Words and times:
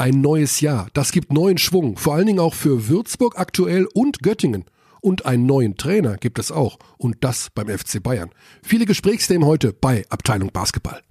Ein 0.00 0.20
neues 0.20 0.60
Jahr, 0.60 0.86
das 0.92 1.10
gibt 1.10 1.32
neuen 1.32 1.58
Schwung, 1.58 1.96
vor 1.96 2.14
allen 2.14 2.26
Dingen 2.26 2.38
auch 2.38 2.54
für 2.54 2.86
Würzburg 2.86 3.36
aktuell 3.36 3.88
und 3.94 4.22
Göttingen. 4.22 4.64
Und 5.00 5.26
einen 5.26 5.44
neuen 5.44 5.76
Trainer 5.76 6.16
gibt 6.18 6.38
es 6.38 6.52
auch. 6.52 6.78
Und 6.98 7.16
das 7.24 7.50
beim 7.52 7.66
FC 7.66 8.00
Bayern. 8.00 8.30
Viele 8.62 8.86
Gesprächsthemen 8.86 9.44
heute 9.44 9.72
bei 9.72 10.04
Abteilung 10.08 10.52
Basketball. 10.52 11.02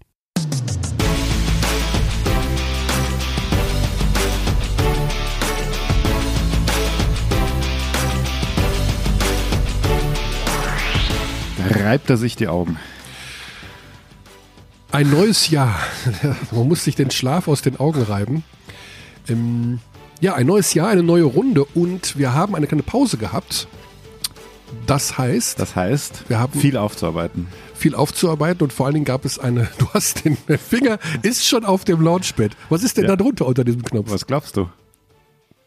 Reibt 11.60 12.10
er 12.10 12.16
sich 12.16 12.38
die 12.38 12.48
Augen. 12.48 12.80
Ein 14.94 15.12
neues 15.12 15.50
Jahr. 15.50 15.78
Man 16.52 16.70
muss 16.70 16.86
sich 16.86 16.96
den 16.96 17.12
Schlaf 17.12 17.50
aus 17.50 17.62
den 17.62 17.78
Augen 17.82 18.04
reiben. 18.04 18.46
Ähm, 19.30 19.80
ja, 20.20 20.34
ein 20.36 20.48
neues 20.48 20.74
Jahr, 20.74 20.90
eine 20.90 21.04
neue 21.04 21.24
Runde 21.24 21.64
und 21.76 22.18
wir 22.18 22.34
haben 22.34 22.56
eine 22.56 22.68
kleine 22.68 22.84
Pause 22.84 23.18
gehabt. 23.18 23.68
Das 24.86 25.18
heißt, 25.18 25.60
Das 25.60 25.76
heißt, 25.76 26.30
wir 26.30 26.40
haben 26.40 26.60
viel 26.60 26.76
aufzuarbeiten. 26.78 27.48
viel 27.74 27.96
aufzuarbeiten 27.96 28.64
und 28.64 28.74
vor 28.74 28.86
allen 28.86 28.94
Dingen 28.96 29.06
gab 29.06 29.26
es 29.26 29.38
eine, 29.40 29.68
du 29.78 29.88
hast 29.94 30.26
den 30.26 30.38
Finger, 30.58 31.00
ist 31.22 31.46
schon 31.46 31.66
auf 31.66 31.86
dem 31.86 32.02
Launchpad. 32.02 32.52
Was 32.70 32.84
ist 32.84 32.98
denn 32.98 33.06
Ja. 33.06 33.12
da 33.12 33.16
drunter 33.16 33.46
unter 33.46 33.64
diesem 33.64 33.84
Knopf? 33.84 34.10
Was 34.12 34.26
glaubst 34.28 34.58
du? 34.58 34.70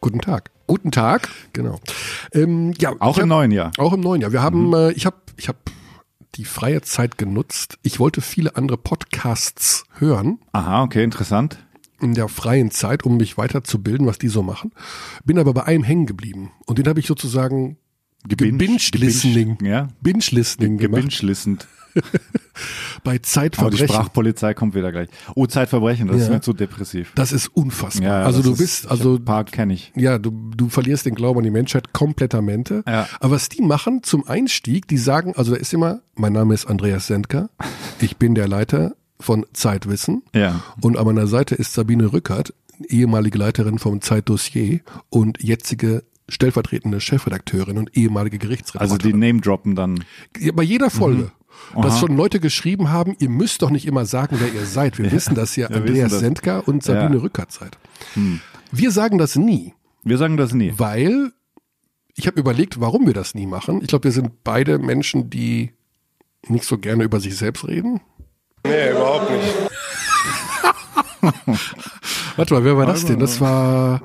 Guten 0.01 0.19
Tag. 0.19 0.51
Guten 0.67 0.91
Tag, 0.91 1.29
genau. 1.53 1.79
Ähm, 2.33 2.73
ja, 2.79 2.91
Auch 2.99 3.17
im 3.17 3.23
hab- 3.23 3.29
neuen 3.29 3.51
Jahr. 3.51 3.71
Auch 3.77 3.93
im 3.93 3.99
neuen 4.01 4.21
Jahr. 4.21 4.31
Wir 4.31 4.41
haben, 4.41 4.73
äh, 4.73 4.91
ich 4.91 5.05
habe, 5.05 5.17
ich 5.37 5.47
habe 5.47 5.59
die 6.35 6.45
freie 6.45 6.81
Zeit 6.81 7.17
genutzt. 7.17 7.77
Ich 7.83 7.99
wollte 7.99 8.21
viele 8.21 8.55
andere 8.55 8.77
Podcasts 8.77 9.83
hören 9.97 10.39
Aha, 10.53 10.83
okay, 10.83 11.03
interessant. 11.03 11.59
In 12.01 12.13
der 12.13 12.27
freien 12.27 12.71
Zeit, 12.71 13.03
um 13.03 13.17
mich 13.17 13.37
weiterzubilden, 13.37 14.07
was 14.07 14.17
die 14.19 14.27
so 14.29 14.43
machen. 14.43 14.71
Bin 15.25 15.37
aber 15.39 15.53
bei 15.53 15.63
einem 15.63 15.83
hängen 15.83 16.05
geblieben 16.05 16.51
und 16.65 16.77
den 16.79 16.87
habe 16.87 16.99
ich 16.99 17.07
sozusagen 17.07 17.77
gebinged-listening, 18.27 19.57
gebinged, 19.57 19.61
Ja, 19.61 19.87
binge-listening 20.01 20.77
gemacht 20.77 21.01
gebinged-listend. 21.01 21.67
bei 23.03 23.11
Aber 23.11 23.13
die 23.15 23.21
Zeitverbrechen. 23.21 23.87
Sprachpolizei 23.89 24.53
kommt 24.53 24.75
wieder 24.75 24.91
gleich. 24.93 25.09
Oh, 25.35 25.45
Zeitverbrechen, 25.45 26.07
das 26.07 26.21
ist 26.21 26.27
Ja. 26.27 26.35
mir 26.35 26.41
zu 26.41 26.53
depressiv. 26.53 27.11
Das 27.15 27.33
ist 27.33 27.47
unfassbar. 27.49 28.07
Ja, 28.07 28.23
also 28.23 28.37
das 28.39 28.45
du 28.45 28.51
ist- 28.53 28.59
bist, 28.59 28.87
also 28.91 29.19
paar 29.19 29.43
kenne 29.43 29.73
ich. 29.73 29.91
Ja, 29.95 30.17
du, 30.17 30.31
du 30.55 30.69
verlierst 30.69 31.05
den 31.05 31.15
Glauben 31.15 31.39
an 31.39 31.43
die 31.43 31.51
Menschheit 31.51 31.91
komplettamente. 31.91 32.83
Ja. 32.87 33.07
Aber 33.19 33.35
was 33.35 33.49
die 33.49 33.61
machen 33.61 34.03
zum 34.03 34.25
Einstieg, 34.25 34.87
die 34.87 34.97
sagen, 34.97 35.33
also 35.35 35.51
da 35.53 35.57
ist 35.57 35.73
immer, 35.73 36.01
mein 36.15 36.31
Name 36.31 36.53
ist 36.53 36.65
Andreas 36.65 37.07
Sendker, 37.07 37.49
ich 37.99 38.15
bin 38.15 38.35
der 38.35 38.47
Leiter 38.47 38.95
von 39.21 39.45
Zeitwissen 39.53 40.23
Ja. 40.35 40.61
und 40.81 40.97
an 40.97 41.05
meiner 41.05 41.27
Seite 41.27 41.55
ist 41.55 41.73
Sabine 41.73 42.11
Rückert, 42.11 42.53
ehemalige 42.87 43.37
Leiterin 43.37 43.79
vom 43.79 44.01
Zeitdossier 44.01 44.81
und 45.09 45.41
jetzige 45.41 46.03
stellvertretende 46.29 46.99
Chefredakteurin 47.01 47.77
und 47.77 47.95
ehemalige 47.97 48.37
Also 48.37 48.47
Gerichtsreporterin. 48.47 49.11
die 49.21 49.27
Name 49.27 49.41
droppen 49.41 49.75
dann. 49.75 50.03
Ja, 50.39 50.51
bei 50.53 50.63
jeder 50.63 50.89
Folge. 50.89 51.31
Dass 51.75 51.93
Aha. 51.93 51.99
schon 51.99 52.15
Leute 52.17 52.39
geschrieben 52.39 52.89
haben, 52.89 53.15
ihr 53.19 53.29
müsst 53.29 53.61
doch 53.61 53.69
nicht 53.69 53.85
immer 53.85 54.05
sagen, 54.05 54.37
wer 54.39 54.51
ihr 54.53 54.65
seid. 54.65 54.97
Wir 54.97 55.11
wissen, 55.11 55.35
dass 55.35 55.55
ihr 55.57 55.69
wir 55.69 55.75
Andreas 55.77 56.11
das. 56.11 56.19
Sendker 56.21 56.67
und 56.67 56.81
Sabine 56.83 57.03
Ja. 57.07 57.11
Hm. 57.15 57.19
Rückert 57.19 57.51
seid. 57.51 57.77
Wir 58.71 58.91
sagen 58.91 59.17
das 59.17 59.35
nie. 59.35 59.73
Wir 60.03 60.17
sagen 60.17 60.37
das 60.37 60.53
nie. 60.53 60.73
Weil 60.77 61.31
ich 62.15 62.25
habe 62.27 62.39
überlegt, 62.39 62.79
warum 62.79 63.05
wir 63.05 63.13
das 63.13 63.35
nie 63.35 63.45
machen. 63.45 63.81
Ich 63.81 63.87
glaube, 63.89 64.05
wir 64.05 64.11
sind 64.11 64.43
beide 64.43 64.79
Menschen, 64.79 65.29
die 65.29 65.71
nicht 66.47 66.63
so 66.65 66.77
gerne 66.77 67.03
über 67.03 67.19
sich 67.19 67.35
selbst 67.37 67.67
reden. 67.67 67.99
Nee, 68.65 68.91
überhaupt 68.91 69.31
nicht. 69.31 69.53
Warte 72.35 72.53
mal, 72.53 72.63
wer 72.63 72.77
war 72.77 72.85
das 72.85 73.05
denn? 73.05 73.19
Das 73.19 73.41
war, 73.41 74.01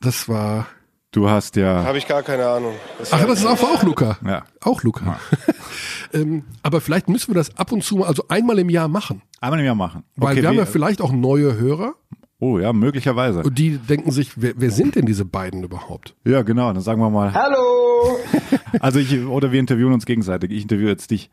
das 0.00 0.28
war, 0.28 0.66
Du 1.12 1.28
hast 1.28 1.56
ja. 1.56 1.84
Habe 1.84 1.98
ich 1.98 2.08
gar 2.08 2.22
keine 2.22 2.46
Ahnung. 2.46 2.72
Das 2.98 3.12
ach, 3.12 3.26
das 3.26 3.40
ist 3.40 3.46
auch, 3.46 3.62
auch 3.62 3.82
Luca. 3.82 4.16
Ja. 4.24 4.44
Auch 4.62 4.82
Luca. 4.82 5.20
ähm, 6.14 6.44
aber 6.62 6.80
vielleicht 6.80 7.10
müssen 7.10 7.28
wir 7.28 7.34
das 7.34 7.54
ab 7.58 7.70
und 7.70 7.84
zu 7.84 7.96
mal, 7.96 8.08
also 8.08 8.24
einmal 8.28 8.58
im 8.58 8.70
Jahr 8.70 8.88
machen. 8.88 9.20
Einmal 9.38 9.60
im 9.60 9.66
Jahr 9.66 9.74
machen. 9.74 10.04
Weil 10.16 10.32
Okay, 10.32 10.42
wir 10.42 10.48
haben 10.48 10.56
ja 10.56 10.64
vielleicht 10.64 11.02
auch 11.02 11.12
neue 11.12 11.54
Hörer 11.58 11.94
Oh 12.38 12.58
ja, 12.58 12.72
möglicherweise. 12.72 13.44
und 13.44 13.56
die 13.56 13.76
denken 13.78 14.10
sich, 14.10 14.32
wer, 14.34 14.54
wer 14.56 14.70
sind 14.72 14.96
denn 14.96 15.06
diese 15.06 15.24
beiden 15.24 15.62
überhaupt? 15.62 16.16
Ja, 16.24 16.42
genau. 16.42 16.72
Dann 16.72 16.82
sagen 16.82 17.00
wir 17.00 17.10
mal. 17.10 17.32
Hallo! 17.32 18.18
Also 18.80 18.98
ich, 18.98 19.24
oder 19.26 19.52
wir 19.52 19.60
interviewen 19.60 19.92
uns 19.92 20.06
gegenseitig. 20.06 20.50
Ich 20.50 20.62
interviewe 20.62 20.88
jetzt 20.88 21.10
dich. 21.10 21.30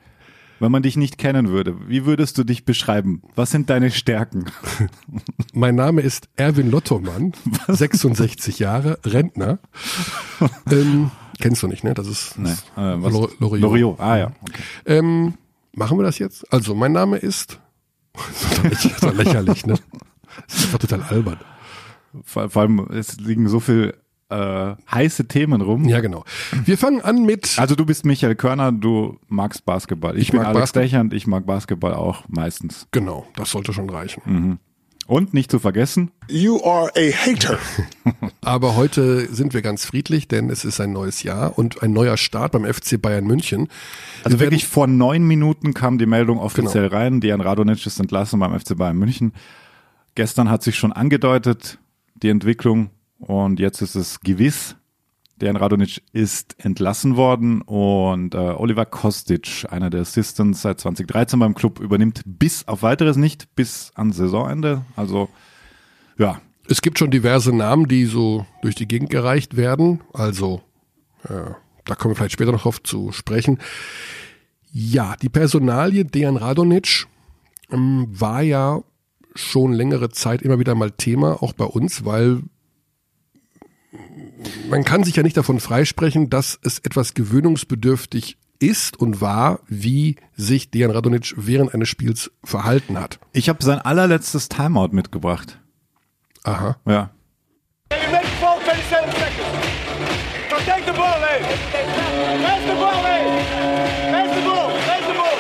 Wenn 0.60 0.72
man 0.72 0.84
dich 0.84 0.98
nicht 0.98 1.18
kennen 1.18 1.50
würde, 1.50 1.88
wie 1.88 2.06
würdest 2.06 2.38
du 2.38 2.44
dich 2.44 2.66
beschreiben? 2.66 3.22
Was 3.36 3.52
sind 3.52 3.70
deine 3.70 3.92
Stärken? 3.92 4.46
Mein 5.54 5.76
Name 5.76 6.02
ist 6.02 6.28
Erwin 6.36 6.70
Lottomann, 6.70 7.34
66 7.68 8.60
Jahre, 8.60 9.00
Rentner. 9.06 9.60
ähm, 10.72 11.12
kennst 11.40 11.64
du 11.64 11.68
nicht, 11.68 11.84
ne? 11.86 11.94
Das 11.94 12.08
ist, 12.08 12.38
Nee, 12.38 12.52
äh, 12.76 12.96
Loriot. 12.96 13.40
Loriot. 13.40 14.00
Ah 14.00 14.18
ja. 14.18 14.32
Okay. 14.42 14.62
Ähm, 14.86 15.36
machen 15.74 15.98
wir 15.98 16.04
das 16.04 16.20
jetzt? 16.20 16.52
Also, 16.52 16.76
mein 16.76 16.92
Name 16.92 17.18
ist. 17.18 17.60
Das 18.64 18.86
ist 18.86 19.02
lächerlich, 19.14 19.66
ne? 19.66 19.76
Das 20.48 20.58
ist 20.66 20.74
doch 20.74 20.80
total 20.80 21.04
albern. 21.04 21.40
Vor, 22.24 22.50
vor 22.50 22.62
allem, 22.64 22.80
es 22.92 23.18
liegen 23.18 23.48
so 23.48 23.62
viel 23.62 23.94
äh, 24.30 24.76
heiße 24.92 25.28
Themen 25.28 25.62
rum. 25.62 25.86
Ja, 25.90 26.00
genau. 26.02 26.24
Wir 26.66 26.78
fangen 26.78 27.02
an 27.02 27.26
mit. 27.26 27.58
Also 27.58 27.76
du 27.76 27.86
bist 27.86 28.06
Michael 28.06 28.36
Körner, 28.36 28.72
du 28.72 29.18
magst 29.28 29.66
Basketball. 29.66 30.16
Ich, 30.18 30.24
Ich 30.24 30.32
bin 30.32 30.40
mag 30.42 30.48
Alex 30.50 30.62
Basketball. 30.62 30.84
Dächernd, 30.84 31.14
ich 31.14 31.28
mag 31.28 31.46
Basketball 31.46 31.94
auch 31.94 32.24
meistens. 32.28 32.88
Genau, 32.92 33.26
das 33.36 33.50
sollte 33.52 33.74
schon 33.74 33.90
reichen. 33.90 34.22
Mhm. 34.26 34.60
Und 35.08 35.34
nicht 35.34 35.50
zu 35.50 35.58
vergessen, 35.58 36.12
You 36.28 36.64
are 36.64 36.92
a 36.96 37.12
hater. 37.12 37.58
Aber 38.42 38.76
heute 38.76 39.26
sind 39.34 39.56
wir 39.56 39.64
ganz 39.64 39.84
friedlich, 39.84 40.28
denn 40.28 40.52
es 40.52 40.64
ist 40.64 40.80
ein 40.80 40.92
neues 40.94 41.24
Jahr 41.24 41.58
und 41.58 41.82
ein 41.82 41.92
neuer 41.94 42.16
Start 42.16 42.52
beim 42.52 42.64
FC 42.72 43.02
Bayern 43.02 43.26
München. 43.26 43.70
also 44.24 44.38
Wir 44.40 44.46
wirklich 44.46 44.68
vor 44.68 44.86
neun 44.86 45.24
Minuten 45.24 45.74
kam 45.74 45.98
die 45.98 46.06
Meldung 46.06 46.38
offiziell 46.38 46.90
Genau. 46.90 46.96
rein, 47.02 47.22
Dejan 47.22 47.42
Radonic 47.42 47.84
ist 47.88 48.00
entlassen 48.00 48.40
beim 48.40 48.58
FC 48.60 48.78
Bayern 48.78 48.98
München. 48.98 49.34
Gestern 50.14 50.48
hat 50.52 50.62
sich 50.62 50.76
schon 50.78 50.92
angedeutet, 50.94 51.80
die 52.22 52.30
Entwicklung 52.30 52.92
und 53.20 53.60
jetzt 53.60 53.82
ist 53.82 53.96
es 53.96 54.22
gewiss. 54.22 54.76
Dejan 55.42 55.56
Radonic 55.56 56.02
ist 56.12 56.56
entlassen 56.64 57.16
worden 57.16 57.62
und 57.62 58.36
äh, 58.36 58.38
Oliver 58.38 58.86
Kostic, 58.86 59.66
einer 59.70 59.90
der 59.90 60.02
Assistants 60.02 60.62
seit 60.62 60.82
2013 60.82 61.40
beim 61.40 61.56
Club, 61.56 61.80
übernimmt 61.80 62.22
bis 62.26 62.68
auf 62.68 62.84
weiteres 62.84 63.16
nicht, 63.16 63.56
bis 63.56 63.92
an 63.96 64.12
Saisonende. 64.12 64.84
Also 64.98 65.30
ja, 66.18 66.42
Es 66.68 66.82
gibt 66.82 67.00
schon 67.00 67.10
diverse 67.10 67.56
Namen, 67.56 67.88
die 67.88 68.06
so 68.06 68.46
durch 68.62 68.76
die 68.76 68.88
Gegend 68.88 69.10
gereicht 69.10 69.56
werden. 69.58 70.02
Also, 70.14 70.62
äh, 71.24 71.52
da 71.86 71.96
kommen 71.96 72.12
wir 72.12 72.16
vielleicht 72.16 72.34
später 72.34 72.52
noch 72.52 72.62
drauf 72.64 72.84
zu 72.84 73.12
sprechen. 73.12 73.58
Ja, 74.72 75.16
die 75.20 75.30
Personalie 75.30 76.06
Dejan 76.06 76.38
Radonic 76.38 77.08
ähm, 77.72 78.08
war 78.10 78.44
ja 78.44 78.84
schon 79.34 79.72
längere 79.72 80.10
Zeit 80.10 80.42
immer 80.42 80.60
wieder 80.60 80.76
mal 80.76 80.92
Thema, 80.92 81.42
auch 81.42 81.54
bei 81.54 81.66
uns, 81.66 82.06
weil 82.06 82.44
man 84.70 84.84
kann 84.84 85.04
sich 85.04 85.16
ja 85.16 85.24
nicht 85.24 85.38
davon 85.38 85.60
freisprechen, 85.60 86.30
dass 86.30 86.60
es 86.64 86.80
etwas 86.80 87.14
gewöhnungsbedürftig 87.14 88.38
ist 88.60 89.00
und 89.00 89.22
war, 89.22 89.60
wie 89.68 90.18
sich 90.36 90.70
Dejan 90.70 90.92
Radonic 90.92 91.34
während 91.38 91.74
eines 91.74 91.88
Spiels 91.90 92.30
verhalten 92.44 93.00
hat. 93.00 93.20
ich 93.34 93.48
habe 93.50 93.64
sein 93.64 93.80
allerletztes 93.80 94.50
Timeout 94.50 94.90
mitgebracht. 94.92 95.60
Aha. 96.44 96.78
Ja. 96.86 97.10
You 97.92 97.98
make 98.12 98.26
the 98.26 98.42
ball 98.42 98.60
27 98.60 99.12
seconds. 99.14 99.48
Protect 100.50 100.86
the 100.86 100.92
ball, 100.92 101.24
Abe. 101.24 101.46
Pass 102.44 102.62
the 102.62 102.74
ball, 102.80 103.06
Abe. 103.06 103.30
Pass 104.12 104.36
the 104.36 104.42
ball. 104.42 104.72
Pass 104.86 105.04
the 105.08 105.14
ball. 105.18 105.36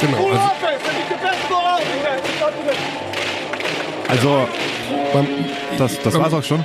Genau. 0.00 0.28
Also, 4.08 4.28
Also, 4.36 4.48
beim, 5.12 5.26
das, 5.78 6.00
das 6.02 6.14
war's 6.14 6.32
auch 6.32 6.42
schon. 6.42 6.64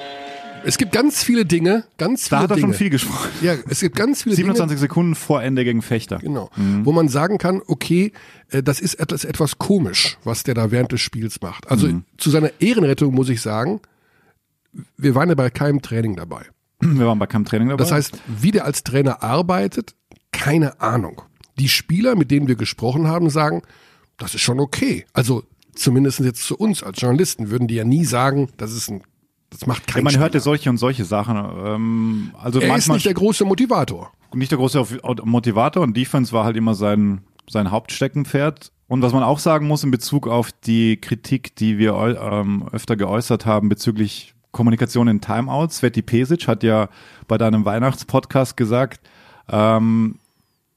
Es 0.65 0.77
gibt 0.77 0.91
ganz 0.91 1.23
viele 1.23 1.45
Dinge, 1.45 1.85
ganz 1.97 2.27
viele 2.27 2.37
Da 2.39 2.43
hat 2.43 2.51
er 2.51 2.55
Dinge. 2.57 2.67
schon 2.67 2.73
viel 2.73 2.89
gesprochen. 2.89 3.29
Ja, 3.41 3.55
es 3.69 3.79
gibt 3.79 3.95
ganz 3.95 4.23
viele 4.23 4.35
27 4.35 4.77
Sekunden 4.79 5.15
vor 5.15 5.41
Ende 5.41 5.63
gegen 5.63 5.81
Fechter. 5.81 6.17
Dinge, 6.19 6.49
genau, 6.55 6.83
wo 6.83 6.91
man 6.91 7.07
sagen 7.07 7.37
kann, 7.37 7.61
okay, 7.67 8.11
äh, 8.49 8.61
das 8.61 8.79
ist 8.79 8.95
etwas, 8.95 9.23
etwas 9.23 9.57
komisch, 9.57 10.17
was 10.23 10.43
der 10.43 10.53
da 10.55 10.71
während 10.71 10.91
des 10.91 11.01
Spiels 11.01 11.41
macht. 11.41 11.69
Also 11.71 11.87
Mhm. 11.87 12.03
zu 12.17 12.29
seiner 12.29 12.51
Ehrenrettung 12.59 13.13
muss 13.13 13.29
ich 13.29 13.41
sagen, 13.41 13.79
wir 14.97 15.15
waren 15.15 15.29
ja 15.29 15.35
bei 15.35 15.49
keinem 15.49 15.81
Training 15.81 16.15
dabei. 16.15 16.43
Wir 16.81 17.07
waren 17.07 17.19
bei 17.19 17.27
keinem 17.27 17.43
Training 17.45 17.69
dabei. 17.69 17.83
Das 17.83 17.91
heißt, 17.91 18.17
wie 18.27 18.51
der 18.51 18.63
als 18.65 18.83
Trainer 18.83 19.21
arbeitet, 19.23 19.95
keine 20.31 20.79
Ahnung. 20.79 21.21
Die 21.57 21.67
Spieler, 21.67 22.15
mit 22.15 22.31
denen 22.31 22.47
wir 22.47 22.55
gesprochen 22.55 23.07
haben, 23.07 23.29
sagen, 23.29 23.63
das 24.17 24.33
ist 24.35 24.41
schon 24.41 24.59
okay. 24.61 25.05
Also 25.11 25.43
zumindest 25.75 26.19
jetzt 26.19 26.43
zu 26.43 26.55
uns 26.55 26.81
als 26.83 27.01
Journalisten 27.01 27.49
würden 27.49 27.67
die 27.67 27.75
ja 27.75 27.83
nie 27.83 28.05
sagen, 28.05 28.47
das 28.55 28.71
ist 28.71 28.89
ein, 28.89 29.01
das 29.49 29.65
macht 29.65 29.87
ja, 29.87 29.93
kein 29.93 30.03
man 30.03 30.11
Spieler. 30.11 30.23
hörte 30.23 30.39
solche 30.39 30.69
und 30.69 30.77
solche 30.77 31.05
Sachen. 31.05 31.37
Ähm, 31.37 32.31
also 32.41 32.59
Er 32.59 32.75
ist 32.75 32.89
nicht 32.89 33.05
der 33.05 33.13
große 33.13 33.45
Motivator. 33.45 34.11
nicht 34.33 34.51
der 34.51 34.57
große 34.57 34.85
Motivator 35.23 35.83
und 35.83 35.95
Defense 35.97 36.31
war 36.33 36.45
halt 36.45 36.55
immer 36.57 36.75
sein, 36.75 37.21
sein 37.49 37.71
Hauptsteckenpferd. 37.71 38.71
Und 38.87 39.01
was 39.03 39.13
man 39.13 39.23
auch 39.23 39.39
sagen 39.39 39.67
muss 39.67 39.83
in 39.83 39.91
Bezug 39.91 40.27
auf 40.27 40.51
die 40.51 40.97
Kritik, 40.97 41.55
die 41.55 41.77
wir 41.77 41.93
ähm, 41.95 42.67
öfter 42.71 42.95
geäußert 42.95 43.45
haben 43.45 43.69
bezüglich 43.69 44.33
Kommunikation 44.51 45.07
in 45.07 45.21
Timeouts, 45.21 45.77
Sveti 45.77 46.01
Pesic 46.01 46.47
hat 46.47 46.63
ja 46.63 46.89
bei 47.27 47.37
deinem 47.37 47.65
Weihnachtspodcast 47.65 48.57
gesagt, 48.57 49.01
ähm, 49.47 50.15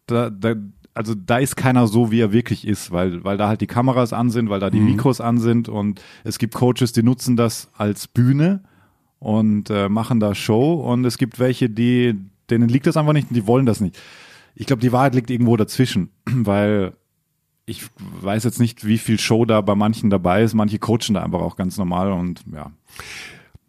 da, 0.06 0.28
da, 0.28 0.54
also 0.94 1.14
da 1.14 1.38
ist 1.38 1.56
keiner 1.56 1.86
so, 1.86 2.10
wie 2.10 2.20
er 2.20 2.32
wirklich 2.32 2.66
ist, 2.66 2.90
weil, 2.90 3.24
weil 3.24 3.38
da 3.38 3.48
halt 3.48 3.60
die 3.60 3.66
Kameras 3.66 4.12
an 4.12 4.30
sind, 4.30 4.50
weil 4.50 4.60
da 4.60 4.70
die 4.70 4.80
Mikros 4.80 5.20
an 5.20 5.38
sind 5.38 5.68
und 5.68 6.02
es 6.24 6.38
gibt 6.38 6.54
Coaches, 6.54 6.92
die 6.92 7.02
nutzen 7.02 7.36
das 7.36 7.70
als 7.76 8.08
Bühne 8.08 8.62
und 9.18 9.70
äh, 9.70 9.88
machen 9.88 10.20
da 10.20 10.34
Show 10.34 10.74
und 10.74 11.04
es 11.04 11.16
gibt 11.16 11.38
welche, 11.38 11.70
die, 11.70 12.14
denen 12.50 12.68
liegt 12.68 12.86
das 12.86 12.96
einfach 12.96 13.14
nicht 13.14 13.30
und 13.30 13.36
die 13.36 13.46
wollen 13.46 13.66
das 13.66 13.80
nicht. 13.80 13.98
Ich 14.54 14.66
glaube, 14.66 14.82
die 14.82 14.92
Wahrheit 14.92 15.14
liegt 15.14 15.30
irgendwo 15.30 15.56
dazwischen, 15.56 16.10
weil 16.26 16.92
ich 17.64 17.84
weiß 18.20 18.44
jetzt 18.44 18.60
nicht, 18.60 18.86
wie 18.86 18.98
viel 18.98 19.18
Show 19.18 19.44
da 19.44 19.60
bei 19.60 19.74
manchen 19.74 20.10
dabei 20.10 20.42
ist. 20.42 20.52
Manche 20.52 20.78
coachen 20.78 21.14
da 21.14 21.22
einfach 21.22 21.40
auch 21.40 21.56
ganz 21.56 21.78
normal 21.78 22.12
und 22.12 22.42
ja. 22.52 22.72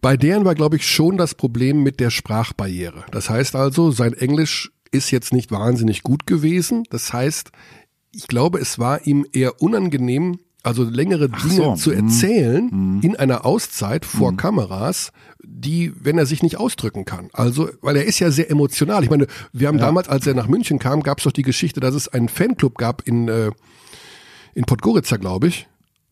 Bei 0.02 0.18
deren 0.18 0.44
war, 0.44 0.56
glaube 0.56 0.76
ich, 0.76 0.86
schon 0.86 1.16
das 1.16 1.36
Problem 1.36 1.84
mit 1.84 2.02
der 2.02 2.10
Sprachbarriere. 2.10 3.06
Das 3.12 3.30
heißt 3.30 3.56
also, 3.56 3.92
sein 3.92 4.12
Englisch 4.12 4.73
ist 4.94 5.12
jetzt 5.12 5.34
nicht 5.34 5.52
wahnsinnig 5.52 6.04
gut 6.04 6.26
gewesen. 6.26 6.84
Das 6.90 7.12
heißt, 7.12 7.52
ich 8.12 8.28
glaube, 8.28 8.60
es 8.60 8.80
war 8.80 9.06
ihm 9.06 9.26
eher 9.34 9.62
unangenehm, 9.62 10.40
also 10.62 10.84
längere 10.84 11.30
Dinge 11.30 11.54
so, 11.54 11.76
zu 11.76 11.90
mm, 11.90 11.94
erzählen 11.94 13.00
in 13.02 13.16
einer 13.18 13.46
Auszeit 13.46 14.06
vor 14.06 14.38
Kameras, 14.38 15.12
die, 15.44 15.92
wenn 16.00 16.18
er 16.18 16.26
sich 16.26 16.42
nicht 16.42 16.58
ausdrücken 16.58 17.04
kann. 17.04 17.30
Also, 17.34 17.70
weil 17.82 17.98
er 17.98 18.06
ist 18.06 18.20
ja 18.20 18.32
sehr 18.32 18.50
emotional. 18.50 19.04
Ich 19.04 19.10
meine, 19.10 19.28
wir 19.52 19.68
haben 19.68 19.78
damals, 19.78 20.08
als 20.08 20.26
er 20.26 20.36
nach 20.36 20.48
München 20.48 20.80
kam, 20.80 21.04
gab 21.04 21.18
es 21.18 21.26
doch 21.26 21.34
die 21.34 21.42
Geschichte, 21.42 21.82
dass 21.82 21.96
es 21.96 22.08
einen 22.08 22.30
Fanclub 22.30 22.78
gab 22.78 23.06
in, 23.06 23.28
äh, 23.28 23.52
in 24.54 24.64
Podgorica, 24.64 25.18
glaube 25.18 25.48
ich, 25.48 25.68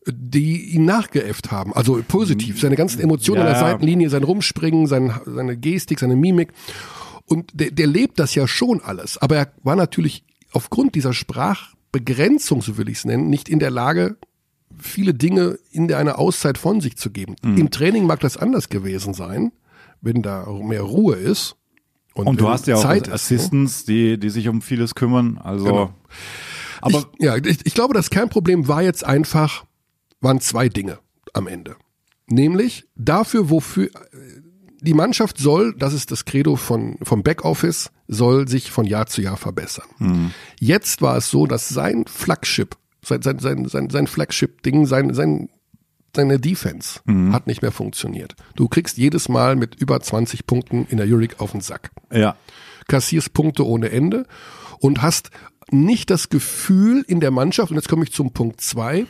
die 0.06 0.74
ihn 0.74 0.84
nachgeäfft 0.84 1.50
haben. 1.50 1.72
Also 1.72 2.02
positiv. 2.06 2.60
Seine 2.60 2.76
ganzen 2.76 3.00
Emotionen 3.00 3.42
Ja, 3.42 3.46
an 3.46 3.52
der 3.52 3.62
ja. 3.62 3.68
Seitenlinie, 3.68 4.10
sein 4.10 4.24
Rumspringen, 4.24 4.86
sein, 4.86 5.14
seine 5.24 5.56
Gestik, 5.56 6.00
seine 6.00 6.16
Mimik. 6.16 6.52
Und 7.26 7.50
der, 7.54 7.70
der 7.70 7.86
lebt 7.86 8.18
das 8.18 8.34
ja 8.34 8.46
schon 8.46 8.80
alles. 8.82 9.18
Aber 9.18 9.36
er 9.36 9.52
war 9.62 9.76
natürlich 9.76 10.24
aufgrund 10.52 10.94
dieser 10.94 11.12
Sprachbegrenzung, 11.12 12.62
so 12.62 12.76
will 12.76 12.88
ich 12.88 12.98
es 12.98 13.04
nennen, 13.04 13.30
nicht 13.30 13.48
in 13.48 13.58
der 13.58 13.70
Lage, 13.70 14.16
viele 14.78 15.14
Dinge 15.14 15.58
in 15.70 15.88
der 15.88 15.98
einer 15.98 16.18
Auszeit 16.18 16.58
von 16.58 16.80
sich 16.80 16.96
zu 16.96 17.10
geben. 17.10 17.36
Mhm. 17.42 17.56
Im 17.56 17.70
Training 17.70 18.06
mag 18.06 18.20
das 18.20 18.36
anders 18.36 18.68
gewesen 18.68 19.14
sein, 19.14 19.52
wenn 20.00 20.22
da 20.22 20.46
mehr 20.50 20.82
Ruhe 20.82 21.16
ist. 21.16 21.56
Und 22.14 22.26
wenn 22.26 22.36
du 22.36 22.48
hast 22.48 22.66
ja 22.66 22.76
auch 22.76 22.82
Zeit 22.82 23.02
ist, 23.02 23.08
ne? 23.08 23.14
Assistants, 23.14 23.84
die, 23.84 24.18
die 24.18 24.30
sich 24.30 24.48
um 24.48 24.60
vieles 24.60 24.94
kümmern. 24.94 25.38
Also, 25.38 25.64
Genau. 25.64 25.94
aber 26.82 26.98
ich, 26.98 27.24
ja, 27.24 27.36
ich, 27.36 27.64
ich 27.64 27.74
glaube, 27.74 27.94
das 27.94 28.10
Kernproblem 28.10 28.68
war 28.68 28.82
jetzt 28.82 29.04
einfach, 29.04 29.64
waren 30.20 30.40
zwei 30.40 30.68
Dinge 30.68 30.98
am 31.32 31.46
Ende. 31.46 31.76
Nämlich 32.26 32.84
dafür, 32.96 33.50
wofür 33.50 33.90
die 34.82 34.94
Mannschaft 34.94 35.38
soll, 35.38 35.74
das 35.78 35.94
ist 35.94 36.10
das 36.10 36.24
Credo 36.24 36.56
von, 36.56 36.96
vom 37.02 37.22
Backoffice, 37.22 37.90
soll 38.08 38.48
sich 38.48 38.70
von 38.70 38.84
Jahr 38.84 39.06
zu 39.06 39.22
Jahr 39.22 39.36
verbessern. 39.36 39.86
Jetzt 40.60 41.00
war 41.02 41.16
es 41.16 41.30
so, 41.30 41.46
dass 41.46 41.68
sein 41.68 42.04
Flagship, 42.06 42.76
sein, 43.04 43.22
sein, 43.22 43.38
sein, 43.38 43.66
sein, 43.66 43.90
sein 43.90 44.06
Flagship-Ding, 44.06 44.86
sein, 44.86 45.14
sein, 45.14 45.48
seine 46.14 46.38
Defense 46.38 47.00
hat 47.32 47.46
nicht 47.46 47.62
mehr 47.62 47.72
funktioniert. 47.72 48.34
Du 48.56 48.68
kriegst 48.68 48.98
jedes 48.98 49.28
Mal 49.28 49.56
mit 49.56 49.76
über 49.76 50.00
20 50.00 50.46
Punkten 50.46 50.86
in 50.90 50.98
der 50.98 51.06
Euroleague 51.06 51.40
auf 51.40 51.52
den 51.52 51.60
Sack 51.60 51.90
ja, 52.12 52.36
kassierst 52.88 53.32
Punkte 53.32 53.66
ohne 53.66 53.90
Ende 53.90 54.26
und 54.80 55.00
hast 55.00 55.30
nicht 55.70 56.10
das 56.10 56.28
Gefühl 56.28 57.04
in 57.06 57.20
der 57.20 57.30
Mannschaft, 57.30 57.70
und 57.70 57.76
jetzt 57.76 57.88
komme 57.88 58.04
ich 58.04 58.12
zum 58.12 58.32
Punkt 58.32 58.60
zwei, 58.60 59.06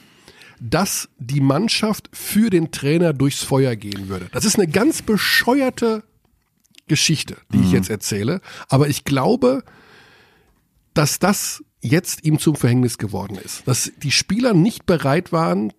dass 0.63 1.09
die 1.19 1.41
Mannschaft 1.41 2.09
für 2.13 2.49
den 2.49 2.71
Trainer 2.71 3.13
durchs 3.13 3.43
Feuer 3.43 3.75
gehen 3.75 4.09
würde. 4.09 4.29
Das 4.33 4.45
ist 4.45 4.55
eine 4.55 4.69
ganz 4.69 5.03
bescheuerte 5.03 6.05
Geschichte, 6.87 7.37
die 7.53 7.61
ich 7.61 7.73
jetzt 7.73 7.91
erzähle, 7.91 8.41
aber 8.69 8.89
ich 8.89 9.05
glaube, 9.05 9.65
dass 10.95 11.19
das 11.19 11.65
jetzt 11.81 12.25
ihm 12.25 12.39
zum 12.39 12.55
Verhängnis 12.55 12.99
geworden 12.99 13.39
ist. 13.43 13.67
Dass 13.67 13.91
die 13.97 14.13
Spieler 14.13 14.55
nicht 14.55 14.87
bereit 14.87 15.33
waren 15.33 15.73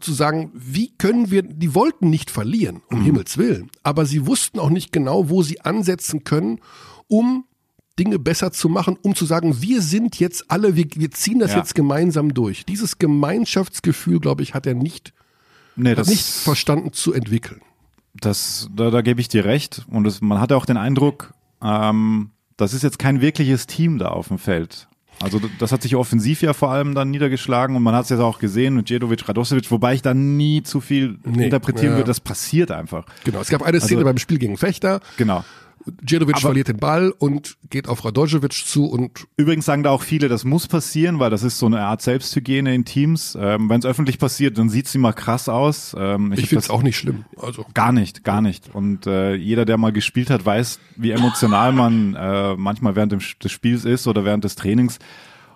zu 0.00 0.14
sagen, 0.14 0.50
wie 0.54 0.96
können 0.96 1.30
wir, 1.30 1.42
die 1.42 1.74
wollten 1.74 2.08
nicht 2.08 2.30
verlieren, 2.30 2.80
um 2.90 3.02
Himmels 3.02 3.36
Willen, 3.36 3.70
aber 3.82 4.06
sie 4.06 4.26
wussten 4.26 4.58
auch 4.58 4.70
nicht 4.70 4.92
genau, 4.92 5.28
wo 5.28 5.42
sie 5.42 5.60
ansetzen 5.60 6.24
können, 6.24 6.60
um 7.08 7.44
Dinge 7.98 8.18
besser 8.18 8.50
zu 8.52 8.68
machen, 8.68 8.96
um 9.02 9.14
zu 9.14 9.26
sagen, 9.26 9.60
wir 9.60 9.82
sind 9.82 10.18
jetzt 10.18 10.50
alle, 10.50 10.76
wir, 10.76 10.86
wir 10.94 11.10
ziehen 11.10 11.38
das 11.38 11.52
Ja. 11.52 11.58
jetzt 11.58 11.74
gemeinsam 11.74 12.32
durch. 12.34 12.64
Dieses 12.64 12.98
Gemeinschaftsgefühl, 12.98 14.20
glaube 14.20 14.42
ich, 14.42 14.54
hat 14.54 14.66
er 14.66 14.74
nicht, 14.74 15.12
nee, 15.76 15.94
hat 15.94 16.06
nicht 16.06 16.24
verstanden 16.24 16.92
zu 16.92 17.12
entwickeln. 17.12 17.60
das, 18.14 18.68
da, 18.74 18.90
da 18.90 19.02
gebe 19.02 19.20
ich 19.20 19.28
dir 19.28 19.44
recht. 19.44 19.84
Und 19.88 20.04
das, 20.04 20.20
man 20.20 20.40
hatte 20.40 20.56
auch 20.56 20.66
den 20.66 20.76
Eindruck, 20.76 21.32
ähm, 21.62 22.30
das 22.56 22.74
ist 22.74 22.82
jetzt 22.82 22.98
kein 22.98 23.20
wirkliches 23.20 23.66
Team 23.66 23.98
da 23.98 24.08
auf 24.08 24.28
dem 24.28 24.38
Feld. 24.38 24.86
Also 25.22 25.38
das 25.58 25.70
hat 25.70 25.82
sich 25.82 25.96
offensiv 25.96 26.40
ja 26.40 26.54
vor 26.54 26.70
allem 26.70 26.94
dann 26.94 27.10
niedergeschlagen 27.10 27.76
und 27.76 27.82
man 27.82 27.94
hat 27.94 28.04
es 28.04 28.08
jetzt 28.10 28.20
auch 28.20 28.38
gesehen 28.38 28.74
mit 28.74 28.88
Djedovic, 28.88 29.28
Radosevic, 29.28 29.70
wobei 29.70 29.92
ich 29.94 30.00
da 30.00 30.14
nie 30.14 30.62
zu 30.62 30.80
viel 30.80 31.18
Nee, 31.24 31.44
interpretieren 31.44 31.92
ja. 31.92 31.96
würde, 31.98 32.06
das 32.08 32.20
passiert 32.20 32.70
einfach. 32.70 33.04
Genau. 33.24 33.40
Es 33.40 33.48
gab 33.50 33.60
eine 33.62 33.80
Szene 33.80 33.98
Also- 33.98 34.06
beim 34.06 34.16
Spiel 34.18 34.38
gegen 34.38 34.56
Fechter. 34.56 35.00
Genau. 35.18 35.44
Djedovic 36.02 36.36
Aber- 36.36 36.40
verliert 36.42 36.68
den 36.68 36.76
Ball 36.78 37.12
und 37.18 37.56
geht 37.70 37.88
auf 37.88 38.04
Radojevic 38.04 38.52
zu 38.52 38.86
und 38.86 39.26
Übrigens 39.36 39.64
sagen 39.64 39.82
da 39.82 39.90
auch 39.90 40.02
viele, 40.02 40.28
das 40.28 40.44
muss 40.44 40.66
passieren, 40.68 41.18
weil 41.18 41.30
das 41.30 41.42
ist 41.42 41.58
so 41.58 41.66
eine 41.66 41.80
Art 41.80 42.02
Selbsthygiene 42.02 42.74
in 42.74 42.84
Teams. 42.84 43.36
Ähm, 43.40 43.68
Wenn 43.68 43.78
es 43.80 43.86
öffentlich 43.86 44.18
passiert, 44.18 44.58
dann 44.58 44.68
sieht's 44.68 44.94
immer 44.94 45.12
krass 45.12 45.48
aus. 45.48 45.94
Ähm, 45.98 46.32
ich 46.32 46.42
hab 46.42 46.48
finde 46.48 46.64
es 46.64 46.70
auch 46.70 46.82
nicht 46.82 46.96
schlimm. 46.96 47.24
Also 47.40 47.64
Gar 47.74 47.92
nicht, 47.92 48.24
gar 48.24 48.40
nicht. 48.40 48.74
Und 48.74 49.06
äh, 49.06 49.34
jeder, 49.34 49.64
der 49.64 49.76
mal 49.78 49.92
gespielt 49.92 50.30
hat, 50.30 50.44
weiß, 50.44 50.78
wie 50.96 51.10
emotional 51.12 51.72
man 51.72 52.14
äh, 52.14 52.54
manchmal 52.56 52.96
während 52.96 53.12
des 53.12 53.50
Spiels 53.52 53.84
ist 53.84 54.06
oder 54.06 54.24
während 54.24 54.44
des 54.44 54.56
Trainings. 54.56 54.98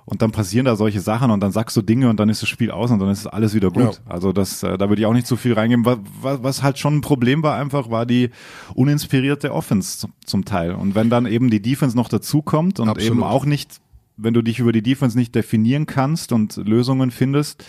Und 0.07 0.21
dann 0.21 0.33
passieren 0.33 0.67
da 0.67 0.77
solche 0.77 1.01
Sachen 1.01 1.31
und 1.31 1.41
dann 1.41 1.51
sagst 1.51 1.77
du 1.77 1.83
Dinge 1.83 2.11
und 2.11 2.21
dann 2.21 2.29
ist 2.29 2.43
das 2.43 2.49
Spiel 2.49 2.71
aus 2.71 2.91
und 2.91 2.99
dann 2.99 3.09
ist 3.09 3.27
alles 3.27 3.55
wieder 3.55 3.71
gut. 3.71 3.83
Ja. 3.83 4.13
Also 4.13 4.33
das, 4.33 4.63
äh, 4.63 4.77
da 4.77 4.91
würde 4.91 5.01
ich 5.01 5.07
auch 5.07 5.15
nicht 5.15 5.27
zu 5.27 5.37
viel 5.37 5.55
reingeben. 5.55 5.87
Was, 5.87 5.99
was, 6.21 6.43
was 6.43 6.63
halt 6.63 6.79
schon 6.79 6.97
ein 6.97 7.01
Problem 7.01 7.43
war 7.43 7.57
einfach, 7.57 7.91
war 7.91 8.05
die 8.05 8.31
uninspirierte 8.75 9.53
Offense 9.53 9.99
zum, 9.99 10.13
zum 10.25 10.45
Teil. 10.45 10.73
Und 10.73 10.95
wenn 10.95 11.09
dann 11.09 11.25
eben 11.25 11.49
die 11.49 11.63
Defense 11.63 11.97
noch 11.97 12.11
dazukommt 12.11 12.81
und 12.81 12.89
Absolut. 12.89 13.13
eben 13.13 13.23
auch 13.23 13.47
nicht, 13.47 13.81
wenn 14.19 14.35
du 14.35 14.43
dich 14.43 14.59
über 14.59 14.73
die 14.73 14.83
Defense 14.83 15.17
nicht 15.17 15.35
definieren 15.35 15.87
kannst 15.87 16.33
und 16.33 16.57
Lösungen 16.57 17.11
findest, 17.11 17.65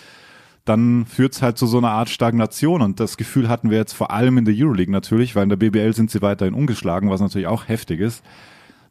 dann 0.66 1.06
führt's 1.06 1.40
halt 1.40 1.56
zu 1.56 1.66
so 1.66 1.78
einer 1.78 1.92
Art 1.92 2.10
Stagnation. 2.10 2.82
Und 2.82 3.00
das 3.00 3.16
Gefühl 3.16 3.48
hatten 3.48 3.70
wir 3.70 3.78
jetzt 3.78 3.94
vor 3.94 4.10
allem 4.10 4.36
in 4.36 4.44
der 4.44 4.54
Euroleague 4.54 4.92
natürlich, 4.92 5.34
weil 5.34 5.44
in 5.44 5.48
der 5.48 5.56
BBL 5.56 5.94
sind 5.94 6.10
sie 6.10 6.20
weiterhin 6.20 6.54
ungeschlagen, 6.54 7.08
was 7.08 7.20
natürlich 7.20 7.46
auch 7.46 7.68
heftig 7.68 8.00
ist, 8.00 8.22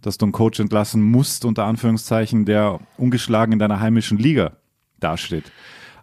dass 0.06 0.18
du 0.18 0.26
einen 0.26 0.34
Coach 0.34 0.60
entlassen 0.60 1.02
musst, 1.02 1.46
unter 1.46 1.66
Anführungszeichen, 1.66 2.46
der 2.46 2.80
ungeschlagen 2.98 3.54
in 3.54 3.60
deiner 3.60 3.80
heimischen 3.80 4.18
Liga 4.18 4.54
dasteht. 5.00 5.52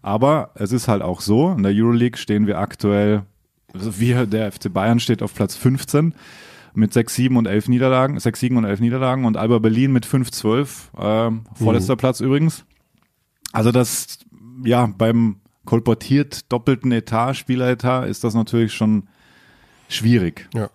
Aber 0.02 0.50
es 0.54 0.72
ist 0.72 0.88
halt 0.88 1.02
auch 1.02 1.20
so, 1.20 1.52
in 1.52 1.62
der 1.62 1.72
Euroleague 1.72 2.18
stehen 2.18 2.46
wir 2.46 2.58
aktuell, 2.58 3.22
also 3.72 4.00
wir, 4.00 4.26
der 4.26 4.50
FC 4.50 4.72
Bayern 4.72 4.98
steht 4.98 5.22
auf 5.22 5.34
Platz 5.34 5.54
15 5.56 6.14
mit 6.74 6.92
6, 6.92 7.14
7 7.14 7.36
und 7.36 7.46
11 7.46 7.68
Niederlagen, 7.68 8.18
6 8.18 8.40
Siegen 8.40 8.56
und 8.56 8.64
11 8.64 8.80
Niederlagen 8.80 9.24
und 9.24 9.36
Alba 9.36 9.58
Berlin 9.60 9.92
mit 9.92 10.04
5, 10.04 10.30
12, 10.32 10.90
ähm, 10.98 11.44
vorletzter 11.54 11.96
Platz 11.96 12.20
übrigens. 12.20 12.64
Also 13.52 13.70
das, 13.70 14.18
ja, 14.64 14.86
beim 14.86 15.36
kolportiert 15.64 16.50
doppelten 16.50 16.90
Etat, 16.90 17.34
Spieleretat, 17.34 18.08
ist 18.08 18.24
das 18.24 18.34
natürlich 18.34 18.74
schon 18.74 19.08
schwierig. 19.88 20.48
Ja. 20.54 20.70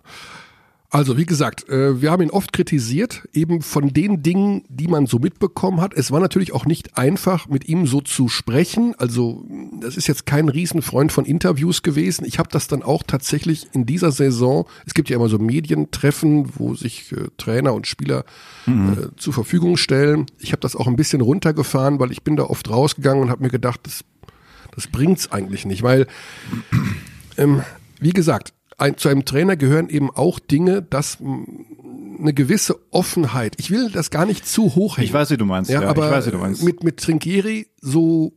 Also, 0.89 1.17
wie 1.17 1.25
gesagt, 1.25 1.67
äh, 1.67 2.01
wir 2.01 2.11
haben 2.11 2.21
ihn 2.21 2.29
oft 2.29 2.53
kritisiert, 2.53 3.27
eben 3.33 3.61
von 3.61 3.89
den 3.91 4.23
Dingen, 4.23 4.63
die 4.69 4.87
man 4.87 5.05
so 5.05 5.19
mitbekommen 5.19 5.81
hat. 5.81 5.93
Es 5.93 6.11
war 6.11 6.21
natürlich 6.21 6.53
auch 6.53 6.65
nicht 6.65 6.97
einfach, 6.97 7.49
mit 7.49 7.67
ihm 7.67 7.85
so 7.87 7.99
zu 7.99 8.29
sprechen. 8.29 8.95
Also, 8.97 9.45
das 9.81 9.97
ist 9.97 10.07
jetzt 10.07 10.25
kein 10.25 10.47
Riesenfreund 10.47 11.11
von 11.11 11.25
Interviews 11.25 11.83
gewesen. 11.83 12.23
Ich 12.23 12.39
habe 12.39 12.47
das 12.49 12.69
dann 12.69 12.83
auch 12.83 13.03
tatsächlich 13.03 13.67
in 13.73 13.85
dieser 13.85 14.13
Saison, 14.13 14.65
es 14.85 14.93
gibt 14.93 15.09
ja 15.09 15.17
immer 15.17 15.27
so 15.27 15.39
Medientreffen, 15.39 16.53
wo 16.55 16.73
sich 16.73 17.11
äh, 17.11 17.27
Trainer 17.35 17.73
und 17.73 17.85
Spieler 17.85 18.23
äh, 18.65 19.07
zur 19.17 19.33
Verfügung 19.33 19.75
stellen. 19.75 20.27
Ich 20.39 20.53
habe 20.53 20.61
das 20.61 20.77
auch 20.77 20.87
ein 20.87 20.95
bisschen 20.95 21.19
runtergefahren, 21.19 21.99
weil 21.99 22.13
ich 22.13 22.23
bin 22.23 22.37
da 22.37 22.43
oft 22.43 22.69
rausgegangen 22.69 23.23
und 23.23 23.29
habe 23.29 23.43
mir 23.43 23.49
gedacht, 23.49 23.81
das, 23.83 24.05
das 24.73 24.87
bringt's 24.87 25.33
eigentlich 25.33 25.65
nicht, 25.65 25.83
weil 25.83 26.07
ähm, 27.37 27.61
wie 27.99 28.11
gesagt, 28.11 28.53
ein, 28.77 28.97
zu 28.97 29.09
einem 29.09 29.25
Trainer 29.25 29.55
gehören 29.57 29.89
eben 29.89 30.09
auch 30.11 30.39
Dinge, 30.39 30.81
dass 30.83 31.17
eine 32.19 32.33
gewisse 32.33 32.79
Offenheit. 32.91 33.55
Ich 33.59 33.71
will 33.71 33.89
das 33.91 34.09
gar 34.11 34.25
nicht 34.25 34.47
zu 34.47 34.75
hoch 34.75 34.97
hängen. 34.97 35.05
Ich 35.05 35.13
weiß, 35.13 35.29
wie 35.31 35.37
du 35.37 35.45
meinst. 35.45 35.69
Ja, 35.71 35.81
Ja, 35.81 35.89
aber 35.89 36.05
ich 36.07 36.11
weiß, 36.11 36.27
wie 36.27 36.31
du 36.31 36.37
meinst. 36.37 36.63
mit 36.63 36.83
mit 36.83 36.97
Trinkieri 36.97 37.67
so 37.81 38.33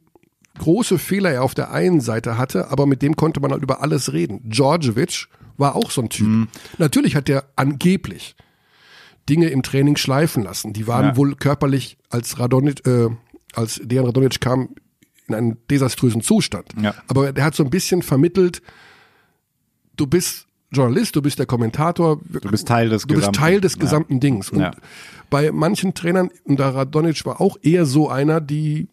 große 0.59 0.99
Fehler 0.99 1.31
er 1.31 1.43
auf 1.45 1.55
der 1.55 1.71
einen 1.73 2.01
Seite 2.01 2.37
hatte, 2.37 2.71
aber 2.71 2.87
mit 2.87 3.03
dem 3.03 3.17
konnte 3.17 3.41
man 3.41 3.53
halt 3.53 3.63
über 3.63 3.83
alles 3.83 4.13
reden. 4.13 4.41
Djordjevic 4.45 5.29
war 5.57 5.77
auch 5.77 5.91
so 5.91 6.03
ein 6.03 6.09
Typ. 6.09 6.27
Mhm. 6.27 6.49
Natürlich 6.79 7.17
hat 7.17 7.29
er 7.29 7.45
angeblich 7.57 8.35
Dinge 9.29 9.49
im 9.49 9.63
Training 9.63 9.97
schleifen 9.97 10.43
lassen. 10.43 10.73
Die 10.73 10.87
waren 10.87 11.07
Ja. 11.09 11.17
wohl 11.17 11.35
körperlich, 11.37 11.99
als 12.09 12.39
Radonic, 12.39 12.87
äh, 12.87 13.09
als 13.55 13.81
Dejan 13.85 14.07
Radonic 14.07 14.41
kam, 14.41 14.71
in 15.29 15.35
einem 15.35 15.57
desaströsen 15.71 16.23
Zustand. 16.23 16.67
Ja. 16.81 16.95
Aber 17.09 17.33
der 17.33 17.45
hat 17.45 17.55
so 17.55 17.63
ein 17.63 17.71
bisschen 17.71 18.03
vermittelt, 18.03 18.63
du 20.01 20.07
bist 20.07 20.47
Journalist, 20.73 21.17
du 21.17 21.23
bist 21.23 21.39
der 21.39 21.47
Kommentator, 21.47 22.21
Du 22.29 22.49
bist 22.51 22.69
Teil 22.69 22.89
des 22.89 23.03
du 23.03 23.09
bist 23.09 23.21
gesamten- 23.21 23.39
Teil 23.41 23.61
des 23.61 23.75
ja. 23.75 23.81
gesamten 23.81 24.21
Dings. 24.21 24.51
Und 24.51 24.61
Ja. 24.61 24.71
bei 25.29 25.51
manchen 25.51 25.95
Trainern, 25.95 26.31
und 26.45 26.59
der 26.61 26.75
Radonic 26.75 27.25
war 27.27 27.41
auch 27.41 27.57
eher 27.63 27.87
so 27.87 28.09
einer, 28.09 28.41
die 28.41 28.87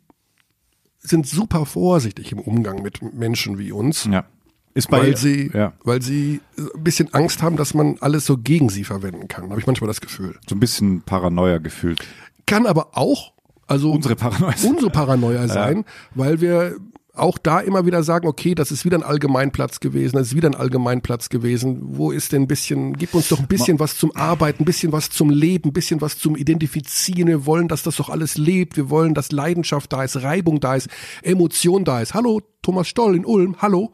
sind 0.99 1.27
super 1.27 1.65
vorsichtig 1.65 2.31
im 2.31 2.39
Umgang 2.39 2.81
mit 2.81 3.01
Menschen 3.13 3.57
wie 3.59 3.71
uns. 3.71 4.05
Ja. 4.05 4.25
Ist 4.73 4.89
bei 4.89 4.99
weil 4.99 5.17
sie, 5.17 5.49
ja, 5.53 5.73
weil 5.83 6.01
sie 6.01 6.39
ein 6.75 6.83
bisschen 6.83 7.11
Angst 7.13 7.41
haben, 7.41 7.57
dass 7.57 7.73
man 7.73 7.97
alles 7.99 8.25
so 8.25 8.37
gegen 8.37 8.69
sie 8.69 8.83
verwenden 8.83 9.27
kann. 9.27 9.49
Habe 9.49 9.59
ich 9.59 9.65
manchmal 9.67 9.87
das 9.87 10.01
Gefühl. 10.01 10.35
so 10.47 10.55
ein 10.55 10.59
bisschen 10.59 11.01
Paranoia 11.01 11.57
gefühlt. 11.59 11.99
Kann 12.45 12.65
aber 12.67 12.95
auch, 12.97 13.33
also 13.67 13.91
Unsere 13.91 14.15
Paranoia. 14.15 14.53
unsere 14.67 14.89
Paranoia 14.91 15.47
sein, 15.47 15.83
weil 16.13 16.41
wir 16.41 16.75
auch 17.17 17.38
da 17.38 17.59
immer 17.59 17.86
wieder 17.86 18.03
sagen, 18.03 18.27
okay, 18.27 18.55
das 18.55 18.71
ist 18.71 18.86
wieder 18.86 18.97
ein 18.97 19.03
Allgemeinplatz 19.03 19.79
gewesen, 19.79 20.13
das 20.17 20.27
ist 20.27 20.36
wieder 20.36 20.50
ein 20.50 20.55
Allgemeinplatz 20.55 21.29
gewesen. 21.29 21.79
Wo 21.81 22.12
ist 22.12 22.31
denn 22.31 22.43
ein 22.43 22.47
bisschen, 22.47 22.93
gib 22.97 23.13
uns 23.13 23.29
doch 23.29 23.39
ein 23.39 23.47
bisschen 23.47 23.79
was 23.79 23.97
zum 23.97 24.15
Arbeiten, 24.15 24.63
ein 24.63 24.65
bisschen 24.65 24.91
was 24.91 25.09
zum 25.09 25.29
Leben, 25.29 25.69
ein 25.69 25.74
bisschen 25.74 26.01
was 26.01 26.17
zum 26.17 26.36
Identifizieren. 26.36 27.27
Wir 27.27 27.45
wollen, 27.45 27.67
dass 27.67 27.83
das 27.83 27.95
doch 27.97 28.09
alles 28.09 28.38
lebt. 28.38 28.77
Wir 28.77 28.89
wollen, 28.89 29.13
dass 29.13 29.31
Leidenschaft 29.31 29.91
da 29.93 30.03
ist, 30.03 30.21
Reibung 30.21 30.59
da 30.59 30.75
ist, 30.75 30.89
Emotion 31.24 31.83
da 31.86 32.01
ist. 32.01 32.13
Hallo, 32.13 32.41
Thomas 32.62 32.88
Stoll 32.88 33.15
in 33.15 33.25
Ulm, 33.25 33.55
hallo. 33.59 33.91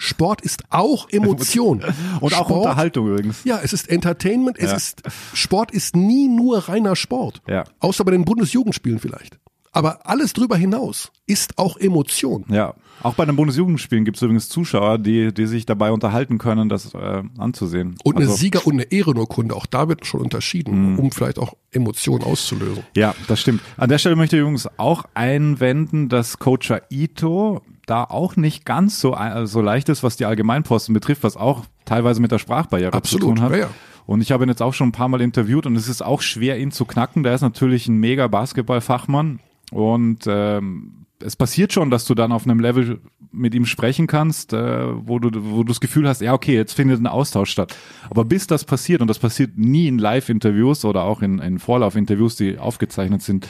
Sport 0.00 0.42
ist 0.42 0.62
auch 0.70 1.08
Emotion. 1.10 1.82
Und 2.20 2.34
auch 2.34 2.44
Sport, 2.46 2.50
Unterhaltung 2.66 3.08
übrigens. 3.08 3.42
Ja, 3.44 3.58
es 3.62 3.72
ist 3.72 3.88
Entertainment, 3.90 4.56
es 4.58 4.70
Ja. 4.70 4.76
ist, 4.76 5.02
Sport 5.34 5.72
ist 5.72 5.96
nie 5.96 6.28
nur 6.28 6.68
reiner 6.68 6.94
Sport. 6.94 7.42
Ja. 7.48 7.64
Außer 7.80 8.04
bei 8.04 8.12
den 8.12 8.24
Bundesjugendspielen 8.24 9.00
vielleicht. 9.00 9.38
Aber 9.78 10.06
alles 10.06 10.32
drüber 10.32 10.56
hinaus 10.56 11.12
ist 11.26 11.56
auch 11.56 11.76
Emotion. 11.76 12.44
Ja. 12.48 12.74
Auch 13.00 13.14
bei 13.14 13.24
den 13.24 13.36
Bundesjugendspielen 13.36 14.04
gibt 14.04 14.16
es 14.16 14.22
übrigens 14.24 14.48
Zuschauer, 14.48 14.98
die, 14.98 15.32
die 15.32 15.46
sich 15.46 15.66
dabei 15.66 15.92
unterhalten 15.92 16.38
können, 16.38 16.68
das 16.68 16.94
äh, 16.94 17.22
anzusehen. 17.38 17.94
Und 18.02 18.16
eine 18.16 18.24
Also- 18.24 18.36
Sieger- 18.36 18.66
und 18.66 18.72
eine 18.74 18.82
Ehrenurkunde, 18.90 19.54
auch 19.54 19.66
da 19.66 19.88
wird 19.88 20.04
schon 20.04 20.20
unterschieden, 20.20 20.94
Mhm. 20.94 20.98
um 20.98 21.12
vielleicht 21.12 21.38
auch 21.38 21.54
Emotionen 21.70 22.24
auszulösen. 22.24 22.82
Ja, 22.96 23.14
das 23.28 23.40
stimmt. 23.40 23.60
An 23.76 23.88
der 23.88 23.98
Stelle 23.98 24.16
möchte 24.16 24.34
ich 24.36 24.40
übrigens 24.40 24.68
auch 24.78 25.04
einwenden, 25.14 26.08
dass 26.08 26.40
Coacher 26.40 26.82
Ito 26.90 27.62
da 27.86 28.02
auch 28.02 28.34
nicht 28.34 28.64
ganz 28.64 28.98
so, 29.00 29.14
ein- 29.14 29.46
so 29.46 29.60
leicht 29.60 29.88
ist, 29.88 30.02
was 30.02 30.16
die 30.16 30.24
Allgemeinposten 30.24 30.92
betrifft, 30.92 31.22
was 31.22 31.36
auch 31.36 31.64
teilweise 31.84 32.20
mit 32.20 32.32
der 32.32 32.38
Sprachbarriere 32.38 32.92
Absolut, 32.94 33.22
zu 33.22 33.28
tun 33.28 33.40
hat. 33.42 33.52
ja, 33.52 33.58
ja. 33.58 33.70
Und 34.06 34.22
ich 34.22 34.32
habe 34.32 34.44
ihn 34.44 34.48
jetzt 34.48 34.62
auch 34.62 34.72
schon 34.74 34.88
ein 34.88 34.92
paar 34.92 35.08
Mal 35.08 35.20
interviewt 35.20 35.66
und 35.66 35.76
es 35.76 35.86
ist 35.86 36.02
auch 36.02 36.22
schwer, 36.22 36.58
ihn 36.58 36.70
zu 36.72 36.84
knacken. 36.86 37.22
Der 37.22 37.34
ist 37.34 37.42
natürlich 37.42 37.86
ein 37.88 37.96
mega 37.98 38.26
Basketballfachmann 38.26 39.38
und 39.70 40.24
ähm, 40.26 41.06
es 41.22 41.36
passiert 41.36 41.72
schon, 41.72 41.90
dass 41.90 42.04
du 42.04 42.14
dann 42.14 42.32
auf 42.32 42.44
einem 42.44 42.60
Level 42.60 43.00
mit 43.32 43.54
ihm 43.54 43.66
sprechen 43.66 44.06
kannst, 44.06 44.52
äh, 44.52 45.06
wo 45.06 45.18
du 45.18 45.30
wo 45.50 45.58
du 45.62 45.68
das 45.68 45.80
Gefühl 45.80 46.08
hast, 46.08 46.20
ja 46.20 46.32
okay, 46.32 46.54
jetzt 46.54 46.72
findet 46.72 47.00
ein 47.00 47.06
Austausch 47.06 47.50
statt. 47.50 47.76
Aber 48.08 48.24
bis 48.24 48.46
das 48.46 48.64
passiert 48.64 49.00
und 49.00 49.08
das 49.08 49.18
passiert 49.18 49.58
nie 49.58 49.88
in 49.88 49.98
Live-Interviews 49.98 50.84
oder 50.84 51.02
auch 51.02 51.22
in, 51.22 51.38
in 51.38 51.58
Vorlauf-Interviews, 51.58 52.36
die 52.36 52.58
aufgezeichnet 52.58 53.22
sind, 53.22 53.48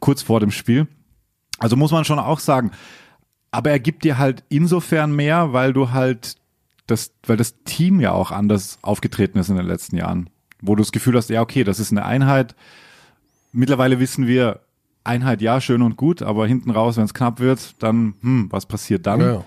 kurz 0.00 0.22
vor 0.22 0.40
dem 0.40 0.50
Spiel. 0.50 0.86
Also 1.58 1.76
muss 1.76 1.90
man 1.90 2.04
schon 2.04 2.18
auch 2.18 2.38
sagen, 2.38 2.70
aber 3.50 3.70
er 3.70 3.80
gibt 3.80 4.04
dir 4.04 4.18
halt 4.18 4.44
insofern 4.48 5.14
mehr, 5.14 5.52
weil 5.52 5.72
du 5.72 5.90
halt 5.90 6.36
das, 6.86 7.12
weil 7.26 7.36
das 7.36 7.62
Team 7.64 8.00
ja 8.00 8.12
auch 8.12 8.30
anders 8.30 8.78
aufgetreten 8.82 9.38
ist 9.38 9.48
in 9.50 9.56
den 9.56 9.66
letzten 9.66 9.96
Jahren, 9.96 10.30
wo 10.62 10.74
du 10.74 10.82
das 10.82 10.92
Gefühl 10.92 11.16
hast, 11.16 11.28
ja 11.30 11.42
okay, 11.42 11.64
das 11.64 11.80
ist 11.80 11.90
eine 11.90 12.04
Einheit. 12.04 12.54
Mittlerweile 13.52 13.98
wissen 13.98 14.26
wir, 14.26 14.60
Einheit 15.08 15.42
ja, 15.42 15.60
schön 15.60 15.82
und 15.82 15.96
gut, 15.96 16.22
aber 16.22 16.46
hinten 16.46 16.70
raus, 16.70 16.96
wenn 16.96 17.04
es 17.04 17.14
knapp 17.14 17.40
wird, 17.40 17.82
dann, 17.82 18.14
hm, 18.20 18.48
was 18.50 18.66
passiert 18.66 19.06
dann? 19.06 19.20
Ja. 19.20 19.44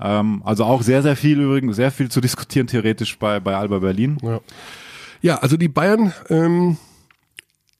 Ähm, 0.00 0.42
also 0.44 0.64
auch 0.64 0.82
sehr, 0.82 1.02
sehr 1.02 1.16
viel 1.16 1.40
übrigens, 1.40 1.76
sehr 1.76 1.92
viel 1.92 2.10
zu 2.10 2.20
diskutieren 2.20 2.66
theoretisch 2.66 3.18
bei, 3.18 3.38
bei 3.38 3.56
Alba 3.56 3.78
Berlin. 3.78 4.18
Ja, 4.22 4.40
ja 5.20 5.36
also 5.36 5.56
die 5.56 5.68
Bayern, 5.68 6.12
ähm, 6.28 6.76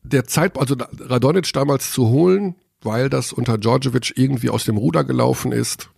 der 0.02 0.24
Zeit, 0.24 0.58
also 0.58 0.76
Radonic 1.00 1.52
damals 1.52 1.92
zu 1.92 2.08
holen, 2.08 2.54
weil 2.82 3.08
das 3.08 3.32
unter 3.32 3.58
Djordjevic 3.58 4.12
irgendwie 4.16 4.50
aus 4.50 4.64
dem 4.64 4.76
Ruder 4.76 5.04
gelaufen 5.04 5.52
ist. 5.52 5.90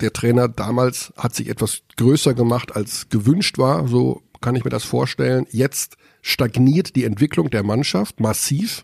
Der 0.00 0.12
Trainer 0.12 0.48
damals 0.48 1.12
hat 1.16 1.34
sich 1.34 1.48
etwas 1.48 1.82
größer 1.96 2.34
gemacht, 2.34 2.74
als 2.74 3.08
gewünscht 3.08 3.58
war, 3.58 3.86
so 3.88 4.22
kann 4.40 4.56
ich 4.56 4.64
mir 4.64 4.70
das 4.70 4.84
vorstellen. 4.84 5.46
Jetzt 5.50 5.96
stagniert 6.22 6.96
die 6.96 7.04
Entwicklung 7.04 7.50
der 7.50 7.62
Mannschaft 7.62 8.20
massiv. 8.20 8.82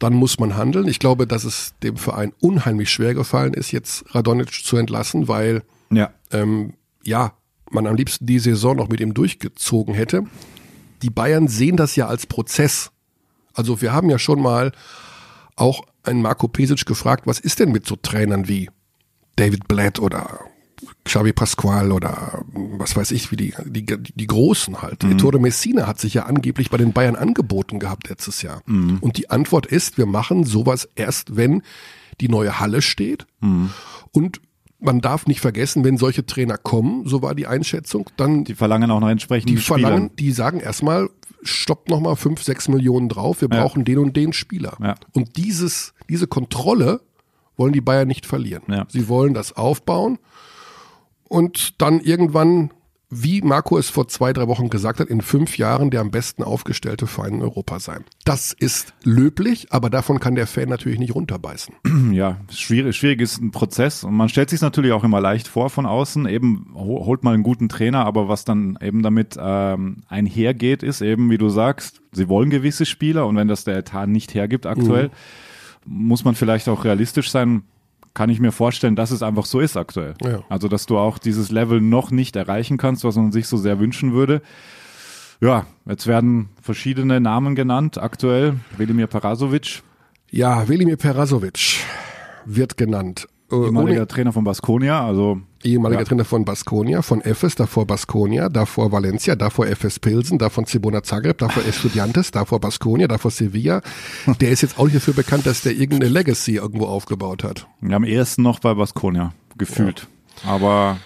Dann 0.00 0.14
muss 0.14 0.40
man 0.40 0.56
handeln. 0.56 0.88
Ich 0.88 0.98
glaube, 0.98 1.26
dass 1.28 1.44
es 1.44 1.74
dem 1.84 1.96
Verein 1.96 2.32
unheimlich 2.40 2.90
schwer 2.90 3.14
gefallen 3.14 3.54
ist, 3.54 3.70
jetzt 3.70 4.04
Radonic 4.14 4.52
zu 4.52 4.76
entlassen, 4.76 5.28
weil 5.28 5.62
Ja. 5.92 6.10
ähm, 6.32 6.74
ja, 7.04 7.34
man 7.70 7.86
am 7.86 7.94
liebsten 7.94 8.26
die 8.26 8.40
Saison 8.40 8.76
noch 8.76 8.88
mit 8.88 9.00
ihm 9.00 9.14
durchgezogen 9.14 9.94
hätte. 9.94 10.24
Die 11.02 11.10
Bayern 11.10 11.46
sehen 11.46 11.76
das 11.76 11.94
ja 11.96 12.08
als 12.08 12.26
Prozess. 12.26 12.90
Also 13.54 13.80
wir 13.80 13.92
haben 13.92 14.10
ja 14.10 14.18
schon 14.18 14.42
mal 14.42 14.72
auch 15.54 15.82
einen 16.02 16.22
Marco 16.22 16.48
Pesic 16.48 16.84
gefragt, 16.86 17.26
was 17.26 17.38
ist 17.38 17.60
denn 17.60 17.70
mit 17.70 17.86
so 17.86 17.94
Trainern 17.96 18.48
wie 18.48 18.68
David 19.36 19.68
Blatt 19.68 19.98
oder 20.00 20.40
Xavi 21.04 21.32
Pasqual 21.32 21.92
oder 21.92 22.44
was 22.52 22.96
weiß 22.96 23.10
ich, 23.12 23.30
wie 23.30 23.36
die, 23.36 23.54
die, 23.64 23.84
die 23.84 24.26
Großen 24.26 24.82
halt. 24.82 25.02
Mhm. 25.02 25.12
Ettore 25.12 25.38
Messina 25.38 25.86
hat 25.86 26.00
sich 26.00 26.14
ja 26.14 26.24
angeblich 26.24 26.70
bei 26.70 26.76
den 26.76 26.92
Bayern 26.92 27.16
angeboten 27.16 27.78
gehabt 27.78 28.08
letztes 28.08 28.42
Jahr. 28.42 28.62
Mhm. 28.66 28.98
Und 29.00 29.16
die 29.16 29.30
Antwort 29.30 29.66
ist, 29.66 29.98
wir 29.98 30.06
machen 30.06 30.44
sowas 30.44 30.88
erst, 30.94 31.36
wenn 31.36 31.62
die 32.20 32.28
neue 32.28 32.60
Halle 32.60 32.82
steht. 32.82 33.26
Mhm. 33.40 33.70
Und 34.12 34.40
man 34.78 35.00
darf 35.00 35.26
nicht 35.26 35.40
vergessen, 35.40 35.84
wenn 35.84 35.98
solche 35.98 36.24
Trainer 36.24 36.56
kommen, 36.56 37.06
so 37.06 37.22
war 37.22 37.34
die 37.34 37.46
Einschätzung, 37.46 38.08
dann 38.16 38.44
Die 38.44 38.54
verlangen 38.54 38.90
auch 38.90 39.00
noch 39.00 39.10
entsprechend 39.10 39.50
die 39.50 39.56
verlangen, 39.58 40.10
die 40.16 40.32
sagen 40.32 40.60
erstmal, 40.60 41.10
stoppt 41.42 41.88
nochmal 41.90 42.16
fünf, 42.16 42.42
sechs 42.42 42.68
Millionen 42.68 43.08
drauf, 43.08 43.40
wir 43.40 43.48
Ja. 43.52 43.60
brauchen 43.62 43.84
den 43.84 43.98
und 43.98 44.16
den 44.16 44.32
Spieler. 44.32 44.76
Ja. 44.80 44.94
Und 45.12 45.36
dieses, 45.36 45.94
diese 46.08 46.26
Kontrolle 46.26 47.00
wollen 47.56 47.72
die 47.74 47.80
Bayern 47.82 48.08
nicht 48.08 48.24
verlieren. 48.26 48.62
Ja. 48.68 48.86
Sie 48.88 49.08
wollen 49.08 49.34
das 49.34 49.52
aufbauen 49.52 50.18
und 51.30 51.80
dann 51.80 52.00
irgendwann, 52.00 52.70
wie 53.08 53.40
Marco 53.40 53.78
es 53.78 53.88
vor 53.88 54.06
zwei, 54.08 54.32
drei 54.32 54.46
Wochen 54.48 54.68
gesagt 54.68 55.00
hat, 55.00 55.08
in 55.08 55.20
fünf 55.20 55.58
Jahren 55.58 55.90
der 55.90 56.00
am 56.00 56.10
besten 56.10 56.42
aufgestellte 56.42 57.06
Verein 57.06 57.34
in 57.34 57.42
Europa 57.42 57.78
sein. 57.80 58.04
Das 58.24 58.52
ist 58.52 58.94
löblich, 59.04 59.72
aber 59.72 59.90
davon 59.90 60.20
kann 60.20 60.34
der 60.34 60.46
Fan 60.46 60.68
natürlich 60.68 60.98
nicht 60.98 61.14
runterbeißen. 61.14 61.74
ja, 62.12 62.36
schwierig, 62.50 62.96
schwierig 62.96 63.20
ist 63.20 63.40
ein 63.40 63.50
Prozess. 63.52 64.04
Und 64.04 64.14
man 64.14 64.28
stellt 64.28 64.50
sich 64.50 64.60
natürlich 64.60 64.92
auch 64.92 65.02
immer 65.04 65.20
leicht 65.20 65.48
vor 65.48 65.70
von 65.70 65.86
außen, 65.86 66.26
eben 66.26 66.72
ho- 66.74 67.04
holt 67.06 67.24
mal 67.24 67.34
einen 67.34 67.42
guten 67.42 67.68
Trainer, 67.68 68.04
aber 68.06 68.28
was 68.28 68.44
dann 68.44 68.76
eben 68.80 69.02
damit 69.02 69.36
ähm, 69.40 70.02
einhergeht, 70.08 70.82
ist 70.82 71.00
eben, 71.00 71.30
wie 71.30 71.38
du 71.38 71.48
sagst, 71.48 72.02
sie 72.12 72.28
wollen 72.28 72.50
gewisse 72.50 72.86
Spieler. 72.86 73.26
Und 73.26 73.36
wenn 73.36 73.48
das 73.48 73.64
der 73.64 73.76
Etat 73.76 74.06
nicht 74.06 74.34
hergibt 74.34 74.66
aktuell, 74.66 75.10
muss 75.86 76.24
man 76.24 76.34
vielleicht 76.34 76.68
auch 76.68 76.84
realistisch 76.84 77.30
sein, 77.30 77.62
kann 78.14 78.30
ich 78.30 78.40
mir 78.40 78.52
vorstellen, 78.52 78.96
dass 78.96 79.10
es 79.10 79.22
einfach 79.22 79.44
so 79.46 79.60
ist 79.60 79.76
aktuell. 79.76 80.14
Ja. 80.22 80.42
Also, 80.48 80.68
dass 80.68 80.86
du 80.86 80.98
auch 80.98 81.18
dieses 81.18 81.50
Level 81.50 81.80
noch 81.80 82.10
nicht 82.10 82.36
erreichen 82.36 82.76
kannst, 82.76 83.04
was 83.04 83.16
man 83.16 83.32
sich 83.32 83.46
so 83.46 83.56
sehr 83.56 83.78
wünschen 83.78 84.12
würde. 84.12 84.42
Ja, 85.40 85.64
jetzt 85.86 86.06
werden 86.06 86.50
verschiedene 86.60 87.20
Namen 87.20 87.54
genannt 87.54 87.98
aktuell. 87.98 88.56
Velimir 88.76 89.06
Parasovic, 89.06 89.82
Ja, 90.30 90.68
Velimir 90.68 90.96
Perasovic 90.96 91.78
wird 92.44 92.76
genannt. 92.76 93.26
Äh, 93.50 93.56
ehemaliger 93.56 94.06
Trainer 94.06 94.32
von 94.32 94.44
Baskonia, 94.44 95.04
also 95.04 95.40
ehemaliger 95.62 96.00
Ja. 96.02 96.04
Trainer 96.06 96.24
von 96.24 96.44
Baskonia, 96.44 97.02
von 97.02 97.20
Efes, 97.20 97.54
davor 97.54 97.86
Baskonia, 97.86 98.48
davor 98.48 98.92
Valencia, 98.92 99.36
davor 99.36 99.66
FS 99.66 99.98
Pilsen, 99.98 100.38
davor 100.38 100.66
Cibona 100.66 101.02
Zagreb, 101.02 101.38
davor 101.38 101.64
Estudiantes, 101.66 102.30
davor 102.32 102.60
Baskonia, 102.60 103.08
davor 103.08 103.30
Sevilla. 103.30 103.82
Der 104.40 104.50
ist 104.50 104.62
jetzt 104.62 104.78
auch 104.78 104.84
nicht 104.84 104.96
dafür 104.96 105.14
bekannt, 105.14 105.46
dass 105.46 105.62
der 105.62 105.72
irgendeine 105.72 106.08
Legacy 106.12 106.56
irgendwo 106.56 106.86
aufgebaut 106.86 107.44
hat. 107.44 107.66
ja, 107.82 107.96
am 107.96 108.04
ehesten 108.04 108.42
noch 108.42 108.58
bei 108.60 108.74
Baskonia 108.74 109.32
gefühlt. 109.58 110.06
Aber 110.46 110.96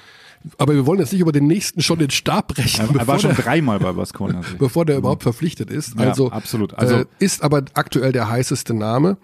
Aber 0.59 0.75
wir 0.75 0.85
wollen 0.87 1.01
jetzt 1.01 1.13
nicht 1.13 1.23
über 1.23 1.33
den 1.33 1.47
nächsten 1.47 1.81
schon 1.83 1.99
den 1.99 2.11
Stab 2.11 2.49
brechen, 2.49 2.89
er, 2.95 3.01
er 3.01 3.07
war 3.09 3.19
schon 3.19 3.35
der, 3.35 3.43
dreimal 3.45 3.79
bei 3.81 3.93
Baskonia. 3.93 4.43
bevor 4.59 4.85
der 4.85 4.99
überhaupt 4.99 5.23
verpflichtet 5.23 5.71
ist. 5.71 5.99
Ja, 5.99 6.11
Also, 6.11 6.31
absolut. 6.31 6.75
Also- 6.75 6.97
äh, 6.97 7.05
ist 7.19 7.43
aber 7.43 7.65
aktuell 7.75 8.13
der 8.13 8.29
heißeste 8.29 8.75
Name. 8.75 9.17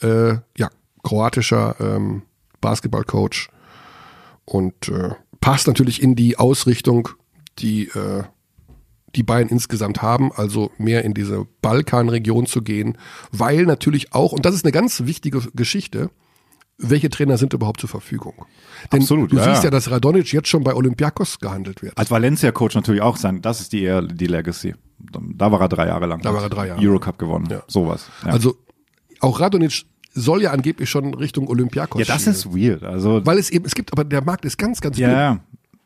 Äh, 0.00 0.36
ja, 0.56 0.70
kroatischer 1.02 1.74
ähm, 1.80 2.22
Basketballcoach 2.60 3.48
und 4.48 4.88
äh, 4.88 5.10
passt 5.40 5.66
natürlich 5.66 6.02
in 6.02 6.16
die 6.16 6.38
Ausrichtung, 6.38 7.10
die 7.58 7.88
äh, 7.88 8.24
die 9.14 9.22
Bayern 9.22 9.48
insgesamt 9.48 10.02
haben, 10.02 10.32
also 10.32 10.70
mehr 10.76 11.04
in 11.04 11.14
diese 11.14 11.46
Balkanregion 11.62 12.46
zu 12.46 12.62
gehen, 12.62 12.98
weil 13.32 13.64
natürlich 13.64 14.12
auch, 14.12 14.32
und 14.32 14.44
das 14.44 14.54
ist 14.54 14.64
eine 14.64 14.72
ganz 14.72 15.04
wichtige 15.04 15.40
Geschichte, 15.54 16.10
welche 16.76 17.08
Trainer 17.08 17.38
sind 17.38 17.52
überhaupt 17.54 17.80
zur 17.80 17.88
Verfügung? 17.88 18.46
Denn 18.92 19.00
Absolut, 19.00 19.32
du 19.32 19.36
ja, 19.36 19.44
siehst 19.44 19.64
ja. 19.64 19.70
dass 19.70 19.90
Radonic 19.90 20.32
jetzt 20.32 20.48
schon 20.48 20.62
bei 20.62 20.74
Olympiakos 20.74 21.40
gehandelt 21.40 21.82
wird. 21.82 21.98
Als 21.98 22.10
Valencia-Coach 22.10 22.74
natürlich 22.76 23.02
auch 23.02 23.16
sein, 23.16 23.42
das 23.42 23.60
ist 23.60 23.72
die 23.72 23.82
eher 23.82 24.02
die 24.02 24.26
Legacy. 24.26 24.74
Da 24.98 25.50
war 25.50 25.60
er 25.60 25.68
drei 25.68 25.86
Jahre 25.88 26.06
lang. 26.06 26.20
Da 26.20 26.32
war 26.32 26.42
er 26.42 26.50
drei 26.50 26.68
Jahre. 26.68 26.80
Eurocup 26.80 27.18
gewonnen. 27.18 27.48
Ja. 27.50 27.62
Sowas. 27.66 28.08
Ja. 28.24 28.32
Also 28.32 28.56
auch 29.20 29.40
Radonic 29.40 29.84
soll 30.14 30.42
ja 30.42 30.50
angeblich 30.52 30.88
schon 30.90 31.14
Richtung 31.14 31.48
Olympiakos 31.48 32.00
Ja, 32.00 32.06
das 32.14 32.22
schielen. 32.22 32.34
ist 32.34 32.46
weird. 32.56 32.82
Also 32.82 33.24
Weil 33.24 33.38
es 33.38 33.50
eben, 33.50 33.64
es 33.64 33.74
gibt, 33.74 33.92
aber 33.92 34.04
der 34.04 34.22
Markt 34.24 34.44
ist 34.44 34.56
ganz, 34.58 34.80
ganz 34.80 34.98
ja. 34.98 35.38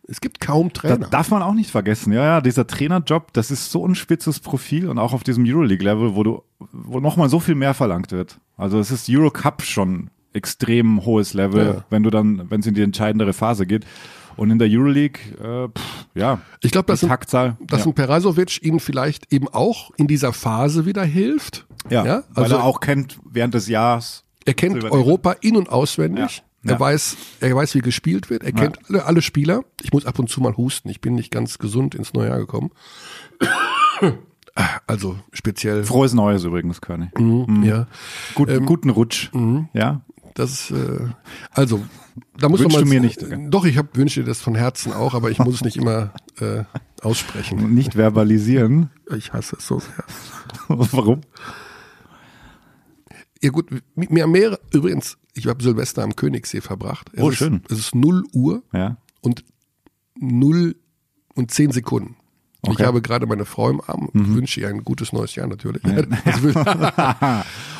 Es 0.08 0.20
gibt 0.20 0.40
kaum 0.40 0.70
Das 0.72 0.82
Trainer. 0.82 1.06
darf 1.08 1.30
man 1.30 1.42
auch 1.42 1.54
nicht 1.54 1.70
vergessen. 1.70 2.12
Ja, 2.12 2.24
ja, 2.24 2.40
dieser 2.40 2.66
Trainerjob, 2.66 3.32
das 3.32 3.50
ist 3.52 3.70
so 3.70 3.86
ein 3.86 3.94
spitzes 3.94 4.40
Profil 4.40 4.88
und 4.88 4.98
auch 4.98 5.12
auf 5.12 5.22
diesem 5.22 5.44
Euroleague-Level, 5.46 6.14
wo 6.16 6.22
du, 6.24 6.42
wo 6.72 6.98
nochmal 7.00 7.28
so 7.28 7.38
viel 7.38 7.54
mehr 7.54 7.72
verlangt 7.72 8.10
wird. 8.10 8.38
Also 8.56 8.78
es 8.80 8.90
ist 8.90 9.08
Eurocup 9.08 9.62
schon 9.62 10.10
extrem 10.32 11.04
hohes 11.04 11.34
Level, 11.34 11.66
Ja. 11.66 11.84
wenn 11.90 12.02
du 12.02 12.10
dann, 12.10 12.50
wenn 12.50 12.60
es 12.60 12.66
in 12.66 12.74
die 12.74 12.82
entscheidendere 12.82 13.32
Phase 13.32 13.64
geht. 13.66 13.84
Und 14.36 14.50
in 14.50 14.58
der 14.58 14.68
Euroleague, 14.70 15.20
äh, 15.40 15.68
pff, 15.68 16.06
ja, 16.14 16.40
Ich 16.62 16.70
glaube, 16.72 16.86
dass, 16.86 17.02
ein, 17.02 17.08
Taktzahl. 17.08 17.56
dass 17.60 17.80
ja. 17.80 17.86
ein 17.86 17.94
Perasovic 17.94 18.62
ihnen 18.62 18.80
vielleicht 18.80 19.32
eben 19.32 19.48
auch 19.48 19.90
in 19.96 20.06
dieser 20.06 20.32
Phase 20.32 20.86
wieder 20.86 21.04
hilft. 21.04 21.66
ja, 21.90 22.04
ja, 22.04 22.24
weil 22.30 22.44
also- 22.44 22.56
er 22.56 22.64
auch 22.64 22.80
kennt 22.80 23.18
während 23.30 23.54
des 23.54 23.68
Jahres. 23.68 24.24
Er 24.44 24.54
kennt. 24.54 24.82
Europa 24.84 25.32
in- 25.40 25.56
und 25.56 25.68
auswendig. 25.70 26.38
Ja. 26.38 26.42
Er 26.64 26.74
Ja. 26.74 26.80
weiß, 26.80 27.16
er 27.40 27.56
weiß, 27.56 27.74
wie 27.74 27.80
gespielt 27.80 28.30
wird. 28.30 28.44
Er 28.44 28.52
kennt 28.52 28.78
alle, 28.88 29.04
alle 29.04 29.20
Spieler. 29.22 29.62
Ich 29.82 29.92
muss 29.92 30.06
ab 30.06 30.18
und 30.20 30.28
zu 30.30 30.40
mal 30.40 30.56
husten. 30.56 30.88
Ich 30.90 31.00
bin 31.00 31.14
nicht 31.14 31.30
ganz 31.32 31.58
gesund 31.58 31.94
ins 31.96 32.12
neue 32.14 32.28
Jahr 32.28 32.38
gekommen. 32.38 32.70
Also 34.86 35.16
speziell. 35.32 35.82
Frohes 35.82 36.12
Neues 36.12 36.44
übrigens, 36.44 36.82
Körny. 36.82 37.08
Mhm. 37.18 37.62
Ja, 37.62 37.86
Gut, 38.34 38.50
Ähm, 38.50 38.66
guten 38.66 38.90
Rutsch. 38.90 39.30
Ja, 39.72 40.02
das. 40.34 40.70
Äh, 40.70 41.08
also 41.50 41.84
da 42.38 42.48
muss 42.48 42.60
Wünschst 42.60 42.76
man 42.78 42.84
mal. 42.84 42.88
du 42.88 42.94
mir 42.94 43.00
nicht, 43.00 43.22
okay. 43.22 43.46
Doch, 43.50 43.64
ich 43.64 43.78
hab, 43.78 43.96
wünsche 43.96 44.20
dir 44.20 44.26
das 44.26 44.40
von 44.40 44.54
Herzen 44.54 44.92
auch, 44.92 45.14
aber 45.14 45.30
ich 45.30 45.38
muss 45.38 45.56
es 45.56 45.60
nicht 45.64 45.76
immer 45.76 46.12
äh, 46.40 46.64
aussprechen. 47.00 47.72
nicht 47.74 47.94
verbalisieren. 47.94 48.90
Ich 49.16 49.32
hasse 49.32 49.56
es 49.58 49.66
so 49.66 49.80
sehr. 49.80 50.04
Warum? 50.68 51.22
Ja 53.42 53.50
gut, 53.50 53.70
mir 53.94 54.26
mehr 54.26 54.58
übrigens. 54.72 55.18
Ich 55.34 55.46
habe 55.46 55.62
Silvester 55.62 56.02
am 56.02 56.14
Königssee 56.14 56.60
verbracht. 56.60 57.08
Es 57.14 57.22
Oh, 57.22 57.30
ist, 57.30 57.36
schön. 57.36 57.62
Es 57.70 57.78
ist 57.78 57.94
0 57.94 58.22
Uhr 58.34 58.62
Ja. 58.72 58.98
und 59.22 59.44
0 60.20 60.76
und 61.34 61.50
10 61.50 61.72
Sekunden. 61.72 62.16
Ich 62.64 62.70
Okay. 62.70 62.82
Mhm. 62.82 62.86
habe 62.86 63.02
gerade 63.02 63.26
meine 63.26 63.44
Frau 63.44 63.70
im 63.70 63.80
Arm 63.80 64.06
und 64.12 64.34
wünsche 64.36 64.60
ihr 64.60 64.68
ein 64.68 64.84
gutes 64.84 65.12
neues 65.12 65.34
Jahr 65.34 65.48
natürlich. 65.48 65.82
Will- 66.42 66.54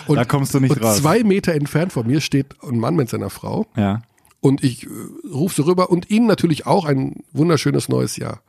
und, 0.09 0.17
Da 0.17 0.25
kommst 0.25 0.55
du 0.55 0.61
nicht 0.61 0.73
und 0.77 0.83
raus. 0.83 0.99
zwei 0.99 1.23
Meter 1.23 1.55
entfernt 1.55 1.93
von 1.93 2.07
mir 2.07 2.21
steht 2.21 2.57
ein 2.63 2.79
Mann 2.79 2.97
mit 2.97 3.09
seiner 3.09 3.31
Frau 3.31 3.67
Ja. 3.77 4.03
und 4.41 4.65
ich 4.65 4.87
äh, 4.87 4.89
rufe 5.33 5.55
so 5.55 5.63
rüber 5.63 5.91
und 5.91 6.11
Ihnen 6.11 6.27
natürlich 6.27 6.67
auch 6.67 6.85
ein 6.85 7.23
wunderschönes 7.33 7.89
neues 7.89 8.17
Jahr. 8.17 8.43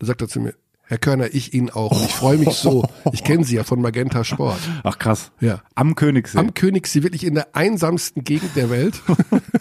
Da 0.00 0.06
sagt 0.06 0.22
er 0.22 0.28
zu 0.28 0.40
mir, 0.40 0.54
Herr 0.88 0.98
Körner, 0.98 1.32
ich 1.34 1.52
Ihnen 1.54 1.70
auch. 1.70 1.92
Und 1.92 2.04
ich 2.04 2.14
freue 2.14 2.38
mich 2.38 2.50
so. 2.54 2.84
Ich 3.12 3.24
kenne 3.24 3.42
Sie 3.44 3.56
ja 3.56 3.64
von 3.64 3.80
Magenta 3.80 4.22
Sport. 4.24 4.58
Ach 4.84 4.98
krass. 4.98 5.32
Ja. 5.40 5.62
Am 5.74 5.94
Königssee. 5.96 6.38
Am 6.38 6.54
Königssee, 6.54 7.02
wirklich 7.02 7.24
in 7.24 7.34
der 7.34 7.56
einsamsten 7.56 8.22
Gegend 8.24 8.54
der 8.56 8.70
Welt. 8.70 9.02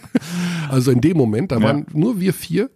also 0.70 0.91
in 0.91 1.01
dem 1.01 1.17
Moment, 1.17 1.51
da 1.51 1.58
Ja. 1.58 1.63
waren 1.63 1.86
nur 1.94 2.20
wir 2.20 2.34
vier 2.34 2.70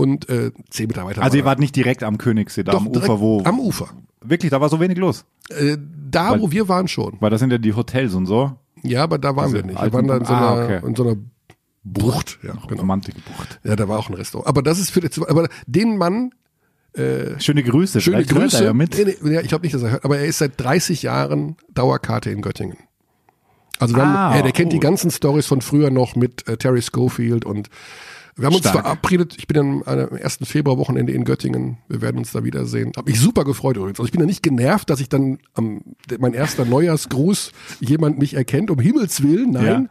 und 0.00 0.28
äh, 0.28 0.50
zehn 0.70 0.88
Meter 0.88 1.04
weiter. 1.04 1.22
also 1.22 1.36
ihr 1.36 1.44
wart 1.44 1.58
nicht 1.60 1.76
direkt 1.76 2.02
am 2.02 2.18
Königssee, 2.18 2.64
da 2.64 2.72
doch, 2.72 2.80
am 2.80 2.88
Ufer, 2.88 3.20
wo. 3.20 3.42
Am 3.44 3.60
Ufer. 3.60 3.88
wirklich, 4.22 4.50
da 4.50 4.60
war 4.60 4.68
so 4.68 4.80
wenig 4.80 4.98
los. 4.98 5.24
Äh, 5.50 5.76
da, 6.10 6.32
Weil- 6.32 6.40
wo 6.40 6.50
wir 6.50 6.68
waren 6.68 6.88
schon. 6.88 7.16
Weil 7.20 7.30
das 7.30 7.40
sind 7.40 7.52
ja 7.52 7.58
die 7.58 7.74
Hotels 7.74 8.14
und 8.14 8.26
so. 8.26 8.52
Ja, 8.82 9.02
aber 9.04 9.18
da 9.18 9.36
waren 9.36 9.46
Diese 9.52 9.58
wir 9.58 9.64
nicht. 9.64 9.80
Wir 9.82 9.92
waren 9.92 10.06
da 10.08 10.16
in 10.16 10.24
so, 10.24 10.32
Ah, 10.32 10.52
einer, 10.54 10.64
okay. 10.64 10.86
in 10.88 10.96
so 10.96 11.02
einer 11.04 11.16
Bucht. 11.84 12.38
Ja, 12.42 12.54
genau. 12.66 12.80
Romantikbucht. 12.82 13.60
ja, 13.64 13.76
da 13.76 13.88
war 13.88 13.98
auch 13.98 14.08
ein 14.08 14.14
Restaurant. 14.14 14.48
Aber 14.48 14.62
das 14.62 14.78
ist 14.78 14.90
für 14.90 15.00
die, 15.00 15.08
aber 15.28 15.48
den 15.66 15.96
Mann, 15.96 16.32
Schöne 17.38 17.62
Grüße. 17.62 18.00
schöne 18.00 18.16
vielleicht 18.16 18.32
hört 18.32 18.42
Grüße. 18.42 18.56
Er 18.58 18.64
ja 18.64 18.72
mit. 18.72 18.98
Nee, 18.98 19.16
nee, 19.22 19.40
ich 19.40 19.48
glaube 19.48 19.62
nicht, 19.62 19.74
dass 19.74 19.82
er 19.84 19.92
hört, 19.92 20.04
aber 20.04 20.18
er 20.18 20.24
ist 20.24 20.38
seit 20.38 20.60
30 20.60 21.02
Jahren 21.02 21.56
Dauerkarte 21.72 22.30
in 22.30 22.42
Göttingen. 22.42 22.76
Also 23.78 23.94
wir 23.94 24.02
Ah, 24.02 24.34
ja, 24.36 24.42
der 24.42 24.50
kennt 24.50 24.72
die 24.72 24.78
oh. 24.78 24.80
ganzen 24.80 25.10
Stories 25.12 25.46
von 25.46 25.60
früher 25.60 25.90
noch 25.90 26.16
mit 26.16 26.48
äh, 26.48 26.56
Terry 26.56 26.82
Schofield 26.82 27.44
und 27.44 27.70
wir 28.36 28.46
haben 28.46 28.54
uns 28.54 28.60
Stark. 28.68 28.84
verabredet. 28.84 29.34
Ich 29.38 29.46
bin 29.46 29.58
am, 29.58 29.82
ersten 29.82 30.46
Februarwochenende 30.46 31.12
in 31.12 31.24
Göttingen. 31.24 31.78
Wir 31.88 32.00
werden 32.00 32.18
uns 32.18 32.32
da 32.32 32.44
wiedersehen. 32.44 32.92
Hab 32.96 33.06
mich 33.06 33.20
super 33.20 33.44
gefreut 33.44 33.76
übrigens. 33.76 33.98
Also 33.98 34.06
ich 34.06 34.12
bin 34.12 34.20
ja 34.20 34.26
nicht 34.26 34.42
genervt, 34.42 34.88
dass 34.90 35.00
ich 35.00 35.08
dann 35.08 35.38
am 35.54 35.82
mein 36.18 36.32
erster 36.34 36.64
Neujahrsgruß 36.64 37.52
jemand 37.80 38.18
nicht 38.18 38.34
erkennt. 38.34 38.70
Um 38.70 38.78
Himmels 38.78 39.22
willen, 39.22 39.52
nein. 39.52 39.88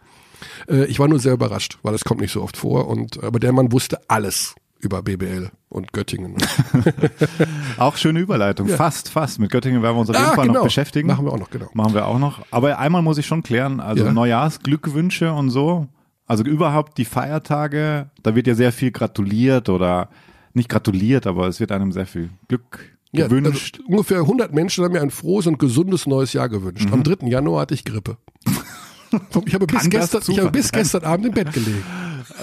Äh, 0.69 0.85
ich 0.85 0.99
war 0.99 1.07
nur 1.07 1.19
sehr 1.19 1.33
überrascht, 1.33 1.77
weil 1.83 1.93
es 1.93 2.03
kommt 2.05 2.21
nicht 2.21 2.31
so 2.31 2.41
oft 2.41 2.57
vor. 2.57 2.87
Und 2.87 3.23
aber 3.23 3.39
der 3.39 3.51
Mann 3.51 3.71
wusste 3.71 3.99
alles 4.09 4.55
über 4.79 5.01
BBL 5.03 5.51
und 5.67 5.91
Göttingen. 5.91 6.35
Auch 7.77 7.97
schöne 7.97 8.19
Überleitung. 8.21 8.67
Fast, 8.69 9.09
fast. 9.09 9.39
Mit 9.39 9.51
Göttingen 9.51 9.81
werden 9.83 9.95
wir 9.95 9.99
uns 9.99 10.09
auf 10.09 10.15
jeden 10.15 10.29
Ah, 10.29 10.33
Fall 10.35 10.47
genau. 10.47 10.59
noch 10.59 10.63
beschäftigen. 10.65 11.07
Machen 11.07 11.25
wir 11.25 11.33
auch 11.33 11.39
noch, 11.39 11.49
genau. 11.49 11.67
Machen 11.73 11.93
wir 11.93 12.05
auch 12.07 12.17
noch. 12.19 12.41
Aber 12.51 12.79
einmal 12.79 13.01
muss 13.01 13.17
ich 13.17 13.25
schon 13.25 13.43
klären, 13.43 13.79
also 13.81 14.05
Ja. 14.05 14.13
Neujahrsglückwünsche 14.13 15.33
und 15.33 15.49
so. 15.49 15.87
Also 16.29 16.43
überhaupt 16.43 16.99
die 16.99 17.05
Feiertage, 17.05 18.11
da 18.21 18.35
wird 18.35 18.45
ja 18.45 18.53
sehr 18.53 18.71
viel 18.71 18.91
gratuliert 18.91 19.67
oder 19.67 20.09
nicht 20.53 20.69
gratuliert, 20.69 21.25
aber 21.25 21.47
es 21.47 21.59
wird 21.59 21.71
einem 21.71 21.91
sehr 21.91 22.05
viel 22.05 22.29
Glück 22.47 22.97
Ja, 23.11 23.27
gewünscht. 23.27 23.79
Also 23.79 23.89
ungefähr 23.89 24.19
100 24.19 24.53
Menschen 24.53 24.83
haben 24.83 24.91
mir 24.91 25.01
ein 25.01 25.09
frohes 25.09 25.47
und 25.47 25.57
gesundes 25.57 26.05
neues 26.05 26.33
Jahr 26.33 26.47
gewünscht. 26.47 26.87
Am 26.91 27.01
3. 27.01 27.27
Januar 27.27 27.61
hatte 27.61 27.73
ich 27.73 27.83
Grippe. 27.83 28.17
Ich 29.45 29.53
habe, 29.53 29.65
bis 29.65 29.81
das 29.81 29.89
gestern, 29.89 30.21
ich 30.27 30.39
habe 30.39 30.51
bis 30.51 30.71
gestern 30.71 31.03
Abend 31.03 31.27
im 31.27 31.33
Bett 31.33 31.51
gelegen. 31.53 31.83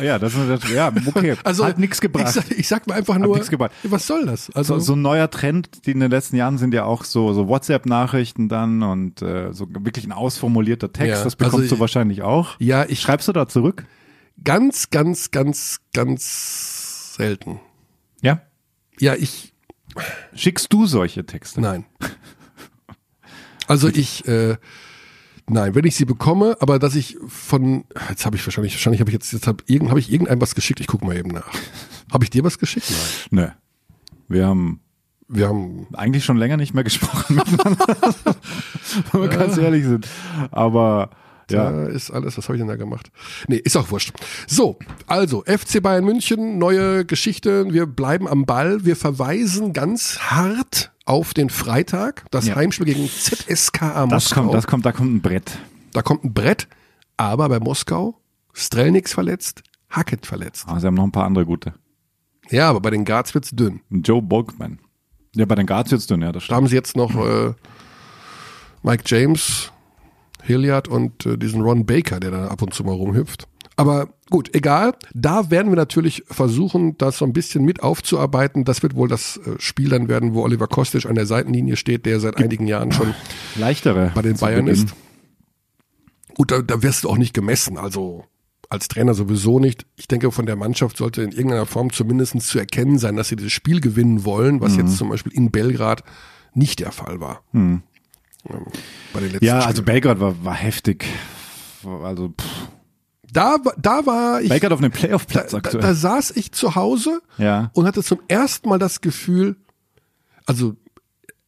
ja, 0.03 0.19
das 0.19 0.35
ist 0.35 0.69
ja 0.71 0.93
okay. 1.07 1.37
Also 1.45 1.65
hat 1.65 1.79
nichts 1.79 2.01
gebracht. 2.01 2.29
Ich 2.29 2.33
sag, 2.35 2.51
ich 2.51 2.69
sag 2.69 2.87
mir 2.87 2.95
einfach 2.95 3.19
nur, 3.19 3.39
was 3.39 4.07
soll 4.07 4.27
das? 4.27 4.51
Also 4.51 4.75
so, 4.75 4.81
so 4.81 4.93
ein 4.95 5.03
neuer 5.03 5.31
Trend, 5.31 5.87
die 5.87 5.93
in 5.93 6.01
den 6.01 6.11
letzten 6.11 6.37
Jahren 6.37 6.59
sind 6.59 6.75
ja 6.75 6.85
auch 6.85 7.05
so, 7.05 7.33
so 7.33 7.49
WhatsApp-Nachrichten 7.49 8.49
dann 8.49 8.83
und 8.83 9.23
äh, 9.23 9.53
so 9.53 9.67
wirklich 9.69 10.07
ein 10.07 10.13
ausformulierter 10.13 10.93
Text. 10.93 11.19
Ja, 11.19 11.25
das 11.25 11.37
bekommst 11.37 11.65
also 11.65 11.77
du 11.77 11.81
wahrscheinlich 11.81 12.23
auch. 12.23 12.59
ja, 12.59 12.85
ich 12.87 13.01
Schreibst 13.01 13.29
du 13.29 13.33
da 13.33 13.47
zurück? 13.47 13.85
ganz, 14.43 14.91
ganz, 14.91 15.31
ganz, 15.31 15.81
ganz 15.93 17.15
selten. 17.15 17.61
Ja. 18.21 18.43
Ja, 18.99 19.15
ich 19.15 19.53
Schickst 20.35 20.73
du 20.73 20.87
solche 20.87 21.25
Texte? 21.25 21.61
nein. 21.61 21.85
Also 23.67 23.89
ich 23.89 24.27
äh, 24.29 24.59
nein, 25.49 25.75
wenn 25.75 25.85
ich 25.85 25.97
sie 25.97 26.05
bekomme, 26.05 26.57
aber 26.61 26.79
dass 26.79 26.95
ich 26.95 27.17
von 27.27 27.85
jetzt 28.09 28.27
habe 28.27 28.37
ich 28.37 28.47
wahrscheinlich 28.47 28.75
wahrscheinlich 28.75 29.01
habe 29.01 29.11
ich 29.11 29.15
jetzt 29.15 29.33
jetzt 29.33 29.47
habe 29.47 29.63
irgend, 29.67 29.91
hab 29.91 29.99
ich 29.99 30.13
irgendeinem 30.13 30.41
was 30.41 30.55
geschickt. 30.55 30.81
Ich 30.81 30.87
gucke 30.87 31.05
mal 31.05 31.17
eben 31.17 31.31
nach. 31.31 31.49
Habe 32.13 32.23
ich 32.23 32.31
dir 32.31 32.45
was 32.45 32.59
geschickt? 32.59 32.93
Nein. 33.31 33.47
Nö. 33.47 33.49
Wir 34.29 34.47
haben 34.47 34.81
Wir 35.29 35.49
haben 35.49 35.89
eigentlich 35.93 36.25
schon 36.25 36.37
länger 36.37 36.57
nicht 36.57 36.73
mehr 36.73 36.85
gesprochen 36.85 37.35
miteinander. 37.37 37.87
Wenn 39.13 39.21
wir 39.23 39.29
ganz 39.29 39.57
ehrlich 39.57 39.85
sind. 39.85 40.07
Aber 40.53 41.11
ja. 41.51 41.71
Da 41.71 41.87
ist 41.87 42.11
alles, 42.11 42.37
was 42.39 42.45
habe 42.49 42.57
ich 42.57 42.61
denn 42.61 42.69
da 42.69 42.77
gemacht? 42.77 43.11
Nee, 43.49 43.57
ist 43.57 43.77
auch 43.77 43.91
wurscht. 43.91 44.13
So, 44.47 44.79
also 45.07 45.43
FC 45.47 45.83
Bayern 45.83 46.05
München, 46.05 46.59
neue 46.59 47.05
Geschichte. 47.05 47.73
Wir 47.73 47.87
bleiben 47.87 48.27
am 48.29 48.45
Ball. 48.47 48.85
Wir 48.85 48.97
verweisen 48.97 49.73
ganz 49.73 50.19
hart 50.19 50.93
auf 51.05 51.35
den 51.35 51.51
Freitag, 51.51 52.25
das 52.33 52.47
Ja. 52.47 52.57
Heimspiel 52.57 52.87
gegen 52.87 53.09
ZSKA 53.09 54.07
Das 54.07 54.25
Moskau. 54.25 54.41
kommt, 54.43 54.55
das 54.55 54.67
kommt, 54.67 54.87
da 54.87 54.93
kommt 54.93 55.15
ein 55.15 55.21
Brett. 55.23 55.59
da 55.93 56.03
kommt 56.03 56.25
ein 56.25 56.35
Brett, 56.35 56.67
aber 57.17 57.49
bei 57.49 57.61
Moskau 57.61 58.21
Strelnix 58.53 59.13
verletzt, 59.13 59.63
Hackett 59.89 60.27
verletzt. 60.27 60.65
Ah, 60.67 60.81
sie 60.81 60.87
haben 60.89 60.95
noch 60.95 61.05
ein 61.05 61.13
paar 61.13 61.27
andere 61.27 61.47
gute. 61.47 61.75
Ja, 62.51 62.71
aber 62.71 62.81
bei 62.81 62.91
den 62.91 63.05
Guards 63.05 63.35
wird's 63.35 63.51
dünn. 63.51 63.81
Joe 63.91 64.21
Bolkman. 64.23 64.79
Ja, 65.35 65.45
bei 65.45 65.55
den 65.55 65.67
Guards 65.67 65.91
jetzt 65.93 66.11
dünn, 66.11 66.23
ja, 66.23 66.33
das 66.33 66.43
Da 66.43 66.45
stimmt. 66.47 66.57
haben 66.57 66.67
sie 66.67 66.75
jetzt 66.75 66.97
noch 66.97 67.15
äh, 67.15 67.53
Mike 68.83 69.05
James, 69.07 69.71
Hilliard 70.47 70.89
und 70.89 71.27
äh, 71.27 71.37
diesen 71.37 71.61
Ron 71.63 71.85
Baker, 71.87 72.21
der 72.21 72.31
da 72.31 72.47
ab 72.49 72.63
und 72.63 72.73
zu 72.75 72.85
mal 72.85 72.93
rumhüpft. 72.95 73.47
Aber 73.79 74.09
gut, 74.31 74.55
egal. 74.55 74.95
Da 75.13 75.51
werden 75.51 75.71
wir 75.71 75.77
natürlich 75.77 76.23
versuchen, 76.29 76.97
das 76.97 77.19
so 77.19 77.27
ein 77.27 77.35
bisschen 77.35 77.63
mit 77.65 77.83
aufzuarbeiten. 77.83 78.65
Das 78.65 78.83
wird 78.83 78.95
wohl 78.97 79.09
das 79.09 79.37
äh, 79.39 79.57
Spiel 79.59 79.91
dann 79.91 80.09
werden, 80.09 80.33
wo 80.33 80.43
Oliver 80.45 80.67
Kostic 80.67 81.05
an 81.05 81.15
der 81.15 81.27
Seitenlinie 81.27 81.77
steht, 81.77 82.07
der 82.07 82.19
seit 82.21 82.39
einigen 82.39 82.67
Jahren 82.67 82.93
schon 82.93 83.15
Leichtere. 83.57 84.13
bei 84.15 84.23
den 84.23 84.37
Bayern 84.39 84.65
Beginn. 84.65 84.85
ist. 84.85 84.95
Gut, 86.35 86.51
da, 86.51 86.63
da 86.63 86.83
wirst 86.83 87.05
du 87.05 87.11
auch 87.11 87.19
nicht 87.19 87.35
gemessen. 87.35 87.77
Also 87.79 88.25
als 88.69 88.89
Trainer 88.89 89.15
sowieso 89.15 89.59
nicht. 89.61 89.87
Ich 89.97 90.09
denke, 90.09 90.33
von 90.33 90.47
der 90.47 90.57
Mannschaft 90.57 90.97
sollte 90.97 91.23
in 91.23 91.33
irgendeiner 91.33 91.67
Form 91.67 91.93
zumindest 91.93 92.41
zu 92.41 92.59
erkennen 92.59 92.99
sein, 92.99 93.17
dass 93.17 93.29
sie 93.29 93.37
dieses 93.37 93.53
Spiel 93.53 93.81
gewinnen 93.81 94.25
wollen, 94.25 94.61
was 94.61 94.73
Mhm. 94.73 94.81
jetzt 94.81 94.97
zum 94.97 95.09
Beispiel 95.11 95.33
in 95.33 95.51
Belgrad 95.51 96.03
nicht 96.55 96.81
der 96.81 96.93
Fall 96.93 97.21
war. 97.21 97.43
Letzten 97.53 97.83
Ja, 99.41 99.61
also. 99.61 99.83
Belgrad 99.83 100.21
war, 100.21 100.45
war 100.45 100.55
heftig. 100.55 101.07
Also 102.03 102.29
pff. 102.29 102.69
da, 103.33 103.57
da 103.79 104.07
war 104.07 104.41
ich, 104.41 104.49
Belgrad 104.49 104.73
auf 104.73 104.81
einem 104.81 104.91
da, 104.91 104.99
Playoff-Platz 104.99 105.53
da, 105.53 105.59
aktuell. 105.59 105.83
da 105.83 105.95
saß 105.95 106.33
ich 106.33 106.53
zu 106.53 106.75
Hause 106.75 107.21
ja. 107.39 107.71
und 107.75 107.87
hatte 107.87 108.03
zum 108.03 108.21
ersten 108.29 108.69
Mal 108.69 108.79
das 108.79 109.01
Gefühl, 109.01 109.57
also 110.47 110.77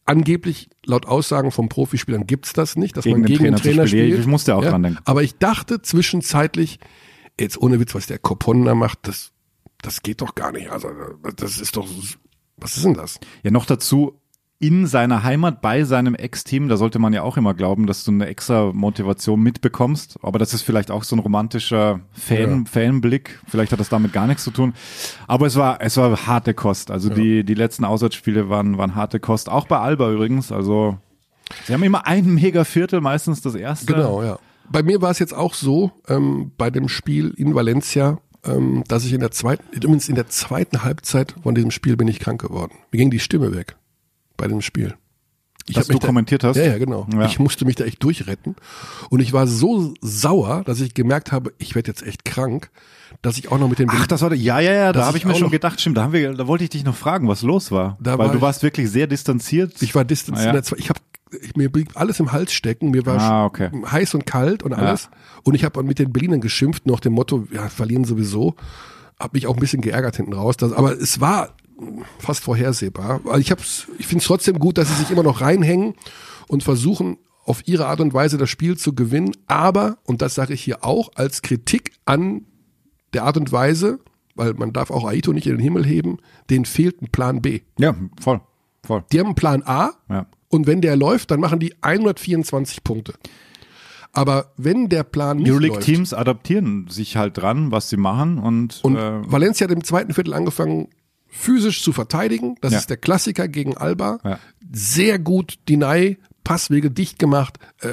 angeblich 0.05 0.69
laut 0.85 1.05
Aussagen 1.05 1.51
von 1.51 1.69
Profispielern 1.69 2.25
gibt's 2.25 2.53
das 2.53 2.75
nicht, 2.75 2.97
dass 2.97 3.03
Gegen 3.03 3.21
man 3.21 3.27
den 3.27 3.37
gegen 3.37 3.43
den 3.43 3.55
Trainer 3.55 3.57
zu 3.57 3.69
Trainer 3.69 3.87
spielt. 3.87 4.19
Ich 4.19 4.27
musste 4.27 4.55
auch 4.55 4.63
dran 4.63 4.81
denken. 4.81 4.99
Aber 5.05 5.23
ich 5.23 5.37
dachte 5.37 5.81
zwischenzeitlich, 5.81 6.79
jetzt 7.39 7.61
ohne 7.61 7.79
Witz, 7.79 7.93
was 7.95 8.07
der 8.07 8.17
Kopon 8.17 8.65
da 8.65 8.75
macht, 8.75 9.07
das, 9.07 9.31
das 9.81 10.01
geht 10.01 10.21
doch 10.21 10.35
gar 10.35 10.51
nicht. 10.51 10.69
Also 10.71 10.89
das 11.35 11.59
ist 11.59 11.75
doch, 11.75 11.87
was 12.57 12.75
ist 12.75 12.85
denn 12.85 12.95
das? 12.95 13.19
Ja, 13.43 13.51
noch 13.51 13.65
dazu, 13.65 14.19
in 14.61 14.87
seiner 14.87 15.23
Heimat 15.23 15.61
bei 15.61 15.85
seinem 15.85 16.15
Ex-Team. 16.15 16.67
Da 16.67 16.75
sollte 16.75 16.99
man 16.99 17.13
ja 17.13 17.23
auch 17.23 17.37
immer 17.37 17.53
glauben, 17.53 17.87
dass 17.87 18.03
du 18.03 18.11
eine 18.11 18.27
extra 18.27 18.73
Motivation 18.73 19.39
mitbekommst. 19.41 20.19
Aber 20.21 20.37
das 20.37 20.53
ist 20.53 20.63
vielleicht 20.63 20.91
auch 20.91 21.05
so 21.05 21.15
ein 21.15 21.19
romantischer 21.19 22.01
Fan, 22.11 22.65
Ja. 22.65 22.69
Fanblick. 22.69 23.39
Vielleicht 23.47 23.71
hat 23.71 23.79
das 23.79 23.87
damit 23.87 24.11
gar 24.11 24.27
nichts 24.27 24.43
zu 24.43 24.51
tun. 24.51 24.73
Aber 25.27 25.47
es 25.47 25.55
war, 25.55 25.81
es 25.81 25.95
war 25.95 26.27
harte 26.27 26.53
Kost. 26.53 26.91
Also 26.91 27.09
die, 27.09 27.45
die 27.45 27.53
letzten 27.53 27.85
Auswärtsspiele 27.85 28.49
waren, 28.49 28.77
waren 28.77 28.95
harte 28.95 29.21
Kost. 29.21 29.47
Auch 29.47 29.65
bei 29.65 29.79
Alba 29.79 30.11
übrigens. 30.11 30.51
Also 30.51 30.97
sie 31.65 31.73
haben 31.73 31.83
immer 31.83 32.05
ein 32.05 32.25
mega 32.33 32.65
Viertel, 32.65 32.99
meistens 32.99 33.41
das 33.41 33.55
erste. 33.55 33.93
Genau, 33.93 34.21
ja. 34.23 34.39
Bei 34.69 34.83
mir 34.83 35.01
war 35.01 35.09
es 35.11 35.19
jetzt 35.19 35.33
auch 35.33 35.53
so, 35.53 35.91
ähm, 36.09 36.51
bei 36.57 36.69
dem 36.69 36.89
Spiel 36.89 37.33
in 37.37 37.55
Valencia, 37.55 38.19
ähm, 38.43 38.83
dass 38.89 39.05
ich 39.05 39.13
in 39.13 39.21
der 39.21 39.31
zweiten, 39.31 39.63
übrigens 39.71 40.09
in 40.09 40.15
der 40.15 40.27
zweiten 40.27 40.83
Halbzeit 40.83 41.33
von 41.41 41.55
diesem 41.55 41.71
Spiel 41.71 41.95
bin 41.95 42.09
ich 42.09 42.19
krank 42.19 42.41
geworden. 42.41 42.73
Mir 42.91 42.97
ging 42.97 43.09
die 43.09 43.19
Stimme 43.19 43.55
weg 43.55 43.77
bei 44.39 44.47
dem 44.47 44.61
Spiel. 44.61 44.95
Ich 45.67 45.75
Dass 45.75 45.87
du 45.87 45.99
kommentiert 45.99 46.43
hast? 46.43 46.55
Ja, 46.57 46.63
ja, 46.63 46.77
genau. 46.79 47.05
Ja. 47.13 47.25
Ich 47.25 47.37
musste 47.37 47.63
mich 47.63 47.75
da 47.75 47.83
echt 47.85 48.01
durchretten. 48.03 48.55
Und 49.11 49.19
ich 49.19 49.33
war 49.33 49.45
so 49.45 49.93
sauer, 50.01 50.63
dass 50.65 50.81
ich 50.81 50.95
gemerkt 50.95 51.31
habe, 51.31 51.53
ich 51.59 51.75
werde 51.75 51.89
jetzt 51.91 52.01
echt 52.01 52.25
krank, 52.25 52.71
dass 53.21 53.37
ich 53.37 53.51
auch 53.51 53.59
noch 53.59 53.69
mit 53.69 53.77
den 53.77 53.87
Ach, 53.91 54.07
das 54.07 54.23
war 54.23 54.33
ja, 54.33 54.59
ja, 54.59 54.73
ja, 54.73 54.85
da 54.87 54.93
Dass 54.99 55.07
habe 55.07 55.17
ich 55.17 55.23
ich 55.25 55.29
mir 55.29 55.35
schon 55.35 55.51
gedacht, 55.51 55.79
stimmt, 55.79 55.97
da 55.97 56.03
haben 56.03 56.13
wir, 56.13 56.33
da 56.33 56.47
wollte 56.47 56.63
ich 56.63 56.71
dich 56.71 56.83
noch 56.85 56.95
fragen, 56.95 57.27
was 57.27 57.43
los 57.43 57.71
war. 57.71 57.97
Da 58.01 58.13
Weil 58.13 58.19
war 58.19 58.29
du 58.29 58.37
ich- 58.37 58.41
warst 58.41 58.63
wirklich 58.63 58.89
sehr 58.89 59.05
distanziert. 59.05 59.79
Ich 59.83 59.93
war 59.93 60.05
distanziert. 60.05 60.47
Ja. 60.47 60.53
der 60.53 60.63
Zwe- 60.63 60.77
Ich 60.79 60.89
habe 60.89 60.99
mir 61.55 61.71
blieb 61.71 61.91
alles 61.93 62.19
im 62.19 62.31
Hals 62.31 62.51
stecken. 62.53 62.89
Mir 62.89 63.05
war 63.05 63.19
Ah, 63.19 63.45
okay. 63.45 63.69
heiß 63.91 64.15
und 64.15 64.25
kalt 64.25 64.63
und 64.63 64.73
alles. 64.73 65.09
Und 65.43 65.53
ich 65.53 65.63
habe 65.65 65.83
mit 65.83 65.99
den 65.99 66.11
Berlinern 66.11 66.41
geschimpft, 66.41 66.87
nach 66.87 66.99
dem 66.99 67.13
Motto, 67.13 67.47
ja, 67.51 67.69
verlieren 67.69 68.05
sowieso. 68.05 68.55
Hab 69.19 69.33
mich 69.33 69.45
auch 69.45 69.53
ein 69.53 69.59
bisschen 69.59 69.81
geärgert 69.81 70.15
hinten 70.15 70.33
raus. 70.33 70.57
Das, 70.57 70.71
aber 70.73 70.93
es 70.93 71.19
war 71.21 71.49
fast 72.19 72.43
vorhersehbar. 72.43 73.21
Also 73.25 73.39
ich 73.39 73.51
hab's, 73.51 73.87
ich 73.97 74.07
finde 74.07 74.21
es 74.21 74.27
trotzdem 74.27 74.59
gut, 74.59 74.77
dass 74.77 74.87
sie 74.89 74.95
sich 74.95 75.11
immer 75.11 75.23
noch 75.23 75.41
reinhängen 75.41 75.93
und 76.47 76.63
versuchen, 76.63 77.17
auf 77.45 77.67
ihre 77.67 77.87
Art 77.87 77.99
und 77.99 78.13
Weise 78.13 78.37
das 78.37 78.49
Spiel 78.49 78.77
zu 78.77 78.93
gewinnen. 78.93 79.31
Aber, 79.47 79.97
und 80.03 80.21
das 80.21 80.35
sage 80.35 80.53
ich 80.53 80.61
hier 80.63 80.83
auch, 80.83 81.09
als 81.15 81.41
Kritik 81.41 81.93
an 82.05 82.45
der 83.13 83.23
Art 83.23 83.37
und 83.37 83.51
Weise, 83.51 83.99
weil 84.35 84.53
man 84.53 84.71
darf 84.71 84.91
auch 84.91 85.05
Aito 85.05 85.33
nicht 85.33 85.47
in 85.47 85.53
den 85.53 85.59
Himmel 85.61 85.83
heben, 85.85 86.17
denen 86.49 86.65
fehlt 86.65 87.01
ein 87.01 87.07
Plan 87.11 87.41
B. 87.41 87.61
ja, 87.79 87.95
voll, 88.21 88.41
voll. 88.85 89.03
Die 89.11 89.19
haben 89.19 89.27
einen 89.27 89.35
Plan 89.35 89.63
A 89.65 89.91
Ja. 90.09 90.27
und 90.49 90.67
wenn 90.67 90.81
der 90.81 90.95
läuft, 90.95 91.31
dann 91.31 91.39
machen 91.39 91.59
die 91.59 91.73
124 91.81 92.83
Punkte. 92.83 93.15
Aber 94.11 94.53
wenn 94.57 94.89
der 94.89 95.03
Plan 95.03 95.37
nicht 95.37 95.47
läuft, 95.47 95.61
Euroleague-Teams 95.63 96.13
adaptieren 96.13 96.87
sich 96.89 97.15
halt 97.17 97.37
dran, 97.37 97.71
was 97.71 97.89
sie 97.89 97.97
machen 97.97 98.37
und, 98.39 98.79
und 98.83 98.95
äh, 98.95 99.31
Valencia 99.31 99.65
hat 99.67 99.71
im 99.73 99.83
zweiten 99.83 100.13
Viertel 100.13 100.33
angefangen, 100.33 100.87
physisch 101.29 101.83
zu 101.83 101.93
verteidigen. 101.93 102.55
Das 102.61 102.73
Ja. 102.73 102.79
ist 102.79 102.89
der 102.89 102.97
Klassiker 102.97 103.47
gegen 103.47 103.77
Alba. 103.77 104.19
Ja. 104.23 104.39
Sehr 104.71 105.19
gut 105.19 105.59
Deny, 105.69 106.17
Passwege 106.43 106.91
dicht 106.91 107.19
gemacht, 107.19 107.59
äh, 107.81 107.89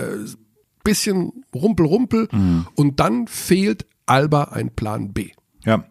bisschen 0.85 1.44
Rumpel, 1.55 1.87
Rumpel. 1.87 2.29
Mhm. 2.33 2.66
Und 2.75 3.01
dann 3.01 3.27
fehlt 3.29 3.87
Alba 4.07 4.44
ein 4.44 4.70
Plan 4.70 5.12
B. 5.12 5.31
ja. 5.64 5.85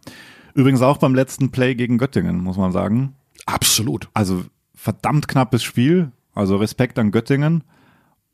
Übrigens 0.53 0.81
auch 0.81 0.99
beim 0.99 1.13
letzten 1.13 1.51
Play 1.51 1.75
gegen 1.75 1.97
Göttingen, 1.97 2.37
muss 2.41 2.55
man 2.55 2.71
sagen. 2.71 3.13
Absolut. 3.45 4.07
Also 4.13 4.45
verdammt 4.73 5.27
knappes 5.27 5.63
Spiel. 5.63 6.13
Also 6.33 6.55
Respekt 6.55 6.97
an 6.97 7.11
Göttingen. 7.11 7.65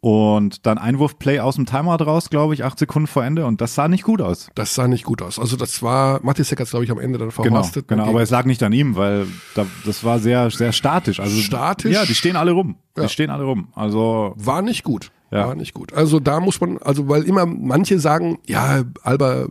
Und 0.03 0.65
dann 0.65 0.79
Einwurfplay 0.79 1.39
aus 1.41 1.55
dem 1.57 1.67
Timeout 1.67 2.03
raus, 2.03 2.31
glaube 2.31 2.55
ich, 2.55 2.63
acht 2.63 2.79
Sekunden 2.79 3.05
vor 3.05 3.23
Ende. 3.23 3.45
Und 3.45 3.61
das 3.61 3.75
sah 3.75 3.87
nicht 3.87 4.03
gut 4.03 4.19
aus. 4.19 4.49
Das 4.55 4.73
sah 4.73 4.87
nicht 4.87 5.03
gut 5.03 5.21
aus. 5.21 5.37
Also 5.37 5.55
das 5.57 5.83
war, 5.83 6.19
Matisek 6.23 6.59
hat 6.59 6.65
es, 6.65 6.71
glaube 6.71 6.85
ich, 6.85 6.89
am 6.91 6.99
Ende 6.99 7.19
dann 7.19 7.29
Genau, 7.29 7.43
verrostet. 7.43 7.87
genau. 7.87 8.03
Gegen- 8.05 8.09
Aber 8.15 8.23
es 8.23 8.31
lag 8.31 8.45
nicht 8.45 8.63
an 8.63 8.73
ihm, 8.73 8.95
weil 8.95 9.27
da, 9.53 9.67
das 9.85 10.03
war 10.03 10.17
sehr, 10.17 10.49
sehr 10.49 10.71
statisch. 10.71 11.19
Also 11.19 11.37
Statisch? 11.39 11.93
Ja, 11.93 12.03
die 12.03 12.15
stehen 12.15 12.35
alle 12.35 12.51
rum. 12.51 12.77
Ja. 12.97 13.03
Die 13.03 13.09
stehen 13.09 13.29
alle 13.29 13.43
rum. 13.43 13.67
Also 13.75 14.33
war 14.37 14.63
nicht 14.63 14.83
gut. 14.83 15.11
Ja. 15.29 15.47
War 15.47 15.55
nicht 15.55 15.75
gut. 15.75 15.93
Also 15.93 16.19
da 16.19 16.39
muss 16.39 16.59
man, 16.59 16.79
also 16.79 17.07
weil 17.07 17.21
immer 17.23 17.45
manche 17.45 17.99
sagen, 17.99 18.39
ja, 18.47 18.83
Alba, 19.03 19.43
äh, 19.43 19.47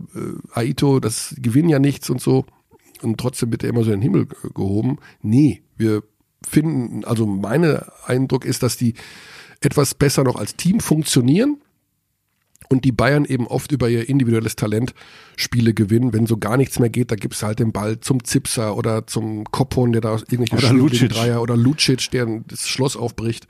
Aito, 0.53 0.99
das 0.99 1.33
gewinnen 1.39 1.69
ja 1.69 1.79
nichts 1.79 2.11
und 2.11 2.21
so. 2.21 2.45
Und 3.03 3.19
trotzdem 3.19 3.53
wird 3.53 3.63
er 3.63 3.71
immer 3.71 3.85
so 3.85 3.93
in 3.93 4.01
den 4.01 4.03
Himmel 4.03 4.23
äh, 4.45 4.49
gehoben. 4.53 4.99
Nee, 5.23 5.63
wir 5.77 6.03
finden, 6.47 7.05
also 7.05 7.25
mein 7.25 7.79
Eindruck 8.07 8.45
ist, 8.45 8.63
dass 8.65 8.77
die 8.77 8.95
etwas 9.61 9.95
besser 9.95 10.25
noch 10.25 10.37
als 10.37 10.57
Team 10.57 10.81
funktionieren 10.81 11.59
und 12.71 12.85
die 12.85 12.93
Bayern 12.93 13.25
eben 13.25 13.47
oft 13.47 13.73
über 13.73 13.89
ihr 13.89 14.09
individuelles 14.09 14.57
Talent 14.57 14.95
Spiele 15.37 15.75
gewinnen. 15.75 16.13
Wenn 16.13 16.27
so 16.27 16.37
gar 16.37 16.57
nichts 16.57 16.79
mehr 16.79 16.89
geht, 16.89 17.11
da 17.11 17.17
gibt's 17.17 17.43
halt 17.43 17.59
den 17.59 17.73
Ball 17.73 18.01
zum 18.01 18.25
Zipser 18.25 18.77
oder 18.77 19.07
zum 19.07 19.45
Koppon, 19.45 19.93
der 19.93 20.01
da 20.01 20.13
irgendwelche 20.31 20.57
Oder 20.57 20.73
Lucic. 20.73 21.11
Dreier 21.11 21.43
oder 21.43 21.57
Lucic, 21.57 22.11
der 22.13 22.27
das 22.47 22.69
Schloss 22.69 22.97
aufbricht. 22.97 23.49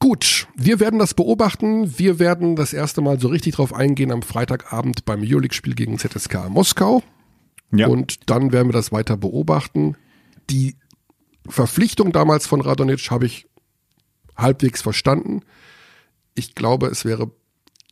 Gut, 0.00 0.48
wir 0.56 0.80
werden 0.80 0.98
das 0.98 1.14
beobachten. 1.14 1.96
Wir 1.96 2.18
werden 2.18 2.56
das 2.56 2.72
erste 2.72 3.00
Mal 3.00 3.20
so 3.20 3.28
richtig 3.28 3.54
drauf 3.54 3.72
eingehen 3.72 4.10
am 4.10 4.22
Freitagabend 4.22 5.04
beim 5.04 5.22
Euroleague-Spiel 5.22 5.74
gegen 5.74 5.96
ZSK 5.98 6.48
Moskau. 6.48 7.04
ja. 7.70 7.86
Und 7.86 8.28
dann 8.28 8.50
werden 8.50 8.68
wir 8.68 8.72
das 8.72 8.90
weiter 8.90 9.16
beobachten. 9.16 9.96
Die 10.50 10.74
Verpflichtung 11.48 12.10
damals 12.10 12.48
von 12.48 12.60
Radonic 12.60 13.12
habe 13.12 13.26
ich 13.26 13.46
halbwegs 14.36 14.82
verstanden. 14.82 15.40
Ich 16.34 16.54
glaube, 16.54 16.86
es 16.86 17.04
wäre 17.04 17.24
Es 17.24 17.28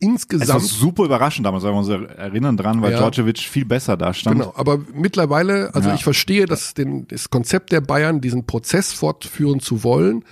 war 0.01 0.09
insgesamt 0.09 0.63
super 0.63 1.03
überraschend 1.05 1.45
damals, 1.45 1.63
weil 1.63 1.73
wir 1.73 1.77
uns 1.77 1.89
erinnern 1.89 2.57
dran, 2.57 2.81
weil 2.81 2.91
Ja. 2.93 2.97
Djordjevic 2.97 3.37
viel 3.39 3.65
besser 3.65 3.97
da 3.97 4.13
stand. 4.13 4.39
Genau, 4.39 4.53
aber 4.55 4.79
mittlerweile, 4.93 5.73
also 5.75 5.89
Ja. 5.89 5.95
ich 5.95 6.03
verstehe 6.03 6.45
das, 6.47 6.73
den, 6.73 7.07
das 7.07 7.29
Konzept 7.29 7.71
der 7.71 7.81
Bayern, 7.81 8.19
diesen 8.21 8.45
Prozess 8.47 8.93
fortführen 8.93 9.59
zu 9.59 9.83
wollen, 9.83 10.25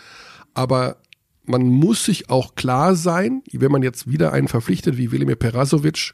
aber 0.56 0.98
man 1.46 1.64
muss 1.64 2.06
sich 2.06 2.30
auch 2.30 2.56
klar 2.56 2.96
sein, 2.96 3.44
wenn 3.52 3.72
man 3.72 3.82
jetzt 3.84 4.10
wieder 4.10 4.34
einen 4.34 4.48
verpflichtet 4.48 4.98
wie 4.98 5.12
Velimir 5.12 5.36
Perasovic, 5.36 6.14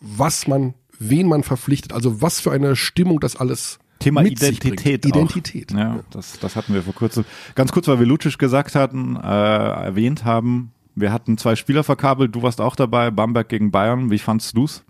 was 0.00 0.46
man, 0.46 0.74
wen 0.98 1.26
man 1.28 1.42
verpflichtet, 1.42 1.92
also 1.92 2.22
was 2.22 2.40
für 2.40 2.50
eine 2.52 2.76
Stimmung 2.76 3.20
das 3.20 3.36
alles 3.36 3.78
Thema. 4.00 4.22
Identität. 4.24 5.04
auch. 5.04 5.08
Identität. 5.08 5.72
Ja, 5.72 6.00
das, 6.10 6.38
das 6.40 6.56
hatten 6.56 6.74
wir 6.74 6.82
vor 6.82 6.94
kurzem. 6.94 7.24
Ganz 7.54 7.70
kurz, 7.70 7.86
weil 7.86 8.00
wir 8.00 8.06
Lucic 8.06 8.38
gesagt 8.38 8.74
hatten, 8.74 9.16
äh, 9.16 9.20
erwähnt 9.20 10.24
haben, 10.24 10.72
wir 10.96 11.12
hatten 11.12 11.38
zwei 11.38 11.54
Spieler 11.54 11.84
verkabelt, 11.84 12.34
du 12.34 12.42
warst 12.42 12.60
auch 12.60 12.74
dabei, 12.76 13.10
Bamberg 13.10 13.48
gegen 13.48 13.70
Bayern. 13.70 14.10
Wie 14.10 14.18
fandst 14.18 14.56
du's? 14.56 14.84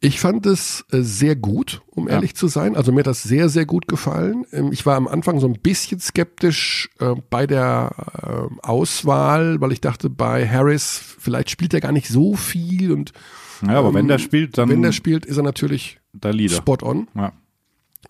Ich 0.00 0.20
fand 0.20 0.44
es 0.44 0.84
äh, 0.92 1.00
sehr 1.00 1.36
gut, 1.36 1.80
um 1.86 2.06
ehrlich 2.06 2.34
zu 2.36 2.48
sein. 2.48 2.76
Also 2.76 2.92
mir 2.92 3.00
hat 3.00 3.06
das 3.06 3.22
sehr, 3.22 3.48
sehr 3.48 3.64
gut 3.64 3.88
gefallen. 3.88 4.44
Ähm, 4.52 4.70
ich 4.70 4.84
war 4.84 4.94
am 4.96 5.08
Anfang 5.08 5.40
so 5.40 5.48
ein 5.48 5.54
bisschen 5.54 6.00
skeptisch 6.00 6.90
äh, 7.00 7.14
bei 7.30 7.46
der 7.46 7.92
äh, 8.22 8.66
Auswahl, 8.66 9.58
weil 9.60 9.72
ich 9.72 9.80
dachte, 9.80 10.10
bei 10.10 10.46
Harris, 10.46 11.00
vielleicht 11.18 11.50
spielt 11.50 11.72
er 11.72 11.80
gar 11.80 11.92
nicht 11.92 12.08
so 12.08 12.36
viel 12.36 12.92
und 12.92 13.12
Ja, 13.66 13.78
aber 13.78 13.94
wenn 13.94 14.06
der 14.06 14.18
spielt, 14.18 14.58
dann 14.58 14.68
wenn 14.68 14.82
der 14.82 14.92
spielt, 14.92 15.24
ist 15.24 15.38
er 15.38 15.42
natürlich 15.42 15.98
der 16.12 16.34
Leader. 16.34 16.56
spot 16.56 16.78
on. 16.82 17.08
Ja. 17.14 17.32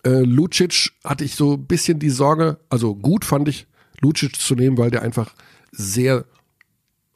Äh, 0.07 0.21
Lucic 0.23 0.91
hatte 1.03 1.23
ich 1.25 1.35
so 1.35 1.53
ein 1.53 1.65
bisschen 1.65 1.99
die 1.99 2.09
Sorge, 2.09 2.59
also 2.69 2.95
gut 2.95 3.25
fand 3.25 3.49
ich, 3.49 3.67
Lucic 3.99 4.37
zu 4.39 4.55
nehmen, 4.55 4.77
weil 4.77 4.91
der 4.91 5.01
einfach 5.01 5.33
sehr, 5.71 6.25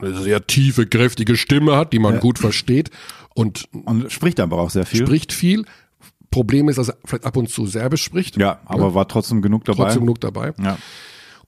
sehr 0.02 0.46
tiefe, 0.46 0.86
kräftige 0.88 1.38
Stimme 1.38 1.78
hat, 1.78 1.94
die 1.94 2.00
man 2.00 2.20
gut 2.20 2.40
versteht 2.40 2.90
und 3.34 3.66
Und 3.86 4.12
spricht 4.12 4.40
aber 4.40 4.58
auch 4.58 4.70
sehr 4.70 4.86
viel. 4.86 5.06
spricht 5.06 5.32
viel. 5.32 5.66
Problem 6.32 6.70
ist, 6.70 6.78
dass 6.78 6.90
er 6.90 6.98
vielleicht 7.06 7.26
ab 7.26 7.38
und 7.38 7.50
zu 7.50 7.66
Serbisch 7.66 8.04
spricht. 8.04 8.38
ja, 8.38 8.60
aber 8.66 8.94
war 8.94 9.08
trotzdem 9.08 9.42
genug 9.42 9.66
dabei. 9.66 9.84
Trotzdem 9.84 10.02
genug 10.02 10.22
dabei. 10.22 10.54
Ja. 10.62 10.78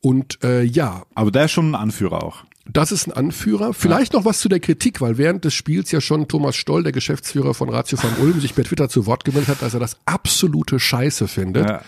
Und 0.01 0.43
äh, 0.43 0.63
ja, 0.63 1.03
Aber 1.15 1.31
der 1.31 1.45
ist 1.45 1.51
schon 1.51 1.71
ein 1.71 1.75
Anführer 1.75 2.21
auch. 2.23 2.43
Das 2.65 2.91
ist 2.91 3.07
ein 3.07 3.11
Anführer. 3.11 3.73
Vielleicht 3.73 4.13
noch 4.13 4.23
was 4.25 4.39
zu 4.39 4.47
der 4.47 4.59
Kritik, 4.59 5.01
weil 5.01 5.17
während 5.17 5.43
des 5.43 5.53
Spiels 5.53 5.91
ja 5.91 5.99
schon 5.99 6.27
Thomas 6.27 6.55
Stoll, 6.55 6.83
der 6.83 6.93
Geschäftsführer 6.93 7.53
von 7.53 7.69
Ratio 7.69 7.97
von 7.97 8.11
Ulm, 8.21 8.39
sich 8.39 8.55
per 8.55 8.63
Twitter 8.63 8.87
zu 8.87 9.05
Wort 9.05 9.25
gemeldet 9.25 9.49
hat, 9.49 9.61
dass 9.61 9.73
er 9.73 9.79
das 9.81 9.97
absolute 10.05 10.79
Scheiße 10.79 11.27
findet. 11.27 11.67
Ja. 11.67 11.81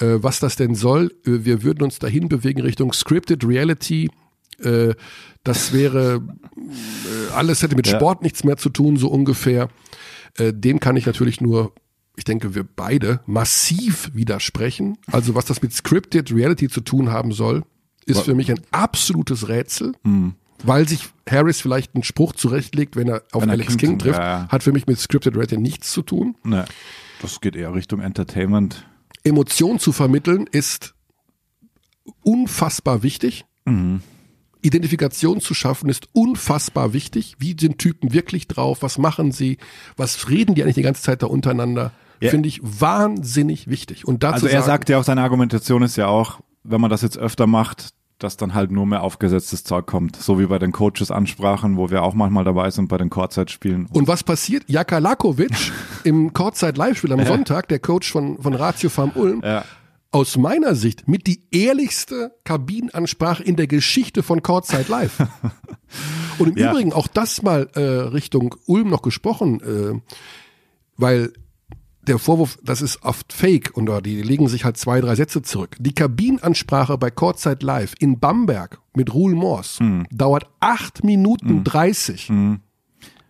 Äh, 0.00 0.22
was 0.22 0.38
das 0.38 0.56
denn 0.56 0.74
soll, 0.74 1.12
äh, 1.26 1.44
wir 1.44 1.64
würden 1.64 1.82
uns 1.82 1.98
dahin 1.98 2.28
bewegen 2.28 2.62
Richtung 2.62 2.92
Scripted 2.92 3.44
Reality. 3.44 4.10
Äh, 4.60 4.94
das 5.42 5.72
wäre, 5.72 6.22
äh, 6.56 7.34
alles 7.34 7.62
hätte 7.62 7.74
mit 7.74 7.88
Ja. 7.88 7.96
Sport 7.96 8.22
nichts 8.22 8.44
mehr 8.44 8.56
zu 8.56 8.68
tun, 8.68 8.96
so 8.96 9.08
ungefähr. 9.08 9.68
Äh, 10.38 10.52
dem 10.54 10.78
kann 10.78 10.96
ich 10.96 11.04
natürlich 11.04 11.40
nur, 11.40 11.74
ich 12.16 12.24
denke, 12.24 12.54
wir 12.54 12.64
beide 12.64 13.20
massiv 13.26 14.10
widersprechen. 14.14 14.98
Also 15.10 15.34
was 15.34 15.46
das 15.46 15.62
mit 15.62 15.72
Scripted 15.72 16.32
Reality 16.32 16.68
zu 16.68 16.80
tun 16.80 17.10
haben 17.10 17.32
soll, 17.32 17.64
ist 18.06 18.22
für 18.22 18.34
mich 18.34 18.50
ein 18.50 18.60
absolutes 18.70 19.48
Rätsel. 19.48 19.92
Hm. 20.04 20.34
Weil 20.64 20.88
sich 20.88 21.08
Harris 21.28 21.60
vielleicht 21.60 21.94
einen 21.94 22.04
Spruch 22.04 22.34
zurechtlegt, 22.34 22.94
wenn 22.94 23.08
er 23.08 23.22
auf 23.32 23.42
Wenn 23.42 23.48
er 23.48 23.54
Alex 23.54 23.76
King 23.76 23.78
King 23.78 23.98
trifft, 23.98 24.20
ja, 24.20 24.46
hat 24.48 24.62
für 24.62 24.70
mich 24.70 24.86
mit 24.86 24.98
Scripted 24.98 25.34
Reality 25.34 25.56
nichts 25.56 25.90
zu 25.90 26.02
tun. 26.02 26.36
Ne. 26.44 26.66
Das 27.20 27.40
geht 27.40 27.56
eher 27.56 27.74
Richtung 27.74 28.00
Entertainment. 28.00 28.86
Emotion 29.24 29.80
zu 29.80 29.90
vermitteln 29.90 30.48
ist 30.50 30.94
unfassbar 32.22 33.02
wichtig. 33.02 33.44
Identifikation 34.62 35.40
zu 35.40 35.54
schaffen 35.54 35.88
ist 35.88 36.08
unfassbar 36.12 36.92
wichtig. 36.92 37.36
Wie 37.38 37.56
sind 37.58 37.78
Typen 37.78 38.12
wirklich 38.12 38.48
drauf? 38.48 38.78
Was 38.82 38.98
machen 38.98 39.32
sie? 39.32 39.58
Was 39.96 40.28
reden 40.30 40.54
die 40.54 40.62
eigentlich 40.62 40.76
die 40.76 40.82
ganze 40.82 41.02
Zeit 41.02 41.22
da 41.22 41.26
untereinander? 41.26 41.92
Ja. 42.20 42.30
Finde 42.30 42.48
ich 42.48 42.60
wahnsinnig 42.62 43.68
wichtig. 43.68 44.06
Und 44.06 44.22
dazu 44.22 44.34
Also 44.34 44.46
er 44.46 44.60
sagen, 44.60 44.66
sagt 44.66 44.88
ja 44.88 44.98
auch, 44.98 45.04
seine 45.04 45.22
Argumentation 45.22 45.82
ist 45.82 45.96
ja 45.96 46.06
auch, 46.06 46.40
wenn 46.64 46.80
man 46.80 46.90
das 46.90 47.02
jetzt 47.02 47.18
öfter 47.18 47.46
macht, 47.46 47.90
dass 48.18 48.36
dann 48.36 48.54
halt 48.54 48.70
nur 48.70 48.86
mehr 48.86 49.02
aufgesetztes 49.02 49.64
Zeug 49.64 49.86
kommt. 49.86 50.14
So 50.16 50.38
wie 50.38 50.46
bei 50.46 50.60
den 50.60 50.70
Coaches-Ansprachen, 50.70 51.76
wo 51.76 51.90
wir 51.90 52.04
auch 52.04 52.14
manchmal 52.14 52.44
dabei 52.44 52.70
sind 52.70 52.86
bei 52.88 52.96
den 52.98 53.10
Kurzzeitspielen. 53.10 53.86
Und 53.92 54.06
was 54.06 54.22
passiert? 54.22 54.62
Jaka 54.68 54.98
Lakovic 54.98 55.50
im 56.04 56.32
Kurzzeit-Live-Spiel 56.32 57.12
am 57.12 57.24
Sonntag, 57.26 57.66
der 57.68 57.80
Coach 57.80 58.12
von, 58.12 58.40
von 58.40 58.54
Ratio 58.54 58.90
Farm 58.90 59.10
Ulm, 59.16 59.42
Ja. 59.44 59.64
aus 60.12 60.36
meiner 60.36 60.76
Sicht 60.76 61.08
mit 61.08 61.26
die 61.26 61.40
ehrlichste 61.50 62.32
Kabinenansprache 62.44 63.42
in 63.42 63.56
der 63.56 63.66
Geschichte 63.66 64.22
von 64.22 64.40
Kurzzeit 64.42 64.88
Live. 64.88 65.18
Und 66.38 66.50
im 66.50 66.56
Ja. 66.56 66.70
Übrigen 66.70 66.92
auch 66.92 67.08
das 67.08 67.42
mal 67.42 67.68
äh, 67.74 67.80
Richtung 67.80 68.54
Ulm 68.66 68.88
noch 68.88 69.02
gesprochen, 69.02 69.60
äh, 69.62 70.00
weil 70.96 71.32
der 72.06 72.18
Vorwurf, 72.18 72.58
das 72.62 72.82
ist 72.82 73.02
oft 73.04 73.32
Fake 73.32 73.70
und 73.74 73.88
die 74.04 74.20
legen 74.22 74.48
sich 74.48 74.64
halt 74.64 74.76
zwei, 74.76 75.00
drei 75.00 75.14
Sätze 75.14 75.42
zurück. 75.42 75.76
Die 75.78 75.94
Kabinenansprache 75.94 76.98
bei 76.98 77.10
Kurzzeit 77.10 77.62
Live 77.62 77.94
in 78.00 78.18
Bamberg 78.18 78.80
mit 78.94 79.14
Ruhl 79.14 79.34
Mors 79.34 79.78
Hm. 79.78 80.06
dauert 80.10 80.48
acht 80.60 81.04
Minuten 81.04 81.64
dreißig, 81.64 82.30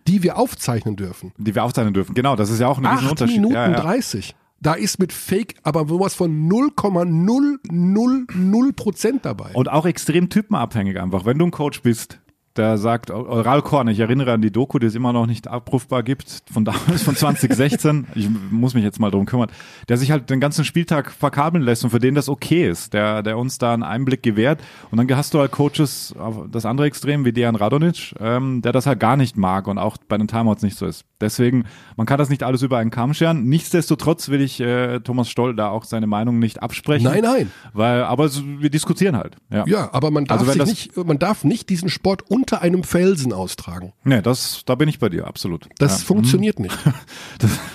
die 0.07 0.23
wir 0.23 0.37
aufzeichnen 0.37 0.95
dürfen. 0.95 1.31
Die 1.37 1.53
wir 1.55 1.63
aufzeichnen 1.63 1.93
dürfen. 1.93 2.15
Genau, 2.15 2.35
das 2.35 2.49
ist 2.49 2.59
ja 2.59 2.67
auch 2.67 2.79
ein 2.79 2.85
Acht 2.85 3.01
Riesenunterschied. 3.01 3.37
Minuten 3.37 3.55
ja, 3.55 3.71
ja. 3.71 3.79
30. 3.79 4.35
Da 4.59 4.73
ist 4.73 4.97
mit 4.97 5.11
Fake 5.11 5.55
aber 5.63 5.87
sowas 5.87 6.15
von 6.15 6.47
0,000 6.47 8.75
Prozent 8.75 9.25
dabei. 9.25 9.51
Und 9.53 9.69
auch 9.69 9.85
extrem 9.85 10.29
typenabhängig 10.29 10.99
einfach. 10.99 11.25
Wenn 11.25 11.37
du 11.37 11.45
ein 11.45 11.51
Coach 11.51 11.81
bist, 11.81 12.19
der 12.57 12.77
sagt, 12.77 13.09
Oral 13.11 13.61
Korn, 13.61 13.87
ich 13.87 13.99
erinnere 13.99 14.33
an 14.33 14.41
die 14.41 14.51
Doku, 14.51 14.79
die 14.79 14.87
es 14.87 14.95
immer 14.95 15.13
noch 15.13 15.25
nicht 15.25 15.47
abrufbar 15.47 16.03
gibt, 16.03 16.43
von 16.51 16.65
damals, 16.65 17.03
von 17.03 17.15
2016, 17.15 18.07
ich 18.15 18.29
muss 18.51 18.73
mich 18.73 18.83
jetzt 18.83 18.99
mal 18.99 19.11
drum 19.11 19.25
kümmern, 19.25 19.49
der 19.89 19.97
sich 19.97 20.11
halt 20.11 20.29
den 20.29 20.39
ganzen 20.39 20.65
Spieltag 20.65 21.11
verkabeln 21.11 21.63
lässt 21.63 21.83
und 21.83 21.89
für 21.89 21.99
den 21.99 22.15
das 22.15 22.29
okay 22.29 22.69
ist, 22.69 22.93
der, 22.93 23.23
der 23.23 23.37
uns 23.37 23.57
da 23.57 23.73
einen 23.73 23.83
Einblick 23.83 24.23
gewährt. 24.23 24.61
Und 24.91 24.97
dann 24.97 25.17
hast 25.17 25.33
du 25.33 25.39
halt 25.39 25.51
Coaches, 25.51 26.13
auf 26.17 26.45
das 26.51 26.65
andere 26.65 26.87
Extrem, 26.87 27.25
wie 27.25 27.33
Dejan 27.33 27.55
Radonic, 27.55 28.15
ähm, 28.19 28.61
der 28.61 28.71
das 28.71 28.85
halt 28.85 28.99
gar 28.99 29.17
nicht 29.17 29.37
mag 29.37 29.67
und 29.67 29.77
auch 29.77 29.97
bei 30.07 30.17
den 30.17 30.27
Timeouts 30.27 30.63
nicht 30.63 30.77
so 30.77 30.85
ist. 30.85 31.05
Deswegen, 31.21 31.65
man 31.95 32.05
kann 32.05 32.17
das 32.17 32.29
nicht 32.29 32.43
alles 32.43 32.61
über 32.61 32.77
einen 32.77 32.91
Kamm 32.91 33.13
scheren. 33.13 33.45
Nichtsdestotrotz 33.45 34.29
will 34.29 34.41
ich 34.41 34.59
äh, 34.59 34.99
Thomas 34.99 35.29
Stoll 35.29 35.55
da 35.55 35.69
auch 35.69 35.85
seine 35.85 36.05
Meinung 36.05 36.39
nicht 36.39 36.61
absprechen. 36.61 37.05
Nein, 37.05 37.23
nein. 37.23 37.51
Weil, 37.71 38.03
aber 38.03 38.29
wir 38.33 38.69
diskutieren 38.69 39.15
halt. 39.15 39.37
Ja. 39.49 39.63
Ja, 39.65 39.89
aber 39.93 40.11
man 40.11 40.25
darf, 40.25 40.41
Also 40.41 40.51
sich 40.51 40.65
nicht, 40.65 40.97
man 41.07 41.19
darf 41.19 41.43
nicht 41.43 41.69
diesen 41.69 41.89
Sport 41.89 42.23
unter 42.43 42.61
einem 42.61 42.83
Felsen 42.83 43.31
austragen. 43.31 43.93
Nee, 44.03 44.21
das, 44.21 44.63
da 44.65 44.75
bin 44.75 44.89
ich 44.89 44.99
bei 44.99 45.07
dir, 45.07 45.25
absolut. 45.27 45.69
Das 45.77 46.01
ja. 46.01 46.07
funktioniert 46.07 46.59
nicht. 46.59 46.77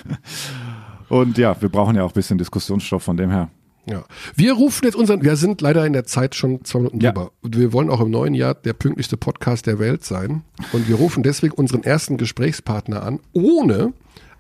Und 1.08 1.38
ja, 1.38 1.58
wir 1.62 1.70
brauchen 1.70 1.96
ja 1.96 2.02
auch 2.02 2.10
ein 2.10 2.14
bisschen 2.14 2.36
Diskussionsstoff 2.36 3.02
von 3.02 3.16
dem 3.16 3.30
her. 3.30 3.48
Ja. 3.86 4.04
Wir 4.34 4.52
rufen 4.52 4.84
jetzt 4.84 4.94
unseren, 4.94 5.22
wir 5.22 5.36
sind 5.36 5.62
leider 5.62 5.86
in 5.86 5.94
der 5.94 6.04
Zeit 6.04 6.34
schon 6.34 6.62
zwei 6.66 6.80
Minuten 6.80 7.00
Ja. 7.00 7.12
drüber. 7.12 7.32
Und 7.40 7.56
wir 7.56 7.72
wollen 7.72 7.88
auch 7.88 8.02
im 8.02 8.10
neuen 8.10 8.34
Jahr 8.34 8.52
der 8.52 8.74
pünktlichste 8.74 9.16
Podcast 9.16 9.66
der 9.66 9.78
Welt 9.78 10.04
sein. 10.04 10.42
Und 10.74 10.86
wir 10.86 10.96
rufen 10.96 11.22
deswegen 11.22 11.54
unseren 11.54 11.82
ersten 11.82 12.18
Gesprächspartner 12.18 13.02
an, 13.02 13.20
ohne 13.32 13.94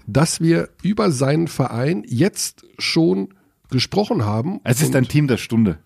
dass 0.06 0.42
wir 0.42 0.68
über 0.82 1.10
seinen 1.10 1.48
Verein 1.48 2.02
jetzt 2.06 2.66
schon 2.78 3.32
gesprochen 3.70 4.26
haben. 4.26 4.60
Es 4.64 4.82
ist 4.82 4.94
ein 4.94 5.08
Team 5.08 5.26
der 5.26 5.38
Stunde. 5.38 5.78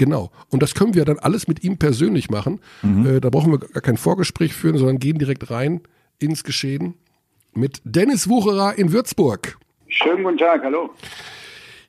Genau. 0.00 0.30
Und 0.48 0.62
das 0.62 0.74
können 0.74 0.94
wir 0.94 1.04
dann 1.04 1.18
alles 1.18 1.46
mit 1.46 1.62
ihm 1.62 1.76
persönlich 1.76 2.30
machen. 2.30 2.58
Äh, 2.82 3.20
da 3.20 3.28
brauchen 3.28 3.52
wir 3.52 3.58
gar 3.58 3.82
kein 3.82 3.98
Vorgespräch 3.98 4.54
führen, 4.54 4.78
sondern 4.78 4.98
gehen 4.98 5.18
direkt 5.18 5.50
rein 5.50 5.82
ins 6.18 6.42
Geschehen 6.42 6.94
mit 7.52 7.82
Dennis 7.84 8.26
Wucherer 8.26 8.78
in 8.78 8.92
Würzburg. 8.92 9.58
Schönen 9.88 10.24
guten 10.24 10.38
Tag, 10.38 10.62
hallo. 10.64 10.88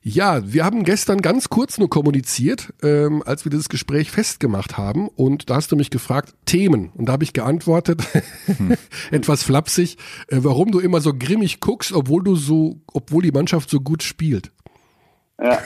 Ja, 0.02 0.42
wir 0.44 0.66
haben 0.66 0.84
gestern 0.84 1.22
ganz 1.22 1.48
kurz 1.48 1.78
nur 1.78 1.88
kommuniziert, 1.88 2.74
ähm, 2.82 3.22
als 3.24 3.46
wir 3.46 3.50
dieses 3.50 3.70
Gespräch 3.70 4.10
festgemacht 4.10 4.76
haben. 4.76 5.08
Und 5.08 5.48
da 5.48 5.54
hast 5.54 5.72
du 5.72 5.76
mich 5.76 5.88
gefragt, 5.88 6.34
Themen. 6.44 6.90
Und 6.94 7.06
da 7.06 7.14
habe 7.14 7.24
ich 7.24 7.32
geantwortet, 7.32 8.02
etwas 9.10 9.42
flapsig, 9.42 9.96
äh, 10.28 10.36
warum 10.40 10.70
du 10.70 10.80
immer 10.80 11.00
so 11.00 11.14
grimmig 11.18 11.60
guckst, 11.60 11.94
obwohl 11.94 12.22
du 12.22 12.36
so, 12.36 12.76
obwohl 12.92 13.22
die 13.22 13.32
Mannschaft 13.32 13.70
so 13.70 13.80
gut 13.80 14.02
spielt. 14.02 14.52
Ja. 15.40 15.58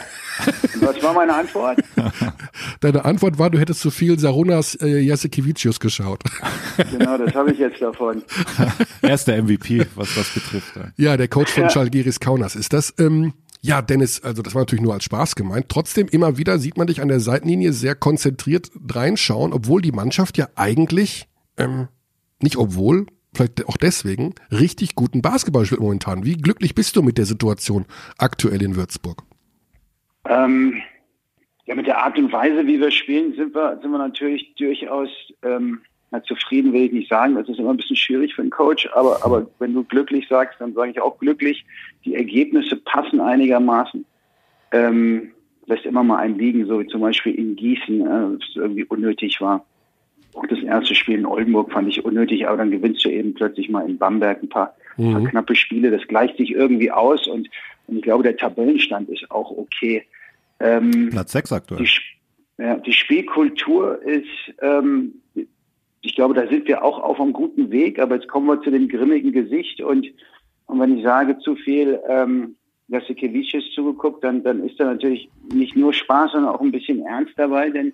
Und 0.74 0.82
was 0.82 1.02
war 1.02 1.12
meine 1.14 1.34
Antwort? 1.34 1.80
Deine 2.80 3.04
Antwort 3.04 3.38
war, 3.38 3.50
du 3.50 3.58
hättest 3.58 3.80
zu 3.80 3.90
viel 3.90 4.18
Sarunas 4.18 4.74
äh, 4.76 5.00
Jasekevicius 5.00 5.80
geschaut. 5.80 6.22
Genau, 6.90 7.16
das 7.16 7.34
habe 7.34 7.52
ich 7.52 7.58
jetzt 7.58 7.80
davon. 7.80 8.22
Er 9.02 9.14
ist 9.14 9.26
der 9.26 9.42
MVP, 9.42 9.86
was 9.94 10.14
das 10.14 10.28
betrifft. 10.34 10.76
ja. 10.76 10.92
Ja, 10.96 11.16
der 11.16 11.28
Coach 11.28 11.52
von 11.52 11.70
Schalgiris 11.70 12.20
Kaunas 12.20 12.54
ist 12.54 12.72
das. 12.72 12.92
Ähm, 12.98 13.32
ja, 13.62 13.80
Dennis, 13.82 14.22
also 14.22 14.42
das 14.42 14.54
war 14.54 14.62
natürlich 14.62 14.82
nur 14.84 14.92
als 14.92 15.04
Spaß 15.04 15.34
gemeint. 15.36 15.68
Trotzdem 15.68 16.06
immer 16.08 16.36
wieder 16.36 16.58
sieht 16.58 16.76
man 16.76 16.86
dich 16.86 17.00
an 17.00 17.08
der 17.08 17.20
Seitenlinie 17.20 17.72
sehr 17.72 17.94
konzentriert 17.94 18.70
reinschauen, 18.90 19.52
obwohl 19.52 19.80
die 19.80 19.92
Mannschaft 19.92 20.36
ja 20.38 20.48
eigentlich, 20.54 21.28
ähm, 21.56 21.88
nicht 22.40 22.58
obwohl, 22.58 23.06
vielleicht 23.34 23.66
auch 23.66 23.76
deswegen, 23.76 24.34
richtig 24.50 24.94
guten 24.94 25.22
Basketball 25.22 25.64
spielt 25.66 25.80
momentan. 25.80 26.24
Wie 26.24 26.36
glücklich 26.36 26.74
bist 26.74 26.94
du 26.96 27.02
mit 27.02 27.18
der 27.18 27.26
Situation 27.26 27.86
aktuell 28.18 28.62
in 28.62 28.76
Würzburg? 28.76 29.22
Ähm, 30.28 30.82
ja, 31.66 31.74
mit 31.74 31.86
der 31.86 32.02
Art 32.02 32.16
und 32.18 32.32
Weise, 32.32 32.66
wie 32.66 32.80
wir 32.80 32.90
spielen, 32.90 33.34
sind 33.34 33.54
wir, 33.54 33.78
sind 33.82 33.90
wir 33.90 33.98
natürlich 33.98 34.54
durchaus 34.54 35.08
ähm, 35.42 35.80
na, 36.10 36.22
zufrieden, 36.22 36.72
will 36.72 36.84
ich 36.84 36.92
nicht 36.92 37.08
sagen. 37.08 37.34
Das 37.34 37.48
ist 37.48 37.58
immer 37.58 37.70
ein 37.70 37.76
bisschen 37.76 37.96
schwierig 37.96 38.34
für 38.34 38.42
einen 38.42 38.50
Coach, 38.50 38.88
aber, 38.94 39.24
aber 39.24 39.46
wenn 39.58 39.74
du 39.74 39.82
glücklich 39.82 40.28
sagst, 40.28 40.60
dann 40.60 40.74
sage 40.74 40.92
ich 40.92 41.00
auch 41.00 41.18
glücklich. 41.18 41.64
Die 42.04 42.14
Ergebnisse 42.14 42.76
passen 42.76 43.20
einigermaßen. 43.20 44.04
Ähm, 44.72 45.32
lässt 45.66 45.84
immer 45.84 46.04
mal 46.04 46.18
einen 46.18 46.38
liegen, 46.38 46.66
so 46.66 46.80
wie 46.80 46.86
zum 46.86 47.00
Beispiel 47.00 47.34
in 47.34 47.56
Gießen, 47.56 48.00
äh, 48.00 48.38
was 48.38 48.54
irgendwie 48.54 48.84
unnötig 48.84 49.40
war. 49.40 49.64
Auch 50.34 50.46
das 50.46 50.60
erste 50.60 50.94
Spiel 50.94 51.18
in 51.18 51.26
Oldenburg 51.26 51.72
fand 51.72 51.88
ich 51.88 52.04
unnötig, 52.04 52.46
aber 52.46 52.58
dann 52.58 52.70
gewinnst 52.70 53.04
du 53.04 53.08
eben 53.08 53.34
plötzlich 53.34 53.68
mal 53.68 53.88
in 53.88 53.98
Bamberg 53.98 54.42
ein 54.42 54.48
paar, 54.48 54.74
paar 54.96 55.24
knappe 55.24 55.56
Spiele. 55.56 55.90
Das 55.90 56.06
gleicht 56.06 56.36
sich 56.36 56.52
irgendwie 56.52 56.90
aus 56.90 57.26
und, 57.26 57.48
und 57.86 57.96
ich 57.96 58.02
glaube, 58.02 58.22
der 58.22 58.36
Tabellenstand 58.36 59.08
ist 59.08 59.28
auch 59.30 59.50
okay. 59.50 60.04
Ähm, 60.60 61.10
Platz 61.10 61.32
6 61.32 61.52
aktuell. 61.52 61.84
die, 61.84 61.90
ja, 62.62 62.76
die 62.76 62.92
Spielkultur 62.92 64.00
ist, 64.02 64.26
ähm, 64.60 65.22
ich 66.00 66.14
glaube, 66.14 66.34
da 66.34 66.46
sind 66.46 66.68
wir 66.68 66.84
auch 66.84 66.98
auf 66.98 67.20
einem 67.20 67.32
guten 67.32 67.70
Weg, 67.70 67.98
aber 67.98 68.14
jetzt 68.14 68.28
kommen 68.28 68.46
wir 68.46 68.60
zu 68.62 68.70
dem 68.70 68.88
grimmigen 68.88 69.32
Gesicht 69.32 69.80
und, 69.80 70.06
und 70.66 70.80
wenn 70.80 70.96
ich 70.96 71.04
sage 71.04 71.38
zu 71.38 71.56
viel 71.56 72.00
ähm, 72.08 72.56
Jasikevicius 72.88 73.72
zugeguckt, 73.74 74.22
dann, 74.22 74.42
dann 74.44 74.64
ist 74.64 74.78
da 74.78 74.84
natürlich 74.84 75.28
nicht 75.52 75.76
nur 75.76 75.92
Spaß, 75.92 76.32
sondern 76.32 76.54
auch 76.54 76.60
ein 76.60 76.72
bisschen 76.72 77.04
Ernst 77.04 77.34
dabei, 77.36 77.70
denn 77.70 77.92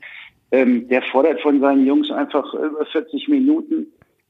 ähm, 0.50 0.86
der 0.88 1.02
fordert 1.02 1.40
von 1.40 1.60
seinen 1.60 1.86
Jungs 1.86 2.10
einfach 2.10 2.52
über 2.54 2.84
40 2.84 3.28
Minuten 3.28 3.86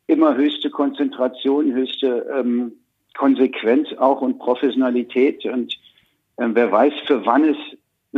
immer 0.07 0.37
höchste 0.37 0.71
Konzentration, 0.71 1.73
höchste 1.73 2.27
ähm, 2.33 2.73
Konsequenz 3.15 3.93
auch 3.99 4.21
und 4.21 4.39
Professionalität 4.39 5.45
und 5.45 5.77
ähm, 6.39 6.55
wer 6.55 6.71
weiß, 6.71 6.93
für 7.07 7.27
wann 7.27 7.45
es, 7.45 7.57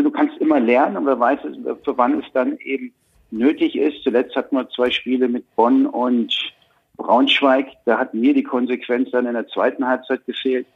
du 0.03 0.11
kannst 0.11 0.37
immer 0.39 0.59
lernen 0.59 0.97
und 0.97 1.07
wer 1.07 1.19
weiß, 1.19 1.41
für 1.85 1.97
wann 1.97 2.21
es 2.21 2.27
dann 2.33 2.57
eben 2.59 2.93
nötig 3.31 3.77
ist. 3.77 4.03
Zuletzt 4.03 4.35
hatten 4.37 4.57
wir 4.57 4.69
zwei 4.71 4.91
Spiele 4.91 5.29
mit 5.29 5.45
Bonn 5.55 5.87
und 5.87 6.35
Braunschweig. 6.97 7.69
Da 7.85 7.99
hat 7.99 8.15
mir 8.15 8.35
die 8.35 8.43
Konsequenz 8.43 9.11
dann 9.11 9.27
in 9.27 9.35
der 9.35 9.47
zweiten 9.49 9.87
Halbzeit 9.87 10.25
gefehlt, 10.27 10.67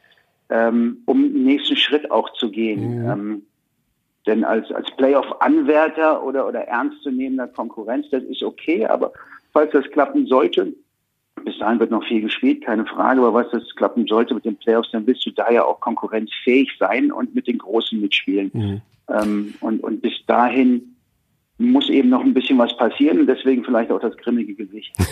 ähm, 0.50 0.98
um 1.06 1.22
den 1.22 1.44
nächsten 1.44 1.76
Schritt 1.76 2.10
auch 2.10 2.32
zu 2.34 2.50
gehen. 2.50 3.04
Ähm, 3.06 3.42
denn 4.26 4.44
als, 4.44 4.70
als 4.72 4.90
Playoff-Anwärter 4.96 6.22
oder, 6.22 6.46
oder 6.46 6.60
ernstzunehmender 6.60 7.48
Konkurrenz, 7.48 8.06
das 8.10 8.22
ist 8.24 8.42
okay, 8.42 8.86
aber 8.86 9.12
falls 9.52 9.72
das 9.72 9.88
klappen 9.90 10.26
sollte, 10.26 10.74
bis 11.44 11.58
dahin 11.58 11.80
wird 11.80 11.90
noch 11.90 12.04
viel 12.04 12.20
gespielt, 12.20 12.64
keine 12.64 12.84
Frage, 12.84 13.20
aber 13.20 13.32
was 13.32 13.50
das 13.50 13.74
klappen 13.76 14.06
sollte 14.06 14.34
mit 14.34 14.44
den 14.44 14.56
Playoffs, 14.56 14.90
dann 14.90 15.06
willst 15.06 15.24
du 15.24 15.30
da 15.30 15.50
ja 15.50 15.64
auch 15.64 15.80
konkurrenzfähig 15.80 16.76
sein 16.78 17.10
und 17.12 17.34
mit 17.34 17.46
den 17.46 17.58
Großen 17.58 17.98
mitspielen. 18.00 18.50
Ähm, 19.08 19.54
und, 19.60 19.82
und 19.82 20.02
bis 20.02 20.12
dahin 20.26 20.96
muss 21.58 21.90
eben 21.90 22.08
noch 22.08 22.22
ein 22.22 22.34
bisschen 22.34 22.56
was 22.58 22.76
passieren, 22.76 23.26
deswegen 23.26 23.64
vielleicht 23.64 23.90
auch 23.90 24.00
das 24.00 24.16
grimmige 24.16 24.54
Gesicht. 24.54 24.94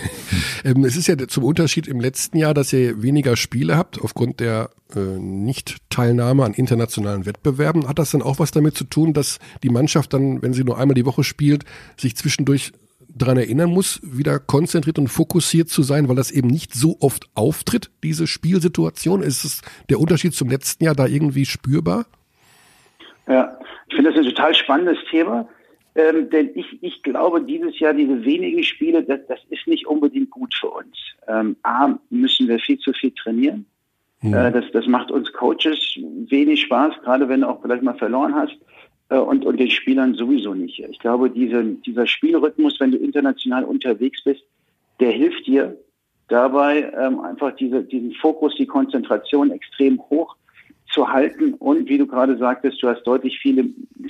Ähm, 0.63 0.83
es 0.85 0.97
ist 0.97 1.05
ja 1.05 1.15
zum 1.27 1.43
Unterschied 1.43 1.87
im 1.87 1.99
letzten 1.99 2.35
Jahr, 2.37 2.55
dass 2.55 2.73
ihr 2.73 3.03
weniger 3.03 3.37
Spiele 3.37 3.77
habt 3.77 4.01
aufgrund 4.01 4.39
der 4.39 4.71
äh, 4.95 4.99
Nicht-Teilnahme 4.99 6.43
an 6.43 6.55
internationalen 6.55 7.27
Wettbewerben. 7.27 7.87
Hat 7.87 7.99
das 7.99 8.09
dann 8.09 8.23
auch 8.23 8.39
was 8.39 8.49
damit 8.49 8.75
zu 8.75 8.83
tun, 8.85 9.13
dass 9.13 9.37
die 9.61 9.69
Mannschaft 9.69 10.13
dann, 10.13 10.41
wenn 10.41 10.53
sie 10.53 10.63
nur 10.63 10.79
einmal 10.79 10.95
die 10.95 11.05
Woche 11.05 11.23
spielt, 11.23 11.63
sich 11.95 12.15
zwischendurch 12.15 12.73
daran 13.07 13.37
erinnern 13.37 13.69
muss, 13.69 14.01
wieder 14.03 14.39
konzentriert 14.39 14.99
und 14.99 15.07
fokussiert 15.09 15.69
zu 15.69 15.83
sein, 15.83 16.09
weil 16.09 16.15
das 16.15 16.31
eben 16.31 16.47
nicht 16.47 16.73
so 16.73 16.97
oft 16.99 17.29
auftritt, 17.35 17.91
diese 18.03 18.27
Spielsituation? 18.27 19.21
Ist 19.21 19.43
es 19.43 19.61
der 19.89 19.99
Unterschied 19.99 20.33
zum 20.33 20.49
letzten 20.49 20.83
Jahr 20.83 20.95
da 20.95 21.05
irgendwie 21.05 21.45
spürbar? 21.45 22.07
Ja, 23.27 23.57
ich 23.87 23.95
finde 23.95 24.11
das 24.11 24.19
ein 24.19 24.25
total 24.25 24.53
spannendes 24.53 24.97
Thema, 25.09 25.47
ähm, 25.95 26.29
denn 26.29 26.51
ich, 26.55 26.81
ich 26.81 27.01
glaube, 27.03 27.41
dieses 27.41 27.79
Jahr 27.79 27.93
diese 27.93 28.23
wenigen 28.23 28.63
Spiele, 28.63 29.03
das, 29.03 29.19
das 29.27 29.39
ist 29.49 29.67
nicht 29.67 29.87
unbedingt 29.87 30.29
gut 30.29 30.53
für 30.53 30.69
uns. 30.69 30.95
Ähm, 31.27 31.55
A, 31.63 31.95
müssen 32.09 32.47
wir 32.47 32.59
viel 32.59 32.77
zu 32.79 32.93
viel 32.93 33.11
trainieren. 33.11 33.65
Äh, 34.21 34.51
das, 34.51 34.65
das 34.73 34.87
macht 34.87 35.11
uns 35.11 35.31
Coaches 35.33 35.79
wenig 36.29 36.61
Spaß, 36.61 36.95
gerade 37.03 37.29
wenn 37.29 37.41
du 37.41 37.49
auch 37.49 37.61
vielleicht 37.61 37.83
mal 37.83 37.97
verloren 37.97 38.35
hast. 38.35 38.57
äh, 39.09 39.17
und, 39.17 39.45
und 39.45 39.59
den 39.59 39.69
Spielern 39.69 40.13
sowieso 40.13 40.53
nicht. 40.53 40.79
Ich 40.79 40.99
glaube, 40.99 41.29
diese, 41.29 41.63
dieser 41.63 42.07
Spielrhythmus, 42.07 42.79
wenn 42.79 42.91
du 42.91 42.97
international 42.97 43.63
unterwegs 43.63 44.23
bist, 44.23 44.43
der 44.99 45.11
hilft 45.11 45.45
dir 45.47 45.77
dabei, 46.27 46.91
ähm, 46.97 47.21
einfach 47.21 47.55
diese, 47.55 47.83
diesen 47.83 48.13
Fokus, 48.13 48.55
die 48.55 48.65
Konzentration 48.65 49.51
extrem 49.51 49.99
hoch 50.09 50.35
zu 50.91 51.07
halten 51.07 51.53
und 51.55 51.89
wie 51.89 51.97
du 51.97 52.07
gerade 52.07 52.37
sagtest, 52.37 52.81
du 52.81 52.87
hast 52.87 53.03
deutlich 53.03 53.39
viele, 53.39 53.65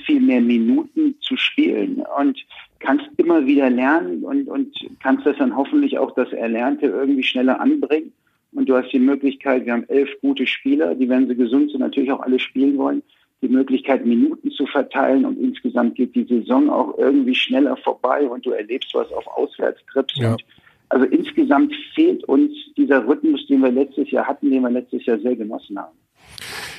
viel 0.06 0.20
mehr 0.20 0.40
Minuten 0.40 1.16
zu 1.20 1.36
spielen 1.36 2.04
und 2.18 2.38
kannst 2.78 3.06
immer 3.16 3.46
wieder 3.46 3.68
lernen 3.70 4.22
und, 4.24 4.48
und 4.48 4.74
kannst 5.02 5.26
das 5.26 5.36
dann 5.38 5.56
hoffentlich 5.56 5.98
auch 5.98 6.12
das 6.12 6.32
Erlernte 6.32 6.86
irgendwie 6.86 7.22
schneller 7.24 7.60
anbringen. 7.60 8.12
Und 8.52 8.68
du 8.68 8.76
hast 8.76 8.92
die 8.92 8.98
Möglichkeit, 8.98 9.66
wir 9.66 9.72
haben 9.72 9.88
elf 9.88 10.08
gute 10.20 10.46
Spieler, 10.46 10.94
die, 10.94 11.08
wenn 11.08 11.28
sie 11.28 11.36
gesund 11.36 11.70
sind, 11.70 11.80
natürlich 11.80 12.12
auch 12.12 12.20
alle 12.20 12.38
spielen 12.38 12.78
wollen, 12.78 13.02
die 13.42 13.48
Möglichkeit, 13.48 14.06
Minuten 14.06 14.50
zu 14.50 14.66
verteilen 14.66 15.24
und 15.24 15.38
insgesamt 15.38 15.94
geht 15.96 16.14
die 16.14 16.24
Saison 16.24 16.70
auch 16.70 16.96
irgendwie 16.98 17.34
schneller 17.34 17.76
vorbei 17.76 18.26
und 18.26 18.46
du 18.46 18.50
erlebst 18.50 18.94
was 18.94 19.12
auf 19.12 19.26
Auswärtstrips. 19.26 20.16
Ja. 20.16 20.32
Und 20.32 20.44
also 20.88 21.04
insgesamt 21.06 21.74
fehlt 21.94 22.24
uns 22.24 22.52
dieser 22.76 23.06
Rhythmus, 23.06 23.46
den 23.46 23.60
wir 23.60 23.70
letztes 23.70 24.10
Jahr 24.10 24.26
hatten, 24.26 24.50
den 24.50 24.62
wir 24.62 24.70
letztes 24.70 25.04
Jahr 25.04 25.18
sehr 25.18 25.36
genossen 25.36 25.78
haben. 25.78 25.96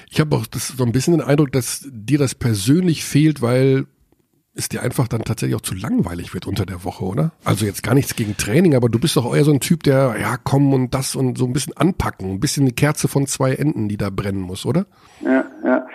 Ich 0.09 0.19
habe 0.19 0.35
auch 0.35 0.45
das, 0.47 0.69
so 0.69 0.83
ein 0.83 0.91
bisschen 0.91 1.17
den 1.17 1.25
Eindruck, 1.25 1.51
dass 1.51 1.87
dir 1.91 2.17
das 2.17 2.35
persönlich 2.35 3.05
fehlt, 3.05 3.41
weil 3.41 3.85
es 4.55 4.67
dir 4.67 4.81
einfach 4.81 5.07
dann 5.07 5.23
tatsächlich 5.23 5.55
auch 5.55 5.61
zu 5.61 5.75
langweilig 5.75 6.33
wird 6.33 6.47
unter 6.47 6.65
der 6.65 6.83
Woche, 6.83 7.05
oder? 7.05 7.31
Also 7.45 7.65
jetzt 7.65 7.83
gar 7.83 7.93
nichts 7.93 8.15
gegen 8.15 8.35
Training, 8.35 8.75
aber 8.75 8.89
du 8.89 8.99
bist 8.99 9.15
doch 9.15 9.33
eher 9.33 9.43
so 9.43 9.51
ein 9.51 9.59
Typ, 9.59 9.83
der, 9.83 10.15
ja, 10.19 10.37
komm 10.43 10.73
und 10.73 10.93
das 10.93 11.15
und 11.15 11.37
so 11.37 11.45
ein 11.45 11.53
bisschen 11.53 11.77
anpacken, 11.77 12.31
ein 12.31 12.39
bisschen 12.39 12.63
eine 12.63 12.73
Kerze 12.73 13.07
von 13.07 13.27
zwei 13.27 13.53
Enden, 13.53 13.87
die 13.87 13.97
da 13.97 14.09
brennen 14.09 14.41
muss, 14.41 14.65
oder? 14.65 14.85
Ja, 15.21 15.45
ja. 15.63 15.87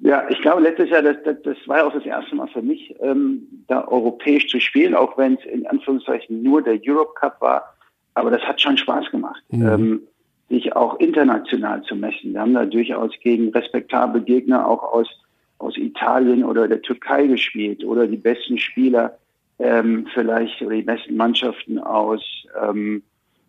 Ja, 0.00 0.24
ich 0.28 0.40
glaube, 0.42 0.62
letztes 0.62 0.90
Jahr, 0.90 1.02
das, 1.02 1.16
das, 1.24 1.36
das 1.42 1.56
war 1.66 1.84
auch 1.84 1.92
das 1.92 2.06
erste 2.06 2.36
Mal 2.36 2.46
für 2.48 2.62
mich, 2.62 2.94
ähm, 3.00 3.64
da 3.66 3.86
europäisch 3.86 4.48
zu 4.48 4.60
spielen, 4.60 4.94
auch 4.94 5.18
wenn 5.18 5.34
es 5.34 5.44
in 5.44 5.66
Anführungszeichen 5.66 6.40
nur 6.40 6.62
der 6.62 6.78
Europe 6.86 7.14
Cup 7.18 7.40
war. 7.40 7.74
Aber 8.14 8.30
das 8.30 8.40
hat 8.42 8.60
schon 8.60 8.76
Spaß 8.76 9.10
gemacht. 9.10 9.42
Mhm. 9.50 9.66
Ähm, 9.66 10.00
sich 10.48 10.74
auch 10.74 10.98
international 10.98 11.82
zu 11.82 11.94
messen. 11.94 12.32
Wir 12.32 12.40
haben 12.40 12.54
da 12.54 12.64
durchaus 12.64 13.12
gegen 13.22 13.50
respektable 13.50 14.22
Gegner 14.22 14.66
auch 14.66 14.82
aus, 14.82 15.08
aus 15.58 15.76
Italien 15.76 16.44
oder 16.44 16.68
der 16.68 16.82
Türkei 16.82 17.26
gespielt 17.26 17.84
oder 17.84 18.06
die 18.06 18.16
besten 18.16 18.58
Spieler 18.58 19.18
ähm, 19.58 20.06
vielleicht 20.14 20.62
oder 20.62 20.76
die 20.76 20.82
besten 20.82 21.16
Mannschaften 21.16 21.78
aus, 21.78 22.22
ähm, 22.62 23.02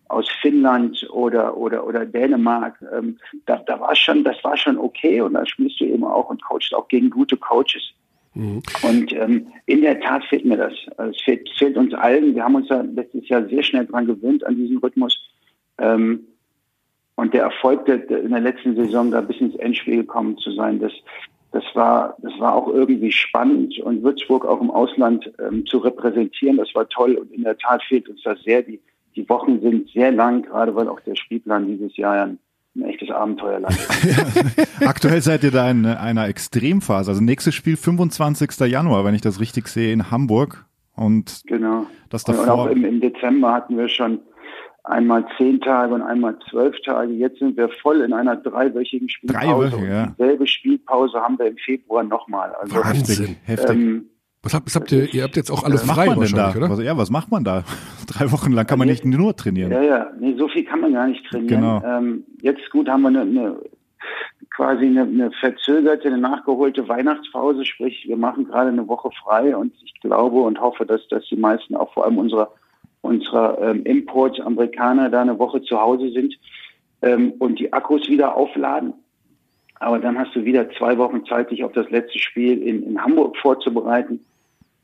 aus 0.09 0.27
Finnland 0.41 1.07
oder, 1.11 1.55
oder, 1.55 1.85
oder 1.87 2.05
Dänemark. 2.05 2.83
Ähm, 2.93 3.17
da, 3.45 3.57
da 3.57 3.79
war 3.79 3.95
schon, 3.95 4.23
das 4.23 4.43
war 4.43 4.57
schon 4.57 4.77
okay 4.77 5.21
und 5.21 5.35
da 5.35 5.45
spielst 5.45 5.79
du 5.79 5.85
eben 5.85 6.03
auch 6.03 6.29
und 6.29 6.43
coachst 6.43 6.73
auch 6.73 6.87
gegen 6.87 7.09
gute 7.09 7.37
Coaches. 7.37 7.93
Mhm. 8.33 8.61
Und 8.81 9.13
ähm, 9.13 9.47
in 9.65 9.81
der 9.81 9.99
Tat 10.01 10.23
fehlt 10.25 10.45
mir 10.45 10.57
das. 10.57 10.73
Es 10.97 11.21
fehlt, 11.21 11.49
fehlt 11.57 11.77
uns 11.77 11.93
allen. 11.93 12.35
Wir 12.35 12.43
haben 12.43 12.55
uns 12.55 12.69
ja 12.69 12.81
letztes 12.81 13.27
Jahr 13.29 13.47
sehr 13.47 13.63
schnell 13.63 13.85
dran 13.85 14.05
gewöhnt 14.05 14.45
an 14.45 14.55
diesen 14.55 14.77
Rhythmus. 14.79 15.17
Ähm, 15.77 16.25
und 17.19 17.33
der 17.33 17.43
Erfolg 17.43 17.85
der, 17.85 18.09
in 18.09 18.31
der 18.31 18.39
letzten 18.39 18.75
Saison 18.75 19.11
da 19.11 19.19
bis 19.19 19.37
ins 19.41 19.55
Endspiel 19.55 19.97
gekommen 19.97 20.37
zu 20.37 20.51
sein, 20.51 20.79
das, 20.79 20.93
das 21.51 21.63
war, 21.73 22.15
das 22.19 22.31
war 22.39 22.55
auch 22.55 22.69
irgendwie 22.69 23.11
spannend 23.11 23.77
und 23.79 24.03
Würzburg 24.03 24.45
auch 24.45 24.61
im 24.61 24.71
Ausland 24.71 25.29
ähm, 25.39 25.65
zu 25.65 25.79
repräsentieren, 25.79 26.57
das 26.57 26.73
war 26.73 26.87
toll 26.87 27.15
und 27.15 27.31
in 27.31 27.43
der 27.43 27.57
Tat 27.57 27.83
fehlt 27.83 28.07
uns 28.07 28.21
das 28.23 28.41
sehr. 28.43 28.61
Die, 28.61 28.79
die 29.15 29.27
Wochen 29.27 29.59
sind 29.59 29.89
sehr 29.89 30.11
lang, 30.11 30.43
gerade 30.43 30.73
weil 30.75 30.87
auch 30.87 31.01
der 31.01 31.15
Spielplan 31.15 31.67
dieses 31.67 31.97
Jahr 31.97 32.15
ja 32.15 32.23
ein, 32.23 32.39
ein 32.77 32.83
echtes 32.83 33.09
Abenteuerland 33.09 33.75
ist. 33.75 34.81
Aktuell 34.87 35.21
seid 35.21 35.43
ihr 35.43 35.51
da 35.51 35.69
in 35.69 35.85
einer 35.85 36.27
Extremphase. 36.29 37.11
Also 37.11 37.21
nächstes 37.21 37.53
Spiel 37.53 37.75
25. 37.75 38.51
Januar, 38.71 39.03
wenn 39.03 39.15
ich 39.15 39.21
das 39.21 39.41
richtig 39.41 39.67
sehe, 39.67 39.91
in 39.91 40.09
Hamburg. 40.09 40.65
Und 40.95 41.43
genau. 41.47 41.85
das 42.09 42.23
davor. 42.23 42.43
Und 42.43 42.49
auch 42.49 42.67
im, 42.67 42.85
im 42.85 43.01
Dezember 43.01 43.53
hatten 43.53 43.77
wir 43.77 43.87
schon 43.87 44.19
einmal 44.83 45.25
zehn 45.37 45.59
Tage 45.61 45.93
und 45.93 46.01
einmal 46.01 46.37
zwölf 46.49 46.75
Tage. 46.81 47.13
Jetzt 47.13 47.39
sind 47.39 47.57
wir 47.57 47.69
voll 47.81 48.01
in 48.01 48.13
einer 48.13 48.35
dreiwöchigen 48.35 49.09
Spielpause. 49.09 49.45
Drei 49.45 49.55
Wochen, 49.55 49.89
ja. 49.89 50.07
Dieselbe 50.17 50.47
Spielpause 50.47 51.19
haben 51.19 51.37
wir 51.37 51.47
im 51.47 51.57
Februar 51.57 52.03
nochmal. 52.03 52.53
Also, 52.61 52.75
Wahnsinn, 52.75 53.35
heftig. 53.45 53.69
Ähm, 53.69 54.09
was 54.41 54.53
habt, 54.53 54.67
was 54.67 54.75
habt 54.75 54.91
ihr, 54.93 55.13
ihr 55.13 55.23
habt 55.23 55.35
jetzt 55.35 55.51
auch 55.51 55.63
alle 55.63 55.75
was 55.75 55.83
frei 55.83 56.05
macht 56.07 56.17
man 56.17 56.25
denn 56.27 56.35
da? 56.35 56.53
oder? 56.55 56.69
Was, 56.69 56.81
ja, 56.81 56.97
was 56.97 57.09
macht 57.09 57.29
man 57.29 57.43
da? 57.43 57.63
Drei 58.07 58.31
Wochen 58.31 58.53
lang 58.53 58.65
kann 58.65 58.79
man 58.79 58.87
jetzt, 58.87 59.03
nicht 59.03 59.17
nur 59.17 59.35
trainieren. 59.35 59.71
Ja, 59.71 59.81
ja, 59.81 60.07
nee, 60.17 60.33
so 60.37 60.47
viel 60.47 60.63
kann 60.63 60.79
man 60.79 60.93
gar 60.93 61.07
nicht 61.07 61.25
trainieren. 61.25 61.61
Genau. 61.61 61.83
Ähm, 61.83 62.23
jetzt 62.41 62.69
gut 62.71 62.87
haben 62.87 63.01
wir 63.01 63.09
eine, 63.09 63.21
eine 63.21 63.57
quasi 64.55 64.85
eine, 64.85 65.01
eine 65.01 65.31
verzögerte, 65.39 66.07
eine 66.07 66.17
nachgeholte 66.17 66.87
Weihnachtspause, 66.87 67.65
sprich 67.65 68.05
wir 68.07 68.17
machen 68.17 68.45
gerade 68.45 68.69
eine 68.69 68.87
Woche 68.87 69.09
frei 69.23 69.55
und 69.55 69.73
ich 69.83 69.93
glaube 70.01 70.41
und 70.41 70.59
hoffe, 70.59 70.85
dass, 70.85 71.07
dass 71.09 71.25
die 71.27 71.35
meisten, 71.35 71.75
auch 71.75 71.93
vor 71.93 72.05
allem 72.05 72.17
unserer 72.17 72.49
unserer 73.01 73.59
ähm, 73.61 73.83
Imports 73.83 74.39
Amerikaner 74.39 75.09
da 75.09 75.21
eine 75.21 75.39
Woche 75.39 75.61
zu 75.61 75.79
Hause 75.79 76.11
sind 76.11 76.37
ähm, 77.01 77.33
und 77.39 77.59
die 77.59 77.71
Akkus 77.73 78.09
wieder 78.09 78.35
aufladen. 78.35 78.93
Aber 79.75 79.99
dann 79.99 80.19
hast 80.19 80.35
du 80.35 80.43
wieder 80.43 80.69
zwei 80.71 80.97
Wochen 80.97 81.25
Zeit, 81.25 81.51
dich 81.51 81.63
auf 81.63 81.71
das 81.71 81.89
letzte 81.89 82.19
Spiel 82.19 82.61
in, 82.61 82.83
in 82.83 83.01
Hamburg 83.01 83.37
vorzubereiten. 83.37 84.25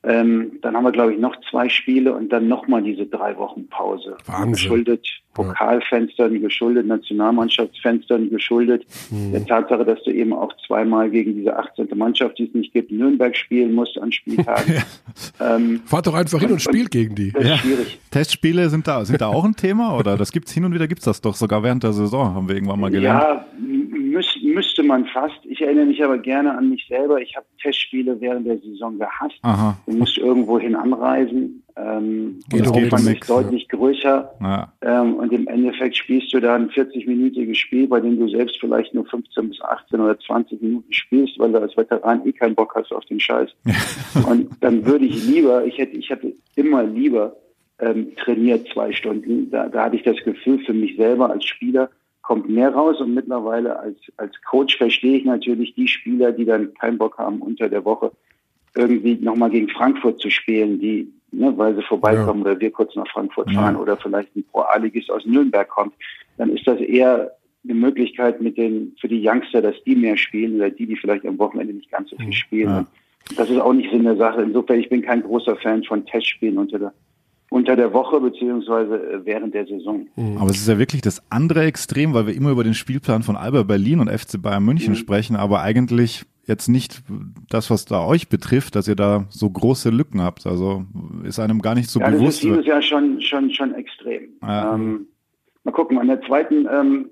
Ähm, 0.05 0.59
dann 0.61 0.75
haben 0.75 0.83
wir, 0.83 0.91
glaube 0.91 1.13
ich, 1.13 1.19
noch 1.19 1.35
zwei 1.49 1.69
Spiele 1.69 2.13
und 2.13 2.29
dann 2.29 2.47
nochmal 2.47 2.83
diese 2.83 3.05
drei 3.05 3.35
Wochen 3.37 3.67
Pause. 3.67 4.17
Wahnsinn. 4.25 4.51
Geschuldet 4.51 5.07
Pokalfenstern, 5.35 6.39
geschuldet 6.39 6.87
Nationalmannschaftsfenstern, 6.87 8.29
geschuldet 8.29 8.85
mhm. 9.11 9.33
der 9.33 9.45
Tatsache, 9.45 9.83
dass 9.83 10.01
du 10.03 10.11
eben 10.11 10.31
auch 10.33 10.51
zweimal 10.65 11.09
gegen 11.09 11.35
diese 11.35 11.55
18. 11.57 11.89
Mannschaft, 11.95 12.37
die 12.39 12.45
es 12.45 12.53
nicht 12.53 12.73
gibt, 12.73 12.91
Nürnberg 12.91 13.35
spielen 13.35 13.73
musst 13.73 13.99
an 13.99 14.11
Spieltagen. 14.11 14.75
ja. 15.39 15.55
ähm, 15.55 15.81
Fahrt 15.85 16.07
doch 16.07 16.13
einfach 16.13 16.39
hin 16.39 16.47
und, 16.47 16.53
und 16.53 16.61
spielt 16.61 16.89
gegen 16.89 17.15
die. 17.15 17.31
Das 17.31 17.43
ist 17.43 17.49
ja. 17.49 17.57
schwierig. 17.57 17.99
Testspiele 18.11 18.69
sind 18.69 18.87
da, 18.87 19.03
sind 19.03 19.21
da 19.21 19.27
auch 19.27 19.43
ein 19.43 19.55
Thema 19.55 19.97
oder 19.97 20.17
das 20.17 20.31
gibt's 20.31 20.53
hin 20.53 20.63
und 20.63 20.73
wieder 20.73 20.87
gibt's 20.87 21.05
das 21.05 21.19
doch 21.19 21.35
sogar 21.35 21.63
während 21.63 21.83
der 21.83 21.93
Saison, 21.93 22.33
haben 22.33 22.47
wir 22.47 22.55
irgendwann 22.55 22.79
mal 22.79 22.91
gelernt. 22.91 23.23
Ja, 23.23 23.45
müsste 24.55 24.83
man 24.83 25.05
fast. 25.07 25.39
Ich 25.43 25.61
erinnere 25.61 25.85
mich 25.85 26.03
aber 26.03 26.17
gerne 26.17 26.57
an 26.57 26.69
mich 26.69 26.85
selber. 26.87 27.21
Ich 27.21 27.35
habe 27.35 27.45
Testspiele 27.61 28.19
während 28.21 28.47
der 28.47 28.57
Saison 28.59 28.97
gehasst. 28.97 29.37
Aha. 29.41 29.77
Du 29.85 29.97
musst 29.97 30.17
irgendwo 30.17 30.57
hin 30.57 30.75
anreisen. 30.75 31.61
Ähm, 31.75 32.39
der 32.53 32.71
Aufwand 32.71 33.05
ist 33.05 33.29
deutlich 33.29 33.67
größer. 33.67 34.31
Ja. 34.41 34.73
Ähm, 34.81 35.15
und 35.15 35.33
im 35.33 35.47
Endeffekt 35.47 35.97
spielst 35.97 36.33
du 36.33 36.39
da 36.39 36.55
ein 36.55 36.69
40-minütiges 36.69 37.55
Spiel, 37.55 37.87
bei 37.87 37.99
dem 37.99 38.17
du 38.17 38.29
selbst 38.29 38.57
vielleicht 38.61 38.93
nur 38.93 39.05
15 39.05 39.49
bis 39.49 39.61
18 39.61 39.99
oder 39.99 40.17
20 40.17 40.61
Minuten 40.61 40.93
spielst, 40.93 41.37
weil 41.37 41.51
du 41.51 41.59
als 41.59 41.75
Veteran 41.75 42.25
eh 42.25 42.31
keinen 42.31 42.55
Bock 42.55 42.73
hast 42.75 42.93
auf 42.93 43.03
den 43.05 43.19
Scheiß. 43.19 43.49
und 44.29 44.51
dann 44.61 44.85
würde 44.85 45.05
ich 45.05 45.27
lieber, 45.27 45.65
ich 45.65 45.77
hätte, 45.77 45.97
ich 45.97 46.09
hätte 46.09 46.33
immer 46.55 46.83
lieber 46.83 47.35
ähm, 47.79 48.15
trainiert 48.15 48.69
zwei 48.73 48.93
Stunden. 48.93 49.51
Da, 49.51 49.67
da 49.67 49.83
hatte 49.83 49.97
ich 49.97 50.03
das 50.03 50.17
Gefühl 50.23 50.59
für 50.59 50.73
mich 50.73 50.95
selber 50.95 51.29
als 51.29 51.43
Spieler, 51.43 51.89
kommt 52.25 52.49
mehr 52.49 52.73
raus 52.73 52.99
und 53.01 53.13
mittlerweile 53.13 53.79
als, 53.79 53.97
als 54.17 54.33
Coach 54.41 54.77
verstehe 54.77 55.17
ich 55.17 55.25
natürlich 55.25 55.75
die 55.75 55.87
Spieler, 55.87 56.31
die 56.31 56.45
dann 56.45 56.73
keinen 56.73 56.97
Bock 56.97 57.19
haben, 57.19 57.39
unter 57.39 57.69
der 57.69 57.85
Woche 57.85 58.11
irgendwie 58.75 59.15
nochmal 59.15 59.51
gegen 59.51 59.69
Frankfurt 59.69 60.19
zu 60.19 60.31
spielen, 60.31 60.79
die, 60.79 61.13
ne, 61.31 61.55
weil 61.55 61.75
sie 61.75 61.83
vorbeikommen 61.83 62.43
ja. 62.43 62.51
oder 62.51 62.59
wir 62.59 62.71
kurz 62.71 62.95
nach 62.95 63.07
Frankfurt 63.09 63.51
fahren 63.51 63.75
ja. 63.75 63.81
oder 63.81 63.95
vielleicht 63.95 64.35
ein 64.35 64.43
Pro-A-Ligist 64.51 65.11
aus 65.11 65.23
Nürnberg 65.25 65.69
kommt, 65.69 65.93
dann 66.37 66.49
ist 66.49 66.67
das 66.67 66.79
eher 66.79 67.31
eine 67.63 67.75
Möglichkeit 67.75 68.41
mit 68.41 68.57
den, 68.57 68.95
für 68.99 69.07
die 69.07 69.21
Youngster, 69.23 69.61
dass 69.61 69.75
die 69.85 69.95
mehr 69.95 70.17
spielen 70.17 70.55
oder 70.55 70.71
die, 70.71 70.87
die 70.87 70.95
vielleicht 70.95 71.27
am 71.27 71.37
Wochenende 71.37 71.73
nicht 71.73 71.91
ganz 71.91 72.09
so 72.09 72.17
viel 72.17 72.33
spielen. 72.33 72.69
Ja. 72.69 72.87
Das 73.37 73.51
ist 73.51 73.59
auch 73.59 73.73
nicht 73.73 73.91
Sinn 73.91 74.03
der 74.03 74.17
Sache. 74.17 74.41
Insofern, 74.41 74.79
ich 74.79 74.89
bin 74.89 75.03
kein 75.03 75.21
großer 75.21 75.55
Fan 75.57 75.83
von 75.83 76.05
Testspielen 76.05 76.57
unter 76.57 76.79
der 76.79 76.93
unter 77.49 77.75
der 77.75 77.93
Woche 77.93 78.19
beziehungsweise 78.19 78.95
äh, 78.95 79.25
während 79.25 79.53
der 79.53 79.65
Saison. 79.65 80.07
Mhm. 80.15 80.37
Aber 80.37 80.49
es 80.49 80.57
ist 80.57 80.67
ja 80.67 80.77
wirklich 80.77 81.01
das 81.01 81.21
andere 81.29 81.63
Extrem, 81.63 82.13
weil 82.13 82.27
wir 82.27 82.35
immer 82.35 82.51
über 82.51 82.63
den 82.63 82.73
Spielplan 82.73 83.23
von 83.23 83.35
Alba 83.35 83.63
Berlin 83.63 83.99
und 83.99 84.09
FC 84.09 84.41
Bayern 84.41 84.63
München 84.63 84.93
mhm. 84.93 84.97
sprechen, 84.97 85.35
aber 85.35 85.61
eigentlich 85.61 86.25
jetzt 86.47 86.67
nicht 86.67 87.01
das, 87.49 87.69
was 87.69 87.85
da 87.85 88.05
euch 88.05 88.29
betrifft, 88.29 88.75
dass 88.75 88.87
ihr 88.87 88.95
da 88.95 89.25
so 89.29 89.49
große 89.49 89.89
Lücken 89.89 90.21
habt. 90.21 90.45
Also 90.45 90.85
ist 91.23 91.39
einem 91.39 91.61
gar 91.61 91.75
nicht 91.75 91.89
so 91.89 91.99
ja, 91.99 92.09
bewusst. 92.09 92.43
Das 92.43 92.43
ist 92.43 92.43
dieses 92.43 92.65
Jahr 92.65 92.81
schon, 92.81 93.21
schon, 93.21 93.51
schon 93.51 93.73
extrem. 93.73 94.29
Ja. 94.41 94.75
Ähm, 94.75 95.07
mal 95.63 95.71
gucken, 95.71 95.97
an 95.97 96.07
der 96.07 96.21
zweiten 96.21 96.67
ähm, 96.71 97.09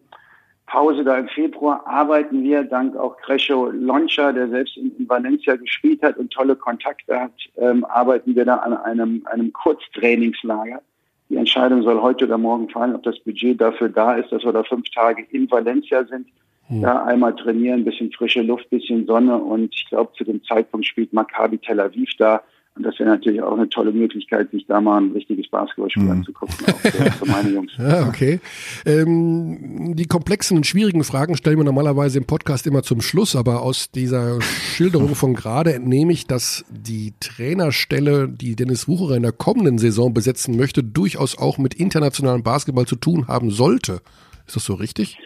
Pause 0.66 1.04
da 1.04 1.18
im 1.18 1.28
Februar 1.28 1.86
arbeiten 1.86 2.44
wir, 2.44 2.64
dank 2.64 2.96
auch 2.96 3.18
Crescio 3.18 3.70
Loncha, 3.70 4.32
der 4.32 4.48
selbst 4.50 4.78
in, 4.78 4.96
in, 4.98 5.10
Valencia 5.10 5.56
gespielt 5.56 6.02
hat 6.02 6.18
und 6.18 6.32
tolle 6.32 6.56
Kontakte 6.56 7.20
hat, 7.20 7.34
ähm, 7.58 7.84
arbeiten 7.86 8.36
wir 8.36 8.46
da 8.46 8.56
an 8.58 8.78
einem, 8.78 9.26
einem 9.26 9.52
Kurztrainingslager. 9.52 10.82
Die 11.30 11.36
Entscheidung 11.36 11.84
soll 11.84 12.02
heute 12.02 12.26
oder 12.26 12.38
morgen 12.38 12.70
fallen, 12.70 12.96
ob 12.96 13.04
das 13.04 13.20
Budget 13.20 13.60
dafür 13.60 13.90
da 13.90 14.16
ist, 14.16 14.32
dass 14.32 14.44
wir 14.44 14.54
da 14.54 14.64
fünf 14.64 14.90
Tage 14.92 15.26
in 15.32 15.50
Valencia 15.52 16.06
sind. 16.06 16.28
Hm. 16.68 16.82
Ja, 16.82 17.04
einmal 17.04 17.36
trainieren, 17.36 17.84
bisschen 17.84 18.12
frische 18.12 18.42
Luft, 18.42 18.70
bisschen 18.70 19.06
Sonne 19.06 19.38
und 19.38 19.74
ich 19.76 19.86
glaube, 19.90 20.14
zu 20.18 20.24
dem 20.24 20.44
Zeitpunkt 20.44 20.86
spielt 20.86 21.12
Maccabi 21.12 21.58
Tel 21.58 21.80
Aviv 21.80 22.10
da. 22.18 22.42
Und 22.76 22.82
das 22.84 22.98
wäre 22.98 23.10
natürlich 23.10 23.40
auch 23.44 23.56
eine 23.56 23.70
tolle 23.70 23.92
Möglichkeit, 23.92 24.50
sich 24.50 24.66
da 24.66 24.82
mal 24.82 25.00
ein 25.00 25.12
richtiges 25.12 25.48
Basketballspiel 25.48 26.04
Mhm. 26.04 26.12
anzugucken, 26.12 26.56
auch 26.66 26.80
für, 26.80 27.12
für 27.12 27.26
meine 27.30 27.50
Jungs. 27.50 27.72
Ja, 27.78 28.08
okay. 28.08 28.40
Ähm, 28.86 29.96
die 29.96 30.08
komplexen 30.08 30.58
und 30.58 30.66
schwierigen 30.66 31.04
Fragen 31.04 31.38
stellen 31.38 31.58
wir 31.58 31.66
normalerweise 31.66 32.18
im 32.18 32.26
Podcast 32.26 32.66
immer 32.66 32.82
zum 32.82 33.02
Schluss, 33.02 33.36
aber 33.36 33.62
aus 33.62 33.92
dieser 33.92 34.42
Schilderung 34.42 35.14
von 35.14 35.36
gerade 35.36 35.74
entnehme 35.74 36.14
ich, 36.14 36.26
dass 36.26 36.66
die 36.72 37.14
Trainerstelle, 37.20 38.28
die 38.28 38.56
Dennis 38.56 38.88
Wucherer 38.88 39.18
in 39.18 39.24
der 39.24 39.34
kommenden 39.34 39.78
Saison 39.78 40.12
besetzen 40.12 40.58
möchte, 40.58 40.84
durchaus 40.84 41.38
auch 41.38 41.60
mit 41.60 41.76
internationalem 41.76 42.42
Basketball 42.42 42.86
zu 42.86 42.96
tun 42.96 43.28
haben 43.28 43.52
sollte. 43.52 44.02
Ist 44.48 44.56
das 44.56 44.66
so 44.66 44.74
richtig? 44.74 45.20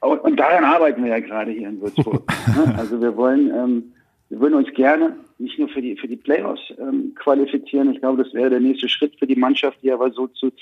Und, 0.00 0.18
und 0.20 0.36
daran 0.40 0.64
arbeiten 0.64 1.04
wir 1.04 1.10
ja 1.10 1.20
gerade 1.20 1.50
hier 1.50 1.68
in 1.68 1.80
Würzburg. 1.82 2.26
ne? 2.56 2.74
also 2.78 3.02
wir 3.02 3.14
wollen, 3.16 3.50
ähm, 3.54 3.82
wir 4.30 4.40
würden 4.40 4.54
uns 4.54 4.68
gerne 4.74 5.14
nicht 5.40 5.58
nur 5.58 5.68
für 5.68 5.82
die 5.82 5.96
für 5.96 6.08
die 6.08 6.16
Playoffs 6.16 6.62
ähm, 6.78 7.14
qualifizieren. 7.16 7.92
Ich 7.92 8.00
glaube, 8.00 8.22
das 8.22 8.32
wäre 8.34 8.50
der 8.50 8.60
nächste 8.60 8.88
Schritt 8.88 9.18
für 9.18 9.26
die 9.26 9.36
Mannschaft, 9.36 9.78
die 9.82 9.90
aber 9.90 10.10
so 10.12 10.26
zu 10.28 10.52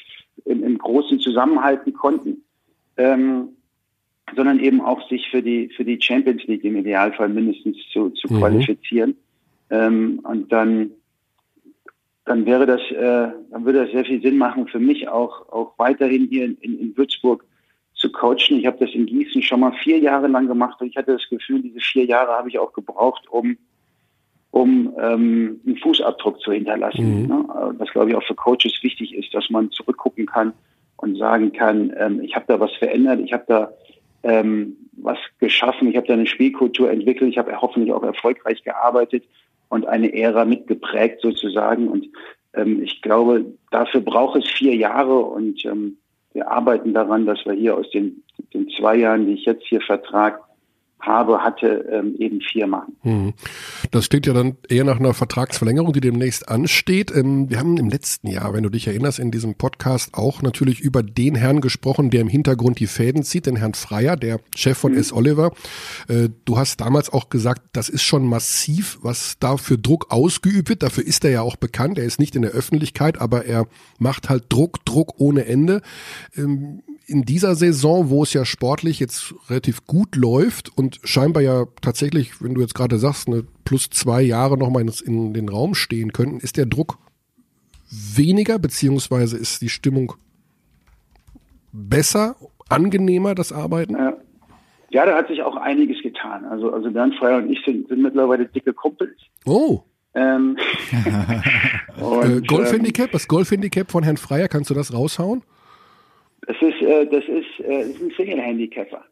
im, 0.45 0.63
im 0.65 0.79
großen 0.79 1.19
zusammenhalten 1.21 1.93
konnten, 1.93 2.45
ähm, 2.97 3.49
sondern 4.37 4.61
eben 4.61 4.81
auch 4.81 5.07
sich 5.09 5.29
für 5.31 5.43
die 5.43 5.69
für 5.77 5.85
die 5.85 6.01
Champions 6.01 6.45
League 6.45 6.65
im 6.65 6.77
Idealfall 6.77 7.29
mindestens 7.29 7.77
zu, 7.93 8.11
zu 8.11 8.33
Mhm. 8.33 8.39
qualifizieren. 8.39 9.17
Ähm, 9.71 10.21
und 10.23 10.51
dann 10.53 10.93
dann 12.25 12.45
wäre 12.45 12.67
das, 12.67 12.81
äh, 12.91 13.33
dann 13.51 13.65
würde 13.65 13.85
das 13.85 13.91
sehr 13.91 14.05
viel 14.05 14.21
Sinn 14.21 14.37
machen 14.37 14.69
für 14.69 14.79
mich 14.79 15.09
auch 15.09 15.49
auch 15.51 15.73
weiterhin 15.79 16.29
hier 16.29 16.45
in, 16.45 16.57
in, 16.59 16.79
in 16.79 16.97
Würzburg 16.97 17.45
zu 17.95 18.13
coachen. 18.13 18.59
Ich 18.59 18.67
habe 18.67 18.79
das 18.79 18.95
in 18.95 19.07
Gießen 19.07 19.43
schon 19.43 19.61
mal 19.61 19.73
vier 19.83 19.99
Jahre 19.99 20.29
lang 20.29 20.47
gemacht 20.47 20.81
und 20.81 20.89
ich 20.89 20.97
hatte 20.97 21.13
das 21.13 21.29
Gefühl, 21.29 21.63
diese 21.63 21.81
vier 21.81 22.05
Jahre 22.05 22.33
habe 22.33 22.49
ich 22.49 22.59
auch 22.59 22.73
gebraucht, 22.73 23.27
um 23.29 23.57
um 24.51 24.95
ähm, 25.01 25.61
einen 25.67 25.77
Fußabdruck 25.77 26.41
zu 26.41 26.53
hinterlassen. 26.53 27.23
Mhm. 27.23 27.27
Ne? 27.29 27.45
Was 27.79 27.91
glaube 27.91 28.11
ich 28.11 28.17
auch 28.17 28.23
für 28.23 28.35
Coaches 28.35 28.83
wichtig 28.83 29.15
ist, 29.15 29.33
dass 29.35 29.51
man 29.51 29.71
zurückgucken 29.71 30.27
kann 30.27 30.53
und 30.97 31.17
sagen 31.17 31.53
kann, 31.53 31.93
ähm, 31.99 32.21
ich 32.23 32.35
habe 32.35 32.47
da 32.49 32.59
was 32.59 32.73
verändert, 32.77 33.21
ich 33.21 33.33
habe 33.33 33.45
da 33.47 33.73
ähm, 34.23 34.77
was 34.93 35.19
geschaffen, 35.39 35.89
ich 35.89 35.97
habe 35.97 36.07
da 36.07 36.15
eine 36.15 36.27
Spielkultur 36.27 36.91
entwickelt, 36.91 37.31
ich 37.31 37.39
habe 37.39 37.61
hoffentlich 37.61 37.93
auch 37.93 38.03
erfolgreich 38.03 38.63
gearbeitet 38.65 39.25
und 39.69 39.87
eine 39.87 40.13
Ära 40.13 40.45
mitgeprägt 40.45 41.21
sozusagen. 41.21 41.89
Und 41.89 42.09
ähm, 42.55 42.83
ich 42.83 43.03
glaube, 43.03 43.45
dafür 43.71 44.01
braucht 44.01 44.43
es 44.43 44.51
vier 44.51 44.75
Jahre 44.75 45.21
und 45.21 45.65
ähm, 45.65 45.99
wir 46.33 46.51
arbeiten 46.51 46.95
daran, 46.95 47.27
dass 47.27 47.45
wir 47.47 47.53
hier 47.53 47.77
aus 47.77 47.91
den, 47.91 48.23
den 48.53 48.69
zwei 48.71 48.97
Jahren, 48.97 49.27
die 49.27 49.35
ich 49.35 49.45
jetzt 49.45 49.67
hier 49.67 49.81
Vertrag 49.81 50.41
habe, 51.01 51.39
hatte, 51.39 51.89
ähm, 51.93 52.15
eben 52.19 52.41
vier 52.41 52.67
machen. 52.67 52.97
Mhm. 53.03 53.35
Das 53.91 54.09
klingt 54.09 54.27
ja 54.27 54.33
dann 54.33 54.57
eher 54.69 54.85
nach 54.85 54.99
einer 54.99 55.15
Vertragsverlängerung, 55.15 55.93
die 55.93 56.01
demnächst 56.01 56.49
ansteht. 56.49 57.13
Ähm, 57.15 57.49
Wir 57.51 57.59
haben 57.59 57.77
im 57.77 57.89
letzten 57.89 58.29
Jahr, 58.29 58.53
wenn 58.53 58.63
du 58.63 58.69
dich 58.69 58.87
erinnerst, 58.87 59.19
in 59.19 59.31
diesem 59.31 59.55
Podcast 59.55 60.15
auch 60.15 60.43
natürlich 60.43 60.81
über 60.81 61.03
den 61.03 61.35
Herrn 61.35 61.61
gesprochen, 61.61 62.11
der 62.11 62.21
im 62.21 62.29
Hintergrund 62.29 62.81
die 62.81 62.87
Fäden 62.87 63.23
zieht, 63.23 63.47
den 63.47 63.57
Herrn 63.57 63.75
Freier, 63.75 64.17
der 64.17 64.41
Chef 64.55 64.77
von 64.77 64.95
S. 64.95 65.13
Oliver. 65.13 65.53
Äh, 66.09 66.29
Du 66.45 66.59
hast 66.59 66.81
damals 66.81 67.13
auch 67.13 67.29
gesagt, 67.29 67.63
das 67.73 67.89
ist 67.89 68.03
schon 68.03 68.25
massiv, 68.27 68.99
was 69.03 69.37
da 69.39 69.57
für 69.57 69.79
Druck 69.79 70.07
ausgeübt 70.11 70.69
wird. 70.69 70.83
Dafür 70.83 71.07
ist 71.07 71.25
er 71.25 71.31
ja 71.31 71.43
auch 71.43 71.57
bekannt. 71.57 71.99
Er 71.99 72.05
ist 72.05 72.19
nicht 72.19 72.35
in 72.37 72.43
der 72.43 72.53
Öffentlichkeit, 72.53 73.21
aber 73.21 73.45
er 73.45 73.67
macht 73.99 74.29
halt 74.29 74.45
Druck, 74.49 74.85
Druck 74.85 75.15
ohne 75.19 75.45
Ende. 75.47 75.83
Ähm, 76.37 76.83
In 77.09 77.23
dieser 77.23 77.55
Saison, 77.55 78.11
wo 78.11 78.23
es 78.23 78.35
ja 78.35 78.45
sportlich 78.45 79.01
jetzt 79.01 79.35
relativ 79.49 79.87
gut 79.87 80.15
läuft 80.15 80.71
und 80.77 81.01
scheinbar 81.05 81.43
ja 81.43 81.65
tatsächlich, 81.81 82.43
wenn 82.43 82.55
du 82.55 82.61
jetzt 82.61 82.75
gerade 82.75 82.99
sagst, 82.99 83.29
eine 83.29 83.45
plus 83.65 83.89
zwei 83.89 84.21
Jahre 84.21 84.59
nochmal 84.59 84.83
in, 84.83 84.93
in 85.07 85.33
den 85.33 85.49
Raum 85.49 85.75
stehen 85.75 86.13
könnten, 86.13 86.39
ist 86.41 86.59
der 86.59 86.67
Druck 86.67 86.99
weniger, 87.91 88.59
beziehungsweise 88.59 89.39
ist 89.39 89.63
die 89.63 89.71
Stimmung 89.71 90.13
besser, 91.73 92.37
angenehmer, 92.69 93.35
das 93.35 93.53
Arbeiten? 93.53 93.95
Ja. 93.95 94.17
ja, 94.91 95.07
da 95.07 95.17
hat 95.17 95.29
sich 95.29 95.43
auch 95.43 95.57
einiges 95.57 96.03
getan. 96.03 96.45
Also, 96.45 96.71
also 96.73 96.91
Bernd 96.91 97.15
Freier 97.15 97.39
und 97.39 97.51
ich 97.51 97.65
sind, 97.65 97.89
sind 97.89 98.03
mittlerweile 98.03 98.47
dicke 98.47 98.75
Kumpels. 98.75 99.17
Oh, 99.47 99.81
Ähm, 100.15 100.59
äh, 101.97 102.03
und, 102.03 102.49
Golfhandicap, 102.49 103.13
das 103.13 103.29
Golfhandicap 103.29 103.91
von 103.91 104.03
Herrn 104.03 104.17
Freier, 104.17 104.49
kannst 104.49 104.69
du 104.69 104.75
das 104.75 104.93
raushauen? 104.93 105.43
Das 106.49 106.57
ist, 106.63 106.81
äh, 106.83 107.07
das 107.07 107.25
ist, 107.25 107.61
äh, 107.65 107.79
das 107.81 107.89
ist 107.91 108.01
ein 108.01 108.11
Single-Handicapper. 108.17 109.05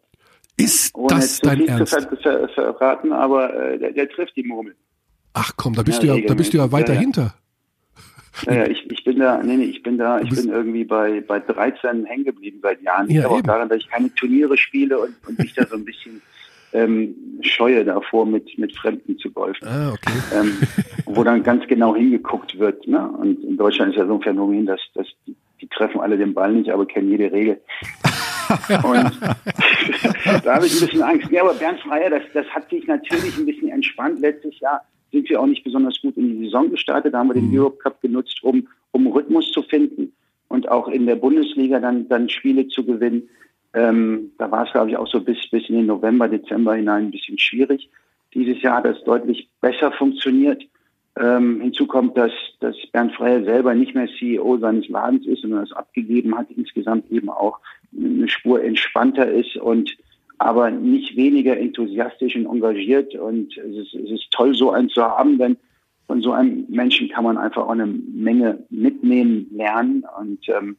Ist 0.56 0.94
Ohne 0.96 1.08
das 1.16 1.36
zu 1.36 1.42
dein 1.42 1.58
viel 1.58 1.68
Ernst? 1.68 1.92
zu 1.92 2.16
ver 2.16 2.18
ver 2.48 2.48
verraten, 2.48 3.12
aber 3.12 3.54
äh, 3.54 3.78
der, 3.78 3.92
der 3.92 4.08
trifft 4.08 4.34
die 4.36 4.42
Murmel. 4.42 4.74
Ach 5.34 5.52
komm, 5.56 5.74
da 5.74 5.82
bist 5.82 6.02
Ja, 6.02 6.14
du 6.14 6.20
ja, 6.20 6.26
da 6.26 6.34
bist 6.34 6.54
du 6.54 6.56
ja 6.58 6.72
weiter 6.72 6.94
ja, 6.94 6.94
ja. 6.94 7.00
hinter. 7.00 7.34
Naja, 8.46 8.66
ich, 8.66 8.90
ich 8.90 9.04
bin 9.04 9.18
da, 9.18 9.42
nee, 9.42 9.56
nee, 9.56 9.64
ich 9.64 9.82
bin 9.82 9.98
da, 9.98 10.20
ich 10.20 10.30
bin 10.30 10.48
irgendwie 10.48 10.84
bei, 10.84 11.20
bei 11.22 11.40
13 11.40 12.04
hängen 12.06 12.24
geblieben 12.24 12.58
seit 12.62 12.82
Jahren. 12.82 13.10
Ja, 13.10 13.20
Ich 13.20 13.26
auch 13.26 13.40
daran, 13.42 13.68
dass 13.68 13.78
ich 13.78 13.88
keine 13.88 14.12
Turniere 14.14 14.56
spiele 14.58 14.98
und, 14.98 15.14
und 15.26 15.38
mich 15.38 15.54
da 15.54 15.66
so 15.66 15.76
ein 15.76 15.84
bisschen 15.84 16.20
ähm, 16.72 17.14
scheue 17.42 17.84
davor, 17.84 18.26
mit, 18.26 18.58
mit 18.58 18.76
Fremden 18.76 19.18
zu 19.18 19.30
golfen. 19.30 19.66
Ah, 19.66 19.92
okay. 19.92 20.18
ähm, 20.34 20.58
wo 21.06 21.22
dann 21.24 21.42
ganz 21.42 21.66
genau 21.66 21.94
hingeguckt 21.96 22.58
wird. 22.58 22.86
Ne? 22.86 23.08
Und 23.10 23.42
in 23.42 23.56
Deutschland 23.56 23.92
ist 23.92 23.98
ja 23.98 24.06
so 24.06 24.14
ein 24.14 24.22
Phänomen, 24.22 24.66
dass, 24.66 24.80
dass 24.94 25.06
die, 25.60 25.68
treffen 25.68 26.00
alle 26.00 26.16
den 26.16 26.34
Ball 26.34 26.52
nicht, 26.52 26.70
aber 26.70 26.86
kennen 26.86 27.10
jede 27.10 27.30
Regel. 27.32 27.60
Und 28.82 29.20
da 30.44 30.54
habe 30.54 30.66
ich 30.66 30.74
ein 30.74 30.86
bisschen 30.86 31.02
Angst. 31.02 31.30
Ja, 31.30 31.42
aber 31.42 31.54
Bernd 31.54 31.80
Freier, 31.80 32.10
das, 32.10 32.22
das 32.32 32.46
hat 32.46 32.70
sich 32.70 32.86
natürlich 32.86 33.36
ein 33.38 33.46
bisschen 33.46 33.68
entspannt. 33.68 34.20
Letztes 34.20 34.58
Jahr 34.60 34.82
sind 35.10 35.28
wir 35.28 35.40
auch 35.40 35.46
nicht 35.46 35.64
besonders 35.64 36.00
gut 36.00 36.16
in 36.16 36.38
die 36.38 36.44
Saison 36.44 36.70
gestartet. 36.70 37.14
Da 37.14 37.18
haben 37.18 37.28
wir 37.28 37.34
den 37.34 37.56
Europe 37.56 37.78
Cup 37.78 38.00
genutzt, 38.00 38.42
um, 38.42 38.68
um 38.92 39.06
Rhythmus 39.06 39.50
zu 39.50 39.62
finden 39.62 40.12
und 40.48 40.68
auch 40.68 40.88
in 40.88 41.06
der 41.06 41.16
Bundesliga 41.16 41.80
dann, 41.80 42.08
dann 42.08 42.28
Spiele 42.28 42.68
zu 42.68 42.84
gewinnen. 42.84 43.28
Ähm, 43.74 44.32
da 44.38 44.50
war 44.50 44.64
es, 44.64 44.72
glaube 44.72 44.90
ich, 44.90 44.96
auch 44.96 45.08
so 45.08 45.20
bis, 45.20 45.38
bis 45.50 45.68
in 45.68 45.76
den 45.76 45.86
November, 45.86 46.28
Dezember 46.28 46.74
hinein 46.74 47.06
ein 47.06 47.10
bisschen 47.10 47.38
schwierig. 47.38 47.90
Dieses 48.34 48.60
Jahr 48.62 48.78
hat 48.78 48.86
das 48.86 49.02
deutlich 49.04 49.48
besser 49.60 49.92
funktioniert. 49.92 50.62
Ähm, 51.18 51.60
hinzu 51.62 51.86
kommt, 51.86 52.16
dass, 52.16 52.32
dass 52.60 52.76
Bernd 52.92 53.14
Freier 53.14 53.42
selber 53.44 53.74
nicht 53.74 53.94
mehr 53.94 54.08
CEO 54.18 54.58
seines 54.58 54.86
Ladens 54.88 55.26
ist, 55.26 55.42
sondern 55.42 55.60
das 55.60 55.72
abgegeben 55.72 56.36
hat, 56.36 56.50
insgesamt 56.54 57.10
eben 57.10 57.30
auch 57.30 57.58
eine 57.96 58.28
Spur 58.28 58.62
entspannter 58.62 59.30
ist 59.30 59.56
und 59.56 59.96
aber 60.38 60.70
nicht 60.70 61.16
weniger 61.16 61.58
enthusiastisch 61.58 62.36
und 62.36 62.44
engagiert. 62.46 63.14
Und 63.14 63.56
es 63.56 63.76
ist, 63.76 63.94
es 63.94 64.10
ist 64.10 64.30
toll, 64.30 64.54
so 64.54 64.70
einen 64.70 64.90
zu 64.90 65.02
haben, 65.02 65.38
denn 65.38 65.56
von 66.06 66.20
so 66.20 66.32
einem 66.32 66.66
Menschen 66.68 67.08
kann 67.08 67.24
man 67.24 67.38
einfach 67.38 67.64
auch 67.64 67.70
eine 67.70 67.86
Menge 67.86 68.64
mitnehmen, 68.68 69.46
lernen. 69.50 70.04
Und 70.20 70.46
ähm, 70.48 70.76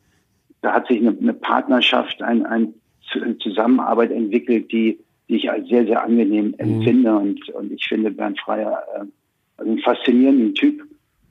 da 0.61 0.73
hat 0.73 0.87
sich 0.87 0.99
eine, 0.99 1.17
eine 1.19 1.33
Partnerschaft, 1.33 2.21
ein, 2.21 2.45
ein, 2.45 2.73
eine 3.13 3.37
Zusammenarbeit 3.39 4.11
entwickelt, 4.11 4.71
die, 4.71 4.99
die 5.27 5.37
ich 5.37 5.49
als 5.49 5.67
sehr, 5.67 5.85
sehr 5.85 6.03
angenehm 6.03 6.53
empfinde. 6.57 7.15
Und, 7.15 7.49
und 7.49 7.71
ich 7.71 7.83
finde 7.85 8.11
Bernd 8.11 8.39
Freier 8.39 8.83
äh, 8.95 9.05
einen 9.57 9.79
faszinierenden 9.79 10.55
Typ 10.55 10.83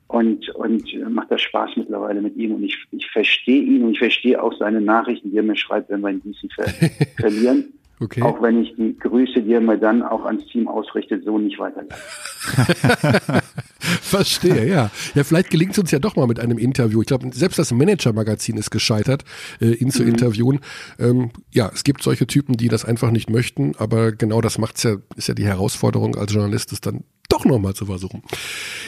und, 0.09 0.49
und 0.51 1.13
macht 1.13 1.31
das 1.31 1.43
Spaß 1.43 1.71
mittlerweile 1.77 2.21
mit 2.21 2.37
ihm. 2.37 2.55
Und 2.55 2.65
ich, 2.65 2.77
ich 2.93 3.07
verstehe 3.11 3.63
ihn 3.63 3.83
und 3.83 3.93
ich 3.93 3.99
verstehe 3.99 4.43
auch 4.43 4.57
seine 4.59 4.81
Nachrichten, 4.81 5.31
die 5.31 5.37
er 5.37 5.43
mir 5.43 5.57
schreibt, 5.57 5.91
wenn 5.91 6.01
wir 6.01 6.11
in 6.11 6.23
Gießen 6.23 6.51
ver 6.51 6.65
verlieren. 7.19 7.73
Okay. 7.99 8.21
Auch 8.21 8.43
wenn 8.43 8.63
ich 8.63 8.75
die 8.77 8.95
Grüße, 8.99 9.41
die 9.41 9.55
er 9.55 9.61
mir 9.63 9.79
dann 9.79 10.03
auch 10.03 10.27
ans 10.27 10.45
Team 10.47 10.69
ausrichtet, 10.69 11.25
so 11.25 11.39
nicht 11.39 11.59
weiterleite. 11.59 11.95
Verstehe, 13.79 14.69
ja. 14.69 14.91
Ja, 15.15 15.25
vielleicht 15.25 15.49
gelingt 15.49 15.73
es 15.73 15.79
uns 15.79 15.91
ja 15.93 15.99
doch 15.99 16.15
mal 16.15 16.27
mit 16.27 16.39
einem 16.39 16.59
Interview. 16.59 17.01
Ich 17.01 17.07
glaube, 17.07 17.31
selbst 17.33 17.59
das 17.59 17.73
Manager-Magazin 17.73 18.59
ist 18.59 18.71
gescheitert, 18.71 19.25
äh, 19.63 19.73
ihn 19.73 19.91
zu 19.91 20.05
interviewen. 20.05 20.61
Ähm, 20.99 21.31
ja, 21.55 21.71
es 21.73 21.85
gibt 21.85 22.03
solche 22.03 22.27
Typen, 22.27 22.59
die 22.59 22.69
das 22.69 22.85
einfach 22.85 23.11
nicht 23.11 23.31
möchten, 23.31 23.73
aber 23.79 24.13
genau 24.13 24.43
das 24.43 24.59
macht's 24.59 24.83
ja, 24.83 24.97
ist 25.17 25.29
ja 25.29 25.35
die 25.35 25.47
Herausforderung 25.47 26.17
als 26.17 26.35
Journalist, 26.35 26.73
es 26.73 26.83
dann 26.83 27.05
doch 27.29 27.45
nochmal 27.45 27.75
zu 27.75 27.87
versuchen. 27.87 28.23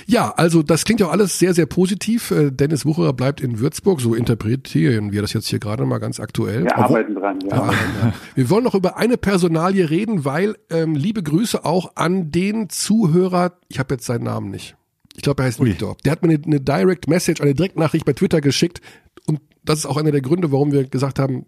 Ja, 0.06 0.32
also 0.36 0.62
das 0.62 0.84
klingt 0.84 1.00
ja 1.00 1.06
auch 1.06 1.12
alles 1.12 1.38
sehr, 1.38 1.54
sehr 1.54 1.66
positiv. 1.66 2.30
Äh, 2.30 2.50
Dennis 2.50 2.84
Wucherer 2.86 3.12
bleibt 3.12 3.40
in 3.40 3.58
Würzburg, 3.58 4.00
so 4.00 4.14
interpretieren 4.14 5.12
wir 5.12 5.22
das 5.22 5.32
jetzt 5.32 5.48
hier 5.48 5.58
gerade 5.58 5.84
mal 5.84 5.98
ganz 5.98 6.20
aktuell. 6.20 6.64
Wir 6.64 6.72
Obwohl- 6.72 6.84
arbeiten 7.00 7.14
dran, 7.14 7.38
ja. 7.42 7.56
ja, 7.56 7.72
ja. 7.72 8.14
Wir 8.34 8.50
wollen 8.50 8.64
noch 8.64 8.74
über 8.74 8.96
eine 8.96 9.16
Personalie 9.16 9.90
reden, 9.90 10.24
weil 10.24 10.56
ähm, 10.70 10.94
liebe 10.94 11.22
Grüße 11.22 11.64
auch 11.64 11.92
an 11.96 12.30
den 12.30 12.68
Zuhörer, 12.68 13.52
ich 13.68 13.78
habe 13.78 13.94
jetzt 13.94 14.06
seinen 14.06 14.24
Namen 14.24 14.50
nicht. 14.50 14.76
Ich 15.16 15.22
glaube, 15.22 15.42
er 15.42 15.46
heißt 15.46 15.60
Ui. 15.60 15.70
Victor. 15.70 15.96
Der 16.04 16.12
hat 16.12 16.22
mir 16.22 16.34
eine, 16.34 16.44
eine 16.44 16.60
Direct 16.60 17.08
Message, 17.08 17.40
eine 17.40 17.54
Direktnachricht 17.54 18.04
bei 18.04 18.12
Twitter 18.12 18.40
geschickt 18.40 18.80
und 19.26 19.40
das 19.64 19.80
ist 19.80 19.86
auch 19.86 19.96
einer 19.96 20.12
der 20.12 20.20
Gründe, 20.22 20.52
warum 20.52 20.72
wir 20.72 20.84
gesagt 20.84 21.18
haben, 21.18 21.44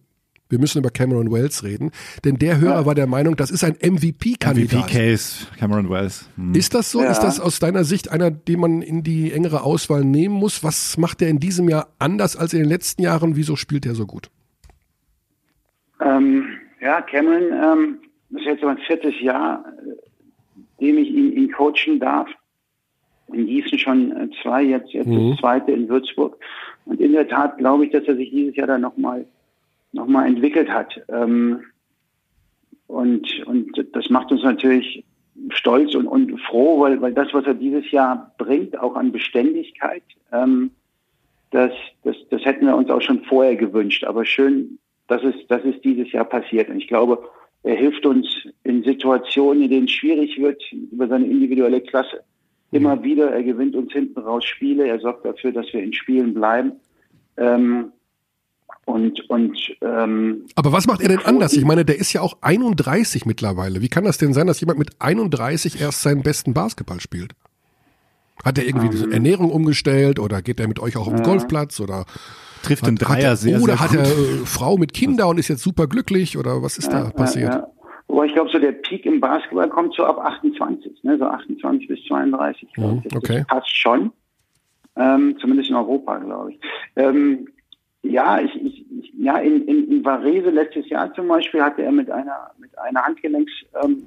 wir 0.51 0.59
müssen 0.59 0.79
über 0.79 0.91
Cameron 0.91 1.33
Wells 1.33 1.65
reden, 1.65 1.91
denn 2.25 2.37
der 2.37 2.61
Hörer 2.61 2.85
war 2.87 2.95
der 2.95 3.07
Meinung, 3.07 3.37
das 3.37 3.51
ist 3.51 3.65
ein 3.65 3.77
MVP-Kandidat. 3.81 4.85
MVP-Case, 4.91 5.47
Cameron 5.59 5.89
Wells. 5.89 6.29
Hm. 6.37 6.55
Ist 6.55 6.75
das 6.75 6.91
so? 6.91 7.03
Ja. 7.03 7.11
Ist 7.11 7.21
das 7.21 7.41
aus 7.41 7.59
deiner 7.59 7.85
Sicht 7.85 8.11
einer, 8.11 8.31
den 8.31 8.61
man 8.61 8.83
in 8.83 9.03
die 9.03 9.33
engere 9.33 9.63
Auswahl 9.63 10.05
nehmen 10.05 10.35
muss? 10.35 10.63
Was 10.63 10.99
macht 10.99 11.23
er 11.23 11.29
in 11.29 11.39
diesem 11.41 11.69
Jahr 11.69 11.89
anders 11.99 12.37
als 12.37 12.53
in 12.53 12.61
den 12.61 12.69
letzten 12.69 13.03
Jahren? 13.03 13.37
Wieso 13.37 13.57
spielt 13.57 13.87
er 13.87 13.95
so 13.95 14.07
gut? 14.07 14.31
Ähm, 16.01 16.47
ja, 16.81 17.01
Cameron 17.03 17.53
ähm, 17.53 17.99
ist 18.37 18.45
jetzt 18.47 18.63
mein 18.63 18.79
viertes 18.79 19.15
Jahr, 19.21 19.65
äh, 19.67 20.85
dem 20.85 20.99
ich 20.99 21.09
ihn, 21.09 21.33
ihn 21.33 21.53
coachen 21.53 22.01
darf. 22.01 22.29
In 23.33 23.47
Gießen 23.47 23.79
schon 23.79 24.13
äh, 24.17 24.29
zwei, 24.43 24.63
jetzt, 24.63 24.93
jetzt 24.93 25.07
Mhm. 25.07 25.31
das 25.31 25.41
zweite 25.41 25.73
in 25.73 25.89
Würzburg. 25.89 26.37
Und 26.87 27.01
in 27.01 27.13
der 27.13 27.29
Tat 27.29 27.59
glaube 27.59 27.85
ich, 27.87 27.93
dass 27.93 28.05
er 28.05 28.17
sich 28.17 28.31
dieses 28.31 28.57
Jahr 28.57 28.67
dann 28.67 28.81
nochmal 28.81 29.21
noch 29.21 29.27
mal 29.93 30.27
entwickelt 30.27 30.71
hat. 30.71 31.01
Ähm, 31.09 31.65
und, 32.87 33.47
und 33.47 33.87
das 33.93 34.11
macht 34.11 34.33
uns 34.33 34.43
natürlich 34.43 35.05
stolz 35.51 35.95
und, 35.95 36.07
und 36.07 36.41
froh, 36.41 36.81
weil, 36.81 37.01
weil 37.01 37.15
das, 37.15 37.33
was 37.33 37.45
er 37.47 37.55
dieses 37.55 37.91
Jahr 37.91 38.35
bringt, 38.39 38.79
auch 38.79 38.97
an 38.97 39.13
Beständigkeit, 39.13 40.03
ähm, 40.33 40.73
das, 41.51 41.73
das, 42.05 42.17
das 42.31 42.45
hätten 42.45 42.67
wir 42.67 42.77
uns 42.77 42.91
auch 42.91 43.03
schon 43.03 43.25
vorher 43.25 43.57
gewünscht. 43.57 44.05
Aber 44.05 44.25
schön, 44.25 44.79
dass 45.09 45.23
es, 45.23 45.35
dass 45.49 45.65
es 45.65 45.81
dieses 45.83 46.13
Jahr 46.13 46.25
passiert. 46.25 46.69
Und 46.69 46.79
ich 46.79 46.89
glaube, 46.89 47.29
er 47.63 47.75
hilft 47.75 48.07
uns 48.07 48.29
in 48.65 48.83
Situationen, 48.85 49.65
in 49.65 49.71
denen 49.71 49.87
es 49.87 49.93
schwierig 49.93 50.41
wird, 50.41 50.63
über 50.73 51.09
seine 51.09 51.27
individuelle 51.27 51.81
Klasse. 51.81 52.23
Immer 52.73 53.03
wieder, 53.03 53.33
er 53.33 53.43
gewinnt 53.43 53.75
uns 53.75 53.93
hinten 53.93 54.21
raus 54.21 54.45
Spiele, 54.45 54.87
er 54.87 55.01
sorgt 55.01 55.25
dafür, 55.25 55.51
dass 55.51 55.73
wir 55.73 55.83
in 55.83 55.93
Spielen 55.93 56.33
bleiben. 56.33 56.73
Ähm, 57.37 57.93
und 58.91 59.29
und 59.29 59.57
ähm, 59.81 60.47
Aber 60.55 60.73
was 60.73 60.87
macht 60.87 61.01
er 61.01 61.09
denn 61.09 61.21
anders? 61.25 61.53
Ich 61.53 61.65
meine, 61.65 61.85
der 61.85 61.99
ist 61.99 62.13
ja 62.13 62.21
auch 62.21 62.39
31 62.41 63.27
mittlerweile. 63.27 63.81
Wie 63.81 63.89
kann 63.89 64.05
das 64.05 64.19
denn 64.19 64.33
sein, 64.33 64.47
dass 64.47 64.61
jemand 64.61 64.79
mit 64.79 64.91
31 64.99 65.81
erst 65.81 66.03
seinen 66.03 66.23
besten 66.23 66.55
Basketball 66.55 67.01
spielt? 67.01 67.33
Hat 68.45 68.59
er 68.59 68.67
irgendwie 68.67 68.87
Ähm. 68.87 69.09
die 69.09 69.13
Ernährung 69.13 69.51
umgestellt 69.51 70.19
oder 70.19 70.43
geht 70.43 70.61
er 70.61 70.69
mit 70.69 70.81
euch 70.81 70.97
auch 70.97 71.07
auf 71.07 71.15
den 71.15 71.23
Golfplatz 71.23 71.81
oder 71.81 72.07
Trifft 72.63 72.87
den 72.87 72.99
hat, 72.99 73.09
Dreier 73.09 73.17
hat 73.17 73.23
er, 73.23 73.37
sehr, 73.37 73.63
oder 73.63 73.77
sehr 73.77 73.81
hat 73.81 73.95
er 73.95 74.05
äh, 74.05 74.45
Frau 74.45 74.77
mit 74.77 74.93
Kinder 74.93 75.29
und 75.29 75.39
ist 75.39 75.49
jetzt 75.49 75.63
super 75.63 75.87
glücklich 75.87 76.37
oder 76.37 76.63
was 76.63 76.79
ist 76.79 76.93
da 76.93 77.11
passiert? 77.11 77.55
Ja. 77.55 77.67
Wobei 78.09 78.27
ich 78.27 78.35
glaube, 78.35 78.51
so 78.51 78.59
der 78.59 78.73
Peak 78.73 79.07
im 79.07 79.21
Basketball 79.21 79.69
kommt 79.69 79.95
so 79.95 80.05
ab 80.05 80.19
28, 80.19 81.05
ne? 81.05 81.17
so 81.17 81.27
28 81.27 81.87
bis 81.87 82.05
32. 82.07 82.69
glaub 82.73 83.05
ich. 83.05 83.13
Mhm, 83.13 83.19
okay. 83.19 83.39
Das 83.39 83.47
passt 83.47 83.77
schon, 83.77 84.13
ähm, 84.97 85.37
zumindest 85.41 85.71
in 85.71 85.77
Europa, 85.77 86.19
glaube 86.19 86.53
ich. 86.53 86.61
Ähm, 86.97 87.49
ja, 88.03 88.41
ich, 88.41 88.55
ich, 88.55 88.87
ich, 88.91 89.13
ja, 89.19 89.39
in, 89.39 89.67
in, 89.67 89.89
in 89.91 90.05
Varese 90.05 90.51
letztes 90.51 90.89
Jahr 90.89 91.13
zum 91.15 91.29
Beispiel 91.29 91.63
hatte 91.63 91.83
er 91.83 91.93
mit 91.93 92.11
einer 92.11 92.51
mit 92.59 92.77
einer 92.79 93.03
Handgelenks 93.03 93.53
ähm, 93.83 94.07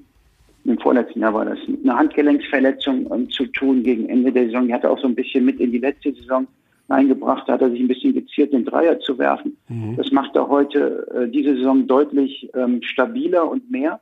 im 0.66 0.80
vorletzten 0.80 1.20
Jahr 1.20 1.34
war 1.34 1.46
das 1.46 1.60
mit 1.68 1.84
einer 1.84 1.98
Handgelenksverletzung 1.98 3.12
ähm, 3.12 3.30
zu 3.30 3.46
tun 3.48 3.84
gegen 3.84 4.08
Ende 4.08 4.32
der 4.32 4.46
Saison. 4.46 4.68
Die 4.68 4.74
hat 4.74 4.84
er 4.84 4.92
auch 4.92 5.00
so 5.00 5.08
ein 5.08 5.16
bisschen 5.16 5.44
mit 5.44 5.60
in 5.60 5.72
die 5.72 5.80
letzte 5.80 6.14
Saison 6.14 6.48
eingebracht. 6.88 7.44
Da 7.48 7.54
hat 7.54 7.62
er 7.62 7.72
sich 7.72 7.82
ein 7.82 7.88
bisschen 7.88 8.14
geziert, 8.14 8.54
den 8.54 8.66
Dreier 8.66 9.00
zu 9.00 9.18
werfen. 9.18 9.58
Das 9.98 10.12
macht 10.12 10.36
er 10.36 10.48
heute 10.48 11.08
äh, 11.14 11.30
diese 11.30 11.56
Saison 11.56 11.86
deutlich 11.88 12.50
ähm, 12.54 12.82
stabiler 12.82 13.50
und 13.50 13.70
mehr. 13.70 14.00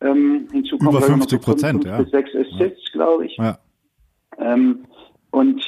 Ähm, 0.00 0.46
hinzu 0.52 0.76
kommen 0.76 0.90
Über 0.90 0.98
glaube 0.98 1.22
ich, 1.22 1.30
noch 1.30 1.30
50 1.30 1.40
Prozent, 1.40 1.84
ja. 1.84 1.98
bis 1.98 2.10
sechs 2.10 2.30
Assists, 2.34 2.92
glaube 2.92 3.26
ich. 3.26 3.36
Ja. 3.36 3.58
Ähm, 4.38 4.84
und 5.30 5.62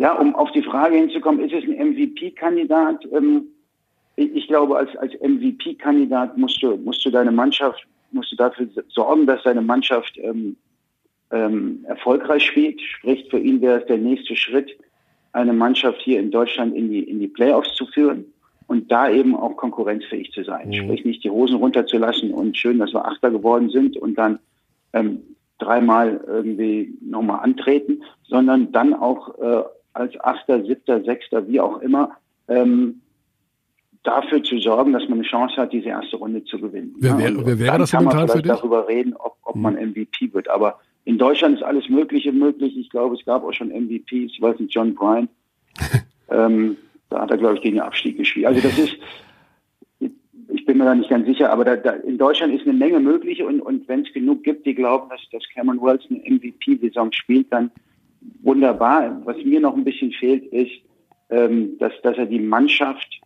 ja, 0.00 0.14
um 0.14 0.34
auf 0.34 0.50
die 0.52 0.62
Frage 0.62 0.96
hinzukommen, 0.96 1.44
ist 1.44 1.52
es 1.52 1.62
ein 1.64 1.90
MVP-Kandidat? 1.92 3.06
Ähm, 3.12 3.48
ich, 4.16 4.48
glaube, 4.48 4.78
als, 4.78 4.96
als 4.96 5.12
MVP-Kandidat 5.20 6.38
musst 6.38 6.62
du, 6.62 6.78
musst 6.78 7.04
du 7.04 7.10
deine 7.10 7.30
Mannschaft, 7.30 7.86
musst 8.10 8.32
du 8.32 8.36
dafür 8.36 8.66
sorgen, 8.88 9.26
dass 9.26 9.42
deine 9.42 9.60
Mannschaft 9.60 10.16
ähm, 10.16 10.56
ähm, 11.30 11.84
erfolgreich 11.86 12.46
spielt. 12.46 12.80
Sprich, 12.80 13.28
für 13.28 13.38
ihn 13.38 13.60
wäre 13.60 13.80
es 13.80 13.86
der 13.88 13.98
nächste 13.98 14.36
Schritt, 14.36 14.70
eine 15.34 15.52
Mannschaft 15.52 16.00
hier 16.00 16.18
in 16.18 16.30
Deutschland 16.30 16.74
in 16.74 16.90
die, 16.90 17.02
in 17.02 17.20
die 17.20 17.28
Playoffs 17.28 17.74
zu 17.74 17.84
führen 17.84 18.24
und 18.68 18.90
da 18.90 19.10
eben 19.10 19.36
auch 19.36 19.54
konkurrenzfähig 19.58 20.32
zu 20.32 20.44
sein. 20.44 20.72
Sprich, 20.72 21.04
nicht 21.04 21.24
die 21.24 21.30
Hosen 21.30 21.56
runterzulassen 21.56 22.32
und 22.32 22.56
schön, 22.56 22.78
dass 22.78 22.94
wir 22.94 23.04
Achter 23.04 23.30
geworden 23.30 23.68
sind 23.68 23.98
und 23.98 24.14
dann 24.14 24.38
ähm, 24.94 25.20
dreimal 25.58 26.24
irgendwie 26.26 26.96
nochmal 27.02 27.40
antreten, 27.40 28.02
sondern 28.26 28.72
dann 28.72 28.94
auch 28.94 29.38
äh, 29.38 29.62
als 29.92 30.18
Achter, 30.20 30.64
Siebter, 30.64 31.02
Sechster, 31.02 31.46
wie 31.48 31.60
auch 31.60 31.80
immer, 31.80 32.16
ähm, 32.48 33.00
dafür 34.02 34.42
zu 34.42 34.58
sorgen, 34.58 34.92
dass 34.92 35.02
man 35.08 35.18
eine 35.18 35.28
Chance 35.28 35.56
hat, 35.56 35.72
diese 35.72 35.88
erste 35.88 36.16
Runde 36.16 36.44
zu 36.44 36.58
gewinnen. 36.58 36.94
Wer 36.98 37.18
wäre- 37.18 37.36
und 37.36 37.46
wer 37.46 37.58
wäre 37.58 37.72
dann 37.72 37.80
das 37.80 37.90
kann 37.90 38.04
man 38.04 38.14
momentan 38.14 38.36
für 38.36 38.42
dich? 38.42 38.52
darüber 38.52 38.88
reden, 38.88 39.14
ob, 39.14 39.36
ob 39.42 39.56
man 39.56 39.74
MVP 39.74 40.32
wird. 40.32 40.48
Aber 40.48 40.78
in 41.04 41.18
Deutschland 41.18 41.56
ist 41.56 41.62
alles 41.62 41.88
Mögliche 41.88 42.32
möglich. 42.32 42.76
Ich 42.76 42.90
glaube, 42.90 43.16
es 43.16 43.24
gab 43.24 43.44
auch 43.44 43.52
schon 43.52 43.68
MVPs, 43.68 44.32
ich 44.32 44.40
weiß 44.40 44.58
nicht, 44.58 44.74
John 44.74 44.94
Bryan. 44.94 45.28
ähm, 46.30 46.76
da 47.10 47.22
hat 47.22 47.30
er, 47.30 47.38
glaube 47.38 47.56
ich, 47.56 47.62
gegen 47.62 47.76
den 47.76 47.82
Abstieg 47.82 48.16
gespielt. 48.16 48.46
Also 48.46 48.60
das 48.60 48.78
ist, 48.78 48.96
ich 49.98 50.64
bin 50.64 50.78
mir 50.78 50.84
da 50.84 50.94
nicht 50.94 51.10
ganz 51.10 51.26
sicher, 51.26 51.50
aber 51.52 51.64
da, 51.64 51.76
da, 51.76 51.90
in 51.92 52.18
Deutschland 52.18 52.54
ist 52.54 52.62
eine 52.62 52.72
Menge 52.72 53.00
möglich 53.00 53.42
und, 53.42 53.60
und 53.60 53.86
wenn 53.88 54.02
es 54.02 54.12
genug 54.12 54.42
gibt, 54.44 54.66
die 54.66 54.74
glauben, 54.74 55.08
dass, 55.10 55.20
dass 55.30 55.42
Cameron 55.52 55.82
Wells 55.82 56.04
eine 56.08 56.20
MVP-Saison 56.20 57.12
spielt, 57.12 57.52
dann 57.52 57.70
wunderbar. 58.42 59.20
Was 59.24 59.36
mir 59.44 59.60
noch 59.60 59.76
ein 59.76 59.84
bisschen 59.84 60.12
fehlt, 60.12 60.44
ist, 60.52 60.72
ähm, 61.30 61.78
dass, 61.78 61.92
dass 62.02 62.16
er 62.16 62.26
die 62.26 62.40
Mannschaft 62.40 63.20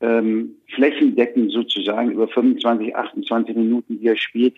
ähm, 0.00 0.56
flächendeckend 0.74 1.52
sozusagen 1.52 2.10
über 2.12 2.28
25, 2.28 2.94
28 2.94 3.56
Minuten, 3.56 3.98
die 3.98 4.06
er 4.06 4.16
spielt, 4.16 4.56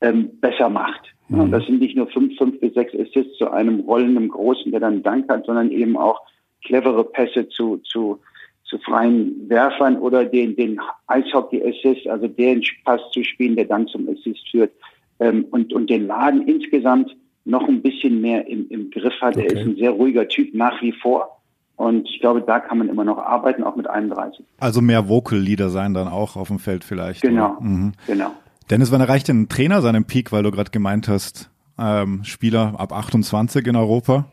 ähm, 0.00 0.30
besser 0.40 0.68
macht. 0.68 1.14
Ja, 1.28 1.42
und 1.42 1.50
das 1.50 1.66
sind 1.66 1.80
nicht 1.80 1.96
nur 1.96 2.06
fünf, 2.08 2.36
fünf 2.38 2.58
bis 2.60 2.72
sechs 2.74 2.94
Assists 2.94 3.36
zu 3.36 3.50
einem 3.50 3.80
rollenden 3.80 4.28
Großen, 4.28 4.70
der 4.70 4.80
dann 4.80 5.02
Dank 5.02 5.28
hat, 5.28 5.44
sondern 5.44 5.70
eben 5.70 5.96
auch 5.96 6.20
clevere 6.64 7.04
Pässe 7.04 7.48
zu, 7.48 7.78
zu, 7.78 8.20
zu 8.64 8.78
freien 8.78 9.48
Werfern 9.48 9.98
oder 9.98 10.24
den, 10.24 10.56
den 10.56 10.80
Eishockey-Assist, 11.06 12.06
also 12.08 12.28
den 12.28 12.62
Pass 12.84 13.00
zu 13.12 13.22
spielen, 13.24 13.56
der 13.56 13.66
dann 13.66 13.86
zum 13.88 14.08
Assist 14.08 14.48
führt 14.50 14.72
ähm, 15.20 15.46
und, 15.50 15.72
und 15.72 15.90
den 15.90 16.06
Laden 16.06 16.46
insgesamt 16.48 17.14
noch 17.48 17.66
ein 17.68 17.82
bisschen 17.82 18.20
mehr 18.20 18.46
im, 18.46 18.68
im 18.68 18.90
Griff 18.90 19.14
hat. 19.20 19.36
Er 19.36 19.44
Okay. 19.44 19.60
ist 19.60 19.66
ein 19.66 19.76
sehr 19.76 19.90
ruhiger 19.90 20.28
Typ 20.28 20.54
nach 20.54 20.80
wie 20.82 20.92
vor. 20.92 21.40
Und 21.76 22.08
ich 22.08 22.20
glaube, 22.20 22.42
da 22.42 22.58
kann 22.60 22.78
man 22.78 22.88
immer 22.88 23.04
noch 23.04 23.18
arbeiten, 23.18 23.62
auch 23.62 23.76
mit 23.76 23.88
31. 23.88 24.44
Also 24.58 24.80
mehr 24.80 25.08
Vocal-Leader 25.08 25.70
sein 25.70 25.94
dann 25.94 26.08
auch 26.08 26.36
auf 26.36 26.48
dem 26.48 26.58
Feld 26.58 26.84
vielleicht. 26.84 27.22
Genau? 27.22 27.56
Mhm. 27.60 27.92
genau. 28.06 28.32
Dennis, 28.70 28.92
wann 28.92 29.00
erreicht 29.00 29.28
denn 29.28 29.42
ein 29.42 29.48
Trainer 29.48 29.80
seinen 29.80 30.04
Peak, 30.04 30.30
weil 30.32 30.42
du 30.42 30.50
gerade 30.50 30.70
gemeint 30.70 31.08
hast, 31.08 31.50
ähm, 31.78 32.22
Spieler 32.24 32.74
ab 32.78 32.92
28 32.92 33.66
in 33.66 33.76
Europa? 33.76 34.26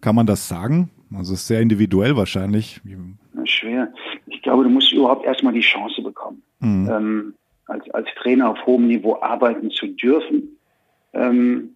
Kann 0.00 0.14
man 0.14 0.26
das 0.26 0.48
sagen? 0.48 0.90
Also 1.14 1.34
es 1.34 1.40
ist 1.40 1.48
sehr 1.48 1.60
individuell 1.60 2.16
wahrscheinlich. 2.16 2.80
Na, 3.32 3.44
schwer. 3.46 3.92
Ich 4.26 4.40
glaube, 4.42 4.64
du 4.64 4.70
musst 4.70 4.92
überhaupt 4.92 5.26
erstmal 5.26 5.52
die 5.52 5.60
Chance 5.60 6.02
bekommen, 6.02 6.42
ähm, 6.62 7.34
als, 7.66 7.88
als 7.90 8.08
Trainer 8.22 8.50
auf 8.50 8.64
hohem 8.66 8.86
Niveau 8.86 9.18
arbeiten 9.20 9.70
zu 9.70 9.86
dürfen 9.88 10.56
ähm, 11.12 11.70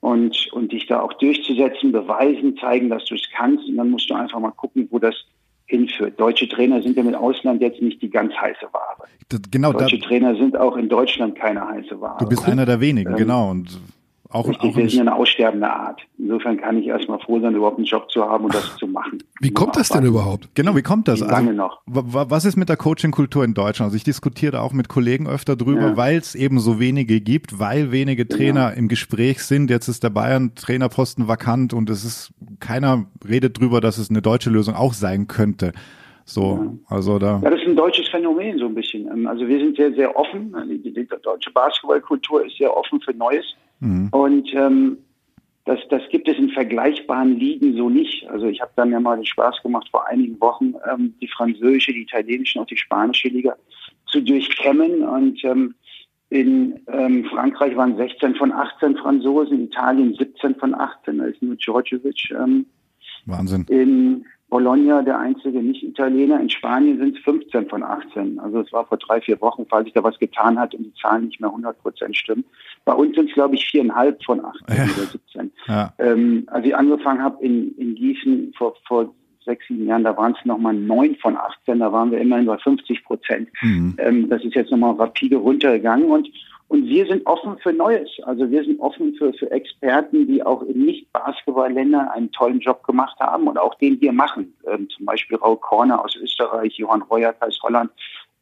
und, 0.00 0.48
und 0.52 0.72
dich 0.72 0.86
da 0.86 1.00
auch 1.00 1.12
durchzusetzen, 1.14 1.92
beweisen, 1.92 2.56
zeigen, 2.56 2.88
dass 2.88 3.04
du 3.06 3.14
es 3.14 3.28
kannst. 3.34 3.68
Und 3.68 3.76
dann 3.76 3.90
musst 3.90 4.08
du 4.10 4.14
einfach 4.14 4.38
mal 4.38 4.52
gucken, 4.52 4.86
wo 4.90 4.98
das 4.98 5.14
hinführt. 5.66 6.18
Deutsche 6.18 6.48
Trainer 6.48 6.82
sind 6.82 6.96
ja 6.96 7.02
mit 7.02 7.14
Ausland 7.14 7.60
jetzt 7.60 7.82
nicht 7.82 8.00
die 8.00 8.08
ganz 8.08 8.32
heiße 8.34 8.66
Ware. 8.72 9.08
Das, 9.28 9.40
genau, 9.50 9.72
da, 9.72 9.80
Deutsche 9.80 10.00
Trainer 10.00 10.34
sind 10.34 10.56
auch 10.56 10.76
in 10.76 10.88
Deutschland 10.88 11.36
keine 11.36 11.66
heiße 11.66 12.00
Ware. 12.00 12.16
du 12.20 12.28
bist 12.28 12.46
einer 12.46 12.64
der 12.64 12.80
wenigen, 12.80 13.14
genau. 13.16 13.50
Und 13.50 13.78
auch, 14.30 14.46
Richtig, 14.46 14.70
auch 14.72 14.76
wir 14.76 14.90
sind 14.90 15.00
eine 15.00 15.14
aussterbende 15.14 15.70
Art. 15.70 16.02
Insofern 16.18 16.58
kann 16.58 16.76
ich 16.78 16.86
erstmal 16.86 17.18
froh 17.18 17.40
sein, 17.40 17.54
überhaupt 17.54 17.78
einen 17.78 17.86
Job 17.86 18.10
zu 18.10 18.22
haben 18.22 18.44
und 18.44 18.54
das 18.54 18.76
zu 18.76 18.86
machen. 18.86 19.22
Wie 19.40 19.50
kommt 19.52 19.76
das 19.76 19.88
denn 19.88 20.04
überhaupt? 20.04 20.50
Genau, 20.54 20.76
wie 20.76 20.82
kommt 20.82 21.08
das? 21.08 21.20
Wie 21.22 21.24
lange 21.24 21.54
noch? 21.54 21.80
wa- 21.86 22.04
wa- 22.06 22.26
was 22.28 22.44
ist 22.44 22.56
mit 22.56 22.68
der 22.68 22.76
Coaching-Kultur 22.76 23.42
in 23.44 23.54
Deutschland? 23.54 23.86
Also 23.88 23.96
ich 23.96 24.04
diskutiere 24.04 24.52
da 24.52 24.60
auch 24.60 24.74
mit 24.74 24.88
Kollegen 24.88 25.26
öfter 25.26 25.56
drüber, 25.56 25.80
Ja. 25.88 25.96
weil 25.96 26.18
es 26.18 26.34
eben 26.34 26.60
so 26.60 26.78
wenige 26.78 27.20
gibt, 27.22 27.58
weil 27.58 27.90
wenige 27.90 28.28
Trainer 28.28 28.74
im 28.74 28.88
Gespräch 28.88 29.42
sind. 29.42 29.70
Jetzt 29.70 29.88
ist 29.88 30.02
der 30.04 30.10
Bayern-Trainerposten 30.10 31.26
vakant 31.28 31.72
und 31.72 31.88
es 31.88 32.04
ist 32.04 32.30
keiner 32.60 33.06
redet 33.26 33.58
drüber, 33.58 33.80
dass 33.80 33.96
es 33.98 34.10
eine 34.10 34.20
deutsche 34.20 34.50
Lösung 34.50 34.74
auch 34.74 34.92
sein 34.92 35.26
könnte. 35.26 35.72
So, 36.28 36.78
also 36.88 37.18
da. 37.18 37.40
Ja, 37.42 37.50
das 37.50 37.60
ist 37.60 37.68
ein 37.68 37.76
deutsches 37.76 38.06
Phänomen 38.08 38.58
so 38.58 38.66
ein 38.66 38.74
bisschen. 38.74 39.06
Ähm, 39.10 39.26
Also 39.26 39.48
wir 39.48 39.58
sind 39.58 39.76
sehr, 39.76 39.92
sehr 39.94 40.14
offen. 40.14 40.54
Die, 40.68 40.78
die, 40.78 40.92
die 40.92 41.08
deutsche 41.22 41.50
Basketballkultur 41.50 42.44
ist 42.44 42.58
sehr 42.58 42.76
offen 42.76 43.00
für 43.00 43.14
Neues. 43.14 43.46
Und 44.10 44.52
ähm, 44.54 44.98
das, 45.64 45.78
das 45.88 46.02
gibt 46.10 46.28
es 46.28 46.36
in 46.36 46.50
vergleichbaren 46.50 47.38
Ligen 47.38 47.76
so 47.76 47.88
nicht. 47.88 48.28
Also 48.28 48.46
ich 48.46 48.60
habe 48.60 48.72
dann 48.76 48.90
ja 48.90 49.00
mal 49.00 49.16
den 49.16 49.24
Spaß 49.24 49.62
gemacht, 49.62 49.88
vor 49.90 50.06
einigen 50.06 50.38
Wochen 50.40 50.74
ähm, 50.90 51.14
die 51.20 51.28
französische, 51.28 51.92
die 51.92 52.02
italienische 52.02 52.58
und 52.58 52.64
auch 52.64 52.68
die 52.68 52.76
spanische 52.76 53.28
Liga 53.28 53.56
zu 54.06 54.20
durchkämmen. 54.20 55.02
Und 55.02 55.42
ähm, 55.44 55.74
in 56.30 56.80
ähm, 56.88 57.24
Frankreich 57.24 57.74
waren 57.74 57.96
16 57.96 58.34
von 58.34 58.52
18 58.52 58.96
Franzosen, 58.96 59.60
in 59.60 59.64
Italien 59.64 60.14
17 60.14 60.56
von 60.56 60.74
18. 60.74 61.18
Da 61.18 61.24
ist 61.24 61.42
nur 61.42 61.56
Djordjevic 61.56 62.30
ähm, 62.32 62.66
Wahnsinn. 63.24 63.64
in 63.68 64.26
Bologna 64.50 65.02
der 65.02 65.18
einzige 65.18 65.62
Nicht-Italiener. 65.62 66.40
In 66.40 66.48
Spanien 66.48 66.98
sind 66.98 67.16
es 67.16 67.22
15 67.24 67.68
von 67.68 67.82
18. 67.82 68.38
Also 68.38 68.60
es 68.60 68.72
war 68.72 68.86
vor 68.86 68.96
drei, 68.96 69.20
vier 69.20 69.40
Wochen, 69.40 69.66
falls 69.68 69.84
sich 69.84 69.94
da 69.94 70.02
was 70.02 70.18
getan 70.18 70.58
hat 70.58 70.74
und 70.74 70.84
die 70.84 70.94
Zahlen 71.00 71.26
nicht 71.26 71.40
mehr 71.40 71.50
100 71.50 71.80
Prozent 71.82 72.16
stimmen. 72.16 72.44
Bei 72.84 72.94
uns 72.94 73.14
sind 73.14 73.28
es, 73.28 73.34
glaube 73.34 73.56
ich, 73.56 73.66
viereinhalb 73.66 74.22
von 74.24 74.42
18 74.44 74.76
Ja. 74.76 74.84
oder 74.84 75.06
17. 75.06 75.50
Ja. 75.66 75.92
Ähm, 75.98 76.44
als 76.46 76.64
ich 76.64 76.74
angefangen 76.74 77.22
habe 77.22 77.44
in, 77.44 77.76
in 77.76 77.94
Gießen 77.94 78.54
vor, 78.56 78.74
vor 78.86 79.14
sechs, 79.44 79.66
sieben 79.68 79.86
Jahren, 79.86 80.04
da 80.04 80.16
waren 80.16 80.34
es 80.38 80.44
nochmal 80.44 80.74
neun 80.74 81.16
von 81.16 81.36
18, 81.36 81.78
da 81.78 81.92
waren 81.92 82.10
wir 82.10 82.18
immerhin 82.18 82.46
bei 82.46 82.58
50 82.58 83.04
Prozent. 83.04 83.48
Mhm. 83.62 83.96
Ähm, 83.98 84.28
das 84.28 84.44
ist 84.44 84.54
jetzt 84.54 84.70
nochmal 84.70 84.94
rapide 84.94 85.36
runtergegangen 85.36 86.10
und 86.10 86.28
und 86.68 86.86
wir 86.86 87.06
sind 87.06 87.26
offen 87.26 87.58
für 87.58 87.72
Neues. 87.72 88.10
Also 88.24 88.50
wir 88.50 88.62
sind 88.62 88.78
offen 88.80 89.14
für, 89.14 89.32
für 89.32 89.50
Experten, 89.50 90.26
die 90.26 90.42
auch 90.42 90.62
in 90.62 90.84
Nicht-Basketball-Ländern 90.84 92.08
einen 92.08 92.30
tollen 92.30 92.60
Job 92.60 92.84
gemacht 92.84 93.18
haben 93.20 93.48
und 93.48 93.58
auch 93.58 93.74
den 93.76 94.00
wir 94.00 94.12
machen. 94.12 94.54
Ähm, 94.66 94.88
zum 94.90 95.06
Beispiel 95.06 95.38
Raul 95.38 95.56
Korner 95.56 96.04
aus 96.04 96.14
Österreich, 96.16 96.74
Johann 96.76 97.02
Reuert 97.02 97.40
aus 97.40 97.58
Holland, 97.62 97.90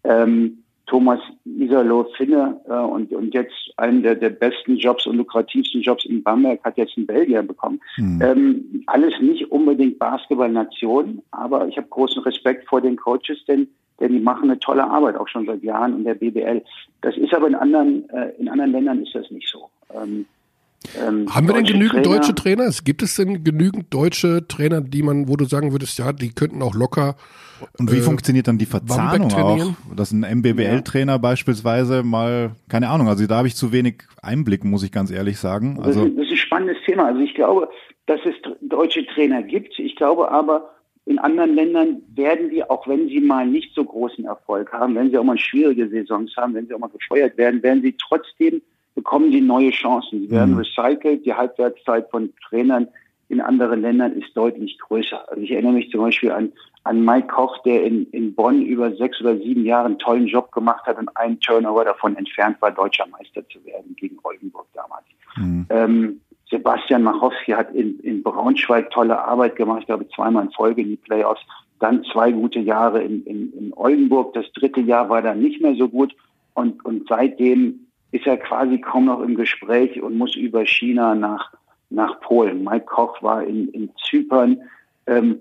ähm, 0.02 0.62
Thomas 0.86 1.20
Iserloh 1.44 2.04
Finne 2.16 2.60
äh, 2.68 2.72
und, 2.72 3.12
und 3.12 3.34
jetzt 3.34 3.72
einen 3.76 4.02
der, 4.02 4.14
der 4.14 4.30
besten 4.30 4.76
Jobs 4.76 5.06
und 5.06 5.16
lukrativsten 5.16 5.82
Jobs 5.82 6.04
in 6.04 6.22
Bamberg 6.22 6.62
hat 6.64 6.76
jetzt 6.76 6.96
einen 6.96 7.06
Belgier 7.06 7.42
bekommen. 7.42 7.80
Mhm. 7.96 8.22
Ähm, 8.22 8.82
alles 8.86 9.14
nicht 9.20 9.50
unbedingt 9.50 9.98
Basketball-Nation, 9.98 11.22
aber 11.30 11.68
ich 11.68 11.76
habe 11.76 11.88
großen 11.88 12.22
Respekt 12.22 12.68
vor 12.68 12.80
den 12.80 12.96
Coaches, 12.96 13.44
denn 13.46 13.68
denn 14.00 14.12
die 14.12 14.20
machen 14.20 14.50
eine 14.50 14.58
tolle 14.58 14.84
Arbeit 14.84 15.16
auch 15.16 15.28
schon 15.28 15.46
seit 15.46 15.62
Jahren 15.62 15.96
in 15.96 16.04
der 16.04 16.14
BBL. 16.14 16.62
Das 17.00 17.16
ist 17.16 17.32
aber 17.34 17.46
in 17.48 17.54
anderen 17.54 18.08
äh, 18.10 18.30
in 18.38 18.48
anderen 18.48 18.72
Ländern 18.72 19.02
ist 19.02 19.14
das 19.14 19.30
nicht 19.30 19.48
so. 19.48 19.70
Ähm, 19.94 20.26
ähm, 20.96 21.26
Haben 21.34 21.48
wir 21.48 21.54
denn 21.54 21.64
deutsche 21.64 21.72
genügend 21.72 22.04
Trainer- 22.04 22.16
deutsche 22.18 22.34
Trainer? 22.34 22.70
Gibt 22.84 23.02
es 23.02 23.16
denn 23.16 23.42
genügend 23.42 23.92
deutsche 23.92 24.46
Trainer, 24.46 24.80
die 24.80 25.02
man, 25.02 25.28
wo 25.28 25.36
du 25.36 25.44
sagen 25.44 25.72
würdest, 25.72 25.98
ja, 25.98 26.12
die 26.12 26.30
könnten 26.30 26.62
auch 26.62 26.74
locker 26.74 27.16
Und 27.78 27.90
wie 27.90 27.96
äh, 27.98 28.02
funktioniert 28.02 28.46
dann 28.46 28.58
die 28.58 28.66
Verzahnung 28.66 29.32
auch? 29.32 29.72
Dass 29.96 30.12
ein 30.12 30.20
MBBL-Trainer 30.20 31.18
beispielsweise 31.18 32.02
mal, 32.02 32.52
keine 32.68 32.88
Ahnung, 32.90 33.08
also 33.08 33.26
da 33.26 33.38
habe 33.38 33.48
ich 33.48 33.56
zu 33.56 33.72
wenig 33.72 34.02
Einblick, 34.22 34.64
muss 34.64 34.82
ich 34.84 34.92
ganz 34.92 35.10
ehrlich 35.10 35.38
sagen. 35.38 35.76
Das, 35.78 35.86
Also 35.86 36.04
ist, 36.04 36.16
das 36.18 36.26
ist 36.26 36.30
ein 36.32 36.36
spannendes 36.36 36.76
Thema. 36.84 37.06
Also 37.06 37.20
ich 37.20 37.34
glaube, 37.34 37.68
dass 38.06 38.20
es 38.24 38.34
deutsche 38.60 39.04
Trainer 39.06 39.42
gibt. 39.42 39.78
Ich 39.78 39.96
glaube 39.96 40.30
aber, 40.30 40.70
in 41.06 41.20
anderen 41.20 41.54
Ländern 41.54 42.02
werden 42.14 42.50
die, 42.50 42.64
auch 42.64 42.86
wenn 42.88 43.08
sie 43.08 43.20
mal 43.20 43.46
nicht 43.46 43.72
so 43.74 43.84
großen 43.84 44.24
Erfolg 44.24 44.72
haben, 44.72 44.96
wenn 44.96 45.10
sie 45.10 45.18
auch 45.18 45.24
mal 45.24 45.38
schwierige 45.38 45.88
Saisons 45.88 46.36
haben, 46.36 46.54
wenn 46.54 46.66
sie 46.66 46.74
auch 46.74 46.80
mal 46.80 46.88
gefeuert 46.88 47.38
werden, 47.38 47.62
werden 47.62 47.82
sie 47.82 47.96
trotzdem, 47.96 48.60
bekommen 48.96 49.30
sie 49.30 49.40
neue 49.40 49.70
Chancen. 49.70 50.22
Sie 50.22 50.30
werden 50.30 50.54
Mhm. 50.54 50.58
recycelt. 50.58 51.24
Die 51.24 51.32
Halbwertszeit 51.32 52.10
von 52.10 52.32
Trainern 52.48 52.88
in 53.28 53.40
anderen 53.40 53.82
Ländern 53.82 54.12
ist 54.14 54.36
deutlich 54.36 54.78
größer. 54.78 55.30
Also 55.30 55.42
ich 55.42 55.52
erinnere 55.52 55.74
mich 55.74 55.90
zum 55.90 56.00
Beispiel 56.00 56.32
an, 56.32 56.52
an 56.82 57.04
Mike 57.04 57.28
Koch, 57.28 57.58
der 57.62 57.84
in, 57.84 58.06
in 58.10 58.34
Bonn 58.34 58.62
über 58.62 58.92
sechs 58.96 59.20
oder 59.20 59.36
sieben 59.36 59.64
Jahre 59.64 59.86
einen 59.86 59.98
tollen 59.98 60.26
Job 60.26 60.50
gemacht 60.50 60.86
hat 60.86 60.98
und 60.98 61.08
einen 61.16 61.38
Turnover 61.38 61.84
davon 61.84 62.16
entfernt 62.16 62.60
war, 62.60 62.72
deutscher 62.72 63.06
Meister 63.06 63.48
zu 63.48 63.64
werden 63.64 63.94
gegen 63.96 64.16
Oldenburg 64.24 64.66
damals. 64.74 65.04
Mhm. 65.36 65.66
Ähm, 65.70 66.20
Sebastian 66.50 67.02
Machowski 67.02 67.52
hat 67.52 67.74
in, 67.74 67.98
in 68.00 68.22
Braunschweig 68.22 68.90
tolle 68.90 69.18
Arbeit 69.18 69.56
gemacht, 69.56 69.80
ich 69.80 69.86
glaube 69.86 70.08
zweimal 70.08 70.44
in 70.44 70.52
Folge 70.52 70.82
in 70.82 70.90
die 70.90 70.96
Playoffs. 70.96 71.40
Dann 71.80 72.04
zwei 72.04 72.30
gute 72.30 72.60
Jahre 72.60 73.02
in, 73.02 73.24
in, 73.24 73.52
in 73.52 73.72
Oldenburg. 73.74 74.32
Das 74.32 74.50
dritte 74.52 74.80
Jahr 74.80 75.08
war 75.08 75.22
dann 75.22 75.40
nicht 75.40 75.60
mehr 75.60 75.74
so 75.74 75.88
gut. 75.88 76.14
Und, 76.54 76.82
und 76.84 77.06
seitdem 77.08 77.86
ist 78.12 78.26
er 78.26 78.38
quasi 78.38 78.78
kaum 78.78 79.06
noch 79.06 79.20
im 79.20 79.34
Gespräch 79.34 80.00
und 80.00 80.16
muss 80.16 80.36
über 80.36 80.64
China 80.64 81.14
nach, 81.14 81.52
nach 81.90 82.20
Polen. 82.20 82.64
Mike 82.64 82.86
Koch 82.86 83.22
war 83.22 83.44
in, 83.44 83.68
in 83.68 83.90
Zypern. 84.08 84.62
Ähm, 85.06 85.38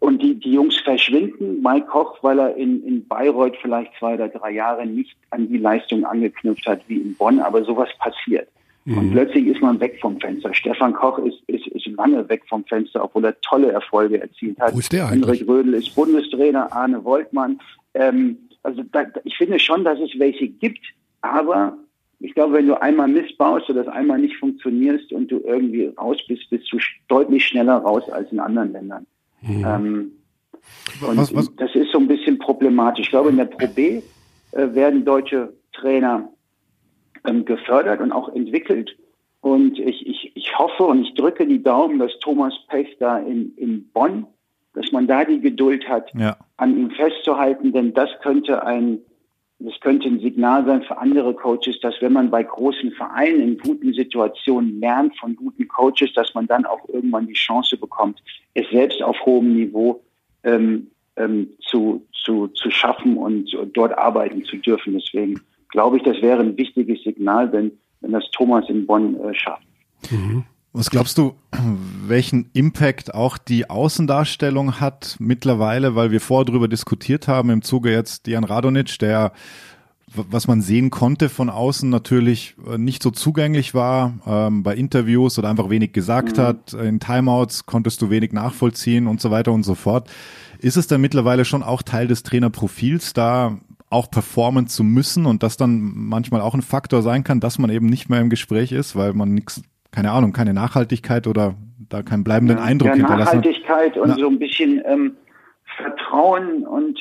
und 0.00 0.22
die, 0.22 0.34
die 0.34 0.52
Jungs 0.52 0.78
verschwinden. 0.80 1.62
Mike 1.62 1.86
Koch, 1.86 2.18
weil 2.22 2.40
er 2.40 2.56
in, 2.56 2.84
in 2.84 3.06
Bayreuth 3.06 3.56
vielleicht 3.60 3.92
zwei 3.98 4.14
oder 4.14 4.28
drei 4.28 4.52
Jahre 4.52 4.86
nicht 4.86 5.16
an 5.30 5.48
die 5.48 5.58
Leistung 5.58 6.04
angeknüpft 6.04 6.66
hat 6.66 6.80
wie 6.88 6.98
in 6.98 7.14
Bonn. 7.14 7.38
Aber 7.38 7.62
sowas 7.64 7.90
passiert. 7.98 8.48
Und 8.84 9.12
plötzlich 9.12 9.46
ist 9.46 9.62
man 9.62 9.78
weg 9.78 9.98
vom 10.00 10.18
Fenster. 10.20 10.52
Stefan 10.54 10.92
Koch 10.92 11.18
ist, 11.18 11.38
ist, 11.46 11.66
ist 11.68 11.86
lange 11.96 12.28
weg 12.28 12.42
vom 12.48 12.64
Fenster, 12.64 13.04
obwohl 13.04 13.24
er 13.24 13.40
tolle 13.40 13.70
Erfolge 13.70 14.20
erzielt 14.20 14.58
hat. 14.60 14.74
Wo 14.74 14.78
ist 14.80 14.92
der 14.92 15.06
eigentlich? 15.08 15.40
Henrik 15.40 15.48
Rödel 15.48 15.74
ist 15.74 15.94
Bundestrainer, 15.94 16.72
Arne 16.72 17.04
Woltmann. 17.04 17.60
Ähm, 17.94 18.38
also 18.64 18.82
da, 18.90 19.04
ich 19.24 19.36
finde 19.36 19.58
schon, 19.60 19.84
dass 19.84 20.00
es 20.00 20.18
welche 20.18 20.48
gibt, 20.48 20.80
aber 21.20 21.76
ich 22.18 22.34
glaube, 22.34 22.54
wenn 22.54 22.66
du 22.66 22.80
einmal 22.80 23.08
missbaust 23.08 23.68
oder 23.70 23.84
das 23.84 23.92
einmal 23.94 24.18
nicht 24.18 24.36
funktionierst 24.36 25.12
und 25.12 25.30
du 25.30 25.40
irgendwie 25.44 25.86
raus 25.98 26.18
bist, 26.26 26.48
bist 26.50 26.72
du 26.72 26.78
deutlich 27.08 27.46
schneller 27.46 27.78
raus 27.78 28.08
als 28.10 28.30
in 28.32 28.40
anderen 28.40 28.72
Ländern. 28.72 29.06
Ähm, 29.44 30.12
und 31.06 31.16
Was- 31.16 31.34
was- 31.34 31.54
das 31.56 31.74
ist 31.74 31.90
so 31.92 31.98
ein 31.98 32.06
bisschen 32.08 32.38
problematisch. 32.38 33.06
Ich 33.06 33.10
glaube, 33.10 33.30
in 33.30 33.36
der 33.36 33.46
Pro 33.46 33.66
B 33.66 34.00
äh, 34.52 34.74
werden 34.74 35.04
deutsche 35.04 35.52
Trainer 35.72 36.28
ähm, 37.24 37.44
gefördert 37.44 38.00
und 38.00 38.12
auch 38.12 38.28
entwickelt. 38.34 38.96
Und 39.40 39.78
ich, 39.78 40.06
ich, 40.06 40.32
ich 40.36 40.58
hoffe 40.58 40.84
und 40.84 41.02
ich 41.02 41.14
drücke 41.14 41.46
die 41.46 41.62
Daumen, 41.62 41.98
dass 41.98 42.16
Thomas 42.20 42.54
Pech 42.68 42.96
da 43.00 43.18
in, 43.18 43.54
in 43.56 43.88
Bonn, 43.92 44.26
dass 44.74 44.92
man 44.92 45.06
da 45.06 45.24
die 45.24 45.40
Geduld 45.40 45.88
hat, 45.88 46.12
Ja. 46.14 46.36
an 46.56 46.76
ihm 46.78 46.90
festzuhalten, 46.92 47.72
denn 47.72 47.92
das 47.92 48.08
könnte 48.22 48.64
ein, 48.64 48.98
das 49.58 49.78
könnte 49.80 50.08
ein 50.08 50.20
Signal 50.20 50.64
sein 50.64 50.82
für 50.82 50.96
andere 50.98 51.34
Coaches, 51.34 51.80
dass 51.80 52.00
wenn 52.00 52.12
man 52.12 52.30
bei 52.30 52.42
großen 52.42 52.92
Vereinen 52.92 53.40
in 53.40 53.58
guten 53.58 53.92
Situationen 53.92 54.80
lernt 54.80 55.18
von 55.18 55.34
guten 55.36 55.66
Coaches, 55.68 56.12
dass 56.14 56.34
man 56.34 56.46
dann 56.46 56.64
auch 56.64 56.88
irgendwann 56.88 57.26
die 57.26 57.32
Chance 57.34 57.76
bekommt, 57.76 58.22
es 58.54 58.68
selbst 58.70 59.02
auf 59.02 59.16
hohem 59.26 59.54
Niveau 59.54 60.02
ähm, 60.44 60.88
ähm, 61.16 61.50
zu, 61.60 62.06
zu, 62.24 62.48
zu 62.48 62.70
schaffen 62.70 63.16
und, 63.16 63.52
und 63.54 63.76
dort 63.76 63.96
arbeiten 63.98 64.44
zu 64.44 64.56
dürfen. 64.56 64.94
Deswegen 64.94 65.40
glaube 65.72 65.96
ich, 65.96 66.04
das 66.04 66.22
wäre 66.22 66.40
ein 66.40 66.56
wichtiges 66.56 67.02
Signal, 67.02 67.52
wenn, 67.52 67.72
wenn 68.00 68.12
das 68.12 68.30
Thomas 68.30 68.68
in 68.68 68.86
Bonn 68.86 69.16
äh, 69.16 69.34
schafft. 69.34 69.66
Was 70.72 70.88
glaubst 70.88 71.18
du, 71.18 71.34
welchen 72.06 72.48
Impact 72.54 73.14
auch 73.14 73.36
die 73.36 73.68
Außendarstellung 73.68 74.80
hat 74.80 75.16
mittlerweile, 75.18 75.94
weil 75.96 76.10
wir 76.12 76.20
vorher 76.20 76.46
drüber 76.46 76.68
diskutiert 76.68 77.28
haben 77.28 77.50
im 77.50 77.62
Zuge 77.62 77.90
jetzt 77.90 78.26
Dian 78.26 78.44
Radonic, 78.44 78.98
der 78.98 79.32
was 80.14 80.46
man 80.46 80.60
sehen 80.60 80.90
konnte 80.90 81.28
von 81.28 81.48
außen 81.48 81.88
natürlich 81.88 82.54
äh, 82.70 82.76
nicht 82.78 83.02
so 83.02 83.10
zugänglich 83.10 83.72
war, 83.74 84.14
ähm, 84.26 84.62
bei 84.62 84.74
Interviews 84.74 85.38
oder 85.38 85.48
einfach 85.48 85.70
wenig 85.70 85.92
gesagt 85.92 86.38
hat, 86.38 86.74
in 86.74 87.00
Timeouts 87.00 87.66
konntest 87.66 88.02
du 88.02 88.10
wenig 88.10 88.32
nachvollziehen 88.32 89.06
und 89.06 89.20
so 89.20 89.30
weiter 89.30 89.52
und 89.52 89.62
so 89.62 89.74
fort. 89.74 90.10
Ist 90.58 90.76
es 90.76 90.86
dann 90.86 91.00
mittlerweile 91.00 91.44
schon 91.44 91.62
auch 91.62 91.82
Teil 91.82 92.08
des 92.08 92.22
Trainerprofils, 92.22 93.14
da 93.14 93.58
auch 93.92 94.10
performen 94.10 94.66
zu 94.66 94.82
müssen 94.84 95.26
und 95.26 95.42
das 95.42 95.56
dann 95.56 95.92
manchmal 95.94 96.40
auch 96.40 96.54
ein 96.54 96.62
Faktor 96.62 97.02
sein 97.02 97.24
kann, 97.24 97.40
dass 97.40 97.58
man 97.58 97.70
eben 97.70 97.86
nicht 97.86 98.08
mehr 98.08 98.20
im 98.20 98.30
Gespräch 98.30 98.72
ist, 98.72 98.96
weil 98.96 99.12
man 99.12 99.34
nichts, 99.34 99.62
keine 99.90 100.10
Ahnung, 100.12 100.32
keine 100.32 100.54
Nachhaltigkeit 100.54 101.26
oder 101.26 101.54
da 101.88 102.02
keinen 102.02 102.24
bleibenden 102.24 102.58
Eindruck 102.58 102.88
ja, 102.88 102.94
hinterlassen 102.94 103.26
hat. 103.38 103.44
Nachhaltigkeit 103.44 103.98
und 103.98 104.08
Ja. 104.10 104.16
so 104.16 104.28
ein 104.28 104.38
bisschen 104.38 104.80
ähm, 104.86 105.16
Vertrauen 105.76 106.66
und 106.66 106.98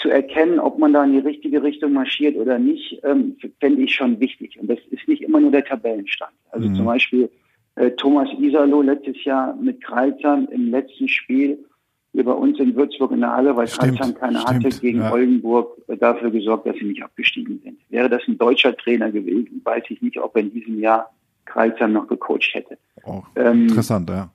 zu 0.00 0.10
erkennen, 0.10 0.58
ob 0.58 0.78
man 0.78 0.92
da 0.92 1.04
in 1.04 1.12
die 1.12 1.18
richtige 1.18 1.62
Richtung 1.62 1.92
marschiert 1.94 2.36
oder 2.36 2.58
nicht, 2.58 3.00
ähm, 3.04 3.36
fände 3.60 3.82
ich 3.82 3.94
schon 3.94 4.20
wichtig. 4.20 4.58
Und 4.60 4.68
das 4.68 4.78
ist 4.90 5.08
nicht 5.08 5.22
immer 5.22 5.40
nur 5.40 5.50
der 5.50 5.64
Tabellenstand. 5.64 6.32
Also 6.50 6.68
Mhm. 6.68 6.74
zum 6.74 6.84
Beispiel 6.84 7.30
äh, 7.76 7.90
Thomas 7.92 8.28
Iserloh 8.38 8.82
letztes 8.82 9.22
Jahr 9.24 9.54
mit 9.56 9.82
Kreilsheim 9.82 10.48
im 10.50 10.70
letzten 10.70 11.08
Spiel 11.08 11.58
hier 12.16 12.24
bei 12.24 12.32
uns 12.32 12.58
in 12.58 12.74
Würzburg 12.74 13.12
in 13.12 13.20
der 13.20 13.30
Halle, 13.32 13.54
weil 13.56 13.66
Kreilsheim 13.66 14.14
keine 14.14 14.40
stimmt, 14.40 14.64
hatte, 14.64 14.80
gegen 14.80 15.00
ja. 15.00 15.12
Oldenburg 15.12 15.76
äh, 15.86 15.98
dafür 15.98 16.30
gesorgt, 16.30 16.66
dass 16.66 16.74
sie 16.76 16.86
nicht 16.86 17.02
abgestiegen 17.02 17.60
sind. 17.62 17.78
Wäre 17.90 18.08
das 18.08 18.22
ein 18.26 18.38
deutscher 18.38 18.74
Trainer 18.74 19.12
gewesen, 19.12 19.60
weiß 19.62 19.84
ich 19.90 20.00
nicht, 20.00 20.18
ob 20.18 20.34
er 20.34 20.40
in 20.40 20.50
diesem 20.50 20.80
Jahr 20.80 21.10
Kreilsheim 21.44 21.92
noch 21.92 22.08
gecoacht 22.08 22.54
hätte. 22.54 22.78
Oh, 23.04 23.22
Ähm, 23.34 23.64
interessant, 23.64 24.08
ja. 24.08 24.30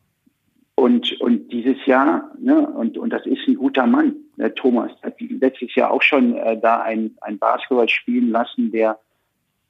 und, 0.75 1.19
und 1.21 1.51
dieses 1.51 1.83
Jahr, 1.87 2.29
ne, 2.39 2.67
und, 2.67 2.99
und 2.99 3.09
das 3.09 3.25
ist 3.25 3.47
ein 3.47 3.55
guter 3.55 3.87
Mann, 3.87 4.13
der 4.37 4.53
Thomas, 4.53 4.91
hat 5.01 5.19
letztes 5.19 5.73
Jahr 5.73 5.89
auch 5.89 6.03
schon 6.03 6.35
äh, 6.35 6.59
da 6.61 6.81
ein, 6.81 7.15
ein 7.21 7.39
Basketball 7.39 7.89
spielen 7.89 8.29
lassen, 8.29 8.71
der, 8.71 8.99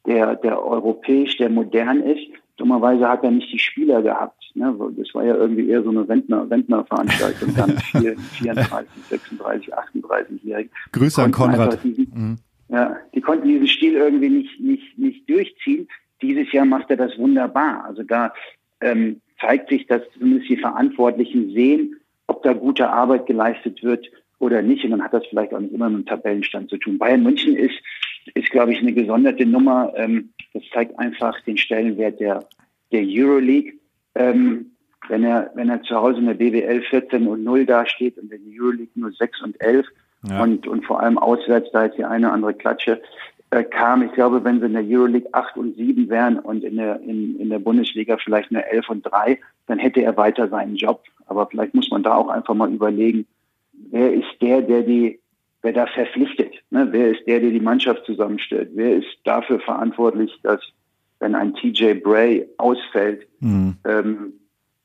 der, 0.05 0.35
der 0.35 0.61
europäisch, 0.61 1.37
der 1.37 1.49
modern 1.49 2.01
ist. 2.01 2.27
Dummerweise 2.57 3.07
hat 3.07 3.23
er 3.23 3.31
nicht 3.31 3.53
die 3.53 3.59
Spieler 3.59 4.01
gehabt. 4.01 4.40
Ne? 4.55 4.75
Das 4.97 5.13
war 5.13 5.23
ja 5.25 5.35
irgendwie 5.35 5.67
eher 5.69 5.83
so 5.83 5.89
eine 5.89 6.07
Rentner, 6.07 6.49
Rentnerveranstaltung 6.49 7.55
dann 7.55 7.69
mit 7.69 7.81
vielen 7.81 8.17
34, 8.17 8.89
36, 9.09 9.73
38-Jährigen. 9.73 10.71
Grüße 10.91 11.21
an 11.23 11.31
Konrad. 11.31 11.83
diesen- 11.83 12.11
Mhm. 12.13 12.37
ja, 12.69 12.97
die 13.13 13.21
konnten 13.21 13.47
diesen 13.47 13.67
Stil 13.67 13.93
irgendwie 13.95 14.29
nicht, 14.29 14.59
nicht, 14.59 14.97
nicht 14.97 15.29
durchziehen. 15.29 15.87
Dieses 16.21 16.51
Jahr 16.51 16.65
macht 16.65 16.89
er 16.89 16.97
das 16.97 17.17
wunderbar. 17.17 17.85
Also 17.85 18.03
da 18.03 18.33
ähm, 18.81 19.21
zeigt 19.39 19.69
sich, 19.69 19.87
dass 19.87 20.01
zumindest 20.13 20.49
die 20.49 20.57
Verantwortlichen 20.57 21.51
sehen, 21.53 21.95
ob 22.27 22.43
da 22.43 22.53
gute 22.53 22.89
Arbeit 22.89 23.25
geleistet 23.25 23.81
wird 23.83 24.07
oder 24.39 24.61
nicht. 24.61 24.83
Und 24.85 24.91
dann 24.91 25.03
hat 25.03 25.13
das 25.13 25.25
vielleicht 25.27 25.53
auch 25.53 25.59
nicht 25.59 25.73
immer 25.73 25.89
mit 25.89 25.99
dem 25.99 26.05
Tabellenstand 26.07 26.69
zu 26.69 26.77
tun. 26.77 26.97
Bayern 26.97 27.23
München 27.23 27.55
ist, 27.55 27.75
ist 28.35 28.49
glaube 28.51 28.71
ich, 28.73 28.79
eine 28.79 28.93
gesonderte 28.93 29.45
Nummer. 29.45 29.93
Ähm, 29.95 30.29
das 30.53 30.63
zeigt 30.73 30.97
einfach 30.99 31.39
den 31.41 31.57
Stellenwert 31.57 32.19
der, 32.19 32.45
der 32.91 33.03
Euroleague. 33.05 33.73
Ähm, 34.15 34.71
wenn 35.09 35.23
er, 35.23 35.51
wenn 35.55 35.69
er 35.69 35.81
zu 35.83 35.95
Hause 35.95 36.19
in 36.19 36.27
der 36.27 36.35
BWL 36.35 36.81
14 36.83 37.27
und 37.27 37.43
0 37.43 37.65
dasteht 37.65 38.17
und 38.17 38.31
in 38.31 38.43
der 38.43 38.61
Euroleague 38.61 38.91
nur 38.95 39.11
6 39.11 39.41
und 39.41 39.59
11 39.61 39.85
Ja. 40.29 40.43
und, 40.43 40.67
und 40.67 40.85
vor 40.85 40.99
allem 41.01 41.17
auswärts, 41.17 41.69
da 41.71 41.85
jetzt 41.85 41.97
die 41.97 42.05
eine 42.05 42.27
oder 42.27 42.33
andere 42.33 42.53
Klatsche 42.53 43.01
äh, 43.49 43.63
kam. 43.63 44.03
Ich 44.03 44.13
glaube, 44.13 44.43
wenn 44.43 44.59
sie 44.59 44.67
in 44.67 44.73
der 44.73 44.83
Euroleague 44.85 45.33
8 45.33 45.57
und 45.57 45.75
7 45.75 46.09
wären 46.09 46.39
und 46.39 46.63
in 46.63 46.77
der, 46.77 47.01
in, 47.01 47.39
in 47.39 47.49
der 47.49 47.59
Bundesliga 47.59 48.17
vielleicht 48.17 48.51
nur 48.51 48.63
11 48.65 48.89
und 48.89 49.01
3, 49.03 49.39
dann 49.67 49.79
hätte 49.79 50.01
er 50.01 50.15
weiter 50.17 50.47
seinen 50.47 50.75
Job. 50.75 51.03
Aber 51.25 51.47
vielleicht 51.47 51.73
muss 51.73 51.89
man 51.89 52.03
da 52.03 52.15
auch 52.15 52.29
einfach 52.29 52.53
mal 52.53 52.71
überlegen, 52.71 53.25
wer 53.89 54.13
ist 54.13 54.41
der, 54.41 54.61
der 54.61 54.83
die, 54.83 55.19
wer 55.61 55.73
da 55.73 55.87
verpflichtet? 55.87 56.53
Ne? 56.69 56.87
Wer 56.91 57.11
ist 57.11 57.25
der, 57.27 57.39
der 57.39 57.49
die 57.49 57.59
Mannschaft 57.59 58.05
zusammenstellt? 58.05 58.69
Wer 58.73 58.97
ist 58.97 59.17
dafür 59.23 59.59
verantwortlich, 59.59 60.31
dass 60.43 60.61
wenn 61.21 61.35
ein 61.35 61.53
TJ 61.53 61.93
Bray 61.93 62.47
ausfällt, 62.57 63.27
Mhm. 63.39 63.77
ähm, 63.85 64.33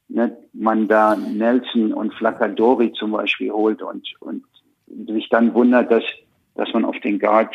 ne, 0.08 0.36
man 0.52 0.86
da 0.86 1.16
Nelson 1.16 1.92
und 1.92 2.14
Flacadori 2.14 2.92
zum 2.92 3.12
Beispiel 3.12 3.50
holt 3.50 3.82
und, 3.82 4.06
und 4.20 4.44
sich 5.08 5.28
dann 5.28 5.52
wundert, 5.54 5.90
dass, 5.90 6.04
dass 6.54 6.72
man 6.72 6.84
auf 6.84 6.98
den 7.00 7.18
Guard, 7.18 7.54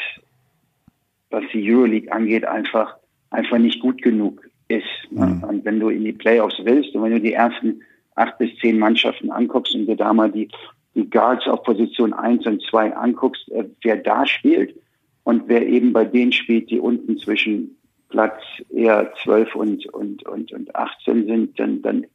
was 1.30 1.44
die 1.54 1.72
Euroleague 1.72 2.12
angeht, 2.12 2.46
einfach, 2.46 2.98
einfach 3.30 3.58
nicht 3.58 3.80
gut 3.80 4.02
genug 4.02 4.42
ist. 4.68 4.84
Ne? 5.12 5.42
Und 5.48 5.64
wenn 5.64 5.80
du 5.80 5.90
in 5.90 6.04
die 6.04 6.14
Playoffs 6.14 6.60
willst 6.64 6.94
und 6.96 7.04
wenn 7.04 7.14
du 7.14 7.22
die 7.22 7.34
ersten 7.34 7.82
acht 8.16 8.38
bis 8.38 8.56
zehn 8.58 8.78
Mannschaften 8.78 9.32
anguckst 9.32 9.74
und 9.74 9.86
dir 9.86 9.96
da 9.96 10.14
mal 10.14 10.32
die, 10.32 10.50
die 10.96 11.10
Guards 11.10 11.48
auf 11.48 11.64
Position 11.64 12.14
1 12.14 12.46
und 12.46 12.62
2 12.64 12.96
anguckst, 12.96 13.50
äh, 13.52 13.66
wer 13.82 13.98
da 13.98 14.26
spielt 14.26 14.76
und 15.24 15.44
wer 15.48 15.66
eben 15.66 15.94
bei 15.94 16.04
denen 16.06 16.32
spielt, 16.32 16.70
die 16.70 16.80
unten 16.80 17.18
zwischen 17.18 17.78
Platz 18.12 18.39
eher 18.70 19.12
12 19.24 19.55
und, 19.55 19.86
und, 19.93 20.24
und, 20.28 20.51
und 20.51 20.76
18 20.76 21.26
sind, 21.26 21.59
dann, 21.59 21.82
dann 21.82 22.05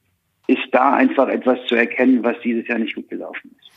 ist 0.46 0.62
da 0.72 0.92
einfach 0.94 1.28
etwas 1.28 1.58
zu 1.66 1.74
erkennen, 1.74 2.22
was 2.22 2.36
dieses 2.44 2.68
Jahr 2.68 2.78
nicht 2.78 2.94
gut 2.94 3.08
gelaufen 3.08 3.50
ist. 3.58 3.70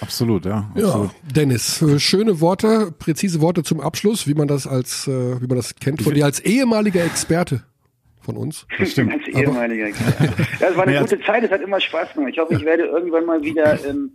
Absolut, 0.00 0.44
ja. 0.44 0.70
Ja, 0.74 0.84
Absolut. 0.86 1.10
Dennis, 1.34 1.80
äh, 1.82 1.98
schöne 1.98 2.40
Worte, 2.40 2.92
präzise 2.98 3.40
Worte 3.40 3.62
zum 3.62 3.80
Abschluss, 3.80 4.26
wie 4.26 4.34
man 4.34 4.48
das 4.48 4.66
als, 4.66 5.06
äh, 5.08 5.40
wie 5.40 5.46
man 5.46 5.56
das 5.56 5.74
kennt 5.76 6.02
von 6.02 6.14
dir 6.14 6.24
als 6.24 6.40
ehemaliger 6.40 7.04
Experte 7.04 7.62
von 8.20 8.36
uns. 8.36 8.66
Das 8.78 8.90
stimmt. 8.92 9.12
Als 9.12 9.26
ehemaliger 9.28 9.86
Experte. 9.86 10.32
Ja, 10.60 10.68
es 10.70 10.76
war 10.76 10.84
eine 10.84 10.94
Ja. 10.94 11.00
gute 11.02 11.20
Zeit, 11.22 11.44
es 11.44 11.50
hat 11.50 11.60
immer 11.60 11.80
Spaß 11.80 12.14
gemacht. 12.14 12.30
Ich 12.32 12.38
hoffe, 12.38 12.54
ich 12.54 12.64
werde 12.64 12.84
irgendwann 12.84 13.26
mal 13.26 13.42
wieder 13.42 13.84
ähm, 13.84 14.10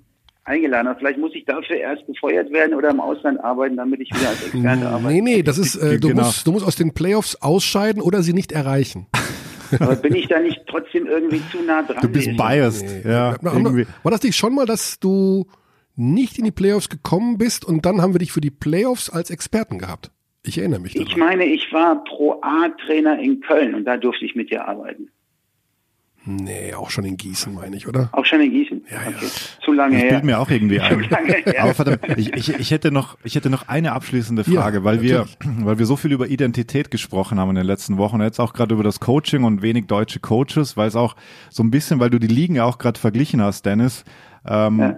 eingeladen. 0.48 0.88
Aber 0.88 0.98
vielleicht 1.00 1.20
muss 1.20 1.34
ich 1.36 1.46
dafür 1.46 1.78
erst 1.78 2.06
befeuert 2.08 2.52
werden 2.52 2.74
oder 2.74 2.90
im 2.90 3.00
Ausland 3.00 3.40
arbeiten, 3.44 3.76
damit 3.78 4.00
ich 4.02 4.10
wieder 4.14 4.30
als 4.30 4.44
Experte 4.46 4.88
arbeite. 4.88 5.14
Nee, 5.14 5.22
nee, 5.22 5.44
das 5.44 5.58
ist, 5.58 5.76
äh, 5.76 6.00
du, 6.00 6.10
Genau. 6.10 6.24
musst, 6.24 6.48
du 6.48 6.52
musst 6.52 6.66
aus 6.66 6.76
den 6.76 6.94
Playoffs 6.94 7.36
ausscheiden 7.42 8.02
oder 8.02 8.22
sie 8.24 8.34
nicht 8.34 8.52
erreichen. 8.52 9.08
Aber 9.80 9.96
bin 9.98 10.16
ich 10.16 10.28
da 10.28 10.40
nicht 10.40 10.62
trotzdem 10.68 11.06
irgendwie 11.08 11.42
zu 11.52 11.62
nah 11.62 11.84
dran? 11.84 11.98
Du 12.02 12.08
bist 12.10 12.28
Nee. 12.28 12.38
biased, 12.38 13.04
ja. 13.06 13.36
Na, 13.42 13.52
haben 13.54 13.66
Irgendwie. 13.66 13.86
War 14.04 14.12
das 14.12 14.24
nicht 14.24 14.38
schon 14.38 14.56
mal, 14.56 14.66
dass 14.66 15.00
du 15.00 15.46
nicht 15.96 16.38
in 16.38 16.46
die 16.46 16.52
Playoffs 16.52 16.88
gekommen 16.90 17.38
bist 17.38 17.66
und 17.66 17.86
dann 17.86 18.02
haben 18.02 18.14
wir 18.14 18.20
dich 18.20 18.32
für 18.32 18.40
die 18.42 18.52
Playoffs 18.52 19.10
als 19.10 19.30
Experten 19.30 19.78
gehabt? 19.80 20.12
Ich 20.44 20.58
erinnere 20.58 20.80
mich 20.80 20.96
Ich 20.96 21.04
daran. 21.06 21.20
meine, 21.20 21.46
ich 21.46 21.74
war 21.74 22.02
Pro 22.06 22.40
A-Trainer 22.42 23.20
in 23.20 23.42
Köln 23.42 23.76
und 23.76 23.84
da 23.84 23.98
durfte 23.98 24.24
ich 24.24 24.36
mit 24.36 24.50
dir 24.52 24.66
arbeiten. 24.66 25.10
Nee, 26.30 26.74
auch 26.74 26.90
schon 26.90 27.06
in 27.06 27.16
Gießen, 27.16 27.54
meine 27.54 27.78
ich, 27.78 27.88
oder? 27.88 28.10
Auch 28.12 28.26
schon 28.26 28.42
in 28.42 28.52
Gießen? 28.52 28.82
Ja, 28.92 28.98
ja. 29.10 29.16
Okay. 29.16 29.28
Zu 29.64 29.72
lange 29.72 29.94
Das 29.96 30.04
her. 30.04 30.24
mir 30.26 30.40
auch 30.40 30.50
irgendwie 30.50 30.82
ein. 30.82 30.94
Zu 31.02 31.10
lange 31.10 31.34
her. 31.34 31.64
Aber 31.64 31.74
verdammt, 31.74 32.00
ich, 32.18 32.34
ich, 32.34 32.50
ich, 32.60 32.72
hätte 32.72 32.92
noch, 32.92 33.18
ich 33.24 33.36
hätte 33.36 33.50
noch 33.50 33.70
eine 33.70 33.94
abschließende 33.94 34.44
Frage, 34.44 34.80
Ja, 34.80 34.84
weil, 34.84 35.02
wir, 35.02 35.26
weil 35.60 35.80
wir 35.80 35.86
so 35.86 35.96
viel 35.96 36.12
über 36.12 36.28
Identität 36.28 36.92
gesprochen 36.92 37.40
haben 37.40 37.50
in 37.52 37.56
den 37.56 37.66
letzten 37.66 37.98
Wochen, 37.98 38.20
jetzt 38.22 38.40
auch 38.42 38.52
gerade 38.52 38.74
über 38.76 38.84
das 38.84 39.00
Coaching 39.00 39.46
und 39.46 39.62
wenig 39.62 39.88
deutsche 39.88 40.20
Coaches, 40.20 40.76
weil 40.76 40.90
es 40.90 40.98
auch 40.98 41.16
so 41.50 41.64
ein 41.64 41.72
bisschen, 41.72 42.02
weil 42.02 42.10
du 42.10 42.20
die 42.20 42.28
Ligen 42.28 42.56
ja 42.56 42.66
auch 42.66 42.78
gerade 42.78 43.00
verglichen 43.00 43.42
hast, 43.42 43.66
Dennis, 43.66 44.04
ähm, 44.46 44.80
Ja. 44.80 44.98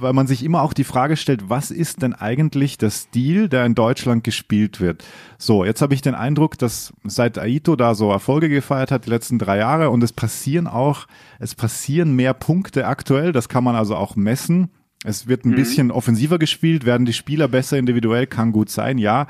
Weil 0.00 0.12
man 0.12 0.26
sich 0.26 0.44
immer 0.44 0.62
auch 0.62 0.72
die 0.72 0.84
Frage 0.84 1.16
stellt, 1.16 1.48
was 1.48 1.70
ist 1.70 2.02
denn 2.02 2.12
eigentlich 2.14 2.78
der 2.78 2.90
Stil, 2.90 3.48
der 3.48 3.64
in 3.66 3.74
Deutschland 3.74 4.24
gespielt 4.24 4.80
wird? 4.80 5.04
So, 5.38 5.64
jetzt 5.64 5.82
habe 5.82 5.94
ich 5.94 6.02
den 6.02 6.14
Eindruck, 6.14 6.58
dass 6.58 6.92
seit 7.04 7.38
Aito 7.38 7.76
da 7.76 7.94
so 7.94 8.10
Erfolge 8.10 8.48
gefeiert 8.48 8.90
hat, 8.90 9.06
die 9.06 9.10
letzten 9.10 9.38
drei 9.38 9.58
Jahre, 9.58 9.90
und 9.90 10.02
es 10.02 10.12
passieren 10.12 10.66
auch, 10.66 11.06
es 11.38 11.54
passieren 11.54 12.14
mehr 12.14 12.34
Punkte 12.34 12.86
aktuell, 12.86 13.32
das 13.32 13.48
kann 13.48 13.64
man 13.64 13.76
also 13.76 13.96
auch 13.96 14.16
messen. 14.16 14.70
Es 15.02 15.26
wird 15.26 15.46
ein 15.46 15.54
bisschen 15.54 15.90
offensiver 15.90 16.38
gespielt, 16.38 16.84
werden 16.84 17.06
die 17.06 17.14
Spieler 17.14 17.48
besser 17.48 17.78
individuell, 17.78 18.26
kann 18.26 18.52
gut 18.52 18.68
sein, 18.68 18.98
ja. 18.98 19.28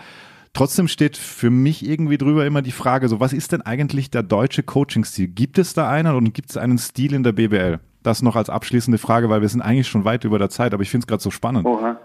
Trotzdem 0.53 0.89
steht 0.89 1.17
für 1.17 1.51
mich 1.51 1.87
irgendwie 1.87 2.19
drüber 2.19 2.45
immer 2.45 2.61
die 2.61 2.73
Frage, 2.73 3.09
so 3.09 3.21
was 3.21 3.33
ist 3.33 3.53
denn 3.53 3.63
eigentlich 3.63 4.11
der 4.11 4.25
deutsche 4.25 4.65
Coaching-Stil? 4.65 5.29
Gibt 5.29 5.59
es 5.59 5.75
da 5.75 5.89
einen 5.89 6.17
und 6.17 6.35
gibt 6.35 6.51
es 6.51 6.57
einen 6.57 6.79
Stil 6.79 7.15
in 7.15 7.23
der 7.23 7.33
BBL? 7.33 7.79
Das 8.03 8.23
noch 8.23 8.37
als 8.37 8.51
abschließende 8.51 8.99
Frage, 8.99 9.29
weil 9.29 9.41
wir 9.41 9.49
sind 9.49 9.63
eigentlich 9.63 9.89
schon 9.89 10.05
weit 10.05 10.25
über 10.25 10.39
der 10.39 10.49
Zeit, 10.51 10.73
aber 10.73 10.83
ich 10.83 10.91
finde 10.91 11.05
es 11.05 11.09
gerade 11.09 11.23
so 11.23 11.31
spannend. 11.31 11.67
Oha. 11.67 11.99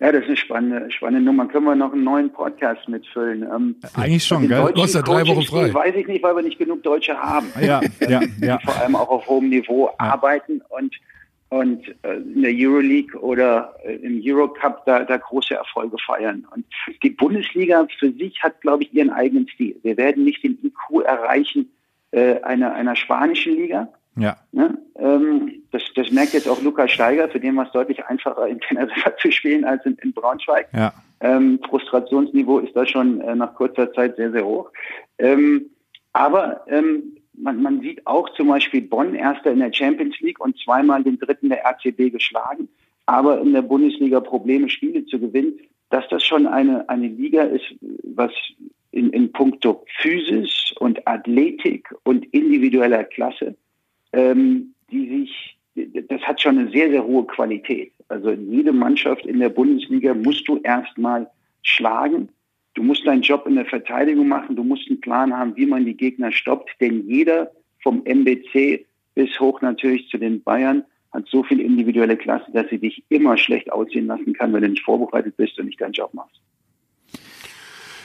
Ja, 0.00 0.12
das 0.12 0.22
ist 0.22 0.28
eine 0.28 0.36
spannende, 0.38 0.90
spannende 0.90 1.24
Nummer. 1.26 1.46
Können 1.46 1.66
wir 1.66 1.74
noch 1.74 1.92
einen 1.92 2.04
neuen 2.04 2.32
Podcast 2.32 2.88
mitfüllen? 2.88 3.42
Ähm, 3.42 3.76
Eigentlich 3.94 4.24
schon, 4.24 4.48
gell? 4.48 4.72
Du 4.74 4.82
hast 4.82 4.94
ja 4.94 5.02
drei 5.02 5.26
Wochen 5.26 5.42
frei. 5.42 5.74
Weiß 5.74 5.94
ich 5.94 6.06
nicht, 6.06 6.22
weil 6.22 6.34
wir 6.34 6.42
nicht 6.42 6.58
genug 6.58 6.82
Deutsche 6.82 7.14
haben. 7.18 7.48
Ja, 7.60 7.82
ja, 8.08 8.20
die 8.20 8.46
ja. 8.46 8.58
vor 8.60 8.74
allem 8.80 8.96
auch 8.96 9.08
auf 9.08 9.26
hohem 9.28 9.50
Niveau 9.50 9.90
arbeiten 9.98 10.62
und 10.70 10.94
und 11.50 11.88
äh, 12.02 12.14
in 12.14 12.42
der 12.42 12.52
Euroleague 12.54 13.20
oder 13.20 13.74
äh, 13.84 13.96
im 13.96 14.22
Eurocup 14.24 14.84
da, 14.86 15.04
da 15.04 15.16
große 15.16 15.54
Erfolge 15.54 15.96
feiern. 15.98 16.46
Und 16.54 16.64
die 17.02 17.10
Bundesliga 17.10 17.86
für 17.98 18.12
sich 18.12 18.40
hat, 18.42 18.60
glaube 18.60 18.84
ich, 18.84 18.94
ihren 18.94 19.10
eigenen 19.10 19.48
Stil. 19.48 19.76
Wir 19.82 19.96
werden 19.96 20.24
nicht 20.24 20.44
den 20.44 20.58
IQ 20.62 21.04
erreichen 21.04 21.68
äh, 22.12 22.40
einer, 22.42 22.72
einer 22.72 22.94
spanischen 22.94 23.56
Liga. 23.56 23.88
Ja, 24.16 24.36
Ne? 24.52 24.78
Ähm, 24.96 25.62
das, 25.70 25.82
das 25.94 26.10
merkt 26.10 26.32
jetzt 26.32 26.48
auch 26.48 26.60
Lukas 26.62 26.90
Steiger, 26.90 27.28
für 27.28 27.40
den 27.40 27.56
war 27.56 27.66
es 27.66 27.72
deutlich 27.72 28.04
einfacher, 28.04 28.46
in 28.46 28.60
Teneriffa 28.60 29.16
zu 29.20 29.30
spielen 29.30 29.64
als 29.64 29.84
in, 29.86 29.96
in 30.02 30.12
Braunschweig. 30.12 30.68
ja. 30.72 30.92
Ähm, 31.22 31.60
Frustrationsniveau 31.68 32.60
ist 32.60 32.74
da 32.74 32.86
schon 32.86 33.20
äh, 33.20 33.34
nach 33.34 33.54
kurzer 33.54 33.92
Zeit 33.92 34.16
sehr, 34.16 34.32
sehr 34.32 34.44
hoch. 34.44 34.70
Ähm, 35.18 35.66
aber 36.14 36.64
ähm, 36.66 37.18
man, 37.34 37.62
man 37.62 37.80
sieht 37.82 38.06
auch 38.06 38.28
zum 38.30 38.48
Beispiel 38.48 38.80
Bonn 38.80 39.14
erster 39.14 39.50
in 39.50 39.58
der 39.58 39.72
Champions 39.72 40.18
League 40.20 40.40
und 40.40 40.58
zweimal 40.58 41.02
den 41.02 41.18
dritten 41.18 41.50
der 41.50 41.62
RCB 41.64 42.10
geschlagen, 42.10 42.68
aber 43.04 43.40
in 43.40 43.52
der 43.52 43.62
Bundesliga 43.62 44.20
Probleme, 44.20 44.70
Spiele 44.70 45.04
zu 45.06 45.18
gewinnen, 45.18 45.60
dass 45.90 46.08
das 46.08 46.24
schon 46.24 46.46
eine, 46.46 46.88
eine 46.88 47.08
Liga 47.08 47.42
ist, 47.42 47.66
was 48.14 48.32
in, 48.92 49.10
in 49.10 49.30
puncto 49.30 49.84
Physis 50.00 50.72
und 50.78 51.06
Athletik 51.06 51.94
und 52.04 52.24
individueller 52.32 53.04
Klasse, 53.04 53.56
ähm, 54.12 54.74
die 54.90 55.08
sich, 55.08 55.56
das 56.08 56.20
hat 56.22 56.40
schon 56.40 56.58
eine 56.58 56.70
sehr, 56.70 56.90
sehr 56.90 57.04
hohe 57.04 57.24
Qualität. 57.26 57.92
Also 58.08 58.32
jede 58.32 58.72
Mannschaft 58.72 59.24
in 59.26 59.38
der 59.38 59.50
Bundesliga 59.50 60.14
musst 60.14 60.48
du 60.48 60.58
erstmal 60.58 61.30
schlagen. 61.62 62.28
Du 62.74 62.82
musst 62.82 63.06
deinen 63.06 63.22
Job 63.22 63.46
in 63.46 63.56
der 63.56 63.66
Verteidigung 63.66 64.28
machen. 64.28 64.56
Du 64.56 64.64
musst 64.64 64.88
einen 64.88 65.00
Plan 65.00 65.36
haben, 65.36 65.56
wie 65.56 65.66
man 65.66 65.84
die 65.84 65.96
Gegner 65.96 66.32
stoppt. 66.32 66.70
Denn 66.80 67.06
jeder 67.08 67.50
vom 67.82 68.02
MBC 68.04 68.86
bis 69.14 69.38
hoch 69.40 69.60
natürlich 69.60 70.08
zu 70.08 70.18
den 70.18 70.42
Bayern 70.42 70.84
hat 71.12 71.26
so 71.26 71.42
viel 71.42 71.60
individuelle 71.60 72.16
Klasse, 72.16 72.50
dass 72.52 72.68
sie 72.68 72.78
dich 72.78 73.02
immer 73.08 73.36
schlecht 73.36 73.72
aussehen 73.72 74.06
lassen 74.06 74.32
kann, 74.32 74.52
wenn 74.52 74.62
du 74.62 74.68
nicht 74.68 74.84
vorbereitet 74.84 75.36
bist 75.36 75.58
und 75.58 75.66
nicht 75.66 75.80
deinen 75.80 75.92
Job 75.92 76.14
machst. 76.14 76.40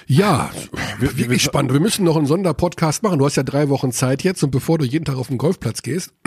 Ja, 0.08 0.51
wirklich 0.99 1.41
spannend. 1.41 1.74
Wir 1.74 1.80
müssen 1.80 2.06
noch 2.06 2.16
einen 2.18 2.26
Sonderpodcast 2.28 3.01
machen. 3.03 3.20
Du 3.20 3.26
hast 3.26 3.36
ja 3.38 3.43
drei 3.43 3.70
Wochen 3.70 3.91
Zeit 3.91 4.24
jetzt 4.24 4.43
und 4.43 4.51
bevor 4.51 4.78
du 4.78 4.86
jeden 4.86 5.06
Tag 5.06 5.16
auf 5.18 5.28
den 5.28 5.38
Golfplatz 5.38 5.82
gehst, 5.82 6.14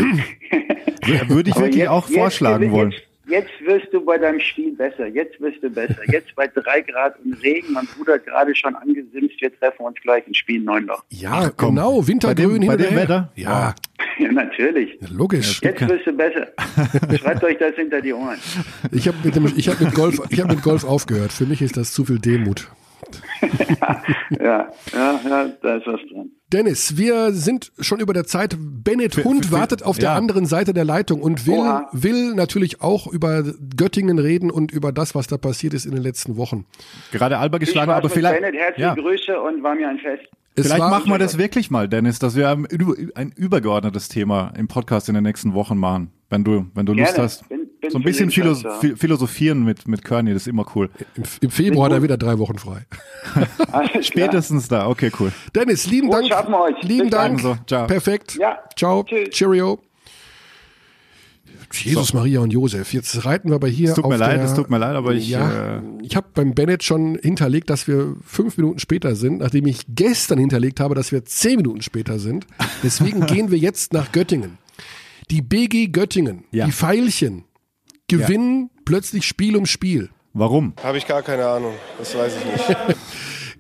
Würde 1.29 1.51
ich 1.51 1.57
wirklich 1.57 1.77
jetzt- 1.77 1.89
auch 1.89 2.09
jetzt- 2.09 2.19
vorschlagen 2.19 2.65
jetzt, 2.65 2.73
wollen. 2.73 2.95
Jetzt 3.29 3.51
wirst 3.65 3.87
du 3.93 4.03
bei 4.05 4.17
deinem 4.17 4.41
Spiel 4.41 4.75
besser. 4.75 5.07
Jetzt 5.07 5.39
wirst 5.41 5.63
du 5.63 5.69
besser. 5.69 5.99
Jetzt 6.11 6.35
bei 6.35 6.47
drei 6.47 6.81
Grad 6.81 7.15
und 7.23 7.35
Regen. 7.43 7.73
Mein 7.75 7.87
Bruder 7.87 8.15
hat 8.15 8.25
gerade 8.25 8.55
schon 8.57 8.75
angesimst. 8.75 9.39
Wir 9.41 9.55
treffen 9.59 9.85
uns 9.85 9.97
gleich 10.03 10.27
in 10.27 10.33
Spiel 10.35 10.61
9 10.63 10.87
Loch. 10.87 11.05
ja, 11.11 11.51
komm. 11.55 11.75
genau, 11.77 12.07
Wintergrün 12.07 12.49
Bei 12.49 12.55
dem- 12.59 12.67
bei 12.69 12.77
dem 12.77 12.87
hinterher. 12.87 13.03
Wetter? 13.03 13.33
Ja, 13.37 13.75
Ja, 14.19 14.33
natürlich. 14.33 14.99
logisch. 15.11 15.61
Jetzt 15.63 15.87
wirst 15.87 16.07
du 16.07 16.13
besser. 16.13 16.49
Schreibt 17.19 17.45
euch 17.45 17.59
das 17.59 17.75
hinter 17.75 18.01
die 18.01 18.13
Ohren. 18.15 18.39
Ich 18.93 19.07
habe 19.07 19.17
mit, 19.23 19.37
dem- 19.37 19.53
ich 19.57 19.69
hab 19.69 19.79
mit, 19.81 19.95
Golf, 19.95 20.21
ich 20.31 20.41
hab 20.41 20.49
mit 20.49 20.63
Golf 20.63 20.85
aufgehört. 20.85 21.31
Für 21.33 21.45
mich 21.47 21.61
ist 21.63 21.77
das 21.77 21.93
zu 21.93 22.05
viel 22.07 22.19
Demut. 22.19 22.69
Ja, 24.41 24.69
ja, 24.93 25.21
ja, 25.29 25.49
da 25.63 25.77
ist 25.77 25.87
was 25.87 26.01
dran. 26.13 26.31
Dennis, 26.53 26.97
wir 26.97 27.33
sind 27.33 27.73
schon 27.79 28.01
über 28.01 28.13
der 28.13 28.25
Zeit. 28.25 28.57
Bennett 28.59 29.15
Für- 29.15 29.25
Hund 29.25 29.47
für- 29.47 29.53
wartet 29.53 29.83
auf 29.83 29.97
der 29.99 30.11
ja. 30.11 30.17
anderen 30.17 30.47
Seite 30.47 30.73
der 30.73 30.85
Leitung 30.85 31.21
und 31.23 31.47
will, 31.47 31.59
Oha. 31.59 31.89
will 31.93 32.35
natürlich 32.35 32.81
auch 32.81 33.07
über 33.07 33.43
Göttingen 33.77 34.19
reden 34.19 34.51
und 34.51 34.73
über 34.73 34.93
das, 34.93 35.15
was 35.15 35.27
da 35.27 35.37
passiert 35.39 35.75
ist 35.75 35.85
in 35.87 35.93
den 35.93 36.03
letzten 36.03 36.37
Wochen. 36.37 36.67
Gerade 37.13 37.39
Alba 37.39 37.59
geschlagen, 37.59 37.91
aber 37.91 38.09
vielleicht, 38.09 38.41
Bennett. 38.41 38.55
Herzliche 38.55 38.81
ja, 38.89 38.95
Grüße 38.95 39.41
und 39.41 39.63
war 39.63 39.75
mir 39.75 39.89
ein 39.89 39.99
Fest. 39.99 40.25
Es 40.55 40.67
vielleicht 40.67 40.81
war- 40.81 40.91
machen 40.91 41.11
wir 41.11 41.19
das 41.19 41.39
wirklich 41.39 41.71
mal, 41.71 41.89
Dennis, 41.89 42.19
dass 42.19 42.35
wir 42.37 42.49
ein, 42.51 42.65
über- 42.67 42.95
ein 43.15 43.33
übergeordnetes 43.37 44.09
Thema 44.09 44.53
im 44.57 44.69
Podcast 44.69 45.09
in 45.09 45.15
den 45.15 45.25
nächsten 45.25 45.55
Wochen 45.55 45.77
machen, 45.77 46.11
wenn 46.31 46.45
du, 46.45 46.67
wenn 46.75 46.87
du 46.87 46.93
Lust 46.95 47.15
Gerne. 47.15 47.25
hast. 47.25 47.45
Bin- 47.89 47.93
so 47.93 47.99
ein 47.99 48.03
bisschen 48.05 48.27
den 48.29 48.33
Philos 48.33 48.61
Schatz, 48.63 48.83
ja. 48.83 48.91
Phi- 48.91 48.97
philosophieren 48.97 49.65
mit, 49.65 49.89
mit 49.89 50.05
Kearney, 50.05 50.33
das 50.33 50.43
ist 50.43 50.49
immer 50.49 50.65
cool. 50.75 50.91
Im, 51.17 51.25
Im 51.41 51.51
Februar 51.51 51.87
hat 51.87 51.93
er 51.93 52.03
wieder 52.03 52.17
drei 52.17 52.39
Wochen 52.39 52.59
frei. 52.59 52.87
Spätestens 54.03 54.69
da, 54.69 54.87
okay, 54.89 55.11
cool. 55.21 55.33
Dennis, 55.55 55.87
lieben 55.87 56.09
Gut, 56.09 56.17
Dank. 56.19 56.29
schaffen 56.29 56.51
wir 56.53 56.61
euch. 56.61 56.83
Lieben 56.83 57.03
Bis 57.05 57.11
Dank. 57.11 57.43
dann. 57.43 57.57
So, 57.57 57.57
ciao. 57.67 57.87
Perfekt. 57.87 58.37
Ja. 58.37 58.59
Ciao. 58.77 59.05
Tschüss. 59.05 59.31
Cheerio. 59.31 59.81
Jesus, 61.71 62.15
Maria 62.15 62.41
und 62.41 62.51
Josef. 62.51 62.95
Jetzt 62.95 63.27
reiten 63.27 63.51
wir 63.51 63.57
aber 63.57 63.69
hier 63.69 63.91
Es 63.91 63.95
tut 63.97 64.05
auf 64.05 64.11
mir 64.11 64.17
leid, 64.17 64.41
es 64.41 64.55
tut 64.55 64.71
mir 64.71 64.79
leid, 64.79 64.97
aber 64.97 65.13
ich, 65.13 65.29
Ja, 65.29 65.77
äh, 65.79 65.83
ich 66.03 66.17
habe 66.17 66.27
beim 66.33 66.55
Bennett 66.55 66.83
schon 66.83 67.19
hinterlegt, 67.21 67.69
dass 67.69 67.87
wir 67.87 68.17
fünf 68.25 68.57
Minuten 68.57 68.79
später 68.79 69.15
sind, 69.17 69.41
nachdem 69.41 69.67
ich 69.67 69.83
gestern 69.89 70.39
hinterlegt 70.39 70.81
habe, 70.81 70.95
dass 70.95 71.13
wir 71.13 71.27
zehn 71.27 71.57
Minuten 71.57 71.83
später 71.83 72.19
sind. 72.19 72.47
Deswegen 72.83 73.21
gehen 73.27 73.51
wir 73.51 73.59
jetzt 73.59 73.93
nach 73.93 74.13
Göttingen. 74.13 74.57
Die 75.31 75.43
BG 75.43 75.89
Göttingen, 75.89 76.45
Ja. 76.53 76.65
die 76.65 76.73
Veilchen, 76.73 77.45
gewinnen 78.09 78.71
plötzlich 78.85 79.27
Spiel 79.27 79.57
um 79.57 79.67
Spiel. 79.67 80.11
Warum? 80.33 80.75
Habe 80.83 80.99
ich 80.99 81.07
gar 81.07 81.23
keine 81.23 81.47
Ahnung. 81.47 81.75
Das 81.99 82.17
weiß 82.17 82.35
ich 82.37 82.69
nicht. 82.69 82.79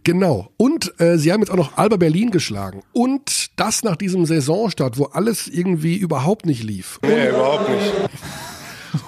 Genau. 0.05 0.49
Und 0.57 0.99
äh, 1.01 1.19
sie 1.19 1.33
haben 1.33 1.41
jetzt 1.41 1.51
auch 1.51 1.57
noch 1.57 1.77
Alba 1.77 1.97
Berlin 1.97 2.31
geschlagen. 2.31 2.83
Und 2.93 3.51
das 3.61 3.83
nach 3.83 3.97
diesem 3.97 4.25
Saisonstart, 4.25 4.97
wo 4.97 5.05
alles 5.05 5.49
irgendwie 5.49 5.97
überhaupt 5.97 6.47
nicht 6.47 6.63
lief. 6.63 6.99
Nee, 7.03 7.29
überhaupt 7.29 7.69
nicht. 7.69 7.93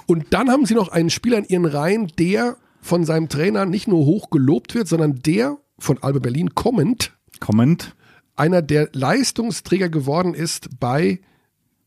Und 0.05 0.27
dann 0.35 0.51
haben 0.51 0.67
sie 0.67 0.75
noch 0.75 0.89
einen 0.89 1.09
Spieler 1.09 1.39
in 1.39 1.45
ihren 1.45 1.65
Reihen, 1.65 2.13
der 2.19 2.59
von 2.83 3.05
seinem 3.05 3.31
Trainer 3.31 3.65
nicht 3.65 3.89
nur 3.89 4.05
hoch 4.05 4.29
gelobt 4.29 4.75
wird, 4.75 4.89
sondern 4.89 5.21
der 5.21 5.57
von 5.79 5.97
Alba 6.03 6.19
Berlin 6.19 6.55
kommend 6.55 7.13
Comment? 7.39 7.95
einer 8.37 8.61
der 8.61 8.91
Leistungsträger 8.93 9.89
geworden 9.89 10.35
ist 10.35 10.69
bei 10.81 11.21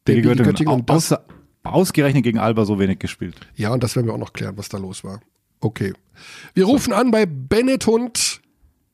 der 0.07 0.21
Göttingen. 0.21 0.43
Göttingen. 0.43 0.73
Und 0.73 0.89
das, 0.89 1.11
Außer, 1.11 1.25
ausgerechnet 1.63 2.23
gegen 2.23 2.39
Alba 2.39 2.65
so 2.65 2.79
wenig 2.79 2.99
gespielt. 2.99 3.35
ja, 3.55 3.71
und 3.71 3.83
das 3.83 3.95
werden 3.95 4.07
wir 4.07 4.13
auch 4.13 4.19
noch 4.19 4.33
klären, 4.33 4.57
was 4.57 4.69
da 4.69 4.77
los 4.77 5.03
war. 5.03 5.21
Okay. 5.61 5.93
Wir 6.53 6.65
rufen 6.65 6.91
an 6.93 7.11
bei 7.11 7.25
Bennett 7.25 7.87
Hund 7.87 8.41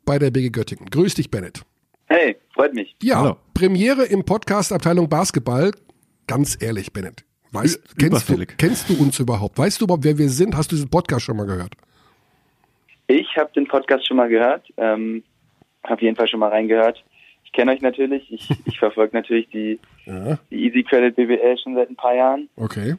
bei 0.06 0.20
der 0.20 0.30
BG 0.32 0.50
Göttingen. 0.50 0.86
Grüß 0.90 1.16
dich, 1.16 1.32
Bennett. 1.32 1.64
Hey, 2.06 2.38
freut 2.54 2.74
mich. 2.74 2.96
Ja, 3.02 3.18
Hallo. 3.18 3.38
Premiere 3.54 4.06
im 4.06 4.24
Podcast 4.24 4.72
Abteilung 4.72 5.10
Basketball. 5.10 5.72
Ganz 6.28 6.58
ehrlich, 6.62 6.94
Bennett. 6.94 7.24
Weißt, 7.52 7.98
kennst, 7.98 8.30
du, 8.30 8.46
kennst 8.58 8.90
du 8.90 8.94
uns 9.02 9.20
überhaupt? 9.20 9.58
Weißt 9.58 9.82
du 9.82 9.86
überhaupt, 9.86 10.04
wer 10.04 10.18
wir 10.18 10.30
sind? 10.30 10.56
Hast 10.56 10.72
du 10.72 10.76
diesen 10.76 10.90
Podcast 10.90 11.26
schon 11.26 11.38
mal 11.38 11.48
gehört? 11.48 11.74
Ich 13.08 13.36
habe 13.38 13.52
den 13.54 13.68
Podcast 13.68 14.08
schon 14.08 14.18
mal 14.18 14.30
gehört, 14.30 14.68
ähm, 14.78 15.24
habe 15.84 15.96
auf 15.96 16.02
jeden 16.02 16.16
Fall 16.16 16.28
schon 16.28 16.40
mal 16.40 16.50
reingehört. 16.50 17.04
Ich 17.50 17.54
kenne 17.54 17.72
euch 17.72 17.82
natürlich, 17.82 18.32
ich, 18.32 18.48
ich 18.66 18.78
verfolge 18.78 19.18
natürlich 19.18 19.50
die, 19.50 19.80
Ja. 20.06 20.38
die 20.52 20.68
Easy 20.68 20.84
Credit 20.84 21.16
BWL 21.16 21.58
schon 21.58 21.74
seit 21.74 21.90
ein 21.90 21.96
paar 21.96 22.14
Jahren. 22.16 22.48
Okay. 22.56 22.96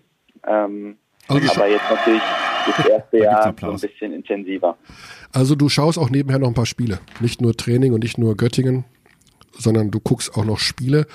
Ähm, 0.46 0.96
Also 1.28 1.53
aber 1.53 1.68
jetzt 1.68 1.88
natürlich 1.88 2.22
das 2.66 2.86
erste 2.86 3.16
gibt's 3.18 3.24
Jahr 3.24 3.55
so 3.61 3.66
ein 3.70 3.80
bisschen 3.80 4.12
intensiver. 4.12 4.76
also 5.32 5.55
du 5.55 5.68
schaust 5.68 5.98
auch 5.98 6.11
nebenher 6.11 6.40
noch 6.40 6.48
ein 6.48 6.55
paar 6.55 6.66
Spiele. 6.66 6.98
Nicht 7.20 7.40
nur 7.40 7.57
Training 7.57 7.92
und 7.92 8.03
nicht 8.03 8.18
nur 8.18 8.36
Göttingen, 8.36 8.84
sondern 9.53 9.90
du 9.92 10.01
guckst 10.01 10.36
auch 10.36 10.44
noch 10.44 10.59
Spiele. 10.59 11.07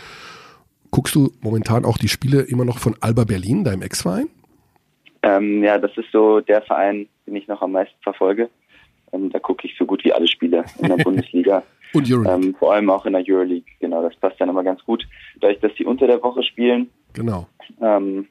Guckst 0.91 1.13
du 1.15 1.33
momentan 1.41 1.83
auch 1.83 1.97
die 1.97 2.07
Spiele 2.07 2.41
immer 2.41 2.63
noch 2.63 2.77
von 2.79 2.95
Alba 3.01 3.25
Berlin, 3.25 3.65
deinem 3.65 3.81
Ex-Verein? 3.81 4.29
Ähm, 5.23 5.61
ja, 5.63 5.77
das 5.77 5.91
ist 5.97 6.09
so 6.13 6.39
der 6.39 6.61
Verein, 6.61 7.07
den 7.27 7.35
ich 7.35 7.47
noch 7.49 7.61
am 7.61 7.73
meisten 7.73 7.95
verfolge. 8.01 8.49
Ähm, 9.11 9.29
da 9.31 9.39
gucke 9.39 9.67
ich 9.67 9.75
so 9.77 9.85
gut 9.85 10.03
wie 10.05 10.13
alle 10.13 10.27
Spiele 10.27 10.63
in 10.79 10.87
der 10.87 10.95
Bundesliga. 11.03 11.63
Und 11.95 12.11
Euroleague. 12.11 12.45
ähm, 12.47 12.55
vor 12.57 12.73
allem 12.73 12.89
auch 12.89 13.05
in 13.05 13.13
der 13.13 13.23
Euroleague. 13.27 13.65
Genau, 13.79 14.01
das 14.01 14.15
passt 14.17 14.39
dann 14.39 14.49
immer 14.49 14.63
ganz 14.63 14.83
gut. 14.83 15.05
Dadurch, 15.41 15.59
dass 15.61 15.73
die 15.75 15.85
unter 15.85 16.07
der 16.07 16.21
Woche 16.21 16.43
spielen, 16.43 16.89
Genau. 17.13 17.47
ähm, 17.81 18.27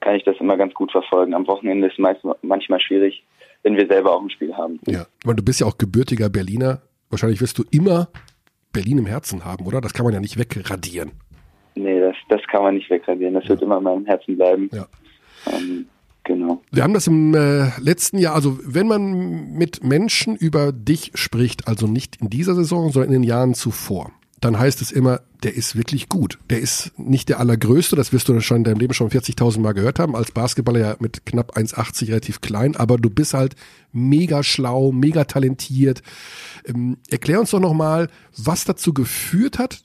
kann 0.00 0.14
ich 0.14 0.24
das 0.24 0.36
immer 0.38 0.56
ganz 0.56 0.74
gut 0.74 0.92
verfolgen. 0.92 1.34
Am 1.34 1.46
Wochenende 1.46 1.88
ist 1.88 1.94
es 1.94 1.98
meist, 1.98 2.20
manchmal 2.42 2.80
schwierig, 2.80 3.24
wenn 3.62 3.76
wir 3.76 3.86
selber 3.88 4.14
auch 4.14 4.22
ein 4.22 4.30
Spiel 4.30 4.54
haben. 4.56 4.78
Ja. 4.86 5.06
Weil 5.24 5.34
du 5.34 5.42
bist 5.42 5.60
ja 5.60 5.66
auch 5.66 5.76
gebürtiger 5.78 6.28
Berliner. 6.28 6.82
Wahrscheinlich 7.10 7.40
wirst 7.40 7.58
du 7.58 7.64
immer 7.70 8.08
Berlin 8.72 8.98
im 8.98 9.06
Herzen 9.06 9.44
haben, 9.44 9.66
oder? 9.66 9.80
Das 9.80 9.94
kann 9.94 10.04
man 10.04 10.14
ja 10.14 10.20
nicht 10.20 10.38
wegradieren. 10.38 11.12
Nee, 11.74 12.00
das, 12.00 12.14
das 12.28 12.40
kann 12.50 12.62
man 12.62 12.74
nicht 12.74 12.90
wegradieren. 12.90 13.34
Das 13.34 13.48
wird 13.48 13.62
immer 13.62 13.78
in 13.78 13.84
meinem 13.84 14.04
Herzen 14.06 14.36
bleiben. 14.36 14.68
Ja. 14.72 14.86
Ähm, 15.52 15.86
genau. 16.28 16.62
Wir 16.70 16.84
haben 16.84 16.94
das 16.94 17.08
im 17.08 17.34
äh, 17.34 17.76
letzten 17.80 18.18
Jahr, 18.18 18.36
also 18.36 18.60
wenn 18.62 18.86
man 18.86 19.52
mit 19.54 19.82
Menschen 19.82 20.36
über 20.36 20.70
dich 20.70 21.10
spricht, 21.14 21.66
also 21.66 21.88
nicht 21.88 22.16
in 22.20 22.30
dieser 22.30 22.54
Saison, 22.54 22.92
sondern 22.92 23.12
in 23.12 23.22
den 23.22 23.28
Jahren 23.28 23.54
zuvor, 23.54 24.12
dann 24.40 24.56
heißt 24.56 24.80
es 24.82 24.92
immer, 24.92 25.22
der 25.42 25.54
ist 25.56 25.74
wirklich 25.74 26.08
gut. 26.08 26.38
Der 26.50 26.60
ist 26.60 26.92
nicht 26.96 27.28
der 27.28 27.40
allergrößte, 27.40 27.96
das 27.96 28.12
wirst 28.12 28.28
du 28.28 28.40
schon 28.40 28.58
in 28.58 28.64
deinem 28.64 28.78
Leben 28.78 28.94
schon 28.94 29.10
40.000 29.10 29.58
Mal 29.60 29.72
gehört 29.72 29.98
haben, 29.98 30.14
als 30.14 30.30
Basketballer 30.30 30.78
ja 30.78 30.96
mit 31.00 31.26
knapp 31.26 31.56
1,80 31.56 32.08
relativ 32.08 32.40
klein, 32.40 32.76
aber 32.76 32.98
du 32.98 33.10
bist 33.10 33.34
halt 33.34 33.56
mega 33.90 34.44
schlau, 34.44 34.92
mega 34.92 35.24
talentiert. 35.24 36.02
Ähm, 36.64 36.98
erklär 37.10 37.40
uns 37.40 37.50
doch 37.50 37.60
nochmal, 37.60 38.08
was 38.36 38.64
dazu 38.64 38.92
geführt 38.92 39.58
hat, 39.58 39.82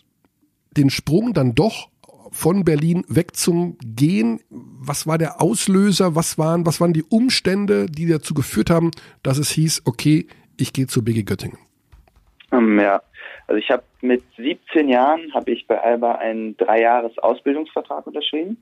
den 0.78 0.90
Sprung 0.90 1.34
dann 1.34 1.56
doch 1.56 1.90
von 2.34 2.66
Berlin 2.66 3.06
weg 3.08 3.36
zum 3.36 3.78
Gehen. 3.84 4.40
Was 4.86 5.08
war 5.08 5.18
der 5.18 5.42
Auslöser? 5.42 6.16
Was 6.16 6.38
waren, 6.38 6.66
was 6.66 6.82
waren 6.82 6.94
die 6.94 7.04
Umstände, 7.04 7.86
die 7.86 8.08
dazu 8.08 8.34
geführt 8.34 8.70
haben, 8.70 8.92
dass 9.24 9.38
es 9.38 9.50
hieß, 9.52 9.84
okay, 9.86 10.28
ich 10.58 10.74
gehe 10.74 10.88
zu 10.88 11.04
BG 11.04 11.24
Göttingen? 11.24 11.58
Ähm, 12.52 12.80
ja, 12.80 13.02
also 13.48 13.58
ich 13.58 13.70
habe 13.70 13.84
mit 14.02 14.24
17 14.38 14.90
Jahren 14.90 15.34
habe 15.34 15.52
ich 15.52 15.66
bei 15.68 15.82
Alba 15.82 16.16
einen 16.16 16.58
Dreijahres 16.58 17.18
Ausbildungsvertrag 17.20 18.06
unterschrieben. 18.06 18.58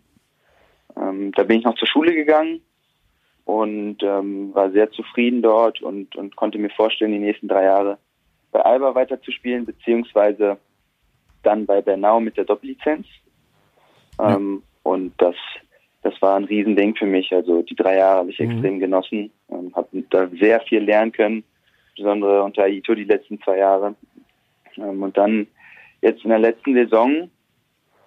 Ähm, 0.95 1.31
da 1.33 1.43
bin 1.43 1.59
ich 1.59 1.65
noch 1.65 1.75
zur 1.75 1.87
Schule 1.87 2.13
gegangen 2.13 2.61
und 3.45 3.97
ähm, 4.03 4.53
war 4.53 4.71
sehr 4.71 4.91
zufrieden 4.91 5.41
dort 5.41 5.81
und, 5.81 6.15
und 6.15 6.35
konnte 6.35 6.57
mir 6.57 6.69
vorstellen, 6.69 7.13
die 7.13 7.19
nächsten 7.19 7.47
drei 7.47 7.63
Jahre 7.63 7.97
bei 8.51 8.61
Alba 8.61 8.93
weiterzuspielen, 8.93 9.65
beziehungsweise 9.65 10.57
dann 11.43 11.65
bei 11.65 11.81
Bernau 11.81 12.19
mit 12.19 12.37
der 12.37 12.45
Doppellizenz. 12.45 13.07
Ähm, 14.19 14.61
Und 14.83 15.13
das, 15.17 15.35
das 16.03 16.19
war 16.21 16.35
ein 16.35 16.45
Riesending 16.45 16.95
für 16.95 17.05
mich. 17.05 17.31
Also 17.31 17.61
die 17.61 17.75
drei 17.75 17.97
Jahre 17.97 18.19
habe 18.19 18.31
ich 18.31 18.39
extrem 18.39 18.79
genossen, 18.79 19.31
ähm, 19.49 19.71
habe 19.75 20.03
da 20.09 20.27
sehr 20.29 20.59
viel 20.61 20.83
lernen 20.83 21.11
können, 21.11 21.43
insbesondere 21.89 22.43
unter 22.43 22.67
Ito 22.67 22.95
die 22.95 23.03
letzten 23.03 23.39
zwei 23.41 23.57
Jahre. 23.57 23.95
Ähm, 24.77 25.03
und 25.03 25.17
dann 25.17 25.47
jetzt 26.01 26.23
in 26.23 26.29
der 26.29 26.39
letzten 26.39 26.73
Saison, 26.73 27.29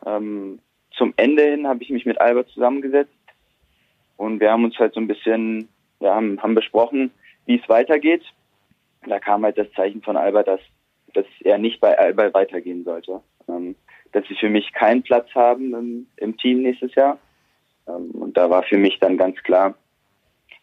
ähm, 0.07 0.59
zum 0.97 1.14
Ende 1.16 1.42
hin, 1.45 1.66
habe 1.66 1.82
ich 1.82 1.90
mich 1.90 2.07
mit 2.07 2.20
Albert 2.20 2.49
zusammengesetzt 2.51 3.12
und 4.16 4.40
wir 4.40 4.51
haben 4.51 4.64
uns 4.64 4.78
halt 4.78 4.95
so 4.95 5.01
ein 5.01 5.09
bisschen, 5.09 5.68
ja, 6.01 6.14
haben, 6.14 6.40
haben 6.42 6.55
besprochen, 6.55 7.11
wie 7.47 7.61
es 7.61 7.68
weitergeht. 7.68 8.22
Da 9.07 9.18
kam 9.18 9.45
halt 9.45 9.59
das 9.59 9.70
Zeichen 9.72 10.03
von 10.03 10.16
Albert, 10.16 10.49
dass, 10.49 10.61
dass 11.12 11.26
er 11.40 11.59
nicht 11.59 11.80
bei 11.80 11.99
Albert 11.99 12.34
weitergehen 12.34 12.84
sollte. 12.84 13.20
Ähm, 13.49 13.76
dass 14.12 14.24
sie 14.28 14.36
für 14.36 14.49
mich 14.49 14.72
keinen 14.72 15.03
Platz 15.03 15.28
haben 15.34 15.74
im, 15.74 16.07
im 16.16 16.36
Team 16.36 16.62
nächstes 16.62 16.95
Jahr. 16.95 17.18
Ähm, 17.89 18.11
und 18.12 18.37
da 18.37 18.51
war 18.51 18.62
für 18.62 18.76
mich 18.78 18.99
dann 19.01 19.16
ganz 19.16 19.37
klar, 19.43 19.74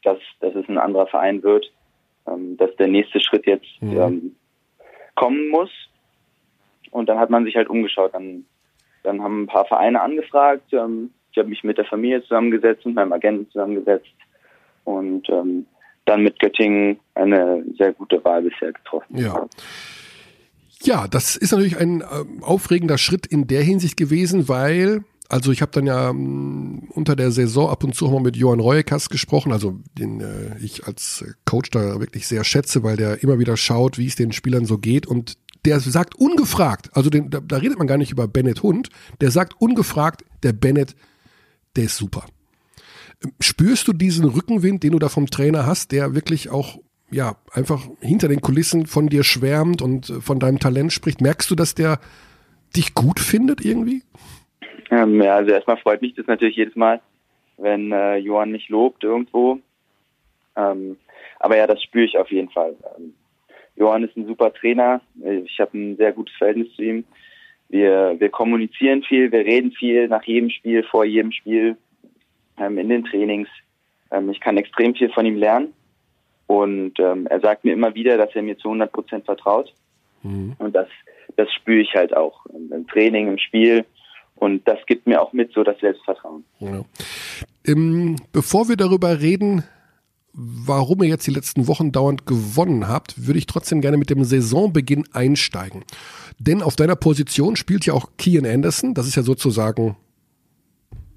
dass, 0.03 0.17
dass 0.39 0.55
es 0.55 0.67
ein 0.67 0.77
anderer 0.77 1.07
Verein 1.07 1.43
wird, 1.43 1.71
ähm, 2.27 2.57
dass 2.57 2.75
der 2.77 2.87
nächste 2.87 3.19
Schritt 3.19 3.45
jetzt 3.45 3.67
Mhm. 3.81 3.97
ähm, 3.97 4.35
kommen 5.15 5.49
muss. 5.49 5.69
Und 6.91 7.07
dann 7.07 7.19
hat 7.19 7.29
man 7.29 7.45
sich 7.45 7.55
halt 7.55 7.69
umgeschaut. 7.69 8.13
Dann, 8.13 8.45
dann 9.03 9.21
haben 9.21 9.43
ein 9.43 9.47
paar 9.47 9.65
Vereine 9.65 10.01
angefragt. 10.01 10.63
Ich 10.71 11.37
habe 11.37 11.49
mich 11.49 11.63
mit 11.63 11.77
der 11.77 11.85
Familie 11.85 12.21
zusammengesetzt 12.23 12.85
und 12.85 12.95
meinem 12.95 13.13
Agenten 13.13 13.49
zusammengesetzt 13.51 14.11
und 14.83 15.29
dann 16.05 16.23
mit 16.23 16.39
Göttingen 16.39 16.99
eine 17.15 17.63
sehr 17.77 17.93
gute 17.93 18.23
Wahl 18.25 18.41
bisher 18.41 18.73
getroffen. 18.73 19.17
Ja. 19.17 19.47
Ja, 20.83 21.07
das 21.07 21.35
ist 21.35 21.51
natürlich 21.51 21.77
ein 21.77 22.01
ähm, 22.11 22.43
aufregender 22.43 22.97
Schritt 22.97 23.27
in 23.27 23.47
der 23.47 23.61
Hinsicht 23.61 23.97
gewesen, 23.97 24.49
weil, 24.49 25.03
also 25.31 25.51
ich 25.51 25.61
habe 25.61 25.71
dann 25.71 25.85
ja 25.85 26.09
ähm, 26.09 26.89
unter 26.89 27.15
der 27.15 27.31
Saison 27.31 27.69
ab 27.69 27.83
und 27.83 27.95
zu 27.95 28.07
auch 28.07 28.11
mal 28.11 28.21
mit 28.21 28.35
Johann 28.35 28.59
Reuekas 28.59 29.09
gesprochen, 29.09 29.51
also 29.51 29.79
den 29.97 30.19
äh, 30.19 30.57
ich 30.59 30.85
als 30.85 31.21
äh, 31.21 31.31
Coach 31.45 31.69
da 31.69 31.99
wirklich 31.99 32.27
sehr 32.27 32.43
schätze, 32.43 32.83
weil 32.83 32.97
der 32.97 33.23
immer 33.23 33.39
wieder 33.39 33.55
schaut, 33.55 33.97
wie 33.97 34.07
es 34.07 34.15
den 34.15 34.33
Spielern 34.33 34.65
so 34.65 34.77
geht 34.77 35.07
und 35.07 35.37
der 35.63 35.79
sagt 35.79 36.15
ungefragt, 36.15 36.89
also 36.93 37.09
den, 37.09 37.29
da, 37.29 37.39
da 37.39 37.57
redet 37.57 37.77
man 37.77 37.87
gar 37.87 37.97
nicht 37.97 38.11
über 38.11 38.27
Bennett 38.27 38.61
Hund, 38.61 38.89
der 39.21 39.31
sagt 39.31 39.55
ungefragt, 39.59 40.25
der 40.43 40.53
Bennett, 40.53 40.95
der 41.75 41.85
ist 41.85 41.95
super. 41.95 42.25
Ähm, 43.23 43.31
Spürst 43.39 43.87
du 43.87 43.93
diesen 43.93 44.25
Rückenwind, 44.25 44.83
den 44.83 44.91
du 44.91 44.99
da 44.99 45.07
vom 45.07 45.27
Trainer 45.27 45.65
hast, 45.65 45.91
der 45.93 46.13
wirklich 46.13 46.49
auch 46.49 46.79
ja 47.09 47.37
einfach 47.51 47.87
hinter 47.99 48.27
den 48.27 48.41
Kulissen 48.41 48.85
von 48.85 49.07
dir 49.07 49.23
schwärmt 49.23 49.81
und 49.81 50.09
äh, 50.09 50.19
von 50.19 50.39
deinem 50.39 50.59
Talent 50.59 50.91
spricht? 50.91 51.21
Merkst 51.21 51.49
du, 51.49 51.55
dass 51.55 51.73
der 51.73 51.99
dich 52.75 52.93
gut 52.95 53.19
findet 53.19 53.63
irgendwie? 53.63 54.03
Ähm, 54.91 55.21
ja, 55.21 55.35
also 55.35 55.51
erstmal 55.51 55.77
freut 55.77 56.01
mich 56.01 56.13
das 56.15 56.27
natürlich 56.27 56.57
jedes 56.57 56.75
Mal, 56.75 57.01
wenn 57.57 57.91
äh, 57.91 58.17
Johann 58.17 58.51
mich 58.51 58.67
lobt 58.69 59.03
irgendwo. 59.03 59.59
Ähm, 60.55 60.97
aber 61.39 61.57
ja, 61.57 61.65
das 61.65 61.81
spüre 61.81 62.05
ich 62.05 62.17
auf 62.17 62.29
jeden 62.29 62.49
Fall. 62.49 62.75
Ähm, 62.97 63.13
Johann 63.77 64.03
ist 64.03 64.15
ein 64.17 64.27
super 64.27 64.53
Trainer. 64.53 65.01
Ich 65.45 65.59
habe 65.59 65.77
ein 65.77 65.95
sehr 65.95 66.11
gutes 66.11 66.35
Verhältnis 66.35 66.75
zu 66.75 66.83
ihm. 66.83 67.05
Wir, 67.69 68.15
wir 68.19 68.29
kommunizieren 68.29 69.01
viel, 69.01 69.31
wir 69.31 69.45
reden 69.45 69.71
viel 69.71 70.09
nach 70.09 70.23
jedem 70.23 70.49
Spiel, 70.49 70.83
vor 70.83 71.05
jedem 71.05 71.31
Spiel, 71.31 71.77
ähm, 72.57 72.77
in 72.77 72.89
den 72.89 73.05
Trainings. 73.05 73.47
Ähm, 74.11 74.29
ich 74.29 74.41
kann 74.41 74.57
extrem 74.57 74.93
viel 74.93 75.09
von 75.09 75.25
ihm 75.25 75.37
lernen. 75.37 75.73
Und 76.47 76.99
ähm, 76.99 77.27
er 77.27 77.39
sagt 77.39 77.63
mir 77.63 77.71
immer 77.71 77.95
wieder, 77.95 78.17
dass 78.17 78.35
er 78.35 78.41
mir 78.41 78.57
zu 78.57 78.67
100 78.67 78.91
Prozent 78.91 79.23
vertraut. 79.23 79.73
Und 80.59 80.75
das, 80.75 80.89
das 81.37 81.51
spüre 81.53 81.79
ich 81.79 81.95
halt 81.95 82.15
auch 82.15 82.45
im 82.47 82.85
Training, 82.87 83.29
im 83.29 83.37
Spiel. 83.37 83.85
Und 84.41 84.67
das 84.67 84.79
gibt 84.87 85.05
mir 85.05 85.21
auch 85.21 85.33
mit 85.33 85.53
so 85.53 85.63
das 85.63 85.77
Selbstvertrauen. 85.79 86.43
Ja. 86.59 86.81
Ähm, 87.63 88.15
bevor 88.31 88.67
wir 88.69 88.75
darüber 88.75 89.21
reden, 89.21 89.63
warum 90.33 91.03
ihr 91.03 91.09
jetzt 91.09 91.27
die 91.27 91.31
letzten 91.31 91.67
Wochen 91.67 91.91
dauernd 91.91 92.25
gewonnen 92.25 92.87
habt, 92.87 93.27
würde 93.27 93.37
ich 93.37 93.45
trotzdem 93.45 93.81
gerne 93.81 93.97
mit 93.97 94.09
dem 94.09 94.23
Saisonbeginn 94.23 95.03
einsteigen. 95.13 95.83
Denn 96.39 96.63
auf 96.63 96.75
deiner 96.75 96.95
Position 96.95 97.55
spielt 97.55 97.85
ja 97.85 97.93
auch 97.93 98.09
Kian 98.17 98.47
Anderson, 98.47 98.95
das 98.95 99.05
ist 99.05 99.15
ja 99.15 99.21
sozusagen 99.21 99.95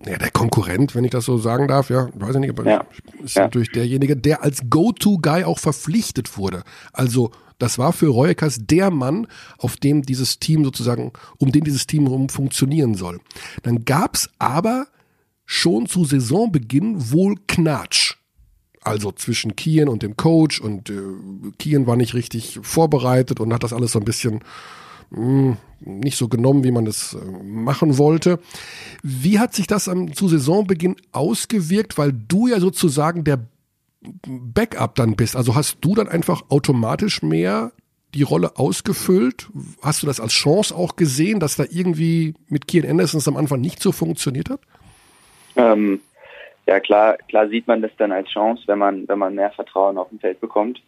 ja, 0.05 0.18
der 0.18 0.31
Konkurrent, 0.31 0.95
wenn 0.95 1.05
ich 1.05 1.11
das 1.11 1.25
so 1.25 1.39
sagen 1.39 1.66
darf, 1.66 1.89
ja, 1.89 2.09
weiß 2.12 2.35
ich 2.35 2.41
nicht, 2.43 2.51
aber 2.51 2.68
Ja. 2.68 2.85
ist 3.22 3.37
Ja. 3.37 3.45
natürlich 3.45 3.72
derjenige, 3.72 4.18
der 4.18 4.43
als 4.43 4.68
Go-To-Guy 4.68 5.45
auch 5.45 5.59
verpflichtet 5.59 6.37
wurde. 6.37 6.62
Also 6.93 7.31
das 7.59 7.79
war 7.79 7.93
für 7.93 8.09
Royekas 8.09 8.59
der 8.61 8.91
Mann, 8.91 9.27
auf 9.59 9.77
dem 9.77 10.03
dieses 10.03 10.39
Team 10.39 10.65
sozusagen, 10.65 11.13
um 11.39 11.53
den 11.53 11.65
dieses 11.65 11.87
Team 11.87 12.07
rum 12.07 12.29
funktionieren 12.29 12.95
soll. 12.95 13.21
Dann 13.63 13.85
gab's 13.85 14.29
aber 14.39 14.87
schon 15.47 15.87
zu 15.87 16.05
Saisonbeginn 16.05 17.13
wohl 17.13 17.37
Knatsch. 17.47 18.15
Also 18.83 19.13
zwischen 19.13 19.57
Kian 19.57 19.89
und 19.89 20.03
dem 20.03 20.17
Coach 20.17 20.61
und 20.61 20.91
äh, 20.91 21.01
Kian 21.59 21.87
war 21.87 21.97
nicht 21.97 22.13
richtig 22.13 22.59
vorbereitet 22.63 23.41
und 23.41 23.53
hat 23.55 23.63
das 23.63 23.73
alles 23.73 23.93
so 23.93 23.99
ein 23.99 24.05
bisschen 24.05 24.41
mh, 25.11 25.57
nicht 25.81 26.19
so 26.19 26.29
genommen, 26.29 26.65
wie 26.65 26.71
man 26.71 26.87
es 26.87 27.15
äh, 27.15 27.43
machen 27.43 27.97
wollte. 27.97 28.41
Wie 29.03 29.39
hat 29.39 29.55
sich 29.55 29.67
das 29.67 29.89
am, 29.89 30.13
zu 30.13 30.29
Saisonbeginn 30.29 30.97
ausgewirkt, 31.13 31.97
weil 31.97 32.13
du 32.13 32.49
ja 32.49 32.61
sozusagen 32.61 33.25
der 33.25 33.47
Backup 34.27 34.95
dann 34.95 35.17
bist? 35.17 35.37
Also 35.37 35.55
hast 35.55 35.79
du 35.81 35.95
dann 35.95 36.09
einfach 36.09 36.43
automatisch 36.51 37.23
mehr 37.23 37.73
die 38.15 38.23
Rolle 38.23 38.53
ausgefüllt? 38.57 39.49
Hast 39.83 40.03
du 40.03 40.07
das 40.07 40.21
als 40.21 40.33
Chance 40.33 40.75
auch 40.75 40.97
gesehen, 40.97 41.41
dass 41.41 41.57
da 41.57 41.65
irgendwie 41.69 42.35
mit 42.49 42.69
Kian 42.69 42.89
Anderson 42.89 43.21
am 43.27 43.37
Anfang 43.37 43.61
nicht 43.61 43.81
so 43.81 43.93
funktioniert 43.93 44.51
hat? 44.51 44.61
Ähm, 45.57 46.01
ja, 46.67 46.81
klar, 46.81 47.17
klar 47.29 47.49
sieht 47.49 47.67
man 47.67 47.83
das 47.83 47.91
dann 47.99 48.13
als 48.13 48.29
Chance, 48.29 48.63
wenn 48.67 48.79
man, 48.79 49.09
wenn 49.09 49.19
man 49.19 49.35
mehr 49.35 49.51
Vertrauen 49.51 49.99
auf 49.99 50.09
dem 50.09 50.21
Feld 50.21 50.41
bekommt. 50.41 50.81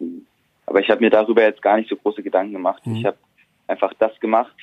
Ähm, 0.00 0.26
Aber 0.66 0.80
ich 0.80 0.90
habe 0.90 1.00
mir 1.00 1.10
darüber 1.10 1.42
jetzt 1.42 1.62
gar 1.62 1.76
nicht 1.76 1.88
so 1.88 1.96
große 1.96 2.22
Gedanken 2.22 2.52
gemacht. 2.52 2.82
Ich 2.84 3.04
habe 3.04 3.16
einfach 3.66 3.92
das 3.98 4.18
gemacht, 4.20 4.54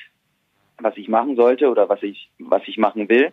was 0.78 0.96
ich 0.96 1.08
machen 1.08 1.36
sollte 1.36 1.68
oder 1.68 1.88
was 1.88 2.02
ich, 2.02 2.28
was 2.38 2.62
ich 2.66 2.78
machen 2.78 3.08
will. 3.08 3.32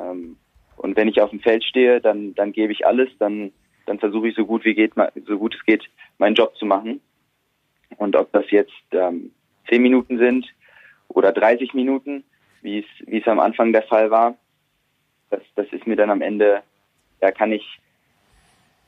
Ähm, 0.00 0.36
und 0.76 0.96
wenn 0.96 1.08
ich 1.08 1.20
auf 1.20 1.30
dem 1.30 1.40
Feld 1.40 1.64
stehe, 1.64 2.00
dann, 2.00 2.34
dann 2.34 2.52
gebe 2.52 2.72
ich 2.72 2.86
alles, 2.86 3.08
dann, 3.18 3.52
dann 3.88 3.98
versuche 3.98 4.28
ich 4.28 4.36
so 4.36 4.44
gut 4.44 4.64
wie 4.64 4.74
geht, 4.74 4.92
so 5.26 5.38
gut 5.38 5.54
es 5.54 5.64
geht, 5.64 5.84
meinen 6.18 6.34
Job 6.34 6.56
zu 6.56 6.66
machen. 6.66 7.00
Und 7.96 8.16
ob 8.16 8.30
das 8.32 8.50
jetzt 8.50 8.72
ähm, 8.92 9.32
10 9.68 9.82
Minuten 9.82 10.18
sind 10.18 10.46
oder 11.08 11.32
30 11.32 11.74
Minuten, 11.74 12.24
wie 12.62 12.80
es, 12.80 12.84
wie 13.06 13.20
es 13.20 13.26
am 13.26 13.40
Anfang 13.40 13.72
der 13.72 13.82
Fall 13.82 14.10
war, 14.10 14.36
das, 15.30 15.40
das 15.56 15.66
ist 15.72 15.86
mir 15.86 15.96
dann 15.96 16.10
am 16.10 16.22
Ende, 16.22 16.62
da 17.20 17.30
kann 17.30 17.52
ich, 17.52 17.80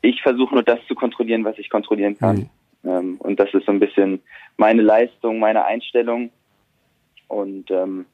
ich 0.03 0.23
versuche 0.23 0.55
nur 0.55 0.63
das 0.63 0.79
zu 0.87 0.95
kontrollieren, 0.95 1.45
was 1.45 1.59
ich 1.59 1.71
kontrollieren 1.71 2.17
kann. 2.17 2.51
Ähm, 2.85 3.17
und 3.19 3.41
das 3.41 3.53
ist 3.53 3.67
so 3.67 3.73
ein 3.73 3.81
bisschen 3.81 4.23
meine 4.57 4.83
Leistung, 4.83 5.39
meine 5.39 5.65
Einstellung. 5.65 6.31
Und 7.29 7.71
ähm, 7.71 8.07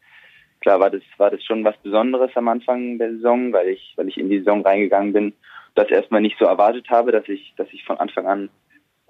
klar 0.61 0.81
war 0.81 0.91
das, 0.91 1.03
war 1.19 1.31
das 1.31 1.43
schon 1.45 1.65
was 1.65 1.77
Besonderes 1.79 2.31
am 2.35 2.49
Anfang 2.49 2.99
der 2.99 3.13
Saison, 3.13 3.53
weil 3.53 3.69
ich, 3.69 3.95
weil 3.97 4.09
ich 4.09 4.17
in 4.17 4.29
die 4.29 4.39
Saison 4.39 4.63
reingegangen 4.63 5.13
bin, 5.13 5.33
das 5.75 5.89
erstmal 5.91 6.21
nicht 6.21 6.37
so 6.39 6.47
erwartet 6.47 6.89
habe, 6.91 7.13
dass 7.13 7.29
ich, 7.29 7.55
dass 7.57 7.69
ich 7.73 7.85
von 7.85 7.99
Anfang 7.99 8.27
an 8.27 8.49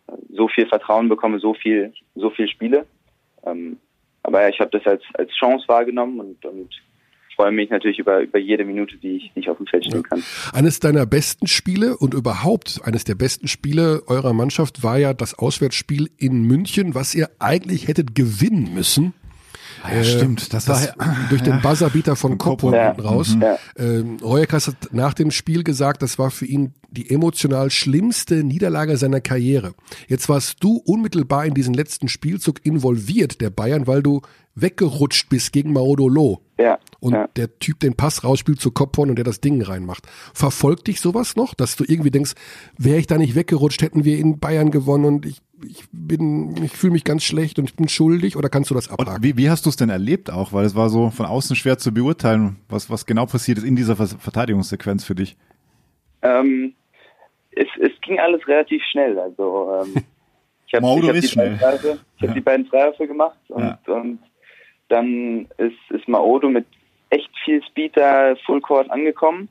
äh, 0.09 0.13
so 0.31 0.49
viel 0.49 0.67
Vertrauen 0.67 1.09
bekomme, 1.09 1.39
so 1.39 1.55
viel, 1.55 1.93
so 2.15 2.31
viel 2.31 2.49
spiele. 2.49 2.87
Ähm, 3.45 3.79
aber 4.23 4.43
ja, 4.43 4.49
ich 4.49 4.61
habe 4.61 4.71
das 4.77 4.85
als, 4.87 5.03
als 5.15 5.31
Chance 5.33 5.69
wahrgenommen 5.69 6.19
und, 6.21 6.45
und 6.45 6.71
freue 7.37 7.53
mich 7.53 7.71
natürlich 7.71 7.99
über, 7.99 8.21
über 8.21 8.39
jede 8.39 8.65
Minute, 8.65 8.97
die 8.97 9.17
ich, 9.17 9.33
die 9.35 9.41
ich 9.41 9.51
auf 9.51 9.59
dem 9.59 9.67
Feld 9.67 9.85
stehen 9.85 10.03
kann. 10.03 10.25
Eines 10.53 10.81
deiner 10.81 11.07
besten 11.07 11.47
Spiele 11.47 11.97
und 11.97 12.15
überhaupt 12.15 12.81
eines 12.83 13.05
der 13.05 13.15
besten 13.15 13.47
Spiele 13.47 14.03
eurer 14.09 14.33
Mannschaft 14.33 14.83
war 14.83 14.99
ja 14.99 15.15
das 15.15 15.39
Auswärtsspiel 15.39 16.11
in 16.17 16.43
München, 16.43 16.95
was 16.95 17.15
ihr 17.15 17.29
eigentlich 17.39 17.87
hättet 17.87 18.15
gewinnen 18.15 18.75
müssen. 18.75 19.13
Ah 19.87 19.95
ja, 19.97 20.05
stimmt. 20.05 20.53
Das, 20.53 20.65
Das 20.67 20.97
war 20.99 21.17
durch 21.31 21.43
den 21.43 21.61
Buzzerbeater 21.61 22.17
von 22.17 22.39
Koppo 22.39 22.73
Ja. 22.73 22.93
raus. 22.93 23.37
Ja. 23.41 23.59
Ähm, 23.77 24.19
Royekas 24.23 24.69
hat 24.69 24.77
nach 24.93 25.15
dem 25.15 25.31
Spiel 25.31 25.63
gesagt, 25.65 26.03
das 26.03 26.19
war 26.19 26.31
für 26.31 26.47
ihn 26.47 26.75
die 26.91 27.11
emotional 27.11 27.71
schlimmste 27.71 28.43
Niederlage 28.45 28.97
seiner 28.97 29.21
Karriere. 29.21 29.75
Jetzt 30.09 30.29
warst 30.29 30.57
du 30.63 30.77
unmittelbar 30.85 31.45
in 31.47 31.55
diesen 31.55 31.75
letzten 31.75 32.09
Spielzug 32.09 32.65
involviert, 32.65 33.41
der 33.41 33.51
Bayern, 33.51 33.87
weil 33.87 34.03
du 34.03 34.23
weggerutscht 34.55 35.29
bist 35.29 35.53
gegen 35.53 35.73
Maodolo. 35.73 36.41
Ja, 36.59 36.79
Und 37.01 37.13
ja. 37.13 37.29
der 37.37 37.59
Typ 37.59 37.81
den 37.81 37.95
Pass 37.95 38.25
rausspielt 38.25 38.59
zu 38.59 38.71
Kopfhorn 38.71 39.11
und 39.11 39.17
der 39.17 39.25
das 39.27 39.43
Ding 39.43 39.61
reinmacht. 39.61 40.07
Verfolgt 40.33 40.87
dich 40.87 41.03
sowas 41.03 41.37
noch, 41.37 41.53
dass 41.53 41.77
du 41.77 41.85
irgendwie 41.87 42.11
denkst, 42.11 42.33
wäre 42.79 42.97
ich 42.99 43.07
da 43.07 43.19
nicht 43.19 43.35
weggerutscht, 43.35 43.83
hätten 43.83 44.05
wir 44.07 44.17
in 44.19 44.39
Bayern 44.39 44.71
gewonnen 44.71 45.05
und 45.05 45.27
ich, 45.27 45.43
ich 45.69 45.85
bin, 45.93 46.57
ich 46.65 46.73
fühle 46.73 46.93
mich 46.93 47.05
ganz 47.05 47.25
schlecht 47.25 47.59
und 47.59 47.69
ich 47.69 47.77
bin 47.77 47.89
schuldig 47.89 48.37
oder 48.37 48.49
kannst 48.49 48.71
du 48.71 48.75
das 48.75 48.89
Und 48.89 49.01
abhaken? 49.01 49.23
wie, 49.23 49.37
wie 49.37 49.51
hast 49.51 49.67
du 49.67 49.71
es 49.71 49.77
denn 49.77 49.91
erlebt 49.91 50.31
auch? 50.31 50.53
Weil 50.53 50.65
es 50.65 50.75
war 50.75 50.89
so 50.89 51.11
von 51.11 51.27
außen 51.27 51.57
schwer 51.57 51.79
zu 51.79 51.93
beurteilen, 51.93 52.57
was, 52.69 52.91
was 52.91 53.07
genau 53.07 53.27
passiert 53.27 53.59
ist 53.59 53.65
in 53.65 53.77
dieser 53.77 53.97
Ver- 53.97 54.07
Verteidigungssequenz 54.07 55.05
für 55.05 55.15
dich. 55.15 55.37
Ähm, 56.23 56.75
es, 57.53 57.67
es 57.81 57.93
ging 58.03 58.19
alles 58.19 58.47
relativ 58.49 58.83
schnell. 58.91 59.19
Also 59.19 59.83
ähm, 59.85 59.95
ich 60.67 60.75
habe 60.75 60.87
hab 60.87 61.01
die, 61.01 61.07
beiden 61.07 61.23
schnell. 61.23 61.55
Ich 61.55 61.63
hab 61.63 61.99
Ja. 62.21 62.35
die 62.35 62.41
beiden 62.41 62.67
Freiwürfe 62.67 63.07
gemacht 63.07 63.39
und, 63.49 63.63
Ja. 63.63 63.79
und 63.87 64.19
dann 64.89 65.49
ist, 65.59 65.77
ist 65.91 66.07
Maodo 66.09 66.49
mit 66.49 66.67
echt 67.11 67.31
viel 67.45 67.63
Speed 67.65 67.97
da 67.97 68.35
Full 68.47 68.61
Court 68.61 68.91
angekommen. 68.91 69.49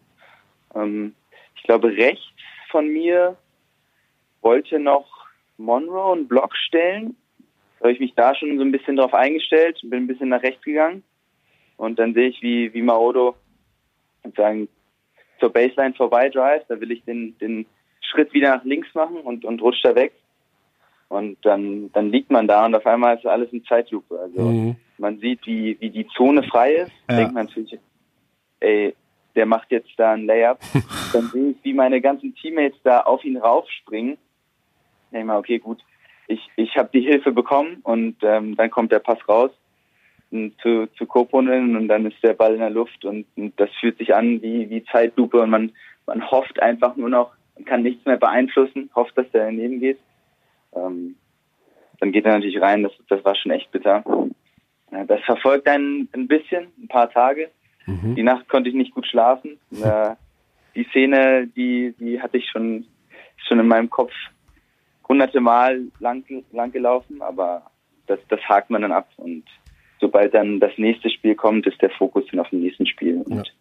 Ähm, 0.75 1.13
ich 1.55 1.63
glaube, 1.63 1.89
rechts 1.89 2.23
von 2.69 2.87
mir 2.87 3.35
wollte 4.41 4.79
noch 4.79 5.07
Monroe 5.57 6.13
einen 6.13 6.27
Block 6.27 6.55
stellen. 6.55 7.15
Da 7.79 7.85
habe 7.85 7.93
ich 7.93 7.99
mich 7.99 8.13
da 8.15 8.33
schon 8.35 8.57
so 8.57 8.63
ein 8.63 8.71
bisschen 8.71 8.95
drauf 8.95 9.13
eingestellt, 9.13 9.79
bin 9.83 10.03
ein 10.03 10.07
bisschen 10.07 10.29
nach 10.29 10.43
rechts 10.43 10.63
gegangen. 10.63 11.03
Und 11.77 11.99
dann 11.99 12.13
sehe 12.13 12.29
ich, 12.29 12.41
wie, 12.41 12.73
wie 12.73 12.81
Maodo 12.81 13.35
sozusagen 14.23 14.69
zur 15.39 15.51
Baseline 15.51 15.93
vorbei 15.93 16.29
drive. 16.29 16.63
Da 16.67 16.79
will 16.79 16.91
ich 16.91 17.03
den, 17.03 17.37
den 17.39 17.65
Schritt 18.01 18.33
wieder 18.33 18.55
nach 18.55 18.63
links 18.63 18.93
machen 18.95 19.17
und, 19.17 19.43
und 19.45 19.61
rutscht 19.61 19.83
da 19.85 19.93
weg. 19.95 20.13
Und 21.09 21.37
dann, 21.45 21.91
dann 21.93 22.09
liegt 22.11 22.31
man 22.31 22.47
da 22.47 22.65
und 22.65 22.73
auf 22.75 22.85
einmal 22.87 23.17
ist 23.17 23.25
alles 23.25 23.51
in 23.53 23.63
Zeitlupe. 23.65 24.19
Also 24.19 24.41
Mhm. 24.41 24.75
man 24.97 25.19
sieht, 25.19 25.45
wie, 25.45 25.77
wie 25.79 25.89
die 25.89 26.07
Zone 26.15 26.43
frei 26.43 26.73
ist. 26.73 26.91
Ja. 27.09 27.17
Denkt 27.17 27.33
man 27.33 27.45
natürlich, 27.45 27.77
ey, 28.61 28.95
der 29.35 29.45
macht 29.45 29.69
jetzt 29.71 29.91
da 29.97 30.13
ein 30.13 30.25
Layup. 30.25 30.59
dann 31.13 31.27
sehe 31.27 31.51
ich, 31.51 31.57
wie 31.63 31.73
meine 31.73 32.01
ganzen 32.01 32.33
Teammates 32.35 32.79
da 32.83 33.01
auf 33.01 33.23
ihn 33.23 33.37
raufspringen. 33.37 34.17
Denke 35.15 35.27
mal, 35.27 35.39
okay, 35.39 35.59
gut, 35.59 35.81
ich, 36.27 36.41
ich 36.57 36.75
habe 36.77 36.89
die 36.93 37.01
Hilfe 37.01 37.31
bekommen 37.31 37.77
und 37.83 38.17
ähm, 38.21 38.55
dann 38.55 38.69
kommt 38.69 38.91
der 38.91 38.99
Pass 38.99 39.19
raus 39.29 39.51
zu, 40.61 40.87
zu 40.97 41.05
Koponen 41.05 41.77
und 41.77 41.87
dann 41.87 42.05
ist 42.05 42.21
der 42.21 42.33
Ball 42.33 42.53
in 42.53 42.59
der 42.59 42.69
Luft 42.69 43.05
und, 43.05 43.25
und 43.37 43.57
das 43.57 43.69
fühlt 43.79 43.97
sich 43.97 44.13
an 44.13 44.41
wie, 44.41 44.69
wie 44.69 44.83
Zeitlupe 44.91 45.39
und 45.39 45.49
man, 45.49 45.71
man 46.05 46.29
hofft 46.29 46.61
einfach 46.61 46.97
nur 46.97 47.09
noch, 47.09 47.31
man 47.55 47.63
kann 47.63 47.83
nichts 47.83 48.05
mehr 48.05 48.17
beeinflussen, 48.17 48.89
hofft, 48.93 49.17
dass 49.17 49.29
der 49.31 49.45
daneben 49.45 49.79
geht. 49.79 49.99
Ähm, 50.75 51.15
dann 52.01 52.11
geht 52.11 52.25
er 52.25 52.33
natürlich 52.33 52.61
rein, 52.61 52.83
das, 52.83 52.91
das 53.07 53.23
war 53.23 53.35
schon 53.35 53.51
echt 53.51 53.71
bitter. 53.71 54.03
Ja, 54.91 55.05
Das 55.05 55.21
verfolgt 55.21 55.67
einen 55.69 56.09
ein 56.13 56.27
bisschen, 56.27 56.67
ein 56.77 56.89
paar 56.89 57.09
Tage. 57.09 57.49
Die 57.87 58.23
Nacht 58.23 58.49
konnte 58.49 58.69
ich 58.69 58.75
nicht 58.75 58.93
gut 58.93 59.07
schlafen. 59.07 59.59
Äh, 59.81 60.15
die 60.75 60.83
Szene, 60.89 61.47
die, 61.55 61.95
die 61.97 62.21
hatte 62.21 62.37
ich 62.37 62.49
schon, 62.49 62.85
schon 63.37 63.59
in 63.59 63.67
meinem 63.67 63.89
Kopf 63.89 64.11
hunderte 65.07 65.41
Mal 65.41 65.85
lang, 65.99 66.23
lang 66.51 66.71
gelaufen, 66.71 67.21
aber 67.21 67.71
das, 68.07 68.19
das 68.29 68.39
hakt 68.41 68.69
man 68.69 68.81
dann 68.81 68.91
ab 68.91 69.09
und 69.17 69.43
sobald 69.99 70.33
dann 70.33 70.59
das 70.59 70.71
nächste 70.77 71.09
Spiel 71.09 71.35
kommt, 71.35 71.65
ist 71.67 71.81
der 71.81 71.89
Fokus 71.91 72.25
dann 72.31 72.39
auf 72.39 72.49
dem 72.49 72.61
nächsten 72.61 72.85
Spiel. 72.85 73.21
Und 73.21 73.53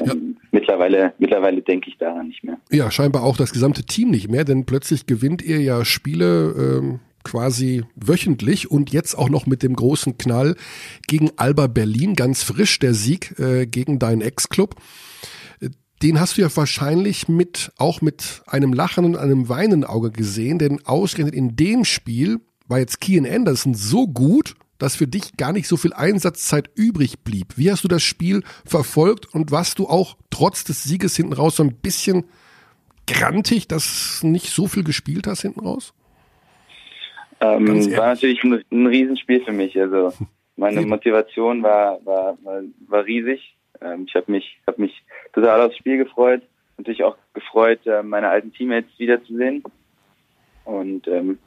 ähm, 0.00 0.36
mittlerweile, 0.50 1.12
mittlerweile 1.18 1.62
denke 1.62 1.88
ich 1.90 1.98
daran 1.98 2.28
nicht 2.28 2.44
mehr. 2.44 2.58
Ja, 2.70 2.90
scheinbar 2.90 3.22
auch 3.22 3.36
das 3.36 3.52
gesamte 3.52 3.84
Team 3.84 4.10
nicht 4.10 4.30
mehr, 4.30 4.44
denn 4.44 4.66
plötzlich 4.66 5.06
gewinnt 5.06 5.42
ihr 5.42 5.60
ja 5.60 5.84
Spiele 5.84 6.54
ähm, 6.56 7.00
quasi 7.24 7.84
wöchentlich 7.94 8.70
und 8.70 8.92
jetzt 8.92 9.14
auch 9.14 9.28
noch 9.28 9.46
mit 9.46 9.62
dem 9.62 9.74
großen 9.74 10.18
Knall 10.18 10.56
gegen 11.06 11.30
Alba 11.36 11.66
Berlin, 11.66 12.14
ganz 12.14 12.42
frisch 12.42 12.78
der 12.78 12.94
Sieg 12.94 13.38
äh, 13.38 13.66
gegen 13.66 13.98
deinen 13.98 14.22
Ex-Club. 14.22 14.76
Den 16.02 16.18
hast 16.18 16.36
du 16.36 16.42
ja 16.42 16.48
wahrscheinlich 16.54 17.28
mit 17.28 17.70
auch 17.78 18.00
mit 18.00 18.42
einem 18.46 18.72
Lachen 18.72 19.04
und 19.04 19.16
einem 19.16 19.48
weinenden 19.48 19.84
Auge 19.84 20.10
gesehen, 20.10 20.58
denn 20.58 20.80
ausgerechnet 20.84 21.34
in 21.34 21.54
dem 21.54 21.84
Spiel 21.84 22.40
war 22.66 22.80
jetzt 22.80 23.00
Kian 23.00 23.26
Anderson 23.26 23.74
so 23.74 24.08
gut, 24.08 24.54
dass 24.78 24.96
für 24.96 25.06
dich 25.06 25.36
gar 25.36 25.52
nicht 25.52 25.68
so 25.68 25.76
viel 25.76 25.92
Einsatzzeit 25.92 26.68
übrig 26.74 27.20
blieb. 27.20 27.56
Wie 27.56 27.70
hast 27.70 27.84
du 27.84 27.88
das 27.88 28.02
Spiel 28.02 28.42
verfolgt 28.64 29.32
und 29.32 29.52
warst 29.52 29.78
du 29.78 29.86
auch 29.86 30.16
trotz 30.30 30.64
des 30.64 30.82
Sieges 30.82 31.14
hinten 31.14 31.34
raus 31.34 31.56
so 31.56 31.62
ein 31.62 31.76
bisschen 31.76 32.24
grantig, 33.06 33.68
dass 33.68 34.18
du 34.20 34.26
nicht 34.26 34.50
so 34.50 34.66
viel 34.66 34.82
gespielt 34.82 35.28
hast 35.28 35.42
hinten 35.42 35.60
raus? 35.60 35.94
Ähm, 37.40 37.68
war 37.96 38.08
natürlich 38.08 38.42
ein, 38.42 38.64
ein 38.72 38.86
Riesenspiel 38.86 39.44
für 39.44 39.52
mich. 39.52 39.78
Also 39.80 40.12
meine. 40.56 40.84
Motivation 40.84 41.62
war, 41.62 42.04
war, 42.04 42.36
war, 42.42 42.62
war 42.88 43.04
riesig. 43.04 43.56
Ähm, 43.80 44.06
ich 44.08 44.14
habe 44.16 44.32
mich, 44.32 44.58
hab 44.66 44.78
mich 44.78 45.04
total 45.32 45.60
aufs 45.62 45.76
Spiel 45.76 45.98
gefreut. 45.98 46.42
Natürlich 46.78 47.04
auch 47.04 47.16
gefreut, 47.34 47.86
äh, 47.86 48.02
meine 48.02 48.28
alten 48.28 48.52
Teammates 48.52 48.90
wiederzusehen. 48.98 49.62
Und 50.64 51.06
ähm, 51.08 51.38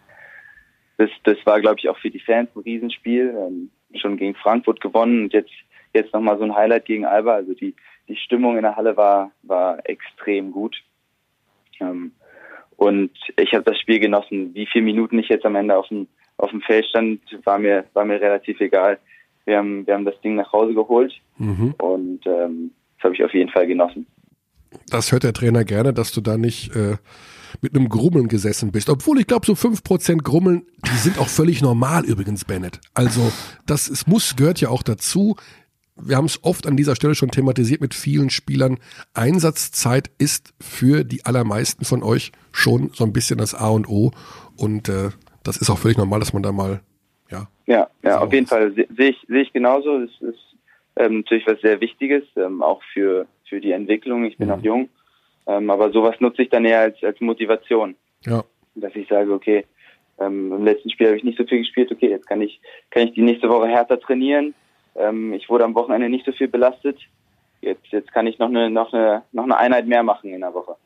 das, 0.97 1.09
das 1.23 1.37
war, 1.45 1.59
glaube 1.61 1.79
ich, 1.79 1.89
auch 1.89 1.97
für 1.97 2.09
die 2.09 2.19
Fans 2.19 2.49
ein 2.55 2.61
Riesenspiel. 2.61 3.35
Ähm, 3.37 3.71
schon 3.95 4.17
gegen 4.17 4.35
Frankfurt 4.35 4.81
gewonnen 4.81 5.23
und 5.23 5.33
jetzt, 5.33 5.51
jetzt 5.93 6.13
nochmal 6.13 6.37
so 6.37 6.43
ein 6.43 6.55
Highlight 6.55 6.85
gegen 6.85 7.05
Alba. 7.05 7.35
Also 7.35 7.53
die, 7.53 7.75
die 8.07 8.17
Stimmung 8.17 8.57
in 8.57 8.63
der 8.63 8.75
Halle 8.75 8.97
war, 8.97 9.31
war 9.43 9.79
extrem 9.87 10.51
gut. 10.51 10.75
Ähm, 11.79 12.11
und 12.77 13.11
ich 13.37 13.53
habe 13.53 13.63
das 13.63 13.79
Spiel 13.79 13.99
genossen. 13.99 14.53
Wie 14.53 14.65
viele 14.65 14.85
Minuten 14.85 15.17
ich 15.19 15.29
jetzt 15.29 15.45
am 15.45 15.55
Ende 15.55 15.77
auf 15.77 15.87
dem, 15.87 16.07
auf 16.37 16.49
dem 16.49 16.61
Feld 16.61 16.85
stand, 16.85 17.21
war 17.45 17.57
mir, 17.57 17.85
war 17.93 18.05
mir 18.05 18.19
relativ 18.19 18.59
egal. 18.59 18.99
Wir 19.45 19.57
haben, 19.57 19.87
wir 19.87 19.93
haben 19.93 20.05
das 20.05 20.19
Ding 20.21 20.35
nach 20.35 20.51
Hause 20.51 20.73
geholt 20.73 21.13
Mhm. 21.37 21.75
und 21.79 22.25
ähm, 22.25 22.71
habe 23.05 23.15
ich 23.15 23.23
auf 23.23 23.33
jeden 23.33 23.49
Fall 23.49 23.65
genossen. 23.67 24.05
Das 24.89 25.11
hört 25.13 25.23
der 25.23 25.31
Trainer 25.33 25.63
gerne, 25.63 25.93
dass 25.93 26.11
du 26.11 26.19
da 26.19 26.37
nicht 26.37 26.75
äh, 26.75 26.97
mit 27.61 27.73
einem 27.75 27.87
Grummeln 27.87 28.27
gesessen 28.27 28.71
bist. 28.73 28.89
Obwohl 28.89 29.19
ich 29.19 29.27
glaube, 29.27 29.45
so 29.45 29.53
5% 29.53 30.17
Grummeln, 30.21 30.63
die 30.85 30.97
sind 30.97 31.17
auch 31.17 31.29
völlig 31.29 31.61
normal 31.61 32.03
übrigens, 32.03 32.43
Bennett. 32.43 32.81
Also 32.93 33.31
das 33.65 33.87
es 33.87 34.05
muss, 34.07 34.35
gehört 34.35 34.59
ja 34.59 34.67
auch 34.69 34.83
dazu. 34.83 35.37
Wir 35.95 36.17
haben 36.17 36.25
es 36.25 36.43
oft 36.43 36.67
an 36.67 36.75
dieser 36.75 36.97
Stelle 36.97 37.15
schon 37.15 37.31
thematisiert 37.31 37.79
mit 37.79 37.93
vielen 37.93 38.29
Spielern. 38.29 38.79
Einsatzzeit 39.13 40.11
ist 40.17 40.53
für 40.59 41.05
die 41.05 41.25
allermeisten 41.25 41.85
von 41.85 42.03
euch 42.03 42.33
schon 42.51 42.91
so 42.93 43.05
ein 43.05 43.13
bisschen 43.13 43.37
das 43.37 43.53
A 43.55 43.69
und 43.69 43.87
O. 43.87 44.11
Und 44.57 44.89
äh, 44.89 45.11
das 45.43 45.55
ist 45.57 45.69
auch 45.69 45.77
völlig 45.79 45.97
normal, 45.97 46.19
dass 46.19 46.33
man 46.33 46.43
da 46.43 46.51
mal, 46.51 46.81
ja, 47.31 47.47
Ja, 47.65 47.87
ja, 48.03 48.19
auf 48.19 48.33
jeden 48.33 48.43
ist. 48.43 48.49
Fall 48.49 48.73
se- 48.75 48.87
sehe 48.95 49.11
ich, 49.11 49.25
sehe 49.29 49.41
ich 49.43 49.53
genauso. 49.53 49.99
Es 50.01 50.11
ist 50.21 50.39
ähm, 50.95 51.17
natürlich 51.17 51.47
was 51.47 51.61
sehr 51.61 51.81
Wichtiges, 51.81 52.23
ähm, 52.35 52.61
auch 52.63 52.81
für, 52.93 53.27
für 53.47 53.59
die 53.59 53.71
Entwicklung. 53.71 54.25
Ich 54.25 54.37
bin 54.37 54.49
noch 54.49 54.63
jung. 54.63 54.89
Ähm, 55.47 55.69
aber 55.69 55.91
sowas 55.91 56.15
nutze 56.19 56.41
ich 56.41 56.49
dann 56.49 56.65
eher 56.65 56.79
als, 56.79 57.03
als 57.03 57.19
Motivation, 57.21 57.95
ja, 58.25 58.43
dass 58.73 58.95
ich 58.95 59.07
sage, 59.07 59.31
okay, 59.31 59.65
ähm, 60.19 60.51
im 60.51 60.65
letzten 60.65 60.89
Spiel 60.89 61.07
habe 61.07 61.17
ich 61.17 61.23
nicht 61.23 61.37
so 61.37 61.45
viel 61.45 61.59
gespielt, 61.59 61.91
okay, 61.91 62.09
jetzt 62.09 62.27
kann 62.27 62.41
ich, 62.41 62.59
kann 62.89 63.03
ich 63.03 63.13
die 63.13 63.21
nächste 63.21 63.49
Woche 63.49 63.67
härter 63.67 63.99
trainieren. 63.99 64.53
Ähm, 64.95 65.33
ich 65.33 65.49
wurde 65.49 65.65
am 65.65 65.75
Wochenende 65.75 66.09
nicht 66.09 66.25
so 66.25 66.31
viel 66.31 66.47
belastet. 66.47 66.97
Jetzt, 67.61 67.87
jetzt 67.91 68.11
kann 68.11 68.27
ich 68.27 68.39
noch 68.39 68.47
eine, 68.47 68.69
noch 68.69 68.93
eine, 68.93 69.23
noch 69.31 69.43
eine 69.43 69.57
Einheit 69.57 69.87
mehr 69.87 70.03
machen 70.03 70.33
in 70.33 70.41
der 70.41 70.53
Woche. 70.53 70.77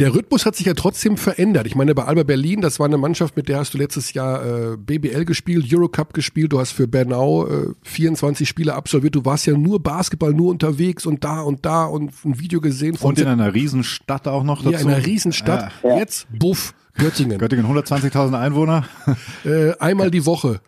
Der 0.00 0.12
Rhythmus 0.12 0.44
hat 0.44 0.56
sich 0.56 0.66
ja 0.66 0.74
trotzdem 0.74 1.16
verändert. 1.16 1.68
Ich 1.68 1.76
meine, 1.76 1.94
bei 1.94 2.04
Alba 2.04 2.24
Berlin, 2.24 2.60
das 2.60 2.80
war 2.80 2.86
eine 2.86 2.98
Mannschaft, 2.98 3.36
mit 3.36 3.48
der 3.48 3.58
hast 3.58 3.74
du 3.74 3.78
letztes 3.78 4.12
Jahr 4.12 4.72
äh, 4.72 4.76
BBL 4.76 5.24
gespielt, 5.24 5.66
Eurocup 5.72 6.12
gespielt, 6.14 6.52
du 6.52 6.58
hast 6.58 6.72
für 6.72 6.88
Bernau 6.88 7.46
äh, 7.46 7.66
24 7.82 8.48
Spiele 8.48 8.74
absolviert, 8.74 9.14
du 9.14 9.24
warst 9.24 9.46
ja 9.46 9.56
nur 9.56 9.80
Basketball, 9.80 10.32
nur 10.34 10.50
unterwegs 10.50 11.06
und 11.06 11.22
da 11.22 11.42
und 11.42 11.64
da 11.64 11.84
und 11.84 12.12
ein 12.24 12.40
Video 12.40 12.60
gesehen 12.60 12.96
von 12.96 13.10
Und 13.10 13.20
in 13.20 13.28
einer 13.28 13.54
Riesenstadt 13.54 14.26
auch 14.26 14.42
noch 14.42 14.62
dazu. 14.62 14.72
ja, 14.72 14.80
in 14.80 14.88
einer 14.88 15.06
Riesenstadt. 15.06 15.70
Ja. 15.84 15.96
Jetzt 15.96 16.26
Buff, 16.36 16.74
Göttingen. 16.96 17.38
Göttingen 17.38 17.64
120.000 17.66 18.36
Einwohner. 18.36 18.88
äh, 19.44 19.78
einmal 19.78 20.10
die 20.10 20.26
Woche 20.26 20.60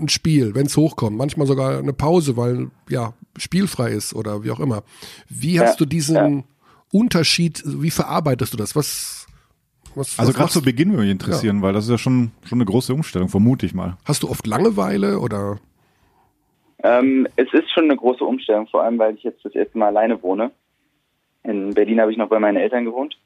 ein 0.00 0.08
Spiel, 0.08 0.54
wenn 0.56 0.66
es 0.66 0.76
hochkommt. 0.76 1.16
Manchmal 1.16 1.46
sogar 1.46 1.78
eine 1.78 1.92
Pause, 1.92 2.36
weil 2.36 2.70
ja 2.88 3.14
spielfrei 3.38 3.90
ist 3.90 4.14
oder 4.14 4.42
wie 4.44 4.50
auch 4.50 4.60
immer. 4.60 4.82
Wie 5.28 5.60
hast 5.60 5.70
Ja, 5.70 5.76
du 5.76 5.84
diesen 5.86 6.44
Unterschied, 6.94 7.62
wie 7.66 7.90
verarbeitest 7.90 8.52
du 8.52 8.56
das? 8.56 8.76
Was, 8.76 9.26
was, 9.96 10.16
Also 10.16 10.30
was 10.30 10.38
gerade 10.38 10.52
zu? 10.52 10.62
Beginn 10.62 10.90
würde 10.90 11.02
mich 11.02 11.10
interessieren, 11.10 11.60
weil 11.60 11.72
das 11.72 11.84
ist 11.84 11.90
ja 11.90 11.98
schon, 11.98 12.30
schon 12.44 12.58
eine 12.58 12.66
große 12.66 12.94
Umstellung, 12.94 13.28
vermute 13.28 13.66
ich 13.66 13.74
mal. 13.74 13.96
Hast 14.04 14.22
du 14.22 14.30
oft 14.30 14.46
Langeweile 14.46 15.18
oder? 15.18 15.58
Ähm, 16.84 17.26
es 17.34 17.52
ist 17.52 17.68
schon 17.72 17.84
eine 17.84 17.96
große 17.96 18.22
Umstellung, 18.22 18.68
vor 18.68 18.84
allem 18.84 18.98
weil 18.98 19.16
ich 19.16 19.24
jetzt 19.24 19.44
das 19.44 19.54
erste 19.56 19.76
Mal 19.76 19.88
alleine 19.88 20.22
wohne. 20.22 20.52
In 21.42 21.74
Berlin 21.74 22.00
habe 22.00 22.12
ich 22.12 22.16
noch 22.18 22.28
bei 22.28 22.38
meinen 22.38 22.58
Eltern 22.58 22.84
gewohnt. 22.84 23.18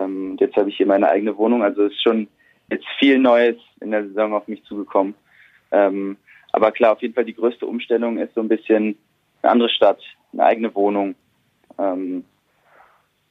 Ähm, 0.00 0.32
und 0.32 0.40
jetzt 0.40 0.56
habe 0.56 0.68
ich 0.68 0.76
hier 0.76 0.86
meine 0.86 1.08
eigene 1.08 1.36
Wohnung. 1.36 1.62
Also 1.62 1.84
es 1.84 1.92
ist 1.92 2.02
schon 2.02 2.26
jetzt 2.68 2.86
viel 2.98 3.20
Neues 3.20 3.56
in 3.80 3.92
der 3.92 4.08
Saison 4.08 4.32
auf 4.32 4.48
mich 4.48 4.64
zugekommen. 4.64 5.14
Ähm, 5.70 6.16
aber 6.50 6.72
klar, 6.72 6.92
auf 6.92 7.02
jeden 7.02 7.14
Fall 7.14 7.24
die 7.24 7.34
größte 7.34 7.64
Umstellung 7.64 8.18
ist 8.18 8.34
so 8.34 8.40
ein 8.40 8.48
bisschen 8.48 8.96
eine 9.42 9.52
andere 9.52 9.68
Stadt, 9.68 10.00
eine 10.32 10.44
eigene 10.44 10.74
Wohnung. 10.74 11.14
Ähm, 11.78 12.24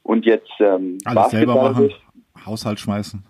und 0.04 0.26
jetzt 0.26 0.52
ähm, 0.60 0.98
Alles 1.06 1.32
selber 1.32 1.56
machen, 1.56 1.88
Basketball- 1.88 2.46
Haushalt 2.46 2.80
schmeißen. 2.80 3.24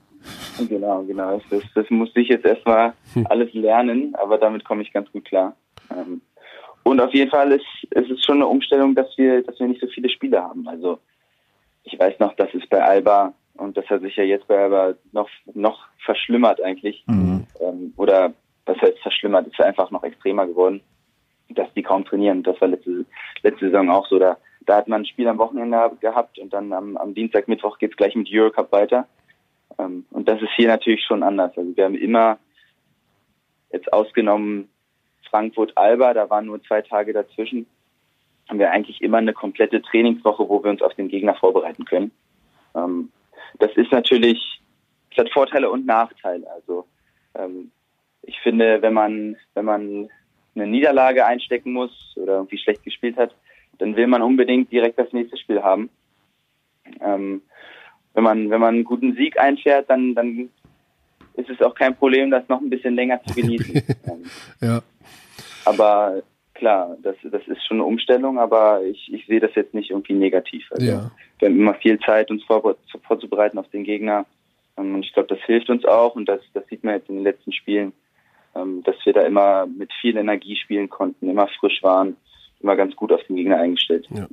Genau, 0.69 1.03
genau. 1.03 1.41
Das, 1.49 1.61
das 1.75 1.89
musste 1.89 2.21
ich 2.21 2.29
jetzt 2.29 2.45
erstmal 2.45 2.93
alles 3.25 3.53
lernen, 3.53 4.15
aber 4.15 4.37
damit 4.37 4.63
komme 4.63 4.81
ich 4.81 4.93
ganz 4.93 5.11
gut 5.11 5.25
klar. 5.25 5.55
Ähm, 5.91 6.21
und 6.83 6.99
auf 6.99 7.13
jeden 7.13 7.29
Fall 7.29 7.51
ist, 7.51 7.65
ist 7.91 8.09
es 8.11 8.23
schon 8.23 8.35
eine 8.37 8.47
Umstellung, 8.47 8.95
dass 8.95 9.07
wir, 9.17 9.43
dass 9.43 9.59
wir 9.59 9.67
nicht 9.67 9.81
so 9.81 9.87
viele 9.87 10.09
Spiele 10.09 10.41
haben. 10.41 10.67
Also 10.67 10.99
ich 11.83 11.97
weiß 11.99 12.19
noch, 12.19 12.35
dass 12.35 12.53
es 12.53 12.67
bei 12.67 12.81
Alba 12.83 13.33
und 13.55 13.77
das 13.77 13.85
hat 13.89 14.01
sich 14.01 14.15
ja 14.15 14.23
jetzt 14.23 14.47
bei 14.47 14.57
Alba 14.57 14.93
noch 15.11 15.29
noch 15.53 15.85
verschlimmert 16.03 16.61
eigentlich. 16.61 17.03
Mhm. 17.07 17.45
Ähm, 17.59 17.93
oder 17.97 18.33
was 18.65 18.77
heißt 18.81 18.99
verschlimmert, 18.99 19.47
ist 19.47 19.61
einfach 19.61 19.91
noch 19.91 20.03
extremer 20.03 20.47
geworden, 20.47 20.81
dass 21.49 21.71
die 21.73 21.83
kaum 21.83 22.05
trainieren. 22.05 22.43
Das 22.43 22.59
war 22.61 22.69
letzte, 22.69 23.05
letzte 23.41 23.65
Saison 23.69 23.89
auch 23.89 24.07
so. 24.07 24.19
Da, 24.19 24.37
da 24.65 24.77
hat 24.77 24.87
man 24.87 25.01
ein 25.01 25.05
Spiel 25.05 25.27
am 25.27 25.37
Wochenende 25.37 25.91
gehabt 25.99 26.39
und 26.39 26.53
dann 26.53 26.73
am, 26.73 26.97
am 26.97 27.13
Dienstag, 27.13 27.47
Mittwoch 27.47 27.77
geht's 27.77 27.97
gleich 27.97 28.15
mit 28.15 28.29
Eurocup 28.31 28.71
weiter. 28.71 29.07
Ähm, 29.77 30.05
und 30.11 30.27
das 30.27 30.41
ist 30.41 30.51
hier 30.55 30.67
natürlich 30.67 31.03
schon 31.03 31.23
anders. 31.23 31.57
Also 31.57 31.75
wir 31.75 31.85
haben 31.85 31.95
immer, 31.95 32.37
jetzt 33.71 33.91
ausgenommen 33.91 34.69
Frankfurt-Alba, 35.29 36.13
da 36.13 36.29
waren 36.29 36.45
nur 36.45 36.61
zwei 36.63 36.81
Tage 36.81 37.13
dazwischen, 37.13 37.65
haben 38.49 38.59
wir 38.59 38.71
eigentlich 38.71 39.01
immer 39.01 39.17
eine 39.17 39.33
komplette 39.33 39.81
Trainingswoche, 39.81 40.47
wo 40.47 40.63
wir 40.63 40.69
uns 40.69 40.81
auf 40.81 40.93
den 40.93 41.07
Gegner 41.07 41.35
vorbereiten 41.35 41.85
können. 41.85 42.11
Ähm, 42.75 43.11
das 43.59 43.71
ist 43.75 43.91
natürlich, 43.91 44.61
es 45.11 45.17
hat 45.17 45.31
Vorteile 45.31 45.69
und 45.69 45.85
Nachteile. 45.85 46.49
Also 46.51 46.85
ähm, 47.35 47.71
ich 48.21 48.39
finde, 48.39 48.81
wenn 48.81 48.93
man, 48.93 49.37
wenn 49.53 49.65
man 49.65 50.09
eine 50.55 50.67
Niederlage 50.67 51.25
einstecken 51.25 51.73
muss 51.73 52.15
oder 52.15 52.35
irgendwie 52.35 52.57
schlecht 52.57 52.83
gespielt 52.83 53.17
hat, 53.17 53.35
dann 53.79 53.95
will 53.95 54.07
man 54.07 54.21
unbedingt 54.21 54.71
direkt 54.71 54.99
das 54.99 55.11
nächste 55.13 55.37
Spiel 55.37 55.61
haben. 55.61 55.89
Ähm, 57.01 57.41
wenn 58.13 58.23
man, 58.23 58.49
wenn 58.49 58.61
man 58.61 58.75
einen 58.75 58.83
guten 58.83 59.15
Sieg 59.15 59.39
einfährt, 59.39 59.89
dann, 59.89 60.13
dann 60.15 60.49
ist 61.35 61.49
es 61.49 61.61
auch 61.61 61.73
kein 61.75 61.95
Problem, 61.95 62.29
das 62.29 62.47
noch 62.47 62.61
ein 62.61 62.69
bisschen 62.69 62.95
länger 62.95 63.21
zu 63.23 63.33
genießen. 63.33 63.81
Ähm, 64.05 64.23
Ja. 64.61 64.81
aber 65.65 66.21
klar, 66.53 66.97
das, 67.01 67.15
das 67.23 67.41
ist 67.47 67.65
schon 67.65 67.77
eine 67.77 67.85
Umstellung, 67.85 68.37
aber 68.37 68.83
ich, 68.83 69.11
ich 69.11 69.25
sehe 69.25 69.39
das 69.39 69.55
jetzt 69.55 69.73
nicht 69.73 69.89
irgendwie 69.89 70.13
negativ. 70.13 70.65
Also 70.71 70.85
Ja. 70.85 71.11
Wir 71.39 71.49
haben 71.49 71.57
immer 71.59 71.73
viel 71.75 71.99
Zeit, 71.99 72.29
uns 72.29 72.43
vor, 72.43 72.75
vorzubereiten 73.07 73.57
auf 73.57 73.69
den 73.69 73.83
Gegner. 73.83 74.25
Ähm, 74.77 74.95
Und 74.95 75.05
ich 75.05 75.13
glaube, 75.13 75.29
das 75.33 75.43
hilft 75.45 75.69
uns 75.69 75.85
auch 75.85 76.15
und 76.15 76.25
das, 76.27 76.41
das 76.53 76.65
sieht 76.67 76.83
man 76.83 76.95
jetzt 76.95 77.09
in 77.09 77.15
den 77.15 77.23
letzten 77.23 77.51
Spielen, 77.53 77.93
ähm, 78.55 78.83
dass 78.83 78.95
wir 79.05 79.13
da 79.13 79.21
immer 79.21 79.65
mit 79.65 79.91
viel 80.01 80.15
Energie 80.17 80.55
spielen 80.55 80.89
konnten, 80.89 81.29
immer 81.29 81.47
frisch 81.59 81.81
waren, 81.81 82.15
immer 82.63 82.75
ganz 82.75 82.95
gut 82.95 83.11
auf 83.11 83.21
den 83.27 83.35
Gegner 83.35 83.57
eingestellt. 83.57 84.07
Ja. 84.09 84.27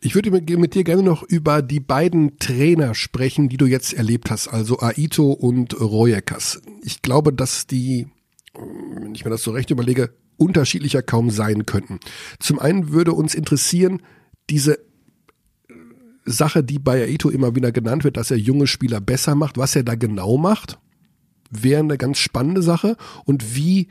Ich 0.00 0.14
würde 0.14 0.30
mit, 0.30 0.48
mit 0.48 0.74
dir 0.74 0.84
gerne 0.84 1.02
noch 1.02 1.22
über 1.22 1.60
die 1.60 1.80
beiden 1.80 2.38
Trainer 2.38 2.94
sprechen, 2.94 3.48
die 3.48 3.56
du 3.56 3.66
jetzt 3.66 3.92
erlebt 3.92 4.30
hast, 4.30 4.48
also 4.48 4.78
Aito 4.78 5.32
und 5.32 5.78
Royekas. 5.80 6.62
Ich 6.82 7.02
glaube, 7.02 7.32
dass 7.32 7.66
die, 7.66 8.06
wenn 8.54 9.14
ich 9.14 9.24
mir 9.24 9.30
das 9.30 9.42
so 9.42 9.50
recht 9.50 9.70
überlege, 9.70 10.10
unterschiedlicher 10.36 11.02
kaum 11.02 11.30
sein 11.30 11.66
könnten. 11.66 12.00
Zum 12.38 12.58
einen 12.58 12.92
würde 12.92 13.12
uns 13.12 13.34
interessieren, 13.34 14.02
diese 14.50 14.78
Sache, 16.24 16.62
die 16.64 16.78
bei 16.78 17.04
Aito 17.04 17.28
immer 17.28 17.54
wieder 17.54 17.72
genannt 17.72 18.04
wird, 18.04 18.16
dass 18.16 18.30
er 18.30 18.38
junge 18.38 18.66
Spieler 18.66 19.00
besser 19.00 19.34
macht, 19.34 19.58
was 19.58 19.76
er 19.76 19.82
da 19.82 19.94
genau 19.94 20.38
macht, 20.38 20.78
wäre 21.50 21.80
eine 21.80 21.98
ganz 21.98 22.18
spannende 22.18 22.62
Sache 22.62 22.96
und 23.24 23.56
wie 23.56 23.88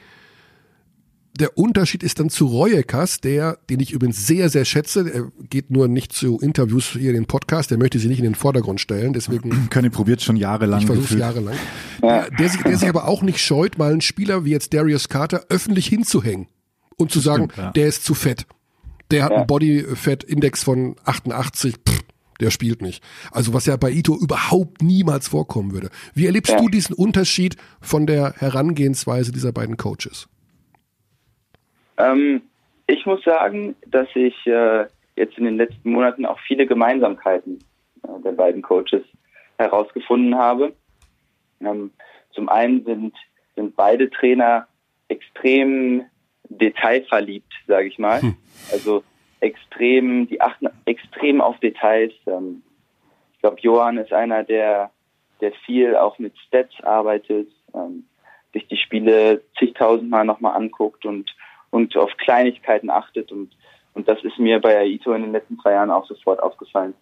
der 1.40 1.58
Unterschied 1.58 2.04
ist 2.04 2.20
dann 2.20 2.30
zu 2.30 2.46
Royekas, 2.46 3.20
der, 3.20 3.58
den 3.70 3.80
ich 3.80 3.92
übrigens 3.92 4.28
sehr, 4.28 4.50
sehr 4.50 4.66
schätze. 4.66 5.12
Er 5.12 5.32
geht 5.50 5.72
nur 5.72 5.88
nicht 5.88 6.14
zu 6.14 6.38
Interviews 6.40 6.90
hier 6.92 7.10
in 7.10 7.16
den 7.16 7.26
Podcast, 7.26 7.72
der 7.72 7.80
möchte 7.80 7.98
sie 7.98 8.08
nicht 8.08 8.20
in 8.20 8.24
den 8.26 8.36
Vordergrund 8.36 8.80
stellen, 8.80 9.14
deswegen 9.14 9.68
Könny 9.72 9.89
probiert 9.89 10.22
schon 10.22 10.36
jahrelang. 10.36 10.82
ich 10.82 10.86
versuche 10.86 11.18
jahrelang. 11.18 11.55
Der, 12.01 12.30
der, 12.30 12.50
sich, 12.50 12.62
der 12.62 12.78
sich 12.78 12.88
aber 12.89 13.08
auch 13.08 13.24
nicht 13.24 13.39
scheut, 13.39 13.78
mal 13.80 13.92
einen 13.92 14.01
Spieler 14.01 14.46
wie 14.46 14.51
jetzt 14.51 14.74
Darius 14.74 15.10
Carter 15.10 15.46
öffentlich 15.50 15.88
hinzuhängen 15.88 16.47
und 16.97 17.12
zu 17.12 17.20
sagen, 17.20 17.46
stimmt, 17.51 17.58
ja. 17.58 17.72
der 17.72 17.88
ist 17.88 18.05
zu 18.05 18.14
fett. 18.14 18.46
Der 19.10 19.24
hat 19.24 19.32
Ja. 19.32 19.38
einen 19.39 19.47
Body-Fat-Index 19.47 20.64
von 20.64 20.96
88, 21.05 21.76
pff, 21.88 22.01
der 22.39 22.51
spielt 22.51 22.82
nicht. 22.84 23.04
Also 23.32 23.54
was 23.54 23.66
ja 23.66 23.76
bei 23.78 23.92
Ito 23.92 24.16
überhaupt 24.18 24.82
niemals 24.84 25.30
vorkommen 25.30 25.72
würde. 25.72 25.89
Wie 26.14 26.26
erlebst 26.28 26.51
Ja. 26.54 26.60
du 26.60 26.70
diesen 26.70 26.93
Unterschied 26.93 27.58
von 27.82 28.05
der 28.05 28.34
Herangehensweise 28.38 29.32
dieser 29.32 29.51
beiden 29.51 29.78
Coaches? 29.78 30.28
Ähm, 31.97 32.41
ich 32.87 33.05
muss 33.05 33.24
sagen, 33.24 33.75
dass 33.87 34.07
ich 34.15 34.36
äh, 34.45 34.86
jetzt 35.15 35.37
in 35.37 35.45
den 35.45 35.57
letzten 35.57 35.91
Monaten 35.91 36.25
auch 36.25 36.39
viele 36.39 36.65
Gemeinsamkeiten 36.65 37.59
äh, 38.03 38.21
der 38.24 38.32
beiden 38.32 38.61
Coaches 38.61 39.03
herausgefunden 39.57 40.36
habe. 40.36 40.74
Ähm, 41.61 41.91
zum 42.32 42.49
einen 42.49 42.83
sind, 42.83 43.15
sind 43.55 43.75
beide 43.75 44.09
Trainer 44.09 44.67
extrem 45.07 46.05
detailverliebt, 46.49 47.51
sage 47.67 47.87
ich 47.87 47.99
mal. 47.99 48.21
Also 48.71 49.03
extrem, 49.39 50.28
die 50.28 50.39
achten 50.41 50.70
extrem 50.86 51.41
auf 51.41 51.59
Details. 51.59 52.13
Ähm, 52.25 52.63
ich 53.33 53.39
glaube, 53.39 53.57
Johann 53.59 53.97
ist 53.97 54.13
einer, 54.13 54.43
der, 54.43 54.91
der 55.41 55.51
viel 55.65 55.95
auch 55.95 56.17
mit 56.17 56.37
Stats 56.47 56.74
arbeitet, 56.82 57.49
ähm, 57.74 58.05
sich 58.53 58.67
die 58.67 58.78
Spiele 58.78 59.41
zigtausendmal 59.59 60.24
nochmal 60.24 60.55
anguckt 60.55 61.05
und, 61.05 61.36
und 61.74 61.97
auf 61.97 62.16
Kleinigkeiten 62.17 62.91
achtet 62.91 63.32
und, 63.32 63.50
Und 63.95 64.08
das 64.08 64.24
ist 64.24 64.37
mir 64.37 64.59
bei 64.59 64.78
Aito 64.78 65.12
in 65.13 65.24
den 65.24 65.32
letzten 65.32 65.59
zwei 65.59 65.71
Jahren 65.71 65.89
auch 65.89 66.05
sofort 66.05 66.41
aufgefallen, 66.41 66.93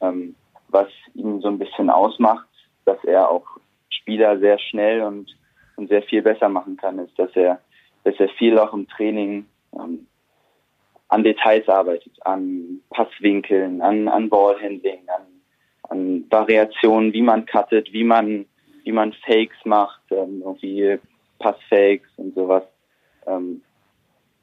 ähm, 0.00 0.34
was 0.68 0.88
ihn 1.14 1.40
so 1.40 1.48
ein 1.48 1.58
bisschen 1.58 1.88
ausmacht, 1.88 2.48
dass 2.84 3.02
er 3.04 3.30
auch 3.30 3.46
Spieler 3.90 4.38
sehr 4.40 4.58
schnell 4.58 5.02
und, 5.02 5.36
und 5.76 5.88
sehr 5.88 6.02
viel 6.02 6.22
besser 6.22 6.48
machen 6.48 6.76
kann, 6.76 6.98
ist, 6.98 7.16
dass 7.16 7.30
er, 7.36 7.60
dass 8.02 8.14
er 8.18 8.28
viel 8.30 8.58
auch 8.58 8.72
im 8.72 8.88
Training 8.88 9.46
ähm, 9.72 10.06
an 11.08 11.22
Details 11.22 11.68
arbeitet, 11.68 12.14
an 12.24 12.80
Passwinkeln, 12.90 13.80
an, 13.82 14.08
an 14.08 14.28
Ballhandling, 14.28 15.08
an, 15.08 15.26
an 15.90 16.24
Variationen, 16.28 17.12
wie 17.12 17.22
man 17.22 17.46
cuttet, 17.46 17.92
wie 17.92 18.04
man, 18.04 18.46
wie 18.82 18.92
man 18.92 19.12
Fakes 19.24 19.64
macht, 19.64 20.02
ähm, 20.10 20.42
irgendwie 20.44 20.98
Passfakes 21.38 22.10
und 22.16 22.34
sowas. 22.34 22.64
Ähm, 23.26 23.62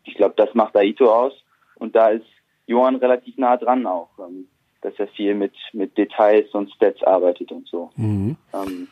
ich 0.06 0.16
glaube, 0.16 0.36
das 0.38 0.54
macht 0.54 0.76
Aito 0.78 1.14
aus. 1.14 1.34
Und 1.76 1.96
da 1.96 2.10
ist 2.10 2.26
Johann 2.68 2.96
relativ 2.96 3.38
nah 3.38 3.58
dran 3.58 3.86
auch, 3.86 4.10
ähm, 4.20 4.48
dass 4.82 4.94
er 4.98 5.08
viel 5.08 5.36
mit, 5.36 5.54
mit 5.74 5.98
Details 5.98 6.50
und 6.54 6.72
Stats 6.72 7.04
arbeitet 7.04 7.52
und 7.52 7.68
so. 7.68 7.90
Mhm. 7.96 8.38
Ähm, 8.54 8.88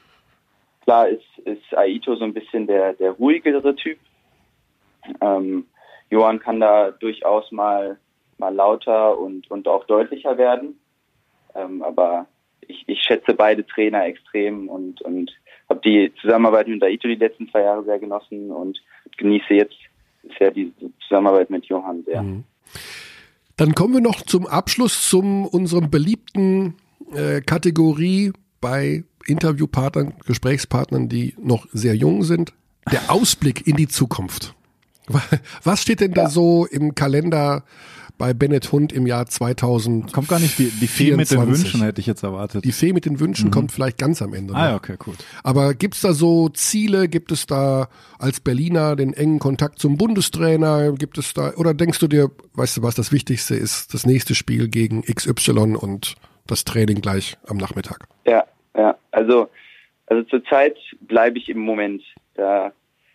klar 0.81 1.07
ist, 1.07 1.26
ist 1.45 1.77
Aito 1.77 2.15
so 2.15 2.23
ein 2.23 2.34
bisschen 2.34 2.68
der, 2.68 2.94
der 2.94 3.11
ruhigere 3.11 3.76
Typ. 3.76 3.99
Ähm, 5.22 5.68
Johann 6.10 6.40
kann 6.40 6.60
da 6.60 6.91
durchaus 6.91 7.52
mal, 7.52 7.98
mal 8.38 8.53
lauter 8.53 9.18
und, 9.18 9.49
und 9.49 9.68
auch 9.68 9.85
deutlicher 9.85 10.38
werden. 10.38 10.80
Ähm, 11.56 11.81
aber 11.84 12.27
ich, 12.68 12.84
ich 12.88 13.02
schätze 13.02 13.34
beide 13.34 13.65
Trainer 13.65 14.06
extrem 14.06 14.69
und, 14.69 15.02
und 15.02 15.31
habe 15.69 15.81
die 15.81 16.14
Zusammenarbeit 16.22 16.68
mit 16.68 16.84
Aito 16.84 17.07
die 17.07 17.15
letzten 17.15 17.49
zwei 17.49 17.61
Jahre 17.61 17.84
sehr 17.84 17.99
genossen 17.99 18.52
und 18.52 18.81
genieße 19.18 19.53
jetzt 19.53 19.77
sehr 20.38 20.52
die 20.52 20.74
Zusammenarbeit 21.08 21.50
mit 21.50 21.66
Johann 21.66 22.04
sehr. 22.06 22.24
Mhm. 22.24 22.44
Dann 23.58 23.76
kommen 23.76 23.94
wir 23.94 24.02
noch 24.02 24.22
zum 24.22 24.48
Abschluss 24.48 25.08
zum 25.08 25.45
unserem 25.45 25.91
beliebten 25.91 26.76
äh, 27.14 27.41
Kategorie 27.41 28.34
bei 28.62 29.04
Interviewpartnern, 29.28 30.14
Gesprächspartnern, 30.26 31.08
die 31.08 31.36
noch 31.38 31.68
sehr 31.72 31.95
jung 31.95 32.24
sind. 32.24 32.54
Der 32.91 33.12
Ausblick 33.12 33.68
in 33.68 33.76
die 33.76 33.88
Zukunft. 33.88 34.56
Was 35.64 35.82
steht 35.82 36.00
denn 36.00 36.14
da 36.14 36.30
so 36.30 36.66
im 36.66 36.95
Kalender 36.95 37.64
bei 38.18 38.34
Bennett 38.34 38.72
Hund 38.72 38.94
im 38.94 39.07
Jahr 39.07 39.26
2000? 39.26 40.14
Kommt 40.14 40.30
gar 40.30 40.40
nicht 40.40 40.57
die, 40.60 40.69
die 40.69 40.88
Fee 40.88 41.15
mit 41.15 41.30
den 41.31 41.48
Wünschen, 41.48 41.81
hätte 41.81 41.99
ich 41.99 42.07
jetzt 42.07 42.23
erwartet. 42.23 42.64
Die 42.64 42.72
Fee 42.72 42.94
mit 42.94 43.06
den 43.06 43.19
Wünschen 43.19 43.48
mhm. 43.48 43.52
kommt 43.52 43.72
vielleicht 43.72 43.98
ganz 43.98 44.22
am 44.22 44.34
Ende. 44.34 44.53
Ah, 44.53 44.69
ja, 44.69 44.76
okay, 44.76 44.95
gut. 44.98 45.15
Aber 45.44 45.73
gibt's 45.73 46.02
da 46.02 46.14
so 46.14 46.49
Ziele? 46.49 47.07
Gibt 47.07 47.31
es 47.31 47.45
da 47.45 47.90
als 48.19 48.40
Berliner 48.40 48.95
den 48.95 49.14
engen 49.14 49.40
Kontakt 49.40 49.80
zum 49.80 49.98
Bundestrainer? 49.98 50.94
Gibt 50.94 51.18
es 51.18 51.34
da, 51.34 51.53
oder 51.56 51.73
denkst 51.73 51.99
du 51.99 52.07
dir, 52.07 52.31
weißt 52.53 52.77
du 52.77 52.84
was, 52.84 52.95
das 52.95 53.11
Wichtigste 53.11 53.56
ist 53.56 53.94
das 53.94 54.06
nächste 54.06 54.35
Spiel 54.35 54.68
gegen 54.69 55.02
XY 55.02 55.76
und 55.76 56.15
das 56.48 56.64
Training 56.64 57.02
gleich 57.02 57.38
am 57.48 57.57
Nachmittag? 57.57 58.07
Ja, 58.26 58.44
ja. 58.76 58.95
Also, 59.11 59.49
also 60.07 60.23
zurzeit 60.23 60.77
bleibe 61.02 61.38
ich 61.38 61.49
im 61.49 61.60
Moment. 61.60 62.03
Da 62.35 62.72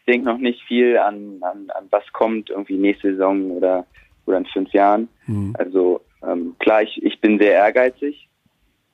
denke 0.07 0.27
noch 0.27 0.39
nicht 0.39 0.62
viel 0.62 0.97
an, 0.99 1.39
an, 1.43 1.70
an 1.70 1.87
was 1.91 2.05
kommt 2.12 2.51
irgendwie 2.51 2.79
nächste 2.79 3.12
Saison 3.12 3.51
oder, 3.51 3.87
oder 4.29 4.39
in 4.39 4.47
fünf 4.47 4.73
Jahren. 4.73 5.09
Mhm. 5.27 5.55
Also 5.59 6.03
ähm, 6.23 6.55
klar, 6.59 6.83
ich, 6.83 7.03
ich 7.03 7.21
bin 7.21 7.39
sehr 7.39 7.53
ehrgeizig 7.53 8.29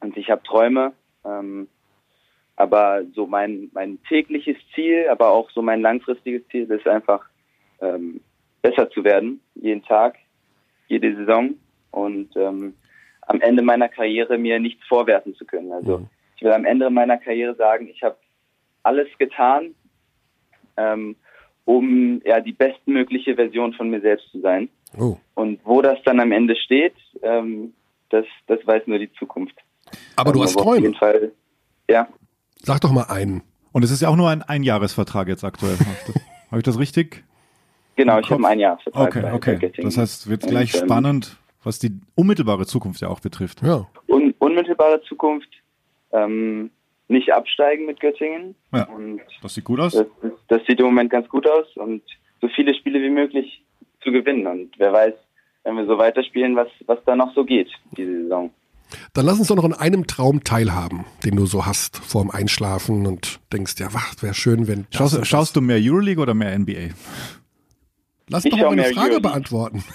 und 0.00 0.16
ich 0.16 0.30
habe 0.30 0.42
Träume. 0.42 0.92
Ähm, 1.24 1.68
aber 2.56 3.02
so 3.14 3.26
mein, 3.26 3.70
mein 3.72 4.02
tägliches 4.04 4.56
Ziel, 4.74 5.08
aber 5.10 5.30
auch 5.30 5.50
so 5.50 5.60
mein 5.60 5.80
langfristiges 5.80 6.46
Ziel 6.48 6.70
ist 6.70 6.86
einfach 6.86 7.24
ähm, 7.80 8.20
besser 8.62 8.88
zu 8.90 9.02
werden, 9.02 9.40
jeden 9.54 9.82
Tag, 9.82 10.16
jede 10.86 11.14
Saison 11.16 11.54
und 11.90 12.36
ähm, 12.36 12.74
am 13.22 13.40
Ende 13.40 13.62
meiner 13.62 13.88
Karriere 13.88 14.38
mir 14.38 14.60
nichts 14.60 14.86
vorwerfen 14.86 15.34
zu 15.34 15.44
können. 15.44 15.72
Also 15.72 15.98
mhm. 15.98 16.06
ich 16.36 16.42
will 16.42 16.52
am 16.52 16.64
Ende 16.64 16.90
meiner 16.90 17.18
Karriere 17.18 17.54
sagen, 17.56 17.88
ich 17.88 18.02
habe 18.02 18.16
alles 18.82 19.08
getan, 19.18 19.74
ähm, 20.76 21.16
um 21.64 22.20
ja 22.24 22.40
die 22.40 22.52
bestmögliche 22.52 23.34
Version 23.34 23.72
von 23.72 23.90
mir 23.90 24.00
selbst 24.00 24.30
zu 24.30 24.40
sein. 24.40 24.68
Oh. 24.98 25.16
Und 25.34 25.60
wo 25.64 25.82
das 25.82 25.98
dann 26.04 26.20
am 26.20 26.32
Ende 26.32 26.56
steht, 26.56 26.94
ähm, 27.22 27.72
das, 28.10 28.24
das 28.46 28.64
weiß 28.66 28.82
nur 28.86 28.98
die 28.98 29.12
Zukunft. 29.14 29.56
Aber 30.16 30.32
du 30.32 30.42
hast 30.42 30.54
Träume. 30.54 30.70
Auf 30.70 30.82
jeden 30.82 30.94
Fall, 30.94 31.32
ja. 31.88 32.08
Sag 32.62 32.80
doch 32.80 32.92
mal 32.92 33.04
einen. 33.04 33.42
Und 33.72 33.84
es 33.84 33.90
ist 33.90 34.02
ja 34.02 34.08
auch 34.08 34.16
nur 34.16 34.30
ein 34.30 34.42
Einjahresvertrag 34.42 35.28
jetzt 35.28 35.44
aktuell. 35.44 35.76
Habe 36.50 36.58
ich 36.58 36.62
das 36.62 36.78
richtig? 36.78 37.24
Genau, 37.96 38.18
ich 38.18 38.26
habe 38.26 38.36
einen 38.36 38.44
Einjahresvertrag. 38.46 39.16
Okay, 39.16 39.32
okay. 39.32 39.56
Göttingen. 39.58 39.90
Das 39.90 39.98
heißt, 39.98 40.28
wird 40.28 40.44
Und, 40.44 40.50
gleich 40.50 40.74
ähm, 40.74 40.80
spannend, 40.84 41.36
was 41.62 41.78
die 41.78 41.92
unmittelbare 42.14 42.66
Zukunft 42.66 43.00
ja 43.00 43.08
auch 43.08 43.20
betrifft. 43.20 43.62
Ja. 43.62 43.86
Un 44.08 44.34
unmittelbare 44.38 45.00
Zukunft, 45.02 45.48
ähm, 46.12 46.70
nicht 47.08 47.32
absteigen 47.32 47.86
mit 47.86 48.00
Göttingen. 48.00 48.54
Ja. 48.72 48.84
Und 48.84 49.20
Das 49.42 49.54
sieht 49.54 49.64
gut 49.64 49.80
aus. 49.80 49.92
das, 49.92 50.06
das 50.48 50.64
sieht 50.66 50.78
im 50.80 50.86
Moment 50.86 51.10
ganz 51.10 51.28
gut 51.28 51.48
aus 51.48 51.66
und 51.76 52.02
so 52.40 52.48
viele 52.48 52.74
Spiele 52.74 53.00
wie 53.02 53.10
möglich 53.10 53.63
zu 54.04 54.12
gewinnen. 54.12 54.46
Und 54.46 54.70
wer 54.78 54.92
weiß, 54.92 55.14
wenn 55.64 55.76
wir 55.76 55.86
so 55.86 55.98
weiterspielen, 55.98 56.54
was, 56.56 56.68
was 56.86 56.98
da 57.06 57.16
noch 57.16 57.34
so 57.34 57.44
geht, 57.44 57.70
diese 57.96 58.22
Saison. 58.22 58.50
Dann 59.14 59.24
lass 59.26 59.38
uns 59.38 59.48
doch 59.48 59.56
noch 59.56 59.64
an 59.64 59.72
einem 59.72 60.06
Traum 60.06 60.44
teilhaben, 60.44 61.04
den 61.24 61.36
du 61.36 61.46
so 61.46 61.66
hast 61.66 61.96
vorm 61.96 62.30
Einschlafen 62.30 63.06
und 63.06 63.40
denkst, 63.52 63.74
ja, 63.78 63.92
wach, 63.94 64.14
wäre 64.22 64.34
schön, 64.34 64.68
wenn. 64.68 64.86
Schaust, 64.90 65.16
und 65.16 65.26
schaust 65.26 65.56
du 65.56 65.60
mehr 65.60 65.78
Euroleague 65.80 66.20
oder 66.22 66.34
mehr 66.34 66.56
NBA? 66.56 66.90
Lass 68.28 68.44
Ich 68.44 68.50
doch 68.52 68.58
mal 68.58 68.68
eine 68.68 68.84
Frage 68.84 68.98
Euroleague. 69.14 69.20
beantworten. 69.20 69.84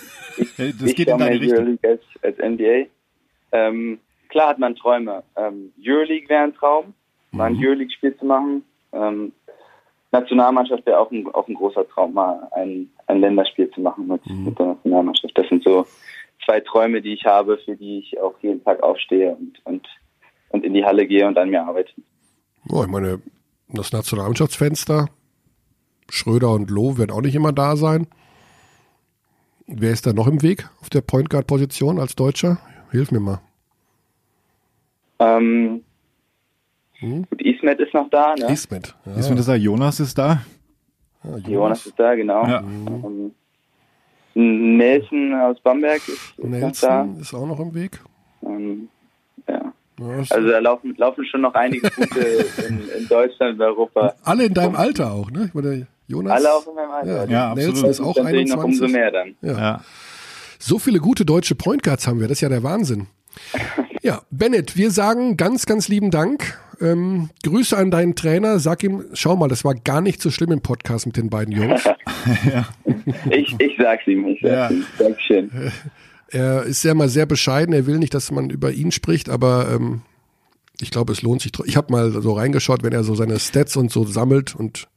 Ja, 0.57 0.67
Das 0.67 0.89
ich 0.91 0.95
geht 0.95 1.09
in 1.09 1.17
deine 1.17 1.31
mehr 1.31 1.41
Richtung. 1.41 1.57
Euroleague 1.59 1.89
als, 1.89 2.01
als 2.21 2.37
NBA. 2.37 2.85
Ähm, 3.51 3.99
klar 4.29 4.49
hat 4.49 4.59
man 4.59 4.73
Träume. 4.75 5.23
Ähm, 5.35 5.73
Euroleague 5.85 6.29
wäre 6.29 6.43
ein 6.45 6.53
Traum, 6.55 6.93
mal 7.31 7.49
Mhm. 7.49 7.57
ein 7.57 7.65
Euroleague-Spiel 7.65 8.15
zu 8.17 8.25
machen. 8.25 8.63
Ähm, 8.93 9.33
Nationalmannschaft 10.11 10.85
wäre 10.85 10.99
auch 10.99 11.11
ein, 11.11 11.27
auch 11.33 11.47
ein 11.47 11.53
großer 11.53 11.87
Traum, 11.89 12.13
mal 12.13 12.47
ein, 12.51 12.89
ein 13.07 13.19
Länderspiel 13.19 13.69
zu 13.71 13.81
machen 13.81 14.07
mit, 14.07 14.25
Mhm. 14.27 14.45
mit 14.45 14.59
der 14.59 14.65
Nationalmannschaft. 14.67 15.37
Das 15.37 15.47
sind 15.49 15.63
so 15.63 15.85
zwei 16.45 16.59
Träume, 16.61 17.01
die 17.01 17.13
ich 17.13 17.25
habe, 17.25 17.57
für 17.59 17.75
die 17.75 17.99
ich 17.99 18.19
auch 18.19 18.33
jeden 18.41 18.63
Tag 18.63 18.81
aufstehe 18.81 19.35
und, 19.35 19.63
und, 19.65 19.87
und 20.49 20.63
in 20.65 20.73
die 20.73 20.83
Halle 20.83 21.05
gehe 21.05 21.27
und 21.27 21.37
an 21.37 21.49
mir 21.49 21.63
arbeite. 21.63 21.91
Oh, 22.71 22.81
ich 22.83 22.89
meine, 22.89 23.21
das 23.67 23.91
Nationalmannschaftsfenster, 23.93 25.09
Schröder 26.09 26.51
und 26.51 26.71
Loh 26.71 26.97
werden 26.97 27.11
auch 27.11 27.21
nicht 27.21 27.35
immer 27.35 27.53
da 27.53 27.75
sein. 27.75 28.07
Wer 29.67 29.91
ist 29.91 30.07
da 30.07 30.13
noch 30.13 30.25
im 30.27 30.41
Weg 30.41 30.67
auf 30.81 30.89
der 30.89 31.01
Point 31.01 31.29
Guard 31.29 31.45
Position 31.45 31.99
als 31.99 32.15
Deutscher? 32.15 32.57
Hilf 32.89 33.11
mir 33.11 33.19
mal. 33.19 33.41
Ähm, 35.19 35.83
Hm? 36.99 37.25
Gut, 37.29 37.41
Ismet 37.41 37.79
ist 37.79 37.93
noch 37.93 38.09
da, 38.09 38.35
ne? 38.35 38.51
Ismet. 38.51 38.95
Ja, 39.05 39.13
Ist, 39.15 39.29
wenn 39.29 39.37
das 39.37 39.45
sagt, 39.45 39.59
Jonas 39.61 39.99
ist 39.99 40.17
da? 40.17 40.41
ja, 41.23 41.37
Jonas 41.49 41.85
ist 41.85 41.97
da, 41.99 42.15
genau. 42.15 42.45
Ja. 42.45 42.59
Ähm, 42.59 43.31
Nelson 44.35 45.33
aus 45.33 45.59
Bamberg 45.61 45.97
ist, 46.07 46.09
ist 46.09 46.37
noch 46.39 46.71
da. 46.81 47.03
Nelson 47.03 47.21
ist 47.21 47.33
auch 47.33 47.45
noch 47.47 47.59
im 47.59 47.73
Weg. 47.73 47.99
Ähm, 48.45 48.89
ja. 49.47 49.73
Ja, 49.99 50.19
ist- 50.21 50.31
Also 50.33 50.47
da 50.49 50.59
laufen, 50.59 50.95
laufen 50.97 51.25
schon 51.25 51.41
noch 51.41 51.53
einige 51.55 51.89
gute 51.95 52.19
in, 52.67 52.87
in 52.97 53.07
Deutschland 53.07 53.55
und 53.55 53.61
Europa. 53.61 54.13
alle 54.23 54.45
in 54.45 54.53
deinem 54.53 54.75
Alter 54.75 55.11
auch, 55.11 55.29
ne? 55.31 55.45
Ich 55.47 55.53
meine, 55.53 55.87
Jonas. 56.07 56.33
Alle 56.37 56.53
auch 56.53 56.67
in 56.67 56.75
meinem 56.75 56.91
Alter. 56.91 57.29
Ja, 57.29 57.53
Nelson 57.53 57.71
absolut. 57.71 57.91
ist 57.91 57.99
auch 58.01 58.15
Dann 58.15 58.27
sehe 58.27 58.41
ich 58.41 58.49
noch 58.49 58.63
21. 58.63 58.81
umso 58.81 58.93
mehr 58.97 59.11
dann. 59.11 59.35
Ja. 59.41 59.57
Ja. 59.59 59.81
So 60.57 60.79
viele 60.79 60.99
gute 60.99 61.25
deutsche 61.25 61.55
Point 61.55 61.83
Guards 61.83 62.07
haben 62.07 62.19
wir, 62.19 62.27
das 62.27 62.37
ist 62.37 62.41
ja 62.41 62.49
der 62.49 62.63
Wahnsinn. 62.63 63.07
Ja, 64.01 64.21
Bennett, 64.31 64.77
wir 64.77 64.91
sagen 64.91 65.35
ganz, 65.35 65.65
ganz 65.65 65.89
lieben 65.89 66.09
Dank. 66.09 66.57
Ähm, 66.81 67.29
Grüße 67.43 67.77
an 67.77 67.91
deinen 67.91 68.15
Trainer. 68.15 68.59
Sag 68.59 68.83
ihm, 68.83 69.03
schau 69.13 69.35
mal, 69.35 69.47
das 69.47 69.63
war 69.65 69.75
gar 69.75 70.01
nicht 70.01 70.21
so 70.21 70.31
schlimm 70.31 70.51
im 70.51 70.61
Podcast 70.61 71.05
mit 71.05 71.17
den 71.17 71.29
beiden 71.29 71.53
Jungs. 71.53 71.83
Ich, 73.31 73.55
ich 73.59 73.77
sag's 73.79 74.05
ihm. 74.07 74.27
Ich 74.27 74.39
sag's 74.41 74.53
Ja. 74.53 74.69
ihm. 74.69 74.85
Dankeschön. 74.97 75.51
Er 76.31 76.61
ist 76.61 76.83
ja 76.83 76.93
mal 76.93 77.09
sehr 77.09 77.25
bescheiden. 77.25 77.73
Er 77.73 77.87
will 77.87 77.97
nicht, 77.97 78.13
dass 78.13 78.29
man 78.31 78.51
über 78.51 78.71
ihn 78.71 78.91
spricht, 78.91 79.29
aber 79.29 79.67
ähm, 79.73 80.01
ich 80.79 80.91
glaube, 80.91 81.11
es 81.11 81.23
lohnt 81.23 81.41
sich. 81.41 81.51
Ich 81.65 81.75
habe 81.75 81.91
mal 81.91 82.11
so 82.21 82.33
reingeschaut, 82.33 82.83
wenn 82.83 82.93
er 82.93 83.03
so 83.03 83.15
seine 83.15 83.39
Stats 83.39 83.75
und 83.75 83.91
so 83.91 84.05
sammelt 84.05 84.53
und 84.55 84.87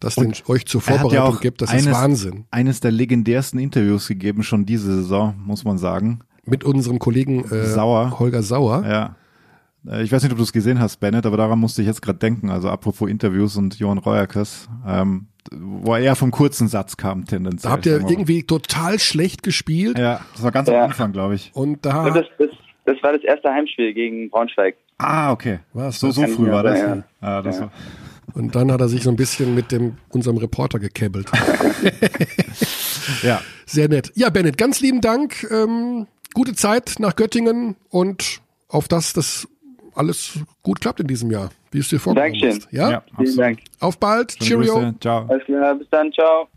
das 0.00 0.16
den 0.16 0.32
euch 0.48 0.66
zur 0.66 0.80
Er 0.80 0.82
Vorbereitung 0.98 1.12
ja 1.12 1.22
auch 1.22 1.40
gibt. 1.40 1.62
Das 1.62 1.70
eines, 1.70 1.86
ist 1.86 1.92
Wahnsinn. 1.92 2.46
Eines 2.50 2.80
der 2.80 2.90
legendärsten 2.90 3.60
Interviews 3.60 4.08
gegeben, 4.08 4.42
schon 4.42 4.66
diese 4.66 4.92
Saison, 4.96 5.36
muss 5.44 5.62
man 5.62 5.78
sagen. 5.78 6.18
Mit 6.44 6.64
unserem 6.64 6.98
Kollegen 6.98 7.44
äh, 7.44 7.66
Sauer. 7.66 8.18
Holger 8.18 8.42
Sauer. 8.42 8.84
Ja. 8.84 9.14
Äh, 9.86 10.02
Ich 10.02 10.12
weiß 10.12 10.22
nicht, 10.22 10.32
ob 10.32 10.38
du 10.38 10.44
es 10.44 10.52
gesehen 10.52 10.80
hast, 10.80 10.98
Bennett, 11.00 11.26
aber 11.26 11.36
daran 11.36 11.58
musste 11.58 11.82
ich 11.82 11.88
jetzt 11.88 12.02
gerade 12.02 12.18
denken. 12.18 12.50
Also 12.50 12.68
apropos 12.68 13.08
Interviews 13.10 13.56
und 13.56 13.78
Johann 13.78 13.98
Reuerkes, 13.98 14.68
ähm, 14.86 15.26
wo 15.52 15.94
er 15.94 16.00
eher 16.00 16.16
vom 16.16 16.30
kurzen 16.30 16.68
Satz 16.68 16.96
kam, 16.96 17.24
tendenziell. 17.24 17.68
Da 17.70 17.74
habt 17.74 17.86
ihr 17.86 17.94
irgendwie 17.94 18.42
total 18.44 18.98
schlecht 18.98 19.42
gespielt. 19.42 19.98
Ja, 19.98 20.20
das 20.34 20.42
war 20.42 20.52
ganz 20.52 20.68
Ja. 20.68 20.78
am 20.84 20.90
Anfang, 20.90 21.12
glaube 21.12 21.34
ich. 21.34 21.50
Und 21.54 21.84
da 21.84 22.04
Und 22.04 22.14
das, 22.16 22.26
das, 22.38 22.50
das 22.86 22.96
war 23.02 23.12
das 23.12 23.22
erste 23.22 23.48
Heimspiel 23.50 23.92
gegen 23.94 24.30
Braunschweig. 24.30 24.76
Ah, 24.98 25.32
okay. 25.32 25.58
Was, 25.72 25.98
so 25.98 26.10
so 26.12 26.26
früh 26.28 26.50
war 26.50 26.62
das. 26.62 26.78
Ja, 27.20 27.42
das 27.42 27.56
Ja. 27.56 27.62
war. 27.62 27.72
Und 28.34 28.54
dann 28.54 28.70
hat 28.72 28.80
er 28.80 28.88
sich 28.88 29.02
so 29.02 29.10
ein 29.10 29.16
bisschen 29.16 29.54
mit 29.54 29.72
dem, 29.72 29.96
unserem 30.10 30.36
Reporter 30.38 30.78
gekäbbelt. 30.78 31.30
Ja. 33.22 33.40
Sehr 33.66 33.88
nett. 33.88 34.12
Ja, 34.14 34.30
Bennett, 34.30 34.56
ganz 34.58 34.80
lieben 34.80 35.00
Dank. 35.00 35.46
Ähm, 35.50 36.06
gute 36.34 36.54
Zeit 36.54 36.94
nach 36.98 37.16
Göttingen 37.16 37.76
und 37.90 38.40
auf 38.68 38.88
das 38.88 39.12
das 39.12 39.48
alles 39.94 40.38
gut 40.62 40.80
klappt 40.80 41.00
in 41.00 41.06
diesem 41.06 41.30
Jahr, 41.30 41.50
wie 41.70 41.78
es 41.78 41.88
dir 41.88 41.98
vorgenommen 42.00 42.32
Dankeschön. 42.32 42.62
hast. 42.62 42.72
Ja? 42.72 42.90
ja 42.90 43.02
Vielen. 43.16 43.36
Dank. 43.36 43.58
Auf 43.80 43.98
bald. 43.98 44.32
Schöne 44.32 44.64
Cheerio. 44.64 44.74
Grüße. 44.74 44.94
Ciao. 45.00 45.26
Alles 45.28 45.44
klar, 45.44 45.74
bis 45.74 45.88
dann, 45.90 46.12
ciao. 46.12 46.48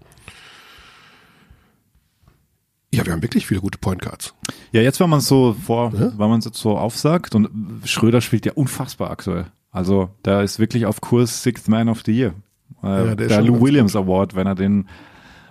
Ja, 2.94 3.06
wir 3.06 3.12
haben 3.12 3.22
wirklich 3.22 3.46
viele 3.46 3.60
gute 3.60 3.78
Point 3.78 4.02
Cards. 4.02 4.34
Ja, 4.72 4.82
jetzt, 4.82 5.00
wenn 5.02 5.10
man 5.10 5.20
es 5.20 5.28
so 5.28 5.54
vor, 5.54 5.92
wenn 5.94 6.18
man 6.18 6.40
es 6.40 6.46
jetzt 6.46 6.60
so 6.60 6.78
aufsagt 6.78 7.36
und 7.36 7.50
Schröder 7.84 8.22
spielt 8.22 8.46
ja 8.46 8.54
unfassbar 8.54 9.12
aktuell. 9.12 9.48
Also, 9.72 10.10
der 10.24 10.44
ist 10.44 10.60
wirklich 10.60 10.86
auf 10.86 11.02
Kurs 11.02 11.44
Sixth 11.44 11.68
Man 11.68 11.90
of 11.90 12.04
the 12.06 12.14
Year. 12.14 12.34
Äh, 12.82 12.88
Ja, 12.88 13.16
der 13.16 13.28
der 13.28 13.42
Lou 13.42 13.60
Williams 13.60 13.96
Award, 13.98 14.36
wenn 14.36 14.48
er 14.48 14.56
den, 14.56 14.88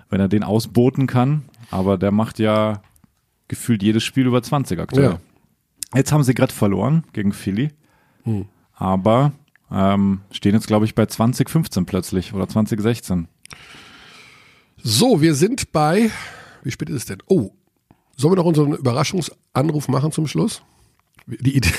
wenn 0.09 0.21
er 0.21 0.29
den 0.29 0.43
ausboten 0.43 1.07
kann. 1.07 1.43
Aber 1.71 1.99
der 1.99 2.13
macht 2.13 2.39
ja 2.39 2.81
gefühlt 3.49 3.83
jedes 3.83 4.03
Spiel 4.05 4.27
über 4.27 4.43
20 4.43 4.81
aktuell. 4.81 5.05
Ja. 5.05 5.19
Jetzt 5.95 6.13
haben 6.13 6.23
sie 6.25 6.35
gerade 6.35 6.53
verloren 6.53 7.05
gegen 7.13 7.33
Philly. 7.33 7.71
Hm. 8.25 8.47
Aber 8.75 9.33
ähm, 9.71 10.21
stehen 10.31 10.55
jetzt, 10.55 10.67
glaube 10.67 10.85
ich, 10.85 10.95
bei 10.95 11.07
2015 11.07 11.87
plötzlich 11.87 12.33
oder 12.35 12.49
2016. 12.49 13.29
So, 14.77 15.21
wir 15.21 15.35
sind 15.35 15.73
bei, 15.73 16.11
wie 16.63 16.71
spät 16.71 16.91
ist 16.91 16.97
es 16.97 17.07
denn? 17.07 17.19
Oh, 17.27 17.51
sollen 18.17 18.33
wir 18.33 18.37
noch 18.37 18.45
unseren 18.45 18.75
Überraschungsanruf 18.75 19.89
machen 19.89 20.13
zum 20.13 20.27
Schluss? 20.27 20.63
Die 21.27 21.57
Idee, 21.57 21.73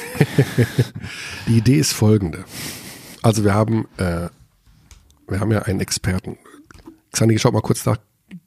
die 1.48 1.58
Idee 1.58 1.76
ist 1.76 1.94
folgende. 1.94 2.46
Also 3.22 3.44
wir 3.44 3.54
haben, 3.54 3.88
äh, 3.98 4.30
wir 5.28 5.40
haben 5.40 5.52
ja 5.52 5.62
einen 5.64 5.82
Experten. 5.82 6.38
Xandi, 7.12 7.38
schaut 7.38 7.54
mal 7.54 7.62
kurz 7.62 7.86
nach, 7.86 7.98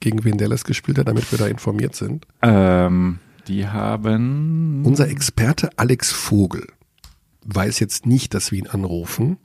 gegen 0.00 0.24
wen 0.24 0.38
Dallas 0.38 0.64
gespielt 0.64 0.98
hat, 0.98 1.08
damit 1.08 1.30
wir 1.30 1.38
da 1.38 1.46
informiert 1.46 1.94
sind. 1.94 2.26
Ähm, 2.42 3.20
die 3.48 3.66
haben 3.66 4.84
Unser 4.84 5.08
Experte 5.08 5.70
Alex 5.76 6.10
Vogel 6.12 6.66
weiß 7.50 7.80
jetzt 7.80 8.04
nicht, 8.06 8.34
dass 8.34 8.52
wir 8.52 8.58
ihn 8.58 8.66
anrufen. 8.66 9.38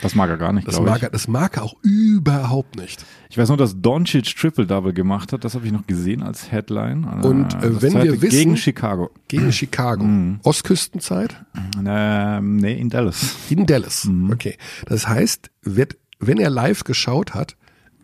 Das 0.00 0.14
mag 0.14 0.30
er 0.30 0.38
gar 0.38 0.54
nicht, 0.54 0.66
Das 0.66 0.80
mag, 0.80 1.02
er, 1.02 1.10
das 1.10 1.28
mag 1.28 1.58
er 1.58 1.62
auch 1.64 1.74
überhaupt 1.82 2.76
nicht. 2.76 3.04
Ich 3.28 3.36
weiß 3.36 3.48
nur, 3.48 3.58
dass 3.58 3.82
Doncic 3.82 4.34
Triple-Double 4.34 4.94
gemacht 4.94 5.30
hat. 5.34 5.44
Das 5.44 5.54
habe 5.54 5.66
ich 5.66 5.72
noch 5.72 5.86
gesehen 5.86 6.22
als 6.22 6.50
Headline. 6.50 7.04
Und, 7.04 7.52
äh, 7.56 7.70
das 7.70 7.82
wenn 7.82 7.92
wir 8.02 8.22
wissen- 8.22 8.30
Gegen 8.38 8.56
Chicago. 8.56 9.10
Gegen 9.28 9.52
Chicago. 9.52 10.06
Ostküstenzeit? 10.42 11.36
Ähm, 11.84 12.56
nee, 12.56 12.80
in 12.80 12.88
Dallas. 12.88 13.36
In 13.50 13.66
Dallas. 13.66 14.08
Okay. 14.32 14.56
Das 14.86 15.06
heißt, 15.06 15.50
wird, 15.60 15.98
wenn 16.18 16.38
er 16.38 16.48
live 16.48 16.84
geschaut 16.84 17.34
hat, 17.34 17.56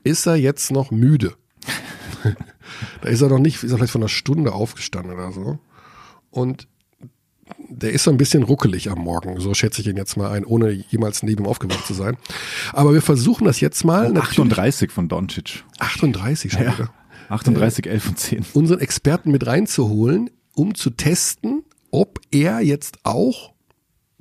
ist 0.04 0.26
er 0.26 0.36
jetzt 0.36 0.70
noch 0.70 0.90
müde. 0.90 1.32
da 3.02 3.08
ist 3.08 3.20
er 3.20 3.28
noch 3.28 3.38
nicht, 3.38 3.62
ist 3.62 3.70
er 3.72 3.78
vielleicht 3.78 3.92
von 3.92 4.02
einer 4.02 4.08
Stunde 4.08 4.52
aufgestanden 4.52 5.12
oder 5.14 5.32
so. 5.32 5.58
Und 6.30 6.66
der 7.68 7.92
ist 7.92 8.04
so 8.04 8.10
ein 8.10 8.16
bisschen 8.16 8.42
ruckelig 8.44 8.90
am 8.90 8.98
Morgen, 9.00 9.40
so 9.40 9.54
schätze 9.54 9.80
ich 9.80 9.88
ihn 9.88 9.96
jetzt 9.96 10.16
mal 10.16 10.30
ein, 10.30 10.44
ohne 10.44 10.70
jemals 10.70 11.22
neben 11.22 11.44
ihm 11.44 11.48
aufgewacht 11.48 11.84
zu 11.86 11.94
sein. 11.94 12.16
Aber 12.72 12.94
wir 12.94 13.02
versuchen 13.02 13.44
das 13.44 13.60
jetzt 13.60 13.84
mal. 13.84 14.10
Natürlich- 14.12 14.30
38 14.38 14.90
von 14.92 15.08
Doncic. 15.08 15.64
38 15.78 16.52
schon 16.52 16.62
Ja. 16.62 16.74
wieder. 16.78 16.90
38, 17.28 17.86
11 17.86 18.08
und 18.08 18.18
10. 18.18 18.44
Unseren 18.54 18.80
Experten 18.80 19.30
mit 19.30 19.46
reinzuholen, 19.46 20.30
um 20.54 20.74
zu 20.74 20.90
testen, 20.90 21.62
ob 21.90 22.20
er 22.30 22.60
jetzt 22.60 22.98
auch 23.04 23.52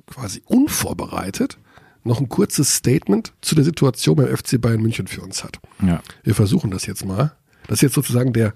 quasi 0.06 0.42
unvorbereitet 0.46 1.58
noch 2.02 2.18
ein 2.20 2.28
kurzes 2.28 2.74
Statement 2.76 3.32
zu 3.42 3.54
der 3.54 3.62
Situation 3.64 4.16
beim 4.16 4.34
FC 4.34 4.58
Bayern 4.60 4.80
München 4.80 5.06
für 5.06 5.20
uns 5.20 5.44
hat. 5.44 5.58
Ja. 5.82 6.02
Wir 6.24 6.34
versuchen 6.34 6.70
das 6.70 6.86
jetzt 6.86 7.04
mal. 7.04 7.36
Das 7.66 7.78
ist 7.78 7.82
jetzt 7.82 7.94
sozusagen 7.94 8.32
der, 8.32 8.54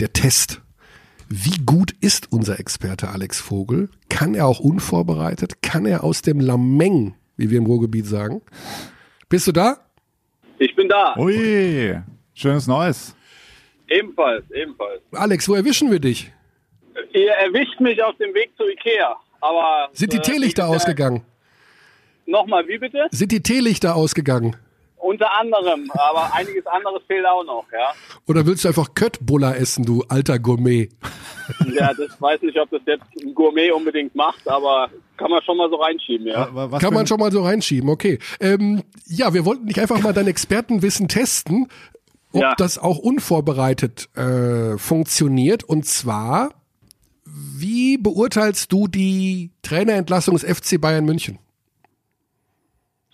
der 0.00 0.12
Test. 0.12 0.60
Wie 1.28 1.64
gut 1.64 1.92
ist 2.00 2.30
unser 2.30 2.60
Experte 2.60 3.08
Alex 3.08 3.40
Vogel? 3.40 3.88
Kann 4.10 4.34
er 4.34 4.46
auch 4.46 4.60
unvorbereitet? 4.60 5.62
Kann 5.62 5.86
er 5.86 6.04
aus 6.04 6.22
dem 6.22 6.40
Lameng, 6.40 7.14
wie 7.36 7.50
wir 7.50 7.58
im 7.58 7.66
Ruhrgebiet 7.66 8.06
sagen? 8.06 8.42
Bist 9.28 9.46
du 9.46 9.52
da? 9.52 9.78
Ich 10.58 10.76
bin 10.76 10.88
da. 10.88 11.16
Ui, 11.16 11.98
schönes 12.34 12.66
Neues. 12.66 13.16
Ebenfalls, 13.88 14.44
ebenfalls. 14.50 15.00
Alex, 15.12 15.48
wo 15.48 15.54
erwischen 15.54 15.90
wir 15.90 16.00
dich? 16.00 16.30
Ihr 17.12 17.30
erwischt 17.32 17.80
mich 17.80 18.02
auf 18.02 18.16
dem 18.18 18.34
Weg 18.34 18.50
zu 18.56 18.64
Ikea. 18.68 19.16
Aber 19.40 19.88
Sind 19.92 20.12
die 20.12 20.18
äh, 20.18 20.22
Teelichter 20.22 20.68
ausgegangen? 20.68 21.22
Nochmal, 22.26 22.66
wie 22.68 22.78
bitte? 22.78 23.06
Sind 23.10 23.32
die 23.32 23.42
Teelichter 23.42 23.96
ausgegangen? 23.96 24.56
Unter 25.04 25.36
anderem, 25.36 25.90
aber 25.94 26.32
einiges 26.32 26.64
anderes 26.66 27.02
fehlt 27.08 27.26
auch 27.26 27.42
noch, 27.44 27.64
ja. 27.72 27.92
Oder 28.28 28.46
willst 28.46 28.62
du 28.64 28.68
einfach 28.68 28.94
Köttbullar 28.94 29.56
essen, 29.56 29.84
du 29.84 30.04
alter 30.08 30.38
Gourmet? 30.38 30.90
Ja, 31.74 31.92
das 31.92 32.20
weiß 32.20 32.40
nicht, 32.42 32.56
ob 32.56 32.70
das 32.70 32.82
jetzt 32.86 33.02
ein 33.20 33.34
Gourmet 33.34 33.72
unbedingt 33.72 34.14
macht, 34.14 34.46
aber 34.48 34.90
kann 35.16 35.28
man 35.30 35.42
schon 35.42 35.56
mal 35.56 35.68
so 35.70 35.76
reinschieben, 35.76 36.28
ja. 36.28 36.54
Wa- 36.54 36.70
was 36.70 36.80
Kann 36.80 36.94
man 36.94 37.08
schon 37.08 37.18
mal 37.18 37.32
so 37.32 37.42
reinschieben, 37.42 37.90
okay. 37.90 38.20
Ähm, 38.38 38.84
ja, 39.06 39.34
wir 39.34 39.44
wollten 39.44 39.64
nicht 39.64 39.80
einfach 39.80 40.00
mal 40.00 40.12
dein 40.12 40.28
Expertenwissen 40.28 41.08
testen, 41.08 41.66
ob 42.32 42.40
Ja. 42.40 42.54
das 42.56 42.78
auch 42.78 42.98
unvorbereitet 42.98 44.08
äh, 44.16 44.78
funktioniert. 44.78 45.64
Und 45.64 45.84
zwar, 45.84 46.50
wie 47.24 47.98
beurteilst 47.98 48.70
du 48.70 48.86
die 48.86 49.50
Trainerentlassung 49.62 50.36
des 50.36 50.44
FC 50.44 50.80
Bayern 50.80 51.04
München? 51.04 51.40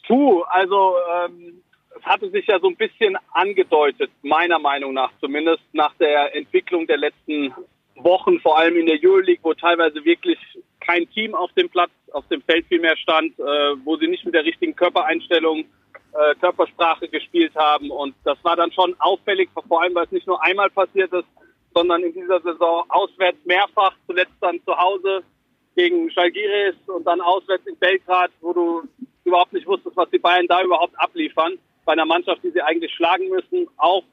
Puh, 0.06 0.42
also 0.50 0.94
ähm, 1.26 1.57
es 1.98 2.04
hatte 2.04 2.30
sich 2.30 2.46
ja 2.46 2.58
so 2.60 2.68
ein 2.68 2.76
bisschen 2.76 3.16
angedeutet, 3.32 4.10
meiner 4.22 4.58
Meinung 4.58 4.94
nach 4.94 5.10
zumindest, 5.20 5.62
nach 5.72 5.94
der 5.94 6.34
Entwicklung 6.34 6.86
der 6.86 6.98
letzten 6.98 7.54
Wochen, 7.96 8.38
vor 8.40 8.58
allem 8.58 8.76
in 8.76 8.86
der 8.86 8.98
Euroleague, 9.02 9.42
wo 9.42 9.54
teilweise 9.54 10.04
wirklich 10.04 10.38
kein 10.80 11.08
Team 11.10 11.34
auf 11.34 11.52
dem 11.52 11.68
Platz, 11.68 11.90
auf 12.12 12.26
dem 12.28 12.42
Feld 12.42 12.66
vielmehr 12.68 12.96
stand, 12.96 13.38
äh, 13.38 13.42
wo 13.84 13.96
sie 13.96 14.06
nicht 14.06 14.24
mit 14.24 14.34
der 14.34 14.44
richtigen 14.44 14.74
Körpereinstellung, 14.74 15.64
äh, 16.12 16.34
Körpersprache 16.40 17.08
gespielt 17.08 17.54
haben. 17.56 17.90
Und 17.90 18.14
das 18.24 18.38
war 18.42 18.56
dann 18.56 18.72
schon 18.72 18.94
auffällig, 19.00 19.50
vor 19.66 19.82
allem 19.82 19.94
weil 19.94 20.04
es 20.04 20.12
nicht 20.12 20.26
nur 20.26 20.42
einmal 20.42 20.70
passiert 20.70 21.12
ist, 21.12 21.26
sondern 21.74 22.02
in 22.02 22.12
dieser 22.12 22.40
Saison 22.40 22.84
auswärts 22.88 23.44
mehrfach, 23.44 23.94
zuletzt 24.06 24.34
dann 24.40 24.60
zu 24.64 24.76
Hause 24.76 25.22
gegen 25.76 26.10
Schalgiris 26.10 26.76
und 26.86 27.04
dann 27.06 27.20
auswärts 27.20 27.66
in 27.66 27.76
Belgrad, 27.76 28.30
wo 28.40 28.52
du 28.52 28.82
überhaupt 29.24 29.52
nicht 29.52 29.66
wusstest, 29.66 29.96
was 29.96 30.10
die 30.10 30.18
Bayern 30.18 30.46
da 30.48 30.62
überhaupt 30.62 30.98
abliefern. 30.98 31.58
Bei 31.88 31.94
einer 31.94 32.04
Mannschaft, 32.04 32.44
die 32.44 32.50
sie 32.50 32.60
eigentlich 32.60 32.92
schlagen 32.92 33.30
müssen, 33.30 33.66
auch 33.78 34.04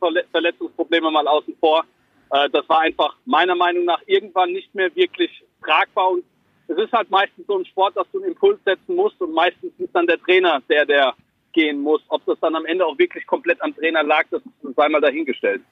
Verle 0.00 0.24
Verletzungsprobleme 0.32 1.12
mal 1.12 1.28
außen 1.28 1.54
vor. 1.60 1.84
Äh, 2.32 2.50
das 2.50 2.68
war 2.68 2.80
einfach 2.80 3.14
meiner 3.24 3.54
Meinung 3.54 3.84
nach 3.84 4.00
irgendwann 4.06 4.50
nicht 4.50 4.74
mehr 4.74 4.92
wirklich 4.96 5.30
tragbar. 5.64 6.10
Und 6.10 6.24
es 6.66 6.76
ist 6.76 6.90
halt 6.92 7.08
meistens 7.08 7.46
so 7.46 7.56
ein 7.56 7.64
Sport, 7.66 7.96
dass 7.96 8.08
du 8.10 8.18
einen 8.18 8.32
Impuls 8.32 8.58
setzen 8.64 8.96
musst 8.96 9.20
und 9.20 9.32
meistens 9.32 9.70
ist 9.78 9.94
dann 9.94 10.08
der 10.08 10.18
Trainer 10.18 10.60
der, 10.68 10.84
der 10.84 11.14
gehen 11.52 11.80
muss. 11.80 12.00
Ob 12.08 12.26
das 12.26 12.36
dann 12.40 12.56
am 12.56 12.66
Ende 12.66 12.84
auch 12.84 12.98
wirklich 12.98 13.24
komplett 13.28 13.62
am 13.62 13.76
Trainer 13.76 14.02
lag, 14.02 14.24
das 14.32 14.42
sei 14.74 14.88
mal 14.88 15.00
dahingestellt. 15.00 15.62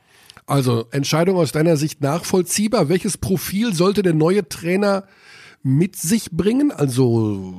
Also 0.47 0.85
Entscheidung 0.93 1.39
aus 1.39 1.51
deiner 1.51 1.76
Sicht 1.76 2.01
nachvollziehbar. 2.01 2.89
Welches 2.89 3.18
Profil 3.18 3.74
sollte 3.74 4.02
der 4.02 4.14
neue 4.14 4.48
Trainer 4.48 5.09
mit 5.64 5.97
sich 5.97 6.30
bringen? 6.30 6.70
Also 6.70 7.52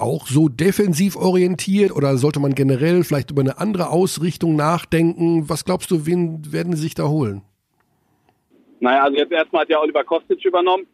auch 0.00 0.26
so 0.26 0.48
defensiv 0.48 1.16
orientiert 1.16 1.92
oder 1.92 2.16
sollte 2.16 2.40
man 2.40 2.54
generell 2.54 3.04
vielleicht 3.04 3.30
über 3.30 3.42
eine 3.42 3.58
andere 3.58 3.90
Ausrichtung 3.90 4.56
nachdenken? 4.56 5.48
Was 5.48 5.64
glaubst 5.64 5.90
du, 5.90 6.06
wen 6.06 6.52
werden 6.52 6.74
sie 6.74 6.82
sich 6.82 6.94
da 6.94 7.08
holen? 7.08 7.42
Naja, 8.80 9.04
also 9.04 9.16
jetzt 9.16 9.32
erstmal 9.32 9.62
hat 9.62 9.68
ja 9.68 9.78
Oliver 9.80 10.04
Kostic 10.04 10.44
übernommen. 10.44 10.86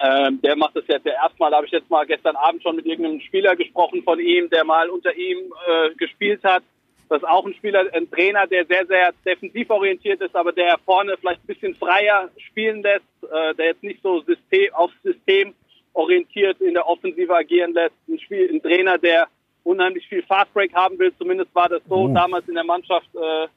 Ähm, 0.00 0.40
der 0.42 0.54
macht 0.56 0.76
das 0.76 0.84
jetzt 0.86 1.04
ja 1.06 1.12
erstmal, 1.14 1.52
habe 1.52 1.66
ich 1.66 1.72
jetzt 1.72 1.90
mal 1.90 2.06
gestern 2.06 2.36
Abend 2.36 2.62
schon 2.62 2.76
mit 2.76 2.86
irgendeinem 2.86 3.20
Spieler 3.20 3.56
gesprochen 3.56 4.02
von 4.04 4.20
ihm, 4.20 4.48
der 4.48 4.64
mal 4.64 4.88
unter 4.90 5.12
ihm 5.16 5.52
äh, 5.66 5.94
gespielt 5.96 6.42
hat. 6.44 6.62
Das 7.08 7.22
ist 7.22 7.28
auch 7.28 7.46
ein 7.46 7.54
Spieler, 7.54 7.84
ein 7.92 8.08
Trainer, 8.10 8.46
der 8.46 8.66
sehr, 8.66 8.86
sehr 8.86 9.12
defensiv 9.24 9.70
orientiert 9.70 10.20
ist, 10.20 10.36
aber 10.36 10.52
der 10.52 10.78
vorne 10.84 11.16
vielleicht 11.18 11.42
ein 11.42 11.46
bisschen 11.46 11.74
freier 11.74 12.28
spielen 12.36 12.82
lässt, 12.82 13.06
äh, 13.22 13.54
der 13.54 13.66
jetzt 13.66 13.82
nicht 13.82 14.00
so 14.02 14.20
System, 14.20 14.72
auf 14.74 14.92
System 15.02 15.54
orientiert 15.98 16.60
in 16.60 16.74
der 16.74 16.86
Offensive 16.88 17.34
agieren 17.34 17.72
lässt. 17.74 17.94
Ein, 18.08 18.18
Spiel, 18.20 18.48
ein 18.52 18.62
Trainer, 18.62 18.98
der 18.98 19.26
unheimlich 19.64 20.06
viel 20.08 20.22
Fastbreak 20.22 20.72
haben 20.74 20.98
will. 20.98 21.12
Zumindest 21.18 21.52
war 21.54 21.68
das 21.68 21.82
so 21.88 22.04
Oh. 22.04 22.14
damals 22.14 22.48
in 22.48 22.54
der 22.54 22.64
Mannschaft 22.64 23.08
äh, 23.14 23.48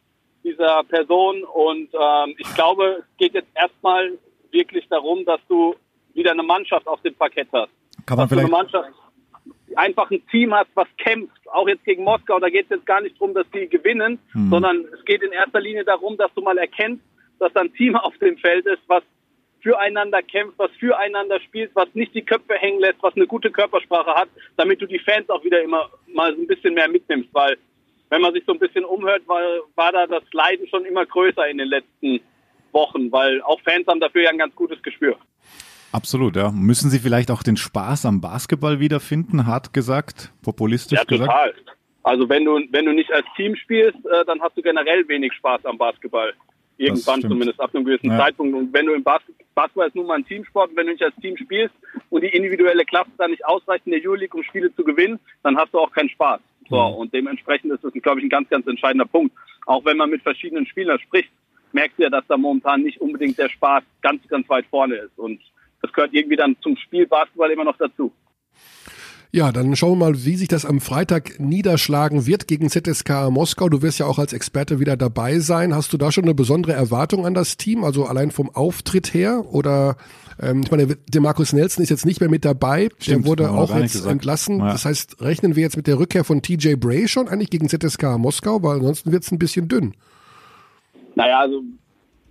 dieser 0.44 0.84
Person. 0.86 1.44
Und 1.44 1.90
ähm, 1.94 2.36
ich 2.38 2.54
glaube, 2.56 3.04
es 3.04 3.18
geht 3.18 3.34
jetzt 3.36 3.50
erstmal 3.56 4.18
wirklich 4.52 4.88
darum, 4.90 5.24
dass 5.26 5.40
du 5.48 5.76
wieder 6.14 6.32
eine 6.32 6.44
Mannschaft 6.44 6.88
auf 6.88 7.00
dem 7.02 7.14
Parkett 7.16 7.48
hast. 7.54 7.70
Kann 8.06 8.18
man 8.18 8.28
Dass 8.28 8.30
du 8.30 8.40
eine 8.40 8.48
vielleicht, 8.48 8.52
Mannschaft 8.52 8.90
einfach 9.76 10.10
ein 10.12 10.22
Team 10.28 10.54
hast, 10.54 10.70
was 10.74 10.88
kämpft. 10.98 11.38
Auch 11.54 11.68
jetzt 11.68 11.86
gegen 11.86 12.04
Moskau, 12.04 12.40
da 12.40 12.50
geht 12.50 12.66
es 12.66 12.72
jetzt 12.72 12.86
gar 12.86 13.02
nicht 13.02 13.16
darum, 13.16 13.34
dass 13.34 13.46
die 13.54 13.68
gewinnen, 13.70 14.20
sondern 14.50 14.86
es 14.94 15.06
geht 15.06 15.22
in 15.22 15.32
erster 15.32 15.62
Linie 15.62 15.86
darum, 15.86 16.18
dass 16.18 16.34
du 16.34 16.42
mal 16.42 16.58
erkennst, 16.58 17.04
dass 17.40 17.54
da 17.54 17.62
ein 17.62 17.74
Team 17.74 17.96
auf 18.08 18.18
dem 18.18 18.36
Feld 18.38 18.66
ist, 18.66 18.82
was 18.88 19.04
füreinander 19.62 20.22
kämpft, 20.22 20.58
was 20.58 20.72
füreinander 20.80 21.40
spielt, 21.42 21.72
was 21.76 21.88
nicht 21.94 22.14
die 22.14 22.24
Köpfe 22.24 22.56
hängen 22.56 22.80
lässt, 22.80 23.02
was 23.02 23.16
eine 23.16 23.28
gute 23.28 23.52
Körpersprache 23.52 24.14
hat, 24.16 24.30
damit 24.58 24.82
du 24.82 24.86
die 24.86 25.00
Fans 25.00 25.30
auch 25.30 25.44
wieder 25.44 25.62
immer 25.62 25.90
mal 26.14 26.36
so 26.36 26.42
ein 26.42 26.48
bisschen 26.48 26.74
mehr 26.74 26.90
mitnimmst, 26.90 27.30
weil 27.34 27.58
wenn 28.10 28.22
man 28.22 28.34
sich 28.34 28.44
so 28.46 28.54
ein 28.54 28.60
bisschen 28.60 28.84
umhört, 28.84 29.22
war, 29.28 29.42
war 29.76 29.92
da 29.92 30.06
das 30.06 30.24
Leiden 30.34 30.68
schon 30.68 30.86
immer 30.86 31.06
größer 31.06 31.48
in 31.48 31.58
den 31.58 31.70
letzten 31.70 32.20
Wochen, 32.74 33.12
weil 33.12 33.42
auch 33.42 33.60
Fans 33.62 33.88
haben 33.88 34.00
dafür 34.00 34.24
ja 34.24 34.30
ein 34.30 34.38
ganz 34.38 34.56
gutes 34.56 34.82
Gespür. 34.84 35.18
Absolut, 35.92 36.36
ja. 36.36 36.52
Müssen 36.52 36.90
Sie 36.90 37.00
vielleicht 37.00 37.32
auch 37.32 37.44
den 37.44 37.58
Spaß 37.58 38.06
am 38.06 38.22
Basketball 38.22 38.80
wiederfinden, 38.80 39.46
hart 39.46 39.74
gesagt, 39.74 40.32
populistisch 40.42 41.00
ja, 41.00 41.04
gesagt? 41.04 41.30
total. 41.30 41.54
Also 42.04 42.28
wenn 42.30 42.46
du, 42.46 42.60
wenn 42.72 42.86
du 42.86 42.94
nicht 42.94 43.12
als 43.12 43.26
Team 43.36 43.56
spielst, 43.56 43.98
äh, 44.06 44.26
dann 44.26 44.42
hast 44.42 44.58
du 44.58 44.62
generell 44.62 45.08
wenig 45.08 45.34
Spaß 45.34 45.66
am 45.66 45.78
Basketball. 45.78 46.34
Irgendwann 46.78 47.22
zumindest, 47.22 47.60
ab 47.60 47.76
einem 47.76 47.86
gewissen 47.86 48.10
Ja. 48.10 48.18
Zeitpunkt. 48.18 48.56
Und 48.56 48.74
wenn 48.74 48.88
du 48.88 48.94
im 48.94 49.04
Bas 49.04 49.22
Basketball 49.56 49.88
ist 49.88 49.96
nun 49.96 50.08
mal 50.08 50.16
ein 50.16 50.26
Teamsport, 50.26 50.72
und 50.72 50.78
wenn 50.78 50.88
du 50.88 50.94
nicht 50.94 51.04
als 51.04 51.16
Team 51.18 51.36
spielst 51.38 51.76
und 52.10 52.22
die 52.24 52.30
individuelle 52.30 52.86
Klasse 52.86 53.12
dann 53.18 53.32
nicht 53.32 53.46
ausreicht 53.46 53.86
in 53.86 53.92
der 53.92 54.02
Euroleague, 54.04 54.38
um 54.38 54.44
Spiele 54.44 54.74
zu 54.76 54.84
gewinnen, 54.84 55.20
dann 55.44 55.58
hast 55.58 55.74
du 55.74 55.80
auch 55.80 55.92
keinen 55.92 56.10
Spaß. 56.10 56.40
So, 56.70 56.78
Mhm. 56.78 56.96
und 56.96 57.14
dementsprechend 57.14 57.72
ist 57.74 57.84
das, 57.84 57.92
glaube 57.94 58.20
ich, 58.20 58.26
ein 58.26 58.30
ganz, 58.30 58.48
ganz 58.50 58.66
entscheidender 58.66 59.06
Punkt. 59.06 59.36
Auch 59.66 59.84
wenn 59.84 59.98
man 59.98 60.10
mit 60.10 60.22
verschiedenen 60.22 60.66
Spielern 60.66 61.00
spricht, 61.00 61.30
merkst 61.74 62.00
du 62.00 62.04
ja, 62.04 62.10
dass 62.10 62.26
da 62.28 62.38
momentan 62.38 62.82
nicht 62.82 63.02
unbedingt 63.02 63.38
der 63.38 63.50
Spaß 63.50 63.84
ganz, 64.02 64.26
ganz 64.28 64.48
weit 64.50 64.66
vorne 64.68 64.96
ist. 64.96 65.18
Und 65.18 65.42
das 65.82 65.92
gehört 65.92 66.14
irgendwie 66.14 66.36
dann 66.38 66.56
zum 66.62 66.78
Spiel 66.78 67.08
Basketball 67.08 67.52
immer 67.52 67.66
noch 67.66 67.78
dazu. 67.78 68.12
Ja, 69.34 69.54
dann 69.54 69.78
schauen 69.78 69.92
wir 69.94 70.12
mal, 70.12 70.26
wie 70.26 70.36
sich 70.36 70.50
das 70.50 70.66
am 70.66 70.82
Freitag 70.82 71.40
niederschlagen 71.40 72.26
wird 72.26 72.50
gegen 72.50 72.70
ZSK 72.70 73.30
Moskau. 73.30 73.70
Du 73.70 73.82
wirst 73.82 73.98
ja 73.98 74.06
auch 74.06 74.20
als 74.20 74.34
Experte 74.34 74.82
wieder 74.82 74.98
dabei 74.98 75.40
sein. 75.40 75.74
Hast 75.74 75.94
du 75.94 75.98
da 75.98 76.12
schon 76.12 76.26
eine 76.26 76.34
besondere 76.34 76.74
Erwartung 76.74 77.26
an 77.26 77.34
das 77.34 77.56
Team, 77.56 77.86
also 77.86 78.06
allein 78.06 78.32
vom 78.32 78.50
Auftritt 78.50 79.14
her? 79.14 79.46
Oder 79.50 79.96
ähm, 80.38 80.64
ich 80.66 80.72
meine, 80.72 80.86
der 80.86 81.22
Markus 81.22 81.54
Nelson 81.54 81.82
ist 81.82 81.90
jetzt 81.90 82.06
nicht 82.06 82.20
mehr 82.20 82.30
mit 82.30 82.44
dabei. 82.44 82.90
Stimmt, 83.00 83.24
der 83.24 83.26
wurde 83.26 83.52
auch 83.52 83.74
jetzt 83.74 83.94
gesagt. 83.94 84.12
entlassen. 84.12 84.60
Ja. 84.60 84.74
Das 84.74 84.84
heißt, 84.84 85.22
rechnen 85.22 85.56
wir 85.56 85.64
jetzt 85.64 85.78
mit 85.78 85.88
der 85.88 85.98
Rückkehr 85.98 86.26
von 86.26 86.42
TJ 86.42 86.76
Bray 86.76 87.08
schon 87.08 87.30
eigentlich 87.30 87.50
gegen 87.50 87.70
ZSK 87.70 88.18
Moskau, 88.18 88.62
weil 88.64 88.78
ansonsten 88.78 89.14
wird 89.14 89.24
es 89.24 89.32
ein 89.32 89.40
bisschen 89.40 89.70
dünn. 89.70 89.94
Naja, 91.16 91.40
also 91.40 91.62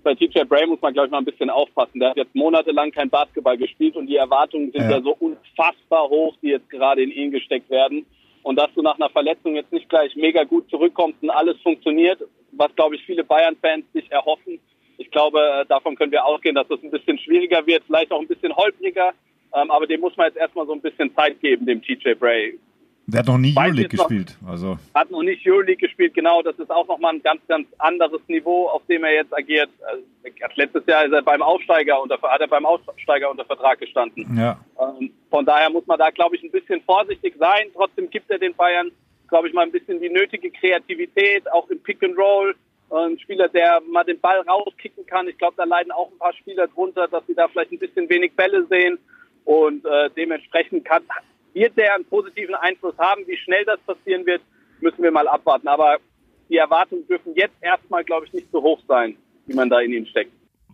bei 0.03 0.15
TJ 0.15 0.45
Bray 0.49 0.67
muss 0.67 0.81
man, 0.81 0.93
glaube 0.93 1.07
ich, 1.07 1.13
mal 1.13 1.19
ein 1.19 1.25
bisschen 1.25 1.51
aufpassen. 1.51 2.01
Der 2.01 2.11
hat 2.11 2.17
jetzt 2.17 2.35
monatelang 2.35 2.91
kein 2.91 3.11
Basketball 3.11 3.57
gespielt 3.57 3.97
und 3.97 4.07
die 4.07 4.17
Erwartungen 4.17 4.73
sind 4.73 4.83
Ja. 4.83 4.91
ja, 4.91 5.03
so 5.03 5.17
unfassbar 5.19 6.09
hoch, 6.09 6.35
die 6.43 6.49
jetzt 6.49 6.69
gerade 6.71 7.03
in 7.03 7.11
ihn 7.11 7.31
gesteckt 7.31 7.71
werden. 7.71 8.07
Und 8.43 8.57
dass 8.57 8.73
du 8.75 8.83
nach 8.83 8.97
einer 8.97 9.11
Verletzung 9.11 9.55
jetzt 9.55 9.73
nicht 9.73 9.89
gleich 9.89 10.17
mega 10.17 10.45
gut 10.45 10.69
zurückkommst 10.71 11.23
und 11.23 11.31
alles 11.31 11.61
funktioniert, 11.63 12.21
was, 12.53 12.75
glaube 12.75 12.97
ich, 12.97 13.03
viele 13.05 13.23
Bayern-Fans 13.23 13.85
sich 13.93 14.11
erhoffen. 14.11 14.59
Ich 14.97 15.11
glaube, 15.11 15.41
äh, 15.41 15.67
davon 15.67 15.97
können 15.97 16.13
wir 16.13 16.25
ausgehen, 16.25 16.55
dass 16.55 16.69
es 16.71 16.83
ein 16.83 16.91
bisschen 16.91 17.19
schwieriger 17.19 17.67
wird, 17.67 17.83
vielleicht 17.87 18.13
auch 18.13 18.21
ein 18.21 18.29
bisschen 18.29 18.55
holpriger. 18.55 19.13
Ähm, 19.55 19.71
aber 19.71 19.87
dem 19.87 20.01
muss 20.01 20.17
man 20.17 20.27
jetzt 20.27 20.37
erstmal 20.37 20.67
so 20.67 20.73
ein 20.73 20.81
bisschen 20.81 21.15
Zeit 21.15 21.41
geben, 21.41 21.67
dem 21.67 21.83
TJ 21.83 22.15
Bray. 22.15 22.59
Der 23.11 23.21
hat 23.21 23.27
noch 23.27 23.39
nie 23.39 23.55
Euroleague 23.57 23.89
gespielt. 23.89 24.37
Also 24.47 24.79
Hat 24.95 25.11
noch 25.11 25.23
nicht 25.23 25.47
Euroleague 25.47 25.77
gespielt, 25.77 26.15
genau. 26.15 26.43
Das 26.43 26.59
ist 26.59 26.71
auch 26.71 26.87
nochmal 26.87 27.15
ein 27.15 27.23
ganz, 27.23 27.41
ganz 27.49 27.67
anderes 27.79 28.21
Niveau, 28.29 28.69
auf 28.69 28.83
dem 28.87 29.05
er 29.05 29.15
jetzt 29.15 29.37
agiert. 29.37 29.71
Also, 29.83 30.03
letztes 30.55 30.87
Jahr 30.87 31.05
ist 31.05 31.13
er 31.13 31.23
beim 31.23 31.43
Aufsteiger 31.43 32.01
unter, 32.01 32.21
hat 32.23 32.41
er 32.41 32.49
beim 32.49 32.65
Aufsteiger 32.65 33.31
unter 33.31 33.45
Vertrag 33.45 33.81
gestanden. 33.81 34.27
ja, 34.37 34.59
Ähm, 34.81 35.11
von 35.31 35.45
daher 35.45 35.71
muss 35.71 35.87
man 35.87 35.99
da, 35.99 36.11
glaube 36.11 36.37
ich, 36.37 36.43
ein 36.43 36.51
bisschen 36.51 36.81
vorsichtig 36.83 37.35
sein. 37.39 37.67
Trotzdem 37.75 38.09
gibt 38.11 38.31
er 38.31 38.39
den 38.39 38.55
Bayern, 38.55 38.91
glaube 39.29 39.49
ich, 39.49 39.55
mal 39.55 39.63
ein 39.63 39.73
bisschen 39.73 40.01
die 40.01 40.11
nötige 40.11 40.51
Kreativität, 40.51 41.51
auch 41.53 41.69
im 41.71 41.81
Pick 41.81 42.03
and 42.03 42.17
Roll. 42.17 42.55
Ein 42.91 43.19
Spieler, 43.21 43.49
der 43.49 43.81
mal 43.89 44.05
den 44.05 44.19
Ball 44.21 44.41
rauskicken 44.41 45.07
kann. 45.07 45.29
Ich 45.29 45.39
glaube, 45.39 45.55
da 45.57 45.65
leiden 45.65 45.93
auch 45.93 46.11
ein 46.11 46.19
paar 46.19 46.35
Spieler 46.35 46.67
drunter, 46.67 47.07
dass 47.07 47.25
sie 47.27 47.35
da 47.35 47.47
vielleicht 47.49 47.73
ein 47.73 47.79
bisschen 47.79 48.09
wenig 48.09 48.33
Bälle 48.35 48.67
sehen. 48.67 48.99
Und 49.45 49.85
äh, 49.85 50.11
dementsprechend 50.17 50.85
kann, 50.85 51.03
wird 51.55 51.77
der 51.77 51.95
einen 51.95 52.05
positiven 52.05 52.55
Einfluss 52.55 52.97
haben. 52.99 53.23
Wie 53.27 53.37
schnell 53.37 53.65
das 53.65 53.79
passieren 53.87 54.25
wird, 54.27 54.43
müssen 54.81 55.03
wir 55.03 55.11
mal 55.11 55.29
abwarten. 55.29 55.69
Aber 55.69 55.97
die 56.49 56.57
Erwartungen 56.57 57.07
dürfen 57.07 57.33
jetzt 57.35 57.55
erstmal, 57.61 58.05
glaube 58.05 58.27
ich, 58.27 58.33
nicht 58.33 58.49
so 58.53 58.63
hoch 58.63 58.81
sein, 58.89 59.17
wie 59.47 59.55
man 59.55 59.69
da 59.71 59.81
in 59.81 59.93
ihn 59.93 60.07
steckt. 60.07 60.33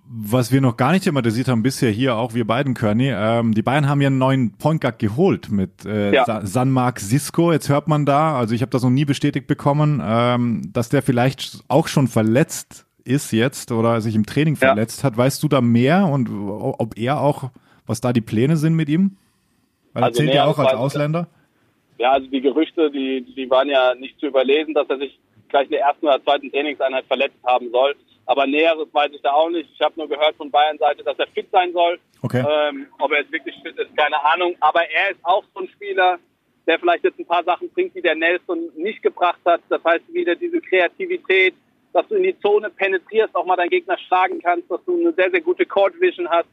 was 0.09 0.53
wir 0.53 0.61
noch 0.61 0.77
gar 0.77 0.93
nicht 0.93 1.03
thematisiert 1.03 1.49
haben 1.49 1.65
bisher 1.65 1.91
hier, 1.91 2.15
auch 2.15 2.33
wir 2.33 2.47
beiden, 2.47 2.75
Körny, 2.75 3.11
ähm, 3.13 3.53
die 3.55 3.63
Bayern 3.63 3.89
haben 3.89 4.01
ja 4.01 4.07
einen 4.07 4.19
neuen 4.19 4.53
Point 4.53 4.81
Guard 4.81 5.01
geholt 5.01 5.51
mit 5.51 5.85
äh, 5.85 6.15
Ja. 6.15 6.25
Sa- 6.25 6.47
Sanmark 6.47 7.01
Sisko. 7.01 7.51
Jetzt 7.51 7.69
hört 7.69 7.89
man 7.89 8.07
da, 8.07 8.39
also 8.39 8.55
ich 8.55 8.63
habe 8.63 8.71
das 8.71 8.85
noch 8.85 8.91
nie 8.91 9.05
bestätigt 9.05 9.49
bekommen, 9.49 10.01
ähm, 10.05 10.63
dass 10.73 10.91
der 10.91 11.03
vielleicht 11.03 11.59
auch 11.67 11.89
schon 11.89 12.07
verletzt 12.07 12.87
ist 13.03 13.33
jetzt 13.33 13.73
oder 13.73 14.01
sich 14.01 14.15
im 14.15 14.25
Training 14.27 14.55
Ja. 14.55 14.69
verletzt 14.69 15.03
hat. 15.03 15.17
Weißt 15.17 15.43
du 15.43 15.49
da 15.49 15.61
mehr 15.61 16.07
und 16.07 16.29
ob 16.31 16.97
er 16.97 17.21
auch, 17.21 17.51
was 17.85 18.01
da 18.01 18.13
die 18.13 18.21
Pläne 18.21 18.57
sind 18.57 18.75
mit 18.75 18.89
ihm? 18.89 19.17
Weil 19.97 20.03
er 20.03 20.07
Also 20.09 20.23
zählt 20.23 20.35
ja 20.35 20.45
auch 20.45 20.59
als 20.59 20.75
Ausländer. 20.75 21.27
Ja, 21.99 22.13
also 22.13 22.27
die 22.27 22.43
Gerüchte, 22.43 22.91
die, 22.91 23.23
die 23.23 23.49
waren 23.49 23.69
ja 23.71 23.95
nicht 23.95 24.21
zu 24.21 24.27
überlesen, 24.27 24.75
dass 24.75 24.87
er 24.91 24.99
sich 24.99 25.19
gleich 25.49 25.65
in 25.65 25.71
der 25.71 25.81
ersten 25.81 26.07
oder 26.07 26.23
zweiten 26.23 26.51
Trainingseinheit 26.51 27.07
verletzt 27.07 27.39
haben 27.47 27.71
soll. 27.71 27.95
Aber 28.27 28.47
Näheres 28.47 28.89
weiß 28.93 29.11
ich 29.15 29.23
da 29.23 29.33
auch 29.33 29.49
nicht. 29.49 29.71
Ich 29.73 29.81
habe 29.81 29.95
nur 29.97 30.07
gehört 30.07 30.37
von 30.37 30.51
Bayern-Seite, 30.51 31.03
dass 31.03 31.19
er 31.19 31.29
fit 31.29 31.49
sein 31.51 31.73
soll. 31.73 31.99
Okay. 32.21 32.45
Ähm, 32.47 32.89
ob 32.99 33.11
er 33.13 33.21
jetzt 33.21 33.33
wirklich 33.33 33.55
fit 33.63 33.79
ist, 33.79 33.97
keine 33.97 34.23
Ahnung. 34.23 34.55
Aber 34.61 34.83
er 34.83 35.13
ist 35.13 35.21
auch 35.23 35.45
so 35.55 35.61
ein 35.63 35.69
Spieler, 35.69 36.19
der 36.67 36.79
vielleicht 36.79 37.05
jetzt 37.05 37.19
ein 37.19 37.25
paar 37.25 37.45
Sachen 37.45 37.71
bringt, 37.71 37.95
die 37.95 38.03
der 38.03 38.17
Nelson 38.17 38.69
nicht 38.77 39.03
gebracht 39.03 39.41
hat. 39.47 39.63
Das 39.71 39.83
heißt 39.83 40.13
wieder 40.13 40.35
diese 40.35 40.61
Kreativität, 40.61 41.55
dass 41.95 42.07
du 42.09 42.17
in 42.17 42.25
die 42.25 42.39
Zone 42.41 42.69
penetrierst, 42.69 43.35
auch 43.35 43.47
mal 43.47 43.57
deinen 43.57 43.71
Gegner 43.71 43.97
schlagen 43.97 44.43
kannst, 44.43 44.71
dass 44.71 44.85
du 44.85 45.01
eine 45.01 45.15
sehr, 45.15 45.31
sehr 45.31 45.41
gute 45.41 45.65
Court 45.65 45.99
Vision 45.99 46.29
hast, 46.29 46.49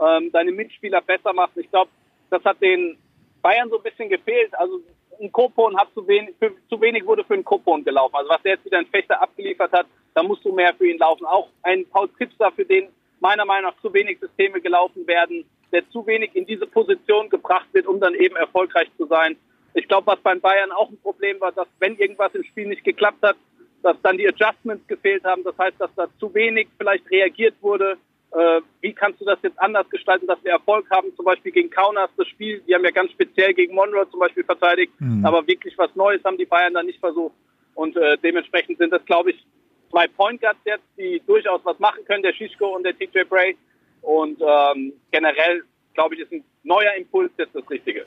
ähm, 0.00 0.30
deine 0.32 0.52
Mitspieler 0.52 1.02
besser 1.02 1.34
machst. 1.34 1.58
Ich 1.58 1.68
glaube, 1.70 1.90
das 2.30 2.44
hat 2.44 2.60
den 2.60 2.96
Bayern 3.42 3.68
so 3.70 3.76
ein 3.76 3.82
bisschen 3.82 4.08
gefehlt. 4.08 4.54
Also 4.58 4.80
ein 5.20 5.32
Kopon 5.32 5.76
hat 5.76 5.88
zu 5.94 6.06
wenig, 6.06 6.34
für, 6.38 6.52
zu 6.68 6.80
wenig 6.80 7.06
wurde 7.06 7.24
für 7.24 7.34
einen 7.34 7.44
Kopon 7.44 7.84
gelaufen. 7.84 8.16
Also 8.16 8.30
was 8.30 8.42
der 8.42 8.52
jetzt 8.52 8.64
wieder 8.64 8.78
ein 8.78 8.86
Fechter 8.86 9.20
abgeliefert 9.20 9.72
hat, 9.72 9.86
da 10.14 10.22
musst 10.22 10.44
du 10.44 10.52
mehr 10.52 10.74
für 10.74 10.88
ihn 10.88 10.98
laufen. 10.98 11.26
Auch 11.26 11.48
ein 11.62 11.84
Paul 11.86 12.08
Zipser, 12.18 12.50
für 12.52 12.64
den 12.64 12.88
meiner 13.20 13.44
Meinung 13.44 13.70
nach 13.70 13.80
zu 13.80 13.92
wenig 13.92 14.18
Systeme 14.20 14.60
gelaufen 14.60 15.06
werden, 15.06 15.44
der 15.72 15.88
zu 15.90 16.06
wenig 16.06 16.34
in 16.34 16.46
diese 16.46 16.66
Position 16.66 17.28
gebracht 17.28 17.66
wird, 17.72 17.86
um 17.86 17.98
dann 18.00 18.14
eben 18.14 18.36
erfolgreich 18.36 18.88
zu 18.96 19.06
sein. 19.06 19.36
Ich 19.74 19.88
glaube, 19.88 20.06
was 20.06 20.20
beim 20.20 20.40
Bayern 20.40 20.72
auch 20.72 20.90
ein 20.90 20.98
Problem 20.98 21.40
war, 21.40 21.52
dass 21.52 21.68
wenn 21.78 21.96
irgendwas 21.96 22.34
im 22.34 22.44
Spiel 22.44 22.66
nicht 22.66 22.84
geklappt 22.84 23.22
hat, 23.22 23.36
dass 23.82 23.96
dann 24.02 24.16
die 24.16 24.28
Adjustments 24.28 24.86
gefehlt 24.86 25.24
haben. 25.24 25.44
Das 25.44 25.56
heißt, 25.58 25.76
dass 25.78 25.90
da 25.94 26.08
zu 26.18 26.32
wenig 26.34 26.68
vielleicht 26.78 27.08
reagiert 27.10 27.54
wurde. 27.60 27.96
Äh, 28.32 28.60
wie 28.80 28.92
kannst 28.92 29.20
du 29.20 29.24
das 29.24 29.38
jetzt 29.42 29.58
anders 29.58 29.88
gestalten, 29.88 30.26
dass 30.26 30.42
wir 30.44 30.52
Erfolg 30.52 30.88
haben? 30.90 31.14
Zum 31.16 31.24
Beispiel 31.24 31.52
gegen 31.52 31.70
Kaunas 31.70 32.10
das 32.16 32.28
Spiel. 32.28 32.60
Die 32.66 32.74
haben 32.74 32.84
ja 32.84 32.90
ganz 32.90 33.10
speziell 33.12 33.54
gegen 33.54 33.74
Monroe 33.74 34.08
zum 34.10 34.20
Beispiel 34.20 34.44
verteidigt. 34.44 34.92
Aber 35.24 35.46
wirklich 35.46 35.76
was 35.78 35.94
Neues 35.94 36.22
haben 36.24 36.36
die 36.36 36.44
Bayern 36.44 36.74
da 36.74 36.82
nicht 36.82 37.00
versucht. 37.00 37.34
Und 37.74 37.96
äh, 37.96 38.16
dementsprechend 38.18 38.78
sind 38.78 38.92
das, 38.92 39.04
glaube 39.04 39.30
ich, 39.30 39.46
zwei 39.90 40.08
Point 40.08 40.40
Guards 40.40 40.60
jetzt, 40.64 40.84
die 40.98 41.22
durchaus 41.26 41.60
was 41.64 41.78
machen 41.78 42.04
können, 42.04 42.22
der 42.22 42.32
Shishko 42.32 42.74
und 42.74 42.84
der 42.84 42.96
TJ 42.96 43.24
Bray. 43.28 43.56
Und 44.02 44.40
ähm, 44.40 44.92
generell, 45.10 45.62
glaube 45.94 46.14
ich, 46.14 46.22
ist 46.22 46.32
ein 46.32 46.44
neuer 46.62 46.94
Impuls 46.94 47.30
jetzt 47.38 47.54
das 47.54 47.68
Richtige. 47.70 48.06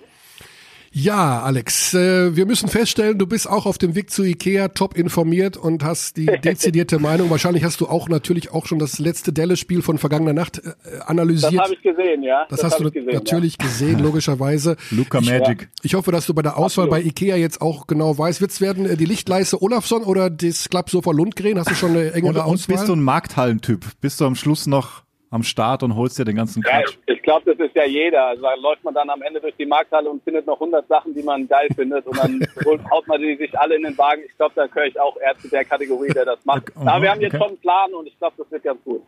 Ja, 0.91 1.41
Alex, 1.44 1.94
äh, 1.94 2.36
wir 2.36 2.45
müssen 2.48 2.68
feststellen, 2.68 3.18
du 3.20 3.28
bist 3.28 3.48
auch 3.48 3.66
auf 3.68 3.78
dem 3.78 3.94
Weg 3.95 4.10
zu 4.10 4.24
Ikea 4.24 4.70
top 4.70 4.98
informiert 4.98 5.56
und 5.56 5.84
hast 5.84 6.18
die 6.18 6.26
dezidierte 6.44 6.98
Meinung. 6.99 7.30
Wahrscheinlich 7.30 7.64
hast 7.64 7.80
du 7.82 7.88
auch 7.88 8.10
natürlich 8.10 8.52
auch 8.52 8.66
schon 8.66 8.80
das 8.80 8.98
letzte 8.98 9.32
Dallas-Spiel 9.32 9.82
von 9.84 9.98
vergangener 9.99 10.34
Nacht 10.34 10.57
äh, 10.57 10.72
Das 10.84 11.02
analysiert. 11.02 11.60
habe 11.61 11.74
ich 11.74 11.82
gesehen, 11.84 12.24
ja. 12.24 12.45
Das, 12.49 12.64
hast 12.64 12.74
hab 12.74 12.80
du 12.82 12.88
ich 12.88 12.94
gesehen, 12.95 13.14
natürlich 13.14 13.57
gesehen, 13.60 13.99
logischerweise. 14.03 14.78
Luca 14.90 15.22
Magic. 15.22 15.70
Ich 15.84 15.94
hoffe, 15.94 16.11
dass 16.11 16.26
du 16.26 16.34
bei 16.34 16.41
der 16.41 16.57
Auswahl 16.57 16.86
Absolut. 16.86 16.90
bei 16.91 17.02
Ikea 17.02 17.36
jetzt 17.36 17.61
auch 17.61 17.86
genau 17.86 18.18
weißt, 18.18 18.41
wird's 18.41 18.60
werden 18.60 18.86
äh, 18.86 18.98
die 18.98 19.06
Lichtleiste 19.06 19.61
Olafsson 19.61 20.03
oder 20.03 20.30
das 20.32 20.70
Klappsofa 20.70 21.11
Lundgren? 21.11 21.60
Hast 21.60 21.70
du 21.70 21.76
schon 21.76 21.91
eine 21.91 22.14
engere 22.14 22.40
Und, 22.41 22.48
und 22.48 22.53
Auswahl? 22.53 22.76
bist 22.78 22.88
du 22.90 22.94
ein 22.94 23.03
Markthallentyp? 23.03 23.86
Bist 24.02 24.20
du 24.22 24.26
am 24.26 24.36
Schluss 24.36 24.66
noch 24.66 25.03
am 25.31 25.43
Start 25.43 25.84
und 25.84 25.95
holst 25.95 26.18
dir 26.18 26.26
den 26.26 26.35
ganzen 26.35 26.64
Ja, 26.64 26.81
Quatsch? 26.81 26.97
ich 27.06 27.22
glaube, 27.22 27.53
das 27.53 27.68
ist 27.68 27.76
ja 27.76 27.85
jeder. 27.85 28.26
Also 28.27 28.41
da 28.41 28.56
läuft 28.56 28.84
man 28.84 28.93
dann 28.93 29.10
am 29.10 29.22
Ende 29.22 29.39
durch 29.39 29.56
die 29.57 29.65
Markthalle 29.65 30.10
und 30.10 30.23
findet 30.23 30.47
noch 30.47 30.56
100 30.60 30.88
Sachen, 30.88 31.14
die 31.14 31.22
man 31.23 31.47
geil 31.47 31.68
findet 31.76 32.06
und 32.07 32.18
dann 32.18 32.39
holt, 32.65 32.81
haut 32.89 33.07
man 33.07 33.22
die 33.22 33.35
sich 33.38 33.57
alle 33.60 33.76
in 33.76 33.84
den 33.84 33.97
Wagen. 33.97 34.22
Ich 34.27 34.35
glaube, 34.38 34.53
da 34.56 34.65
gehöre 34.68 34.85
ich 34.88 34.99
auch 34.99 35.15
eher 35.18 35.38
zu 35.38 35.47
der 35.49 35.65
Kategorie, 35.65 36.10
der 36.10 36.26
das 36.26 36.43
macht. 36.45 36.69
Okay, 36.76 36.88
Aber 36.88 37.01
wir 37.01 37.11
haben 37.11 37.22
jetzt 37.22 37.34
okay. 37.35 37.43
schon 37.43 37.49
einen 37.49 37.61
Plan 37.61 37.93
und 37.93 38.07
ich 38.07 38.18
glaube, 38.18 38.35
das 38.38 38.51
wird 38.51 38.64
ganz 38.64 38.84
gut. 38.84 39.03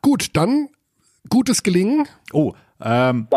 Gut, 0.00 0.36
dann 0.36 0.68
gutes 1.28 1.62
Gelingen. 1.62 2.08
Oh, 2.32 2.54
ähm, 2.84 3.28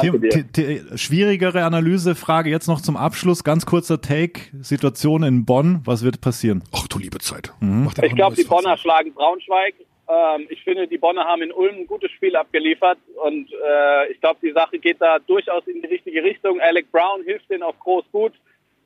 schwierigere 0.96 1.64
Analysefrage 1.66 2.50
jetzt 2.50 2.68
noch 2.68 2.82
zum 2.82 2.98
Abschluss. 2.98 3.44
Ganz 3.44 3.66
kurzer 3.66 4.02
Take. 4.02 4.42
Situation 4.62 5.24
in 5.24 5.46
Bonn. 5.46 5.82
Was 5.86 6.04
wird 6.04 6.22
passieren? 6.22 6.64
Ach 6.74 6.88
du 6.88 6.98
liebe 6.98 7.20
Zeit. 7.20 7.54
Mhm. 7.60 7.90
Ich 8.02 8.16
glaube, 8.16 8.36
die. 8.36 8.44
Bonner 8.44 8.78
schlagen 8.78 9.14
Braunschweig. 9.14 9.76
Ähm, 10.08 10.48
ich 10.50 10.64
finde, 10.64 10.88
die 10.88 10.98
Bonner 10.98 11.26
haben 11.26 11.42
in 11.42 11.52
Ulm 11.52 11.76
ein 11.76 11.88
gutes 11.88 12.12
Spiel 12.12 12.36
abgeliefert 12.36 13.00
und 13.24 13.52
äh, 13.52 14.12
ich 14.12 14.22
glaube, 14.22 14.40
die 14.42 14.52
Sache 14.52 14.78
geht 14.78 15.02
da 15.02 15.20
durchaus 15.20 15.66
in 15.68 15.82
die 15.82 15.88
richtige 15.88 16.24
Richtung. 16.24 16.60
Alec 16.62 16.92
Brown 16.92 17.24
hilft 17.24 17.50
denen 17.50 17.64
auf 17.64 17.80
groß 17.80 18.06
gut. 18.12 18.34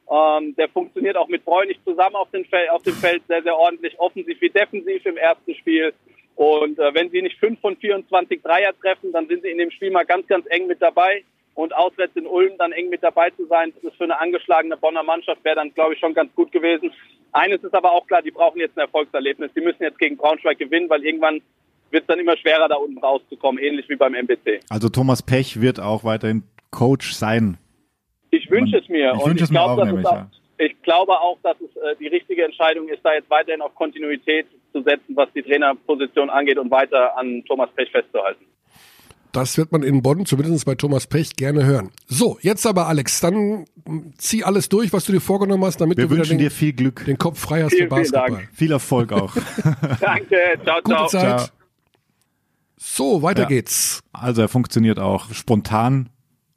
Ähm, 0.09 0.55
der 0.55 0.69
funktioniert 0.69 1.17
auch 1.17 1.27
mit 1.27 1.45
Bräunig 1.45 1.77
zusammen 1.85 2.15
auf 2.15 2.31
dem, 2.31 2.45
Feld, 2.45 2.69
auf 2.69 2.83
dem 2.83 2.95
Feld 2.95 3.21
sehr, 3.27 3.43
sehr 3.43 3.55
ordentlich, 3.55 3.99
offensiv 3.99 4.39
wie 4.41 4.49
defensiv 4.49 5.05
im 5.05 5.17
ersten 5.17 5.53
Spiel. 5.55 5.93
Und 6.35 6.79
äh, 6.79 6.93
wenn 6.93 7.09
sie 7.09 7.21
nicht 7.21 7.37
5 7.37 7.59
von 7.59 7.75
24 7.75 8.41
Dreier 8.41 8.71
treffen, 8.79 9.11
dann 9.11 9.27
sind 9.27 9.43
sie 9.43 9.49
in 9.49 9.57
dem 9.57 9.71
Spiel 9.71 9.91
mal 9.91 10.05
ganz, 10.05 10.25
ganz 10.27 10.45
eng 10.49 10.67
mit 10.67 10.81
dabei. 10.81 11.23
Und 11.53 11.75
auswärts 11.75 12.15
in 12.15 12.25
Ulm 12.25 12.57
dann 12.57 12.71
eng 12.71 12.89
mit 12.89 13.03
dabei 13.03 13.31
zu 13.31 13.45
sein, 13.47 13.73
das 13.75 13.83
ist 13.83 13.97
für 13.97 14.05
eine 14.05 14.17
angeschlagene 14.17 14.77
Bonner 14.77 15.03
Mannschaft, 15.03 15.43
wäre 15.43 15.57
dann, 15.57 15.73
glaube 15.73 15.93
ich, 15.93 15.99
schon 15.99 16.13
ganz 16.13 16.33
gut 16.33 16.53
gewesen. 16.53 16.93
Eines 17.31 17.63
ist 17.63 17.73
aber 17.73 17.91
auch 17.91 18.07
klar, 18.07 18.21
die 18.21 18.31
brauchen 18.31 18.59
jetzt 18.59 18.77
ein 18.77 18.81
Erfolgserlebnis. 18.81 19.51
Die 19.55 19.61
müssen 19.61 19.83
jetzt 19.83 19.99
gegen 19.99 20.17
Braunschweig 20.17 20.57
gewinnen, 20.57 20.89
weil 20.89 21.03
irgendwann 21.03 21.41
wird 21.91 22.03
es 22.03 22.07
dann 22.07 22.19
immer 22.19 22.37
schwerer, 22.37 22.67
da 22.67 22.75
unten 22.75 22.97
rauszukommen, 22.99 23.61
ähnlich 23.63 23.87
wie 23.89 23.95
beim 23.95 24.13
MBC. 24.13 24.61
Also 24.69 24.89
Thomas 24.89 25.23
Pech 25.23 25.59
wird 25.61 25.79
auch 25.79 26.03
weiterhin 26.03 26.43
Coach 26.71 27.13
sein. 27.13 27.57
Ich 28.31 28.49
wünsche 28.49 28.77
es 28.77 28.87
mir. 28.89 29.13
Ich 29.17 29.25
wünsche 29.25 29.43
es 29.43 29.49
mir 29.49 29.57
glaube, 29.57 29.73
auch 29.73 29.77
dass 29.77 29.85
nämlich, 29.87 30.05
es 30.05 30.11
auch, 30.11 30.15
ja. 30.15 30.29
ich 30.57 30.81
glaube 30.83 31.13
auch, 31.13 31.37
dass 31.41 31.57
es 31.61 31.75
äh, 31.77 31.95
die 31.99 32.07
richtige 32.07 32.45
Entscheidung 32.45 32.87
ist, 32.89 32.99
da 33.03 33.13
jetzt 33.13 33.29
weiterhin 33.29 33.61
auf 33.61 33.73
Kontinuität 33.75 34.45
zu 34.71 34.81
setzen, 34.83 35.15
was 35.15 35.29
die 35.33 35.41
Trainerposition 35.41 36.29
angeht 36.29 36.57
und 36.57 36.69
weiter 36.69 37.17
an 37.17 37.43
Thomas 37.47 37.69
Pech 37.75 37.89
festzuhalten. 37.91 38.45
Das 39.31 39.57
wird 39.57 39.71
man 39.71 39.83
in 39.83 40.01
Bonn, 40.01 40.25
zumindest 40.25 40.65
bei 40.65 40.73
Thomas 40.75 41.05
Pech, 41.05 41.35
gerne 41.35 41.63
hören. 41.63 41.91
So, 42.07 42.39
jetzt 42.41 42.65
aber 42.65 42.87
Alex, 42.87 43.19
dann 43.19 43.65
zieh 44.17 44.43
alles 44.43 44.69
durch, 44.69 44.91
was 44.91 45.05
du 45.05 45.11
dir 45.11 45.21
vorgenommen 45.21 45.63
hast, 45.65 45.79
damit 45.81 45.97
Wir 45.97 46.05
du 46.05 46.09
wieder 46.11 46.19
wünschen 46.21 46.37
den, 46.37 46.45
dir 46.45 46.51
viel 46.51 46.73
Glück, 46.73 47.05
den 47.05 47.17
Kopf 47.19 47.39
frei 47.39 47.61
hast 47.63 47.73
Vielen, 47.75 47.89
für 47.89 47.95
vielen 47.95 48.11
Basketball. 48.11 48.41
Dank. 48.41 48.49
viel 48.53 48.71
Erfolg 48.71 49.11
auch. 49.13 49.35
Danke, 49.99 50.35
ciao, 50.63 50.81
Gute 50.83 50.95
ciao. 50.95 51.07
Zeit. 51.07 51.39
Ciao. 51.39 51.47
So, 52.77 53.21
weiter 53.21 53.43
Ja. 53.43 53.47
geht's. 53.47 53.99
Also 54.13 54.41
er 54.41 54.47
funktioniert 54.47 54.99
auch 54.99 55.31
spontan. 55.33 56.09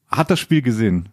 Hat 0.09 0.31
das 0.31 0.39
Spiel 0.41 0.63
gesehen. 0.63 1.09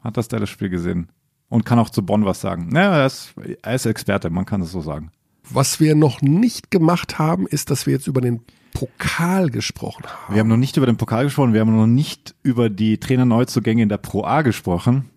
Hat 0.00 0.16
das 0.16 0.28
Dallas 0.28 0.50
Spiel 0.50 0.68
gesehen. 0.68 1.10
Und 1.48 1.64
kann 1.64 1.78
auch 1.78 1.90
zu 1.90 2.04
Bonn 2.04 2.24
was 2.26 2.40
sagen. 2.40 2.68
Naja, 2.70 2.98
er 2.98 3.06
ist, 3.06 3.32
er 3.62 3.74
ist 3.74 3.86
Experte, 3.86 4.28
man 4.30 4.44
kann 4.44 4.60
es 4.60 4.70
so 4.72 4.80
sagen. 4.82 5.10
Was 5.50 5.80
wir 5.80 5.94
noch 5.94 6.20
nicht 6.20 6.70
gemacht 6.70 7.18
haben, 7.18 7.46
ist, 7.46 7.70
dass 7.70 7.86
wir 7.86 7.94
jetzt 7.94 8.06
über 8.06 8.20
den 8.20 8.42
Pokal 8.78 9.50
gesprochen 9.50 10.04
haben. 10.06 10.34
Wir 10.34 10.40
haben 10.40 10.48
noch 10.48 10.56
nicht 10.56 10.76
über 10.76 10.86
den 10.86 10.96
Pokal 10.96 11.24
gesprochen, 11.24 11.52
wir 11.52 11.60
haben 11.60 11.74
noch 11.76 11.86
nicht 11.88 12.36
über 12.44 12.70
die 12.70 12.98
Trainerneuzugänge 12.98 13.82
in 13.82 13.88
der 13.88 13.96
Pro 13.98 14.24
A 14.24 14.42
gesprochen. 14.42 15.10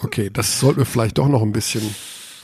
Okay, 0.00 0.30
das 0.30 0.60
sollten 0.60 0.78
wir 0.80 0.84
vielleicht 0.84 1.16
doch 1.18 1.28
noch 1.28 1.42
ein 1.42 1.52
bisschen. 1.52 1.82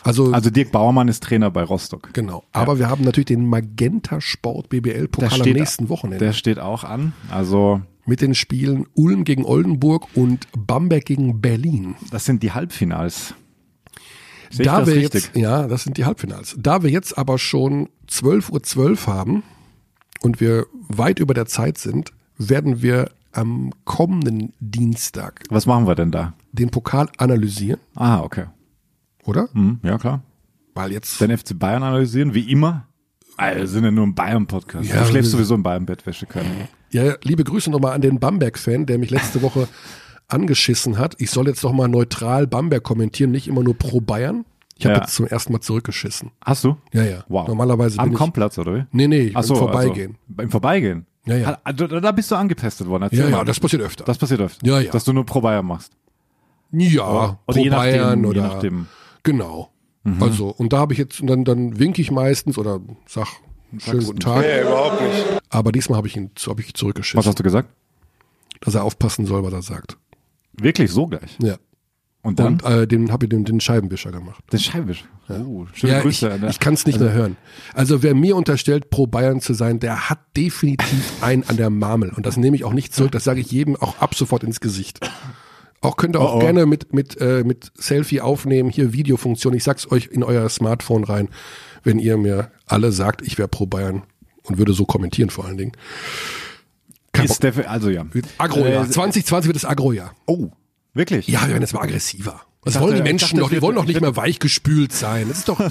Also, 0.02 0.32
Also 0.32 0.50
Dirk 0.50 0.72
Bauermann 0.72 1.08
ist 1.08 1.22
Trainer 1.22 1.50
bei 1.50 1.62
Rostock. 1.62 2.10
genau. 2.12 2.44
Aber 2.52 2.78
wir 2.78 2.88
haben 2.88 3.04
natürlich 3.04 3.26
den 3.26 3.46
Magenta 3.46 4.20
Sport 4.20 4.68
BBL 4.70 5.08
Pokal 5.08 5.40
am 5.42 5.48
nächsten 5.48 5.88
Wochenende. 5.88 6.24
Der 6.24 6.32
steht 6.32 6.58
auch 6.58 6.84
an. 6.84 7.12
Also 7.30 7.80
mit 8.06 8.20
den 8.20 8.34
Spielen 8.34 8.86
Ulm 8.94 9.24
gegen 9.24 9.44
Oldenburg 9.44 10.08
und 10.14 10.46
Bamberg 10.56 11.04
gegen 11.04 11.40
Berlin. 11.40 11.94
das 12.10 12.24
sind 12.24 12.42
die 12.42 12.52
Halbfinals. 12.52 13.34
Sehe 14.56 14.64
da 14.66 14.86
wir 14.86 14.94
richtig? 14.94 15.24
jetzt, 15.24 15.36
ja, 15.36 15.66
das 15.66 15.84
sind 15.84 15.96
die 15.98 16.04
Halbfinals. 16.04 16.56
Da 16.58 16.82
wir 16.82 16.90
jetzt 16.90 17.16
aber 17.18 17.38
schon 17.38 17.88
12.12 18.08 18.78
Uhr 19.08 19.14
haben 19.14 19.42
und 20.20 20.40
wir 20.40 20.66
weit 20.88 21.18
über 21.18 21.34
der 21.34 21.46
Zeit 21.46 21.78
sind, 21.78 22.12
werden 22.38 22.82
wir 22.82 23.10
am 23.32 23.72
kommenden 23.84 24.52
Dienstag 24.60 25.42
Was 25.50 25.66
machen 25.66 25.86
wir 25.86 25.94
denn 25.94 26.10
da? 26.12 26.34
den 26.52 26.70
Pokal 26.70 27.08
analysieren, 27.18 27.80
Ah, 27.96 28.20
okay. 28.20 28.44
oder? 29.24 29.48
Hm, 29.52 29.80
ja, 29.82 29.98
klar. 29.98 30.22
Weil 30.74 30.92
jetzt 30.92 31.20
Den 31.20 31.36
FC 31.36 31.58
Bayern 31.58 31.82
analysieren, 31.82 32.34
wie 32.34 32.50
immer. 32.50 32.86
Alter, 33.36 33.60
wir 33.60 33.66
sind 33.68 33.84
ja 33.84 33.90
nur 33.90 34.06
ein 34.06 34.14
Bayern-Podcast. 34.14 34.88
Ja, 34.88 35.00
du 35.00 35.06
schläfst 35.08 35.32
sowieso 35.32 35.54
im 35.56 35.62
Bayern-Bettwäsche 35.64 36.26
können. 36.26 36.68
Ja, 36.90 37.14
liebe 37.24 37.42
Grüße 37.42 37.70
nochmal 37.70 37.92
an 37.94 38.00
den 38.00 38.20
Bamberg-Fan, 38.20 38.86
der 38.86 38.98
mich 38.98 39.10
letzte 39.10 39.42
Woche 39.42 39.66
angeschissen 40.34 40.98
hat. 40.98 41.14
Ich 41.18 41.30
soll 41.30 41.46
jetzt 41.48 41.64
doch 41.64 41.72
mal 41.72 41.88
neutral 41.88 42.46
Bamberg 42.46 42.82
kommentieren, 42.82 43.30
nicht 43.30 43.48
immer 43.48 43.62
nur 43.62 43.74
pro 43.78 44.00
Bayern. 44.00 44.44
Ich 44.76 44.84
habe 44.86 44.96
Ja. 44.96 45.00
jetzt 45.02 45.14
zum 45.14 45.26
ersten 45.26 45.52
Mal 45.52 45.60
zurückgeschissen. 45.60 46.32
Hast 46.44 46.64
du? 46.64 46.76
Ja, 46.92 47.04
ja. 47.04 47.24
Wow. 47.28 47.46
Normalerweise 47.48 47.98
Am 48.00 48.06
bin 48.06 48.12
ich. 48.14 48.18
Komplatz, 48.18 48.58
oder 48.58 48.74
wie? 48.74 48.84
Nee, 48.92 49.06
nee, 49.06 49.30
Ach 49.34 49.44
so, 49.44 49.54
im 49.54 49.58
Vorbeigehen. 49.60 50.18
Also, 50.30 50.42
Im 50.42 50.50
Vorbeigehen? 50.50 51.06
Ja, 51.26 51.36
ja. 51.36 51.58
Ah, 51.64 51.72
Da, 51.72 52.12
bist 52.12 52.30
du 52.30 52.34
angetestet 52.34 52.86
worden. 52.88 53.04
Erzähl 53.04 53.20
ja, 53.20 53.24
mal. 53.30 53.36
ja, 53.38 53.44
das 53.44 53.58
passiert 53.60 53.80
öfter. 53.82 54.04
das 54.04 54.18
passiert 54.18 54.40
öfter. 54.40 54.66
Ja, 54.66 54.80
ja. 54.80 54.90
Dass 54.90 55.04
du 55.04 55.12
nur 55.12 55.24
pro 55.24 55.40
Bayern 55.40 55.64
machst. 55.64 55.92
ja, 56.72 57.08
Oder 57.08 57.38
pro 57.46 57.58
je 57.60 57.70
nachdem, 57.70 57.92
Bayern 57.92 58.20
je 58.20 58.26
oder. 58.26 58.42
nachdem. 58.42 58.74
Mhm. 58.74 58.86
Genau. 59.22 59.70
Also, 60.20 60.48
und 60.48 60.72
da 60.74 60.78
habe 60.80 60.92
ich 60.92 60.98
jetzt, 60.98 61.20
und 61.22 61.28
dann, 61.28 61.44
dann 61.44 61.78
winke 61.78 62.02
ich 62.02 62.10
meistens 62.10 62.58
oder 62.58 62.78
sag 63.06 63.26
schönen 63.78 64.04
guten 64.04 64.20
Tag. 64.20 64.42
Nee, 64.42 64.60
überhaupt 64.60 65.00
nicht. 65.00 65.24
Aber 65.48 65.72
diesmal 65.72 65.96
habe 65.96 66.08
ich 66.08 66.16
ihn 66.16 66.30
habe 66.46 66.60
ich 66.60 66.66
Was 66.68 66.74
zurückgeschissen, 66.74 67.24
hast 67.26 67.38
du 67.38 67.42
gesagt? 67.42 67.70
dass 68.60 68.74
er 68.74 68.84
aufpassen 68.84 69.24
soll, 69.24 69.42
was 69.44 69.52
er 69.52 69.62
sagt. 69.62 69.96
Wirklich 70.60 70.90
so 70.90 71.06
gleich? 71.06 71.36
Ja. 71.42 71.56
Und 72.22 72.38
dann? 72.38 72.54
Und 72.54 72.64
äh, 72.64 72.86
den 72.86 73.12
habe 73.12 73.26
ich 73.26 73.28
den, 73.30 73.44
den 73.44 73.60
Scheibenwischer 73.60 74.10
gemacht. 74.10 74.42
den 74.50 74.58
Scheibisch. 74.58 75.04
Oh, 75.28 75.66
schöne 75.74 75.92
Ja, 75.92 75.98
ich, 75.98 76.04
Grüße. 76.04 76.32
an 76.32 76.40
der- 76.40 76.50
ich 76.50 76.58
kann 76.58 76.72
es 76.72 76.86
nicht 76.86 76.98
mehr 76.98 77.12
hören. 77.12 77.36
Also 77.74 78.02
wer 78.02 78.14
mir 78.14 78.34
unterstellt, 78.36 78.88
pro 78.88 79.06
Bayern 79.06 79.40
zu 79.42 79.52
sein, 79.52 79.78
der 79.78 80.08
hat 80.08 80.20
definitiv 80.36 81.12
einen 81.22 81.44
an 81.44 81.58
der 81.58 81.68
Marmel. 81.68 82.10
Und 82.10 82.24
das 82.24 82.38
nehme 82.38 82.56
ich 82.56 82.64
auch 82.64 82.72
nicht 82.72 82.94
zurück. 82.94 83.12
Das 83.12 83.24
sage 83.24 83.40
ich 83.40 83.50
jedem 83.50 83.76
auch 83.76 83.98
ab 83.98 84.14
sofort 84.14 84.42
ins 84.42 84.60
Gesicht. 84.60 85.00
Auch 85.82 85.96
könnt 85.98 86.16
ihr 86.16 86.20
auch 86.20 86.34
Oh, 86.34 86.36
oh. 86.36 86.40
gerne 86.40 86.64
mit, 86.64 86.94
mit, 86.94 87.20
äh, 87.20 87.44
mit 87.44 87.70
Selfie 87.74 88.22
aufnehmen, 88.22 88.70
hier 88.70 88.94
Videofunktion. 88.94 89.52
Ich 89.52 89.64
sag's 89.64 89.90
euch 89.92 90.06
in 90.06 90.22
euer 90.22 90.48
Smartphone 90.48 91.04
rein, 91.04 91.28
wenn 91.82 91.98
ihr 91.98 92.16
mir 92.16 92.50
alle 92.64 92.90
sagt, 92.90 93.20
ich 93.20 93.36
wäre 93.36 93.48
pro 93.48 93.66
Bayern 93.66 94.02
und 94.44 94.56
würde 94.56 94.72
so 94.72 94.86
kommentieren 94.86 95.28
vor 95.28 95.44
allen 95.44 95.58
Dingen. 95.58 95.72
Ist 97.22 97.42
der, 97.42 97.70
also 97.70 97.90
ja. 97.90 98.04
Agrojahr. 98.38 98.84
Äh, 98.84 98.90
2020 98.90 99.48
wird 99.48 99.56
es 99.56 99.64
Agrojahr. 99.64 100.14
Oh, 100.26 100.48
wirklich? 100.94 101.28
Ja, 101.28 101.42
wir 101.42 101.50
werden 101.50 101.62
jetzt 101.62 101.74
mal 101.74 101.82
aggressiver. 101.82 102.42
Das 102.64 102.74
dachte- 102.74 102.86
wollen 102.86 102.96
die 102.96 103.02
Menschen 103.02 103.38
doch. 103.38 103.48
Die 103.48 103.56
wir- 103.56 103.62
wollen 103.62 103.76
doch 103.76 103.84
nicht 103.84 104.00
mehr 104.00 104.16
weichgespült 104.16 104.92
sein. 104.92 105.28
Das 105.28 105.38
ist 105.38 105.48
doch. 105.48 105.60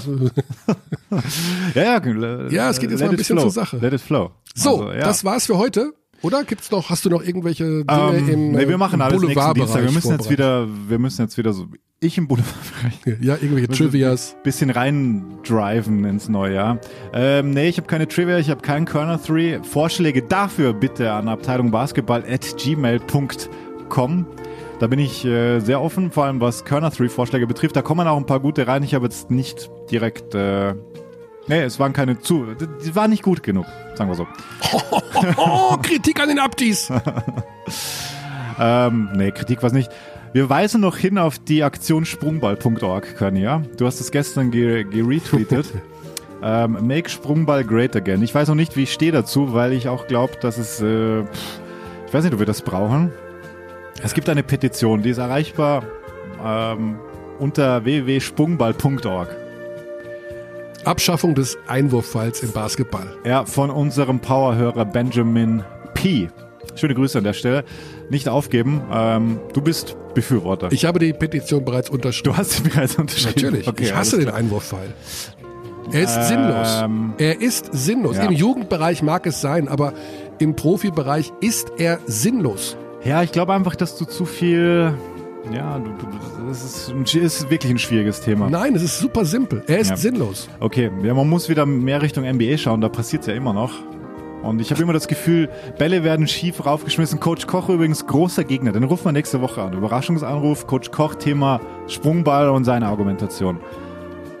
Ja, 1.74 1.82
ja. 1.82 1.96
äh, 1.98 2.54
Ja, 2.54 2.70
es 2.70 2.78
geht 2.80 2.90
jetzt 2.90 3.00
mal 3.00 3.10
ein 3.10 3.16
bisschen 3.16 3.36
flow. 3.36 3.42
zur 3.44 3.50
Sache. 3.52 3.78
Let 3.78 3.92
it 3.92 4.00
flow. 4.00 4.30
So, 4.54 4.82
Also, 4.82 4.92
ja. 4.92 5.00
das 5.04 5.24
war's 5.24 5.46
für 5.46 5.58
heute. 5.58 5.92
Oder 6.22 6.44
gibt's 6.44 6.70
noch, 6.70 6.88
hast 6.88 7.04
du 7.04 7.10
noch 7.10 7.22
irgendwelche 7.22 7.84
Dinge 7.84 8.12
ähm, 8.16 8.28
im, 8.28 8.50
nee, 8.52 8.66
wir 8.66 8.78
machen 8.78 8.94
im 8.94 9.02
alles 9.02 9.20
nächsten 9.20 9.54
Dienstag. 9.54 9.82
Wir 9.82 9.92
müssen 9.92 10.12
jetzt 10.12 10.30
wieder, 10.30 10.66
wir 10.88 10.98
müssen 10.98 11.20
jetzt 11.22 11.36
wieder 11.36 11.52
so, 11.52 11.66
ich 12.06 12.18
im 12.18 12.28
Boulevardbereich. 12.28 13.18
Ja, 13.20 13.34
irgendwelche 13.34 13.68
Trivias. 13.68 14.36
bisschen 14.42 14.70
rein 14.70 15.38
driven 15.44 16.04
ins 16.04 16.28
neue 16.28 16.54
Jahr. 16.54 16.78
Ähm, 17.12 17.50
nee, 17.50 17.68
ich 17.68 17.76
habe 17.76 17.86
keine 17.86 18.08
Trivia, 18.08 18.38
ich 18.38 18.50
habe 18.50 18.60
keinen 18.60 18.86
Corner 18.86 19.18
3. 19.18 19.60
Vorschläge 19.62 20.22
dafür 20.22 20.72
bitte 20.72 21.12
an 21.12 21.28
Abteilung 21.28 21.70
Basketball 21.70 22.24
at 22.28 22.56
gmail.com. 22.58 24.26
Da 24.80 24.86
bin 24.86 24.98
ich 24.98 25.24
äh, 25.24 25.60
sehr 25.60 25.80
offen, 25.80 26.10
vor 26.10 26.24
allem 26.24 26.40
was 26.40 26.64
Corner 26.64 26.90
3 26.90 27.08
Vorschläge 27.08 27.46
betrifft. 27.46 27.76
Da 27.76 27.82
kommen 27.82 28.06
auch 28.06 28.16
ein 28.16 28.26
paar 28.26 28.40
gute 28.40 28.66
rein. 28.66 28.82
Ich 28.82 28.94
habe 28.94 29.04
jetzt 29.06 29.30
nicht 29.30 29.70
direkt, 29.90 30.34
äh, 30.34 30.74
nee, 31.46 31.62
es 31.62 31.78
waren 31.78 31.92
keine 31.92 32.18
zu, 32.18 32.46
die 32.84 32.94
waren 32.94 33.10
nicht 33.10 33.22
gut 33.22 33.42
genug, 33.42 33.66
sagen 33.94 34.10
wir 34.10 34.16
so. 34.16 34.26
Oh, 35.36 35.76
Kritik 35.82 36.20
an 36.20 36.28
den 36.28 36.38
Abdis. 36.38 36.92
Ähm, 38.58 39.10
nee, 39.14 39.30
Kritik 39.32 39.62
was 39.62 39.72
nicht. 39.72 39.90
Wir 40.34 40.50
weisen 40.50 40.80
noch 40.80 40.96
hin 40.96 41.16
auf 41.16 41.38
die 41.38 41.62
Aktion 41.62 42.04
sprungball.org, 42.04 43.20
ja? 43.36 43.62
Du 43.76 43.86
hast 43.86 44.00
es 44.00 44.10
gestern 44.10 44.50
ge 44.50 44.82
geretweetet. 44.82 45.66
ähm, 46.42 46.76
make 46.82 47.08
Sprungball 47.08 47.62
great 47.62 47.94
again. 47.94 48.20
Ich 48.20 48.34
weiß 48.34 48.48
noch 48.48 48.56
nicht, 48.56 48.76
wie 48.76 48.82
ich 48.82 48.92
stehe 48.92 49.12
dazu, 49.12 49.54
weil 49.54 49.72
ich 49.72 49.86
auch 49.86 50.08
glaube, 50.08 50.32
dass 50.40 50.58
es, 50.58 50.80
äh, 50.80 51.20
ich 51.20 52.12
weiß 52.12 52.24
nicht, 52.24 52.32
ob 52.32 52.40
wir 52.40 52.46
das 52.46 52.62
brauchen. 52.62 53.12
Es 54.02 54.12
gibt 54.12 54.28
eine 54.28 54.42
Petition, 54.42 55.02
die 55.02 55.10
ist 55.10 55.18
erreichbar 55.18 55.84
ähm, 56.44 56.98
unter 57.38 57.84
www.sprungball.org. 57.84 59.28
Abschaffung 60.84 61.36
des 61.36 61.56
Einwurffalls 61.68 62.42
im 62.42 62.50
Basketball. 62.50 63.06
Ja, 63.24 63.44
von 63.44 63.70
unserem 63.70 64.18
Powerhörer 64.18 64.84
Benjamin 64.84 65.62
P. 65.94 66.28
Schöne 66.74 66.96
Grüße 66.96 67.18
an 67.18 67.24
der 67.24 67.34
Stelle. 67.34 67.64
Nicht 68.10 68.28
aufgeben. 68.28 68.82
Ähm, 68.92 69.38
du 69.52 69.62
bist 69.62 69.96
Befürworter. 70.14 70.68
Ich 70.72 70.84
habe 70.84 70.98
die 70.98 71.12
Petition 71.12 71.64
bereits 71.64 71.90
unterschrieben. 71.90 72.32
du 72.32 72.36
hast 72.36 72.50
sie 72.52 72.62
bereits 72.62 72.96
unterschrieben. 72.96 73.34
Natürlich. 73.44 73.68
Okay, 73.68 73.84
ich 73.84 73.94
hasse 73.94 74.18
den 74.18 74.30
Einwurffall. 74.30 74.88
Er 75.92 76.02
ist 76.02 76.14
sinnlos. 76.28 76.68
Ähm, 76.82 77.12
Er 77.18 77.40
ist 77.42 77.68
sinnlos. 77.72 78.16
ja. 78.16 78.24
Im 78.24 78.32
Jugendbereich 78.32 79.02
mag 79.02 79.26
es 79.26 79.40
sein, 79.40 79.68
aber 79.68 79.92
im 80.38 80.56
Profibereich 80.56 81.32
ist 81.40 81.72
er 81.76 81.98
sinnlos. 82.06 82.76
Ja, 83.04 83.22
ich 83.22 83.32
glaube 83.32 83.52
einfach, 83.52 83.76
dass 83.76 83.96
du 83.98 84.06
zu 84.06 84.24
viel. 84.24 84.94
Ja, 85.52 85.78
du, 85.78 85.90
du, 85.90 86.06
das 86.48 86.64
ist, 86.64 86.88
ein, 86.88 87.02
ist 87.22 87.50
wirklich 87.50 87.70
ein 87.70 87.78
schwieriges 87.78 88.22
Thema. 88.22 88.48
Nein, 88.48 88.74
es 88.74 88.82
ist 88.82 88.98
super 88.98 89.26
simpel. 89.26 89.62
Er 89.66 89.78
ist 89.78 89.90
Ja. 89.90 89.96
sinnlos. 89.98 90.48
Okay, 90.58 90.90
ja, 91.02 91.12
man 91.12 91.28
muss 91.28 91.50
wieder 91.50 91.66
mehr 91.66 92.00
Richtung 92.00 92.24
NBA 92.24 92.56
schauen, 92.56 92.80
da 92.80 92.88
passiert 92.88 93.26
ja 93.26 93.34
immer 93.34 93.52
noch. 93.52 93.72
Und 94.44 94.60
ich 94.60 94.70
habe 94.70 94.82
immer 94.82 94.92
das 94.92 95.08
Gefühl, 95.08 95.48
Bälle 95.78 96.04
werden 96.04 96.28
schief 96.28 96.64
raufgeschmissen. 96.64 97.18
Coach 97.18 97.46
Koch 97.46 97.68
übrigens 97.68 98.06
großer 98.06 98.44
Gegner, 98.44 98.72
den 98.72 98.84
rufen 98.84 99.06
wir 99.06 99.12
nächste 99.12 99.40
Woche 99.40 99.62
an. 99.62 99.72
Überraschungsanruf, 99.72 100.66
Coach 100.66 100.90
Koch, 100.90 101.14
Thema 101.14 101.60
Sprungball 101.88 102.50
und 102.50 102.64
seine 102.64 102.86
Argumentation. 102.86 103.58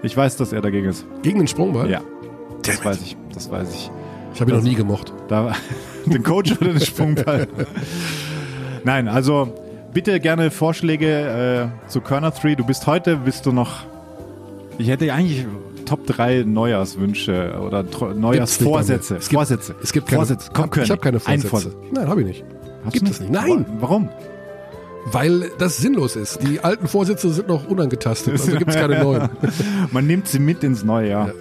Ich 0.02 0.16
weiß, 0.16 0.36
dass 0.36 0.52
er 0.52 0.60
dagegen 0.60 0.88
ist. 0.88 1.06
Gegen 1.22 1.38
den 1.38 1.48
Sprungball? 1.48 1.90
Ja, 1.90 2.02
das 2.62 2.84
weiß 2.84 3.00
ich, 3.02 3.16
das 3.32 3.50
weiß 3.50 3.74
ich. 3.74 3.90
Ich 4.34 4.40
habe 4.40 4.50
ihn 4.50 4.56
noch 4.56 4.64
nie 4.64 4.74
gemocht. 4.74 5.12
Da, 5.28 5.52
den 6.06 6.22
Coach 6.22 6.52
oder 6.52 6.72
den 6.72 6.80
Sprungball? 6.80 7.48
Nein, 8.84 9.08
also 9.08 9.54
bitte 9.94 10.20
gerne 10.20 10.50
Vorschläge 10.50 11.70
äh, 11.86 11.88
zu 11.88 12.02
Körner 12.02 12.32
3. 12.32 12.56
Du 12.56 12.64
bist 12.64 12.86
heute, 12.86 13.16
bist 13.16 13.46
du 13.46 13.52
noch. 13.52 13.84
Ich 14.76 14.88
hätte 14.88 15.10
eigentlich 15.12 15.46
Top 15.84 16.06
3 16.06 16.44
Neujahrswünsche 16.46 17.58
oder 17.64 17.84
Neujahrsvorsätze. 18.14 19.16
Es 19.16 19.28
gibt- 19.28 19.34
Vorsätze. 19.38 19.74
Es 19.82 19.92
gibt 19.92 20.06
keine, 20.08 20.16
Vorsätze. 20.18 20.50
Komm, 20.52 20.64
ich 20.66 20.70
König. 20.70 20.90
habe 20.90 21.00
keine 21.00 21.16
Ein 21.24 21.40
Vorsätze. 21.40 21.48
Vorsatz. 21.48 21.74
Nein, 21.92 22.08
habe 22.08 22.20
ich 22.22 22.26
nicht. 22.26 22.44
Hast 22.84 22.92
Gibt 22.94 23.10
es 23.10 23.20
nicht. 23.20 23.32
Nein, 23.32 23.66
Warum? 23.80 24.08
weil 25.06 25.50
das 25.58 25.76
sinnlos 25.78 26.16
ist. 26.16 26.42
Die 26.42 26.60
alten 26.60 26.88
Vorsätze 26.88 27.28
sind 27.30 27.48
noch 27.48 27.68
unangetastet, 27.68 28.32
also 28.34 28.56
gibt 28.56 28.70
es 28.70 28.76
keine 28.76 29.02
neuen. 29.02 29.28
Man 29.92 30.06
nimmt 30.06 30.28
sie 30.28 30.38
mit 30.38 30.64
ins 30.64 30.82
neue 30.84 31.10
Jahr. 31.10 31.26
Ja. 31.28 31.32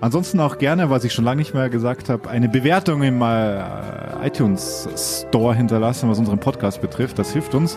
Ansonsten 0.00 0.38
auch 0.40 0.58
gerne, 0.58 0.90
was 0.90 1.04
ich 1.04 1.12
schon 1.12 1.24
lange 1.24 1.38
nicht 1.40 1.54
mehr 1.54 1.70
gesagt 1.70 2.08
habe, 2.08 2.28
eine 2.30 2.48
Bewertung 2.48 3.02
im 3.02 3.20
äh, 3.22 3.60
iTunes 4.24 4.88
Store 5.28 5.54
hinterlassen, 5.54 6.08
was 6.08 6.18
unseren 6.18 6.38
Podcast 6.38 6.80
betrifft. 6.80 7.18
Das 7.18 7.32
hilft 7.32 7.54
uns. 7.54 7.76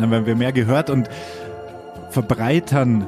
Dann 0.00 0.10
werden 0.10 0.26
wir 0.26 0.34
mehr 0.34 0.52
gehört 0.52 0.88
und 0.90 1.08
verbreitern 2.10 3.06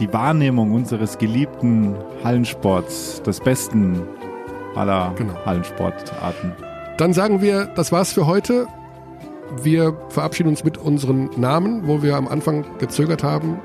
die 0.00 0.12
Wahrnehmung 0.12 0.72
unseres 0.72 1.18
geliebten 1.18 1.94
Hallensports, 2.24 3.22
des 3.22 3.38
besten 3.40 4.02
aller 4.74 5.12
Genau. 5.16 5.34
Hallensportarten. 5.44 6.52
Dann 6.96 7.12
sagen 7.12 7.40
wir, 7.42 7.66
das 7.66 7.92
war's 7.92 8.12
für 8.12 8.26
heute. 8.26 8.66
Wir 9.62 9.96
verabschieden 10.08 10.48
uns 10.48 10.64
mit 10.64 10.78
unseren 10.78 11.30
Namen, 11.36 11.86
wo 11.86 12.02
wir 12.02 12.16
am 12.16 12.28
Anfang 12.28 12.64
gezögert 12.78 13.22
haben 13.22 13.58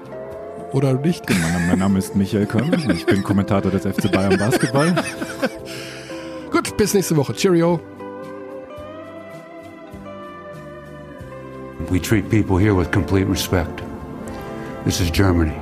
oder 0.72 0.94
nicht. 0.94 1.30
Mein, 1.30 1.68
mein 1.70 1.80
Name 1.80 2.00
ist 2.00 2.16
Michael 2.16 2.48
Körn. 2.48 2.74
Ich 2.92 3.06
bin 3.06 3.24
Kommentator 3.24 3.72
des 3.72 3.84
FC 3.84 4.12
Bayern 4.12 4.38
Basketball. 4.38 4.94
Gut, 6.52 6.76
bis 6.76 6.94
nächste 6.94 7.16
Woche. 7.16 7.34
Cheerio. 7.34 7.80
We 11.90 12.02
treat 12.02 12.30
people 12.30 12.58
here 12.58 12.76
with 12.76 12.92
complete 12.92 13.30
respect. 13.30 13.84
This 14.86 15.00
is 15.00 15.12
Germany. 15.12 15.54